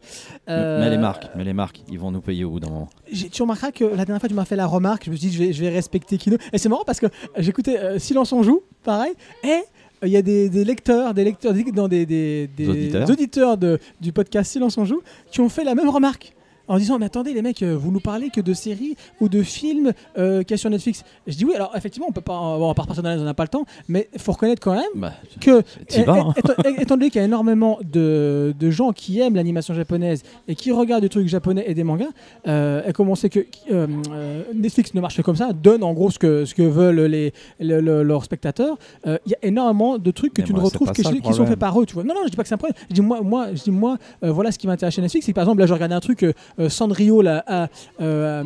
[0.48, 2.88] Euh, Mais les marques, mais les marques, ils vont nous payer au bout d'un moment.
[3.30, 5.34] Tu remarqueras que la dernière fois, tu m'as fait la remarque, je me suis dit,
[5.34, 6.36] je vais, je vais respecter Kino.
[6.52, 7.06] Et c'est marrant parce que
[7.38, 9.12] j'écoutais euh, Silence on joue, pareil,
[9.44, 9.60] et euh,
[10.06, 13.08] il y a des, des lecteurs, des lecteurs, des, non, des, des- des Auditeurs.
[13.10, 15.00] auditeurs de, du podcast Silence on joue
[15.30, 16.34] qui ont fait la même remarque.
[16.72, 19.42] En disant, mais attendez, les mecs, euh, vous nous parlez que de séries ou de
[19.42, 21.04] films euh, qu'il y a sur Netflix.
[21.26, 22.72] Je dis oui, alors effectivement, on peut pas, bon, on
[23.02, 25.62] dans la- on n'a pas le temps, mais il faut reconnaître quand même Bah, que
[26.06, 26.34] vas, hein.
[26.34, 30.54] Étant, étant donné qu'il y a énormément de, de gens qui aiment l'animation japonaise et
[30.54, 32.08] qui regardent des trucs japonais et des mangas,
[32.48, 33.40] euh, et comme on sait que
[33.70, 36.62] euh, euh, Netflix ne marche que comme ça, donne en gros ce que, ce que
[36.62, 40.46] veulent les, le- le- leurs spectateurs, euh, il y a énormément de trucs que Mais
[40.46, 41.84] tu ne retrouves pas que ça, qui sont faits par eux.
[41.84, 42.04] Tu vois.
[42.04, 42.76] Non, non, je dis pas que c'est un problème.
[42.88, 45.32] Je dis moi, moi, je dis moi euh, voilà ce qui m'intéresse chez Netflix, c'est
[45.32, 47.68] que par exemple là je regardais un truc euh, euh, Sanrio là, à,
[48.00, 48.44] euh,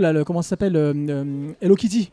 [0.00, 2.10] là, le- comment ça s'appelle euh, euh, Hello Kitty.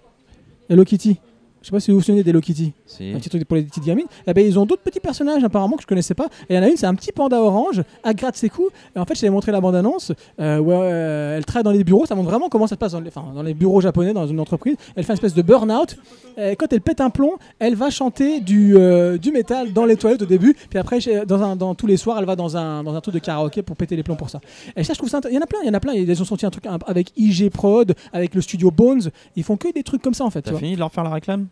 [0.69, 1.17] Hello Kitty.
[1.61, 2.71] Je sais pas si vous vous souvenez d'Hello Kitty.
[2.85, 3.11] Si.
[3.13, 4.05] un petit truc pour les petites gamines.
[4.25, 6.27] Eh ben, ils ont d'autres petits personnages apparemment que je connaissais pas.
[6.49, 8.71] Et il y en a une, c'est un petit panda orange, elle gratte ses coups.
[8.95, 11.83] Et en fait, je t'avais montré la bande-annonce euh, où euh, elle travaille dans les
[11.83, 12.05] bureaux.
[12.05, 14.25] Ça montre vraiment comment ça se passe dans les, enfin, dans les bureaux japonais, dans
[14.25, 14.75] une entreprise.
[14.95, 15.97] Elle fait une espèce de burn-out.
[16.37, 19.97] Et quand elle pète un plomb, elle va chanter du, euh, du métal dans les
[19.97, 20.55] toilettes au début.
[20.69, 23.13] Puis après, dans, un, dans tous les soirs, elle va dans un, dans un truc
[23.15, 24.39] de karaoké pour péter les plombs pour ça.
[24.77, 25.19] Et ça, je trouve ça.
[25.19, 25.93] int- Il y en a plein, il y en a plein.
[25.93, 29.09] Ils ont sorti un truc avec IG Prod, avec le studio Bones.
[29.35, 30.41] Ils font que des trucs comme ça en fait.
[30.43, 31.47] tu T'as fini de leur faire la réclame?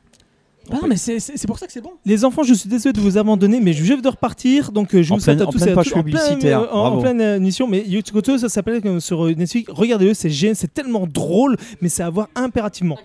[0.71, 1.93] Ah, mais c'est pour ça que c'est bon.
[2.05, 5.01] Les enfants, je suis désolé de vous abandonner, mais je viens de repartir, donc euh,
[5.01, 7.37] je vous souhaite à en tous pleine et à pleine, publicitaire, euh, en, pleine euh,
[7.37, 7.67] émission.
[7.67, 9.69] Mais Yotsukoto, ça s'appelle comme sur Netflix.
[9.71, 12.97] Regardez-le, c'est génial, c'est tellement drôle, mais c'est à voir impérativement.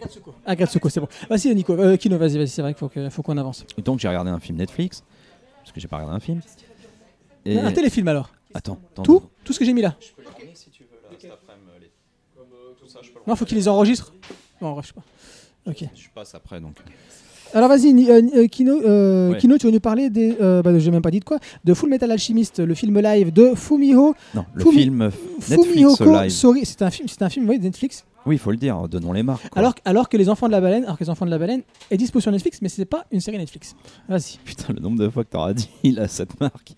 [0.47, 1.09] Agatsuko, c'est bon.
[1.29, 1.73] Vas-y, Nico.
[1.75, 2.49] Euh, Kino, vas-y, vas-y.
[2.49, 3.65] C'est vrai qu'il faut qu'on avance.
[3.79, 5.05] Et donc j'ai regardé un film Netflix,
[5.61, 6.41] parce que j'ai pas regardé un film.
[7.45, 7.59] Et...
[7.59, 8.31] Un téléfilm alors.
[8.55, 9.23] Attends, attends, Tout.
[9.45, 9.97] Tout ce que j'ai mis là.
[13.27, 14.13] Non, faut qu'il les enregistre.
[14.61, 15.71] Non, bref, je sais pas.
[15.71, 15.85] Ok.
[15.95, 16.77] Je passe après donc.
[17.55, 19.39] Alors vas-y, euh, euh, Kino, euh, Ouais.
[19.39, 20.37] Kino, tu veux nous parler des.
[20.41, 21.39] Euh, bah, j'ai même pas dit de quoi.
[21.65, 24.15] De Full Metal Alchemist, le film live de Fumiho.
[24.35, 25.11] Non, le Fumi- film
[25.51, 26.31] Netflix live.
[26.31, 26.65] Sori.
[26.65, 28.05] C'est un film, c'est un film oui, de Netflix.
[28.25, 29.49] Oui, il faut le dire, donnons les marques.
[29.49, 29.59] quoi.
[29.59, 31.63] Alors, alors que les enfants de la baleine, alors que les enfants de la baleine
[31.91, 33.75] est dispo sur Netflix, mais c'est pas une série Netflix.
[34.09, 36.75] Vas-y, Putain, le nombre de fois que t'auras dit là, cette marque.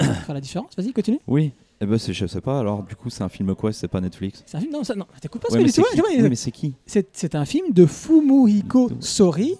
[0.00, 0.72] faire la différence.
[0.76, 1.20] Vas-y, continue.
[1.26, 1.52] Oui.
[1.80, 4.42] Eh ben, je sais pas, alors du coup, c'est un film quoi c'est pas Netflix?
[4.46, 4.72] C'est un film.
[4.72, 5.06] Non, ça, non.
[5.20, 6.72] T'écoutes pas ce Ouais, que mais je c'est qui?
[6.72, 6.74] Oui,
[7.06, 7.06] qui?
[7.12, 9.56] C'est un film de Fumihiko Sori.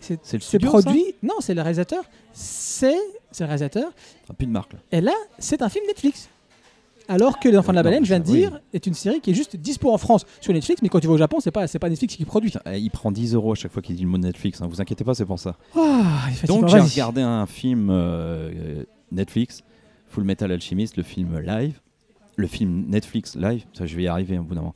[0.00, 1.14] C'est le studio, produit.
[1.22, 2.02] Non, c'est le réalisateur.
[2.32, 2.96] C'est
[3.38, 3.90] le réalisateur.
[4.28, 4.78] Ah, plus de marque là.
[4.92, 6.28] Et là, c'est un film Netflix.
[7.08, 8.38] Alors que Les Enfants de la Non, Baleine, je viens de oui.
[8.38, 11.08] dire, est une série qui est juste dispo en France sur Netflix, mais quand tu
[11.08, 12.52] vas au Japon, c'est pas, pas Netflix qui produit.
[12.66, 14.80] Eh, il prend 10 euros à chaque fois qu'il dit le mot Netflix, hein, vous
[14.80, 15.56] inquiétez pas, c'est pour ça.
[15.72, 19.62] Fatigant, Donc j'ai regardé un film euh, Netflix,
[20.08, 21.80] Full Metal Alchemist, le film live.
[22.40, 24.74] Le film Netflix live, ça je vais y arriver un bout d'un moment.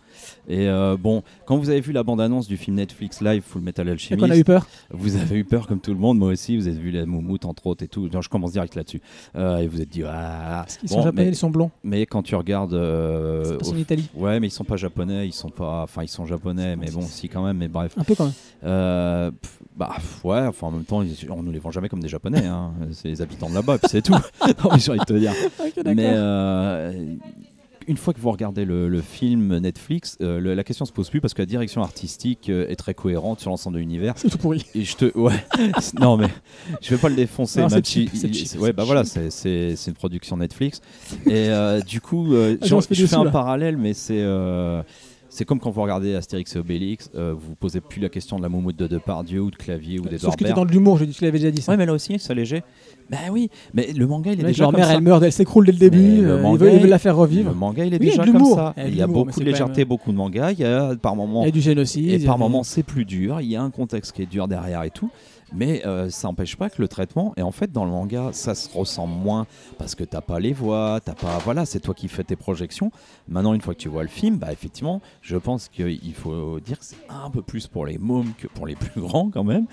[0.48, 3.88] Et euh, bon, quand vous avez vu la bande-annonce du film Netflix live Full Metal
[3.88, 4.66] Et Alchemist, a eu peur.
[4.90, 7.44] vous avez eu peur comme tout le monde, moi aussi, vous avez vu la moumoute
[7.46, 8.08] entre autres et tout.
[8.12, 9.00] Non, je commence direct là-dessus.
[9.36, 11.70] Euh, et vous êtes dit, ah, Parce qu'ils bon, sont japonais, mais, ils sont blonds.
[11.82, 14.10] mais quand tu regardes, euh, C'est pas au- en Italie.
[14.14, 17.00] ouais, mais ils sont pas japonais, ils sont pas, enfin ils sont japonais, mais bon,
[17.02, 17.94] si quand même, mais bref.
[17.96, 18.34] Un peu quand même.
[18.64, 22.00] Euh, pff, bah ouais, enfin en même temps, ils- on nous les vend jamais comme
[22.00, 22.72] des japonais, hein.
[22.92, 24.12] c'est les habitants de là-bas, puis c'est tout.
[24.62, 25.32] non, mais j'ai envie de te dire.
[25.86, 27.14] Mais euh,
[27.88, 31.10] une fois que vous regardez le, le film Netflix, euh, le- la question se pose
[31.10, 34.14] plus parce que la direction artistique euh, est très cohérente sur l'ensemble de l'univers.
[34.16, 34.64] C'est tout pourri.
[34.74, 35.34] Et je te, ouais,
[36.00, 36.28] non mais
[36.80, 38.72] je vais pas le défoncer, Non, même c'est si, cheap, c'est il- cheap, ouais, c'est
[38.72, 40.80] bah voilà, c'est c'est c'est une production Netflix.
[41.26, 43.30] Et euh, du coup, euh, Ah, j'en- je des fais sous, un là.
[43.30, 44.82] parallèle, mais c'est euh,
[45.36, 48.42] c'est comme quand vous regardez Astérix et Obélix, euh, vous posez plus la question de
[48.42, 50.96] la moumoute de Depardieu ou de Clavier ou Sauf d'Edouard que t'es dans de l'humour,
[50.96, 51.72] je- tu l'avais déjà dit ça.
[51.72, 52.62] Ouais, mais là aussi, c'est léger.
[53.10, 54.94] Bah oui, mais le manga, il est Le mec, déjà comme mère, ça.
[54.94, 56.22] elle meurt, elle s'écroule dès le Mais début.
[56.22, 57.52] le euh, manga, ils veulent il- la faire Le revivre.
[57.54, 58.74] manga, il est Oui, il y a déjà comme ça.
[58.76, 60.52] Il y a de Il y a mais beaucoup de légèreté, même- beaucoup de mangas.
[60.52, 62.08] Il y a par Il moments y a du génocide.
[62.10, 63.40] et il par des- moments, c'est plus dur.
[63.40, 65.10] Il y a un contexte qui est dur derrière et tout.
[65.52, 68.54] Mais euh, ça n'empêche pas que le traitement, et en fait, dans le manga, ça
[68.54, 69.46] se ressent moins
[69.78, 71.38] parce que t'as pas les voix, t'as pas.
[71.44, 72.90] Voilà, c'est toi qui fais tes projections.
[73.28, 76.78] Maintenant, une fois que tu vois le film, bah effectivement, je pense qu'il faut dire
[76.78, 79.66] que c'est un peu plus pour les mômes que pour les plus grands quand même.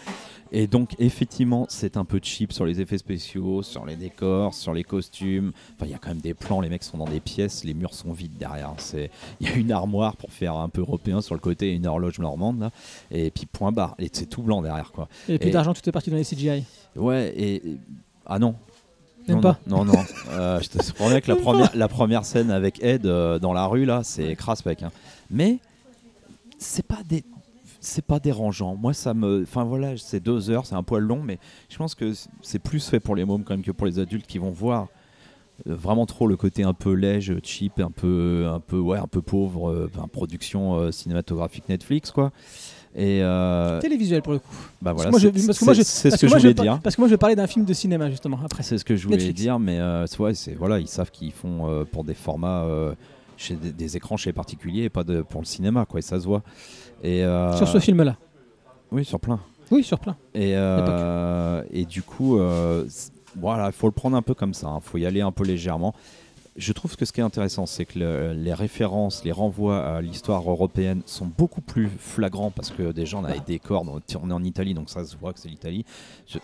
[0.53, 4.73] Et donc, effectivement, c'est un peu cheap sur les effets spéciaux, sur les décors, sur
[4.73, 5.53] les costumes.
[5.75, 7.73] Enfin, il y a quand même des plans, les mecs sont dans des pièces, les
[7.73, 8.73] murs sont vides derrière.
[9.39, 11.87] Il y a une armoire pour faire un peu européen sur le côté, et une
[11.87, 12.71] horloge normande là,
[13.11, 13.95] et puis point barre.
[13.97, 15.05] Et c'est tout blanc derrière quoi.
[15.29, 16.63] A plus Et- d'argent, tout est parti dans les CGI.
[16.97, 17.55] Ouais, et.
[17.55, 17.77] et-
[18.25, 18.55] Ah non.
[19.27, 19.59] Même non, pas.
[19.67, 19.93] Non, non.
[19.93, 19.99] non.
[20.31, 23.65] Euh, je te promets que la première, la première scène avec Ed euh, dans la
[23.67, 24.81] rue, là, c'est crasse mec.
[24.83, 24.91] hein.
[25.29, 25.59] Mais
[26.57, 27.23] c'est pas des.
[27.83, 28.75] C'est pas dérangeant.
[28.75, 29.41] Moi, ça me.
[29.41, 32.87] Enfin voilà, c'est deux heures, c'est un poil long, mais je pense que c'est plus
[32.87, 34.87] fait pour les mômes quand même que pour les adultes qui vont voir
[35.67, 39.07] euh, vraiment trop le côté un peu léger, cheap, un peu, un peu, ouais, un
[39.07, 42.31] peu pauvre, euh, production euh, cinématographique Netflix, quoi.
[42.95, 44.53] Et euh, Télévisuel pour le coup.
[44.81, 46.53] bah voilà, c'est parce que moi, je- c'est- c'est parce ce que je moi, voulais
[46.53, 46.79] dire.
[46.83, 48.61] Parce que moi, je vais parler d'un film de cinéma justement après.
[48.63, 49.41] C'est ce que je voulais Netflix.
[49.41, 52.67] dire, mais c'est- ouais, c'est voilà, ils savent qu'ils font pour des formats
[53.37, 55.99] chez des, des écrans chez les particuliers et pas de, pour le cinéma, quoi.
[55.99, 56.43] Et ça se voit.
[57.03, 58.15] Et euh, Sur ce film-là.
[58.91, 59.39] oui, sur plein.
[59.71, 60.15] Oui, sur plein.
[60.33, 62.85] Et euh, et du coup, euh,
[63.39, 64.69] voilà, il faut le prendre un peu comme ça.
[64.75, 65.93] Il faut y aller un peu légèrement.
[66.57, 70.01] Je trouve que ce qui est intéressant, c'est que le- les références, les renvois à
[70.01, 74.33] l'histoire européenne sont beaucoup plus flagrants parce que déjà on a les décors, on est
[74.33, 75.85] en Italie, donc ça se voit que c'est l'Italie.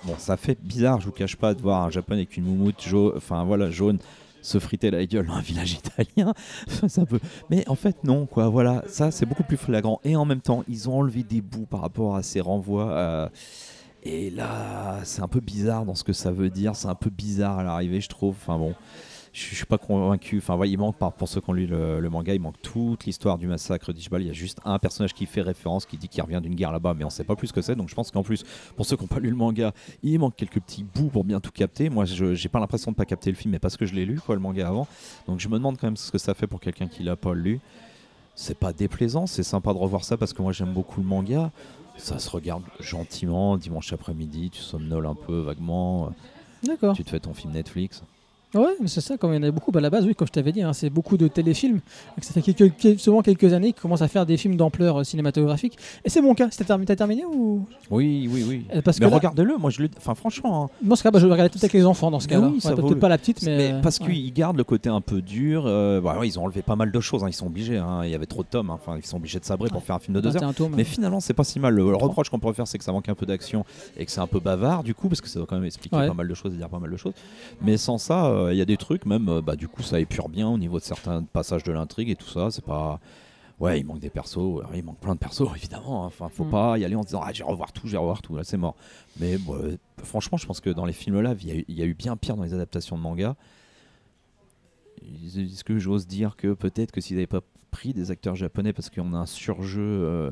[0.06, 2.82] Bon, ça fait bizarre, je vous cache pas, de voir un japonais avec une moumoute
[2.82, 4.00] jaune, enfin voilà, jaune
[4.42, 6.34] se friter la gueule dans un village italien.
[6.88, 7.20] ça peut...
[7.50, 10.00] Mais en fait, non, quoi, voilà, ça c'est beaucoup plus flagrant.
[10.04, 12.92] Et en même temps, ils ont enlevé des bouts par rapport à ces renvois.
[12.92, 13.30] euh,
[14.04, 17.10] et là, c'est un peu bizarre dans ce que ça veut dire, c'est un peu
[17.10, 18.36] bizarre à l'arrivée, je trouve.
[18.42, 18.74] Enfin bon,
[19.40, 20.38] je suis pas convaincu.
[20.40, 22.60] Enfin, ouais, il manque, par- pour ceux qui ont lu le, le manga, il manque
[22.62, 24.22] toute l'histoire du massacre d'Ishbal.
[24.24, 26.72] Il y a juste un personnage qui fait référence, qui dit qu'il revient d'une guerre
[26.72, 27.76] là-bas, mais on sait pas plus ce que c'est.
[27.76, 28.44] Donc je pense qu'en plus,
[28.76, 31.40] pour ceux qui n'ont pas lu le manga, il manque quelques petits bouts pour bien
[31.40, 31.90] tout capter.
[31.90, 34.06] Moi, je j'ai pas l'impression de pas capter le film, mais parce que je l'ai
[34.06, 34.88] lu, quoi, le manga avant.
[35.28, 37.34] Donc je me demande quand même ce que ça fait pour quelqu'un qui l'a pas
[37.34, 37.60] lu.
[38.34, 41.52] C'est pas déplaisant, c'est sympa de revoir ça parce que moi j'aime beaucoup le manga.
[41.98, 46.14] Ça se regarde gentiment, dimanche après-midi, tu somnoles un peu vaguement,
[46.64, 46.96] D'accord.
[46.96, 48.04] tu te fais ton film Netflix.
[48.56, 50.15] Ouais, mais c'est ça, comme il y en a beaucoup, bah, à la base, oui,
[50.15, 51.76] comme je t'avais dit, hein, c'est beaucoup de téléfilms.
[52.15, 55.02] Donc, ça fait quelques, quel- souvent quelques années qu'ils commencent à faire des films d'ampleur
[55.02, 55.78] euh, cinématographique.
[56.06, 56.48] Et c'est mon cas.
[56.49, 57.65] C'était terminé, t'as terminé ou?
[57.91, 58.65] Oui, oui, oui.
[58.74, 59.90] Euh, Parce mais regardez-le, moi je le.
[59.98, 60.64] Enfin, franchement.
[60.65, 60.69] hein.
[60.82, 62.48] Dans ce cas, bah, je vais regarder tout avec les enfants dans ce cas-là.
[62.53, 63.74] oui, ça Ouais, Peut-être le- pas la petite, mais.
[63.74, 64.07] euh, parce ouais.
[64.14, 65.64] qu'ils gardent le côté un peu dur.
[65.65, 67.78] bah ouais, ils ont enlevé pas mal de choses, hein, ils sont obligés.
[67.78, 69.98] hein, Il y avait trop de tomes, enfin, ils sont obligés de sabrer pour faire
[69.98, 70.41] un film de deux heures.
[70.41, 70.74] 21 tomes.
[70.78, 71.74] Mais finalement, c'est pas si mal.
[71.74, 73.65] Le, le reproche qu'on pourrait faire, c'est que ça manque un peu d'action
[73.98, 75.98] et que c'est un peu bavard, du coup, parce que ça doit quand même expliquer
[75.98, 77.14] pas mal de choses et dire pas mal de choses.
[77.61, 80.00] Mais sans ça, euh, il y a des trucs, même, euh, bah, du coup, ça
[80.00, 82.50] épure bien au niveau de certains passages de l'intrigue et tout ça.
[82.52, 83.00] C'est pas.
[83.60, 86.04] Ouais, il manque des persos, il manque plein de persos, évidemment.
[86.04, 86.08] hein.
[86.08, 86.52] Enfin, faut Mm.
[86.52, 88.56] pas y aller en se disant, ah, j'ai revoir tout, j'ai revoir tout, là, c'est
[88.58, 88.76] mort.
[89.20, 91.76] Mais euh, franchement, je pense que dans les films là, il y, a eu- il
[91.76, 93.36] y a eu bien pire dans les adaptations de manga.
[95.02, 97.42] Est-ce que j'ose dire que peut-être que s'ils n'avaient pas
[97.72, 99.82] pris des acteurs japonais parce qu'on a un surjeu.
[99.82, 100.32] euh,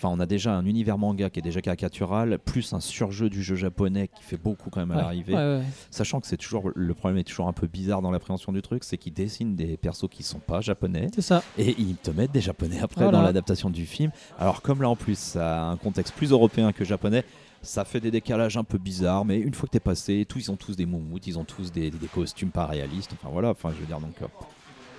[0.00, 3.42] Enfin, on a déjà un univers manga qui est déjà caricatural, plus un surjeu du
[3.42, 5.34] jeu japonais qui fait beaucoup quand même à Ouais, l'arrivée.
[5.34, 5.62] ouais, ouais.
[5.90, 8.84] Sachant que c'est toujours le problème est toujours un peu bizarre dans l'appréhension du truc,
[8.84, 11.42] c'est qu'ils dessinent des persos qui sont pas japonais C'est ça.
[11.58, 13.18] et ils te mettent des japonais après Voilà.
[13.18, 14.12] dans l'adaptation du film.
[14.38, 17.24] Alors comme là en plus ça a un contexte plus européen que japonais,
[17.60, 20.50] ça fait des décalages un peu bizarres, mais une fois que t'es passé, tous ils
[20.52, 23.10] ont tous des moumoutes, ils ont tous des, des costumes pas réalistes.
[23.20, 24.14] Enfin voilà, enfin je veux dire donc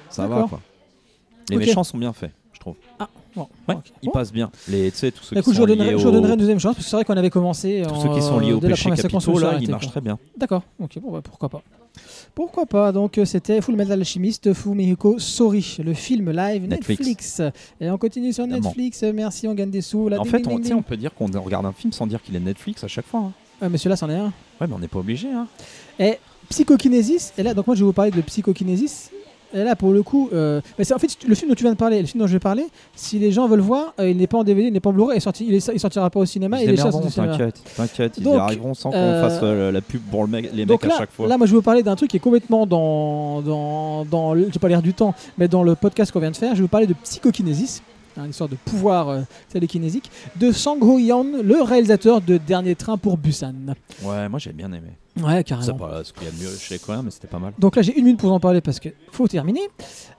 [0.10, 0.60] ça va quoi.
[1.50, 2.76] Les méchants sont bien faits, je trouve.
[3.36, 4.12] Bon, Ouais, ils Bon.
[4.12, 4.50] passent bien.
[4.68, 6.86] Les, tu sais, tous ceux Bah, qui je liés je redonnerai une deuxième chance, parce
[6.86, 7.84] que c'est vrai qu'on avait commencé.
[7.88, 10.18] tous en- ceux qui sont liés au péché capitaux, là, ils marchent très bien.
[10.36, 11.62] D'accord, ok, bon, bah, pourquoi pas.
[12.36, 17.00] Pourquoi pas Donc, euh, c'était Full Metal Alchemist, Fumihiko Sori, le film live Netflix.
[17.00, 17.42] Netflix.
[17.82, 18.48] Et on continue sur.
[18.48, 19.04] Netflix.
[19.04, 20.08] Merci, on gagne des sous.
[20.10, 20.74] Là, En ding, fait, on, ding, ding.
[20.76, 23.20] on peut dire qu'on regarde un film sans dire qu'il est Netflix à chaque fois.
[23.22, 23.32] hein.
[23.62, 24.32] Ouais, mais celui-là, c'en est un.
[24.62, 25.28] Ouais, mais on n'est pas obligé.
[25.32, 25.48] Hein.
[26.00, 26.18] Et
[26.50, 29.12] Psychokinésis, et là, donc moi je vais vous parler de Psychokinésis.
[29.54, 31.78] Et là, pour le coup, euh, c'est en fait le film dont tu viens de
[31.78, 32.66] parler, le film dont je vais parler.
[32.96, 34.94] Si les gens veulent voir, euh, il n'est pas en DVD, il n'est pas en
[34.94, 36.60] Blu-ray, il, est sorti, il, est- il sortira pas au cinéma.
[36.60, 37.32] Démerderont, au cinéma.
[37.34, 40.30] t'inquiète, t'inquiète, ils y Donc, arriveront sans qu'on euh, fasse euh, la pub pour le
[40.30, 41.28] mec, les Donc mecs là, à chaque fois.
[41.28, 44.50] là, moi je vais vous parler d'un truc qui est complètement dans, dans, dans le-
[44.54, 46.62] j'ai pas l'air du temps, mais dans le podcast qu'on vient de faire, je vais
[46.62, 47.82] vous parler de Psychokinésis,
[48.20, 49.22] hein, une sorte de pouvoir euh,
[49.52, 53.54] télékinésique, de Sang Ho Yan, le réalisateur de Dernier Train pour Busan.
[54.04, 54.90] Ouais, moi j'ai bien aimé.
[55.22, 55.78] Ouais, C'est carrément.
[55.78, 57.52] pas ce qu'il y a de mieux chez les Coréens, mais c'était pas mal.
[57.60, 59.60] Donc là, j'ai une minute pour en parler parce que faut terminer.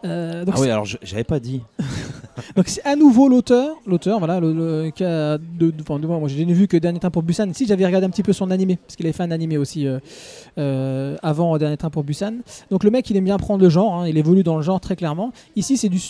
[0.05, 1.63] Euh, donc Ah oui, alors j'avais pas dit.
[2.57, 6.07] Donc c'est à nouveau l'auteur, l'auteur, voilà, le, le- qui a de, de- enfin, de-
[6.07, 7.51] moi j'ai vu que Dernier Train pour Busan.
[7.55, 9.87] Si j'avais regardé un petit peu son animé, parce qu'il avait fait un animé aussi
[9.87, 9.99] euh,
[10.59, 12.35] euh, avant Dernier Train pour Busan.
[12.71, 14.81] Donc le mec, il aime bien prendre le genre, hein, il évolue dans le genre
[14.81, 15.33] très clairement.
[15.57, 16.01] Ici, c'est du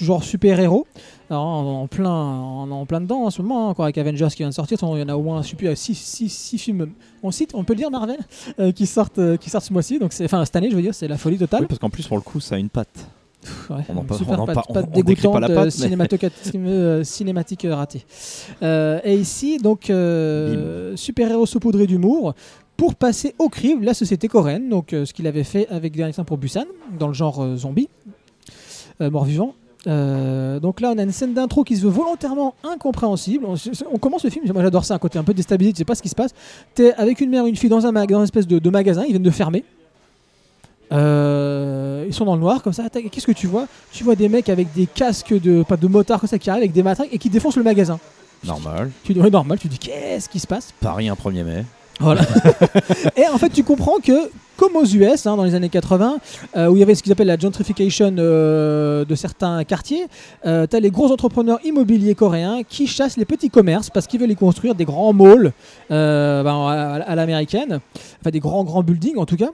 [0.00, 0.86] genre super héros.
[1.30, 4.38] En, en plein, en, en plein dedans en ce moment, hein, encore avec Avengers qui
[4.38, 6.88] vient de sortir, il y en a au moins 6 films,
[7.22, 8.18] on cite, on peut le dire Marvel,
[8.60, 9.98] euh, qui sortent, euh, qui sortent ce mois-ci.
[9.98, 11.62] Donc enfin cette année, je veux dire, c'est la folie totale.
[11.62, 13.08] Oui, parce qu'en plus, pour le coup, ça a une patte.
[13.68, 14.82] Ouais, On en super on patte, patte pas
[15.48, 15.70] patte, euh, mais-
[17.04, 18.04] cinématique ratée.
[18.62, 19.90] Euh, et ici, donc,
[20.96, 22.34] super-héros saupoudré d'humour
[22.76, 26.12] pour passer au crible la société coréenne, donc euh, ce qu'il avait fait avec Dernier
[26.26, 26.64] pour Busan,
[26.98, 27.88] dans le genre euh, zombie,
[29.00, 29.54] euh, mort-vivant.
[29.86, 33.44] Euh, donc là, on a une scène d'intro qui se veut volontairement incompréhensible.
[33.46, 33.54] On,
[33.92, 35.94] on commence le film, moi j'adore ça, un côté un peu déstabilisé, tu sais pas
[35.94, 36.30] ce qui se passe.
[36.74, 38.70] T'es avec une mère et une fille dans un, mag- dans une espèce de, de
[38.70, 39.62] magasin, ils viennent de fermer.
[40.92, 42.88] Euh, ils sont dans le noir comme ça.
[42.88, 43.66] Qu'est-ce que tu vois?
[43.92, 46.62] Tu vois des mecs avec des casques de pas de motards comme ça qui arrivent
[46.62, 47.98] avec des matraques et qui défoncent le magasin.
[48.44, 48.90] Normal.
[49.04, 49.58] Tu ouais, normal.
[49.58, 50.72] Tu dis qu'est-ce qui se passe?
[50.80, 51.64] Paris un 1er mai.
[52.00, 52.22] Voilà.
[53.16, 56.16] et en fait, tu comprends que, comme aux US, hein, dans les années 80,
[56.56, 60.06] euh, où il y avait ce qu'ils appellent la gentrification euh, de certains quartiers,
[60.44, 64.18] euh, tu as les gros entrepreneurs immobiliers coréens qui chassent les petits commerces parce qu'ils
[64.20, 65.52] veulent y construire des grands malls
[65.90, 66.66] euh, ben,
[67.06, 67.80] à, l'américaine,
[68.20, 69.50] enfin des grands, grands buildings en tout cas.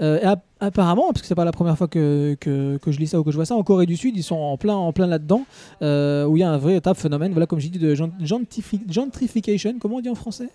[0.00, 3.24] Et app- apparemment, parce que c'est pas la première fois que, je lis ça ou
[3.24, 5.42] que je vois ça, en Corée du Sud, ils sont en plein, en plein là-dedans,
[5.80, 9.74] où il y a un véritable phénomène, voilà, comme j'ai dit, de gen- gentrifi- gentrification.
[9.80, 10.48] Comment on dit en français?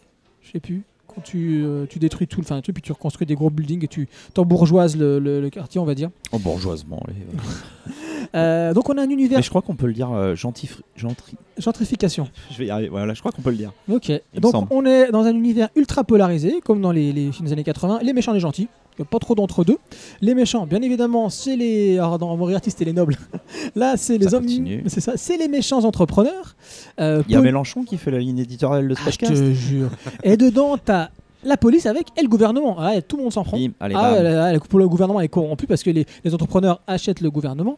[0.44, 0.84] Je sais plus.
[1.24, 4.96] Tu, euh, tu détruis tout, enfin, puis tu reconstruis des gros buildings et tu t'embourgeoises
[4.98, 6.10] le, le- le quartier, on va dire.
[6.32, 7.02] En bourgeoisement.
[7.08, 7.16] allez,
[8.36, 8.74] euh.
[8.74, 11.36] Donc on a un univers Mais je crois qu'on peut le dire euh, gentif- gentri-
[11.58, 12.28] gentrification.
[12.52, 12.90] Je vais y arriver.
[12.90, 13.72] Voilà, je crois qu'on peut le dire.
[13.92, 14.12] Ok.
[14.36, 17.64] Donc on est dans un univers ultra polarisé, comme dans les, les films des années
[17.64, 18.00] 80.
[18.04, 18.68] Les méchants, les gentils.
[18.98, 19.78] Il n'y a pas trop d'entre deux.
[20.22, 22.00] Les méchants, bien évidemment, c'est les.
[22.00, 23.16] Alors dans Moriarty, c'était les nobles.
[23.76, 24.44] Là, c'est les Ça hommes.
[24.46, 24.84] continue.
[24.88, 25.14] C'est ça.
[25.18, 26.56] C'est les méchants entrepreneurs.
[27.00, 29.42] Euh, Il y a Mélenchon qui fait la ligne éditoriale de ce Ah, je podcast.
[29.42, 29.90] te jure.
[30.24, 31.10] Et dedans, t'as
[31.48, 32.76] la police avec et le gouvernement.
[32.80, 33.58] Ah, tout le monde s'en prend.
[33.58, 34.14] Bim, allez, Ah, bam.
[34.14, 37.32] ouais, là, là, pour le gouvernement est corrompu parce que les, les entrepreneurs achètent le
[37.32, 37.78] gouvernement.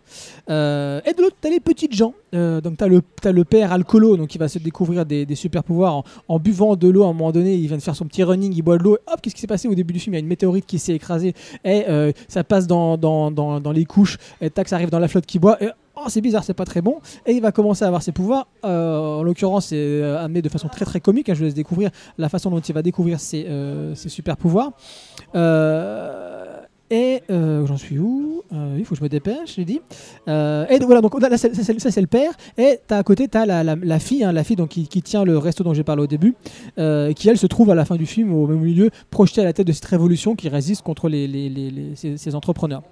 [0.49, 2.13] Euh, et de l'autre, t'as les petites gens.
[2.35, 5.63] Euh, donc t'as le, le père alcoolo, donc il va se découvrir des, des super
[5.63, 7.55] pouvoirs en, en buvant de l'eau à un moment donné.
[7.55, 8.95] Il vient de faire son petit running, il boit de l'eau.
[8.97, 10.13] et Hop, qu'est-ce qui s'est passé au début du film?
[10.13, 11.33] Il y a une météorite qui s'est écrasée
[11.63, 14.17] et euh, ça passe dans, dans, dans, dans les couches.
[14.41, 15.61] Et tac, ça arrive dans la flotte qui boit.
[15.63, 15.69] Et,
[16.01, 16.99] Oh, c'est bizarre, c'est pas très bon.
[17.25, 18.47] Et il va commencer à avoir ses pouvoirs.
[18.63, 21.27] Euh, en l'occurrence, c'est euh, amené de façon très très comique.
[21.29, 21.33] hein.
[21.33, 24.71] Je vous laisse découvrir la façon dont il va découvrir ses, euh, super pouvoirs.
[26.91, 28.43] Et j'en suis où?
[28.77, 29.81] Il faut que je me dépêche, dit.
[30.27, 32.31] Euh, et voilà, donc là, ça, c'est le père.
[32.57, 35.37] Et as à côté, tu as la, fille, hein, la fille donc, qui, tient le
[35.37, 36.35] resto dont j'ai parlé au début,
[36.77, 39.53] qui elle se trouve à la fin du film au même milieu, projetée à la
[39.53, 42.83] tête de cette révolution qui résiste contre les, ces entrepreneurs.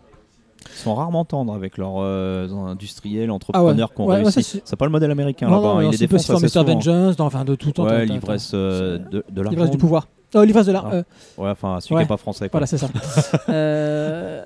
[0.75, 4.43] Ils sont rarement tendres avec leurs euh, industriels, entrepreneurs Ah Ouais, ouais, réussi.
[4.43, 5.67] ça, c'est- pas le modèle américain là-bas.
[5.67, 6.73] hein, défoncent possible assez dans Mr.
[6.73, 7.85] Vengeance, dans, enfin de tout temps.
[7.85, 9.49] Ouais, l'ivresse euh, de, de l'argent.
[9.51, 10.07] L'ivresse du pouvoir.
[10.35, 10.87] Oh, l'ivresse de l'art.
[10.91, 10.95] Ah.
[10.95, 11.03] euh,
[11.37, 12.01] Ouais, enfin, celui Ouais.
[12.01, 12.49] qui n'est pas français.
[12.49, 12.59] quoi.
[12.59, 12.87] Voilà, c'est ça.
[13.49, 14.43] Euh,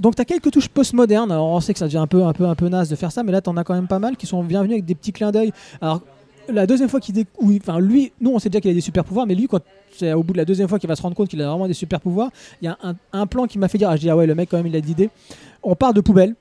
[0.00, 1.30] donc, tu as quelques touches postmodernes.
[1.30, 3.12] Alors, on sait que ça devient un peu, un peu, un peu naze de faire
[3.12, 4.94] ça, mais là, tu en as quand même pas mal qui sont bienvenus avec des
[4.94, 5.52] petits clins d'œil.
[5.80, 6.00] Alors,
[6.48, 7.14] la deuxième fois qu'il.
[7.14, 9.34] dé- où il- Enfin, lui, nous, on sait déjà qu'il a des super pouvoirs, mais
[9.34, 9.60] lui, quand
[9.94, 11.68] c'est au bout de la deuxième fois qu'il va se rendre compte qu'il a vraiment
[11.68, 12.30] des super pouvoirs,
[12.62, 14.26] il y a un, un plan qui m'a fait dire Ah, je dis, ah ouais,
[14.26, 15.10] le mec, quand même, il a d'idées.
[15.62, 16.34] On part de poubelle.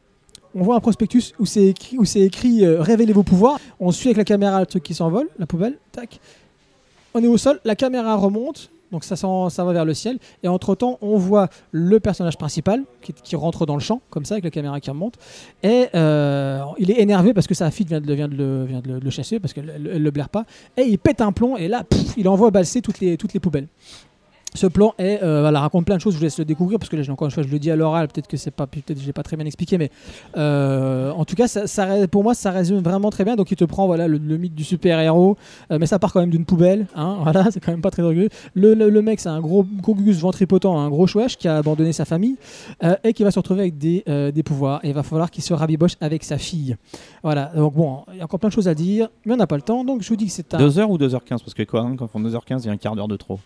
[0.53, 3.57] On voit un prospectus où c'est écrit, où c'est écrit euh, Révélez vos pouvoirs.
[3.79, 5.77] On suit avec la caméra le truc qui s'envole, la poubelle.
[5.91, 6.19] Tac.
[7.13, 10.17] On est au sol, la caméra remonte, donc ça, ça va vers le ciel.
[10.43, 14.43] Et entre-temps, on voit le personnage principal qui, rentre dans le champ, comme ça, avec
[14.45, 15.15] la caméra qui remonte.
[15.63, 19.09] Et euh, il est énervé parce que sa fille vient de, le- vient de le,
[19.09, 20.45] chasser, parce qu'elle elle- elle le blaire pas.
[20.77, 21.83] Et il pète un plomb, et là,
[22.17, 23.67] il envoie balser toutes les, toutes les poubelles.
[24.53, 26.13] Ce plan est, euh, voilà, raconte plein de choses.
[26.13, 27.75] Je vous laisse le découvrir parce que là, encore une fois, je le dis à
[27.75, 28.07] l'oral.
[28.09, 29.91] Peut-être que c'est pas, peut-être j'ai pas très bien expliqué, mais
[30.35, 31.47] euh, en tout cas,
[32.11, 33.35] pour moi, ça résume vraiment très bien.
[33.35, 35.37] Donc, il te prend, voilà, le, mythe du super héros,
[35.69, 36.87] mais ça part quand même d'une poubelle.
[36.95, 38.29] Hein, voilà, c'est quand même pas très orgueilleux.
[38.53, 41.93] Le, le- mec, c'est un gros, gros gus ventripotent, un gros chouèche qui a abandonné
[41.93, 42.35] sa famille
[42.83, 44.79] euh, et qui va se retrouver avec des, euh, des pouvoirs.
[44.83, 46.75] Et il va falloir qu'il se rabiboche avec sa fille.
[47.23, 47.51] Voilà.
[47.55, 49.55] Donc bon, il y a encore plein de choses à dire, mais on n'a pas
[49.55, 49.83] le temps.
[49.83, 50.59] Donc je vous dis que c'est un.
[50.59, 52.95] 2h ou 2h15 Parce que quoi, quand on font 2h15, il y a un quart
[52.95, 53.39] d'heure de trop.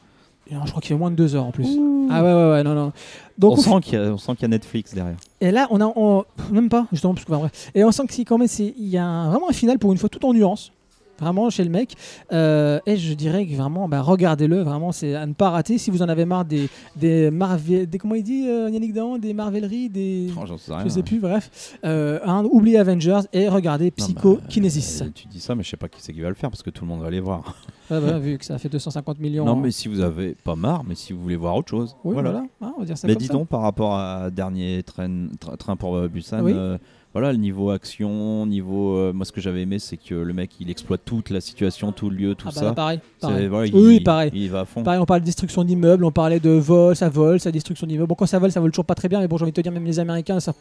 [0.51, 1.67] Non, je crois qu'il fait moins de deux heures en plus.
[2.09, 2.91] Ah ouais, ouais, ouais, non, non.
[3.37, 5.17] Donc on, sent qu'il y a, qu'il y Netflix derrière.
[5.41, 7.71] Et là, on a, on- même pas, justement, parce que, enfin, bref.
[7.73, 9.79] Et on sent que c'est quand même, c'est, il y a un- vraiment un final
[9.79, 10.71] pour une fois tout en nuance.
[11.17, 11.95] Vraiment chez le mec.
[12.33, 14.61] Euh, et je dirais que vraiment, bah, regardez-le.
[14.63, 15.77] Vraiment, c'est à ne pas rater.
[15.77, 16.67] Si vous en avez marre des,
[16.97, 20.83] des Marvel, des comment il dit euh, Yannick Dahan, des Marveleries, des, Oh, sais rien.
[20.83, 21.19] je sais plus.
[21.19, 25.03] Bref, euh, hein, oubliez Avengers et regardez Non, Psycho bah, Kinesis.
[25.03, 26.63] euh, tu dis ça, mais je sais pas qui c'est qui va le faire parce
[26.63, 27.55] que tout le monde va aller voir.
[27.89, 29.45] Bah, vu que ça fait 250 millions.
[29.45, 29.59] Non, hein.
[29.61, 31.95] mais si vous avez pas marre, mais si vous voulez voir autre chose.
[32.03, 32.31] oui, voilà.
[32.31, 32.47] voilà.
[32.61, 33.33] Hein, on va dire ça Mais comme dis ça.
[33.33, 35.07] donc, par rapport à dernier train,
[35.39, 36.53] tra- train pour Busan, Oui.
[36.55, 36.77] euh,
[37.15, 38.97] voilà, le niveau action, niveau.
[38.97, 41.93] euh, moi, ce que j'avais aimé, c'est que le mec, il exploite toute la situation,
[41.93, 42.65] tout le lieu, tout Ah bah, ça.
[42.65, 42.99] là, pareil.
[43.21, 43.47] Pareil.
[43.47, 44.31] voilà, Oui, il, pareil.
[44.33, 44.83] Il va à fond.
[44.83, 48.07] Pareil, on parlait de destruction d'immeubles, on parlait de vol, ça vole, ça destruction d'immeubles.
[48.09, 49.55] Bon, quand ça vole, ça vole toujours pas très bien, mais bon, j'ai envie de
[49.55, 50.53] te dire, même les Américains, ça-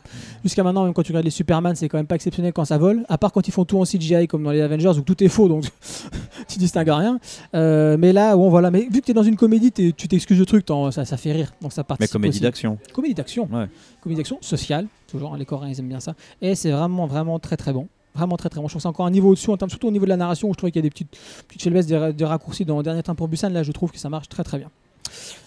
[0.44, 2.78] jusqu'à maintenant, même quand tu regardes les Superman, c'est quand même pas exceptionnel quand ça
[2.78, 5.22] vole, à part quand ils font tout en CGI comme dans les Avengers où tout
[5.24, 5.64] est faux, donc
[6.48, 7.18] tu distingues rien.
[7.54, 10.38] Euh, mais là, bon, voilà, mais vu que tu es dans une comédie, tu t'excuses
[10.38, 12.12] de truc, ça, ça fait rire, donc ça Mais participe.
[12.12, 12.40] comédie aussi.
[12.42, 12.78] d'action.
[12.92, 13.48] Comédie d'action.
[13.52, 13.66] Ouais.
[14.00, 16.14] Comédie d'action sociale, toujours, hein, les Coréens ils aiment bien ça.
[16.42, 17.88] Et c'est vraiment, vraiment très très bon.
[18.14, 18.68] Vraiment très très bon.
[18.68, 20.16] Je trouve que c'est encore un niveau au-dessus, en termes, surtout au niveau de la
[20.16, 21.16] narration, où je trouvais qu'il y a des petites,
[21.48, 23.48] petites faiblesses, des, ra- des raccourcis dans Dernier Train pour Busan.
[23.50, 24.70] Là, je trouve que ça marche très très bien.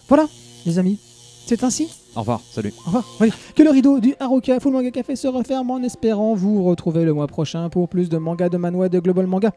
[0.10, 0.26] Voilà,
[0.66, 1.00] les amis.
[1.46, 2.74] C'est ainsi Au revoir, salut.
[2.82, 3.06] Au revoir.
[3.22, 3.32] Oui.
[3.56, 7.14] Que le rideau du Haruka Full Manga Café se referme en espérant vous retrouver le
[7.14, 9.54] mois prochain pour plus de manga, de manhwa, de global manga.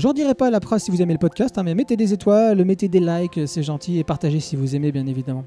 [0.00, 2.14] J'en dirai pas à la presse si vous aimez le podcast, hein, mais mettez des
[2.14, 5.44] étoiles, mettez des likes, c'est gentil, et partagez si vous aimez, bien évidemment.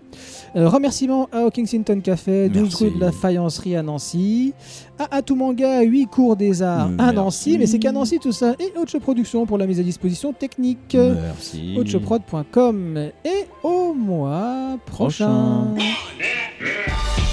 [0.55, 2.83] Euh, remerciements à Kensington Café, 12 Merci.
[2.83, 4.53] rue de la Faïencerie à Nancy,
[4.99, 7.11] à Atout Manga, 8 cours des arts à.
[7.11, 10.33] Nancy, mais c'est qu'à Nancy tout ça, et Autre Production pour la mise à disposition
[10.33, 10.95] technique.
[10.95, 11.75] Merci.
[11.75, 15.73] Aucheprod.com et au mois prochain.
[15.75, 17.32] Prochain.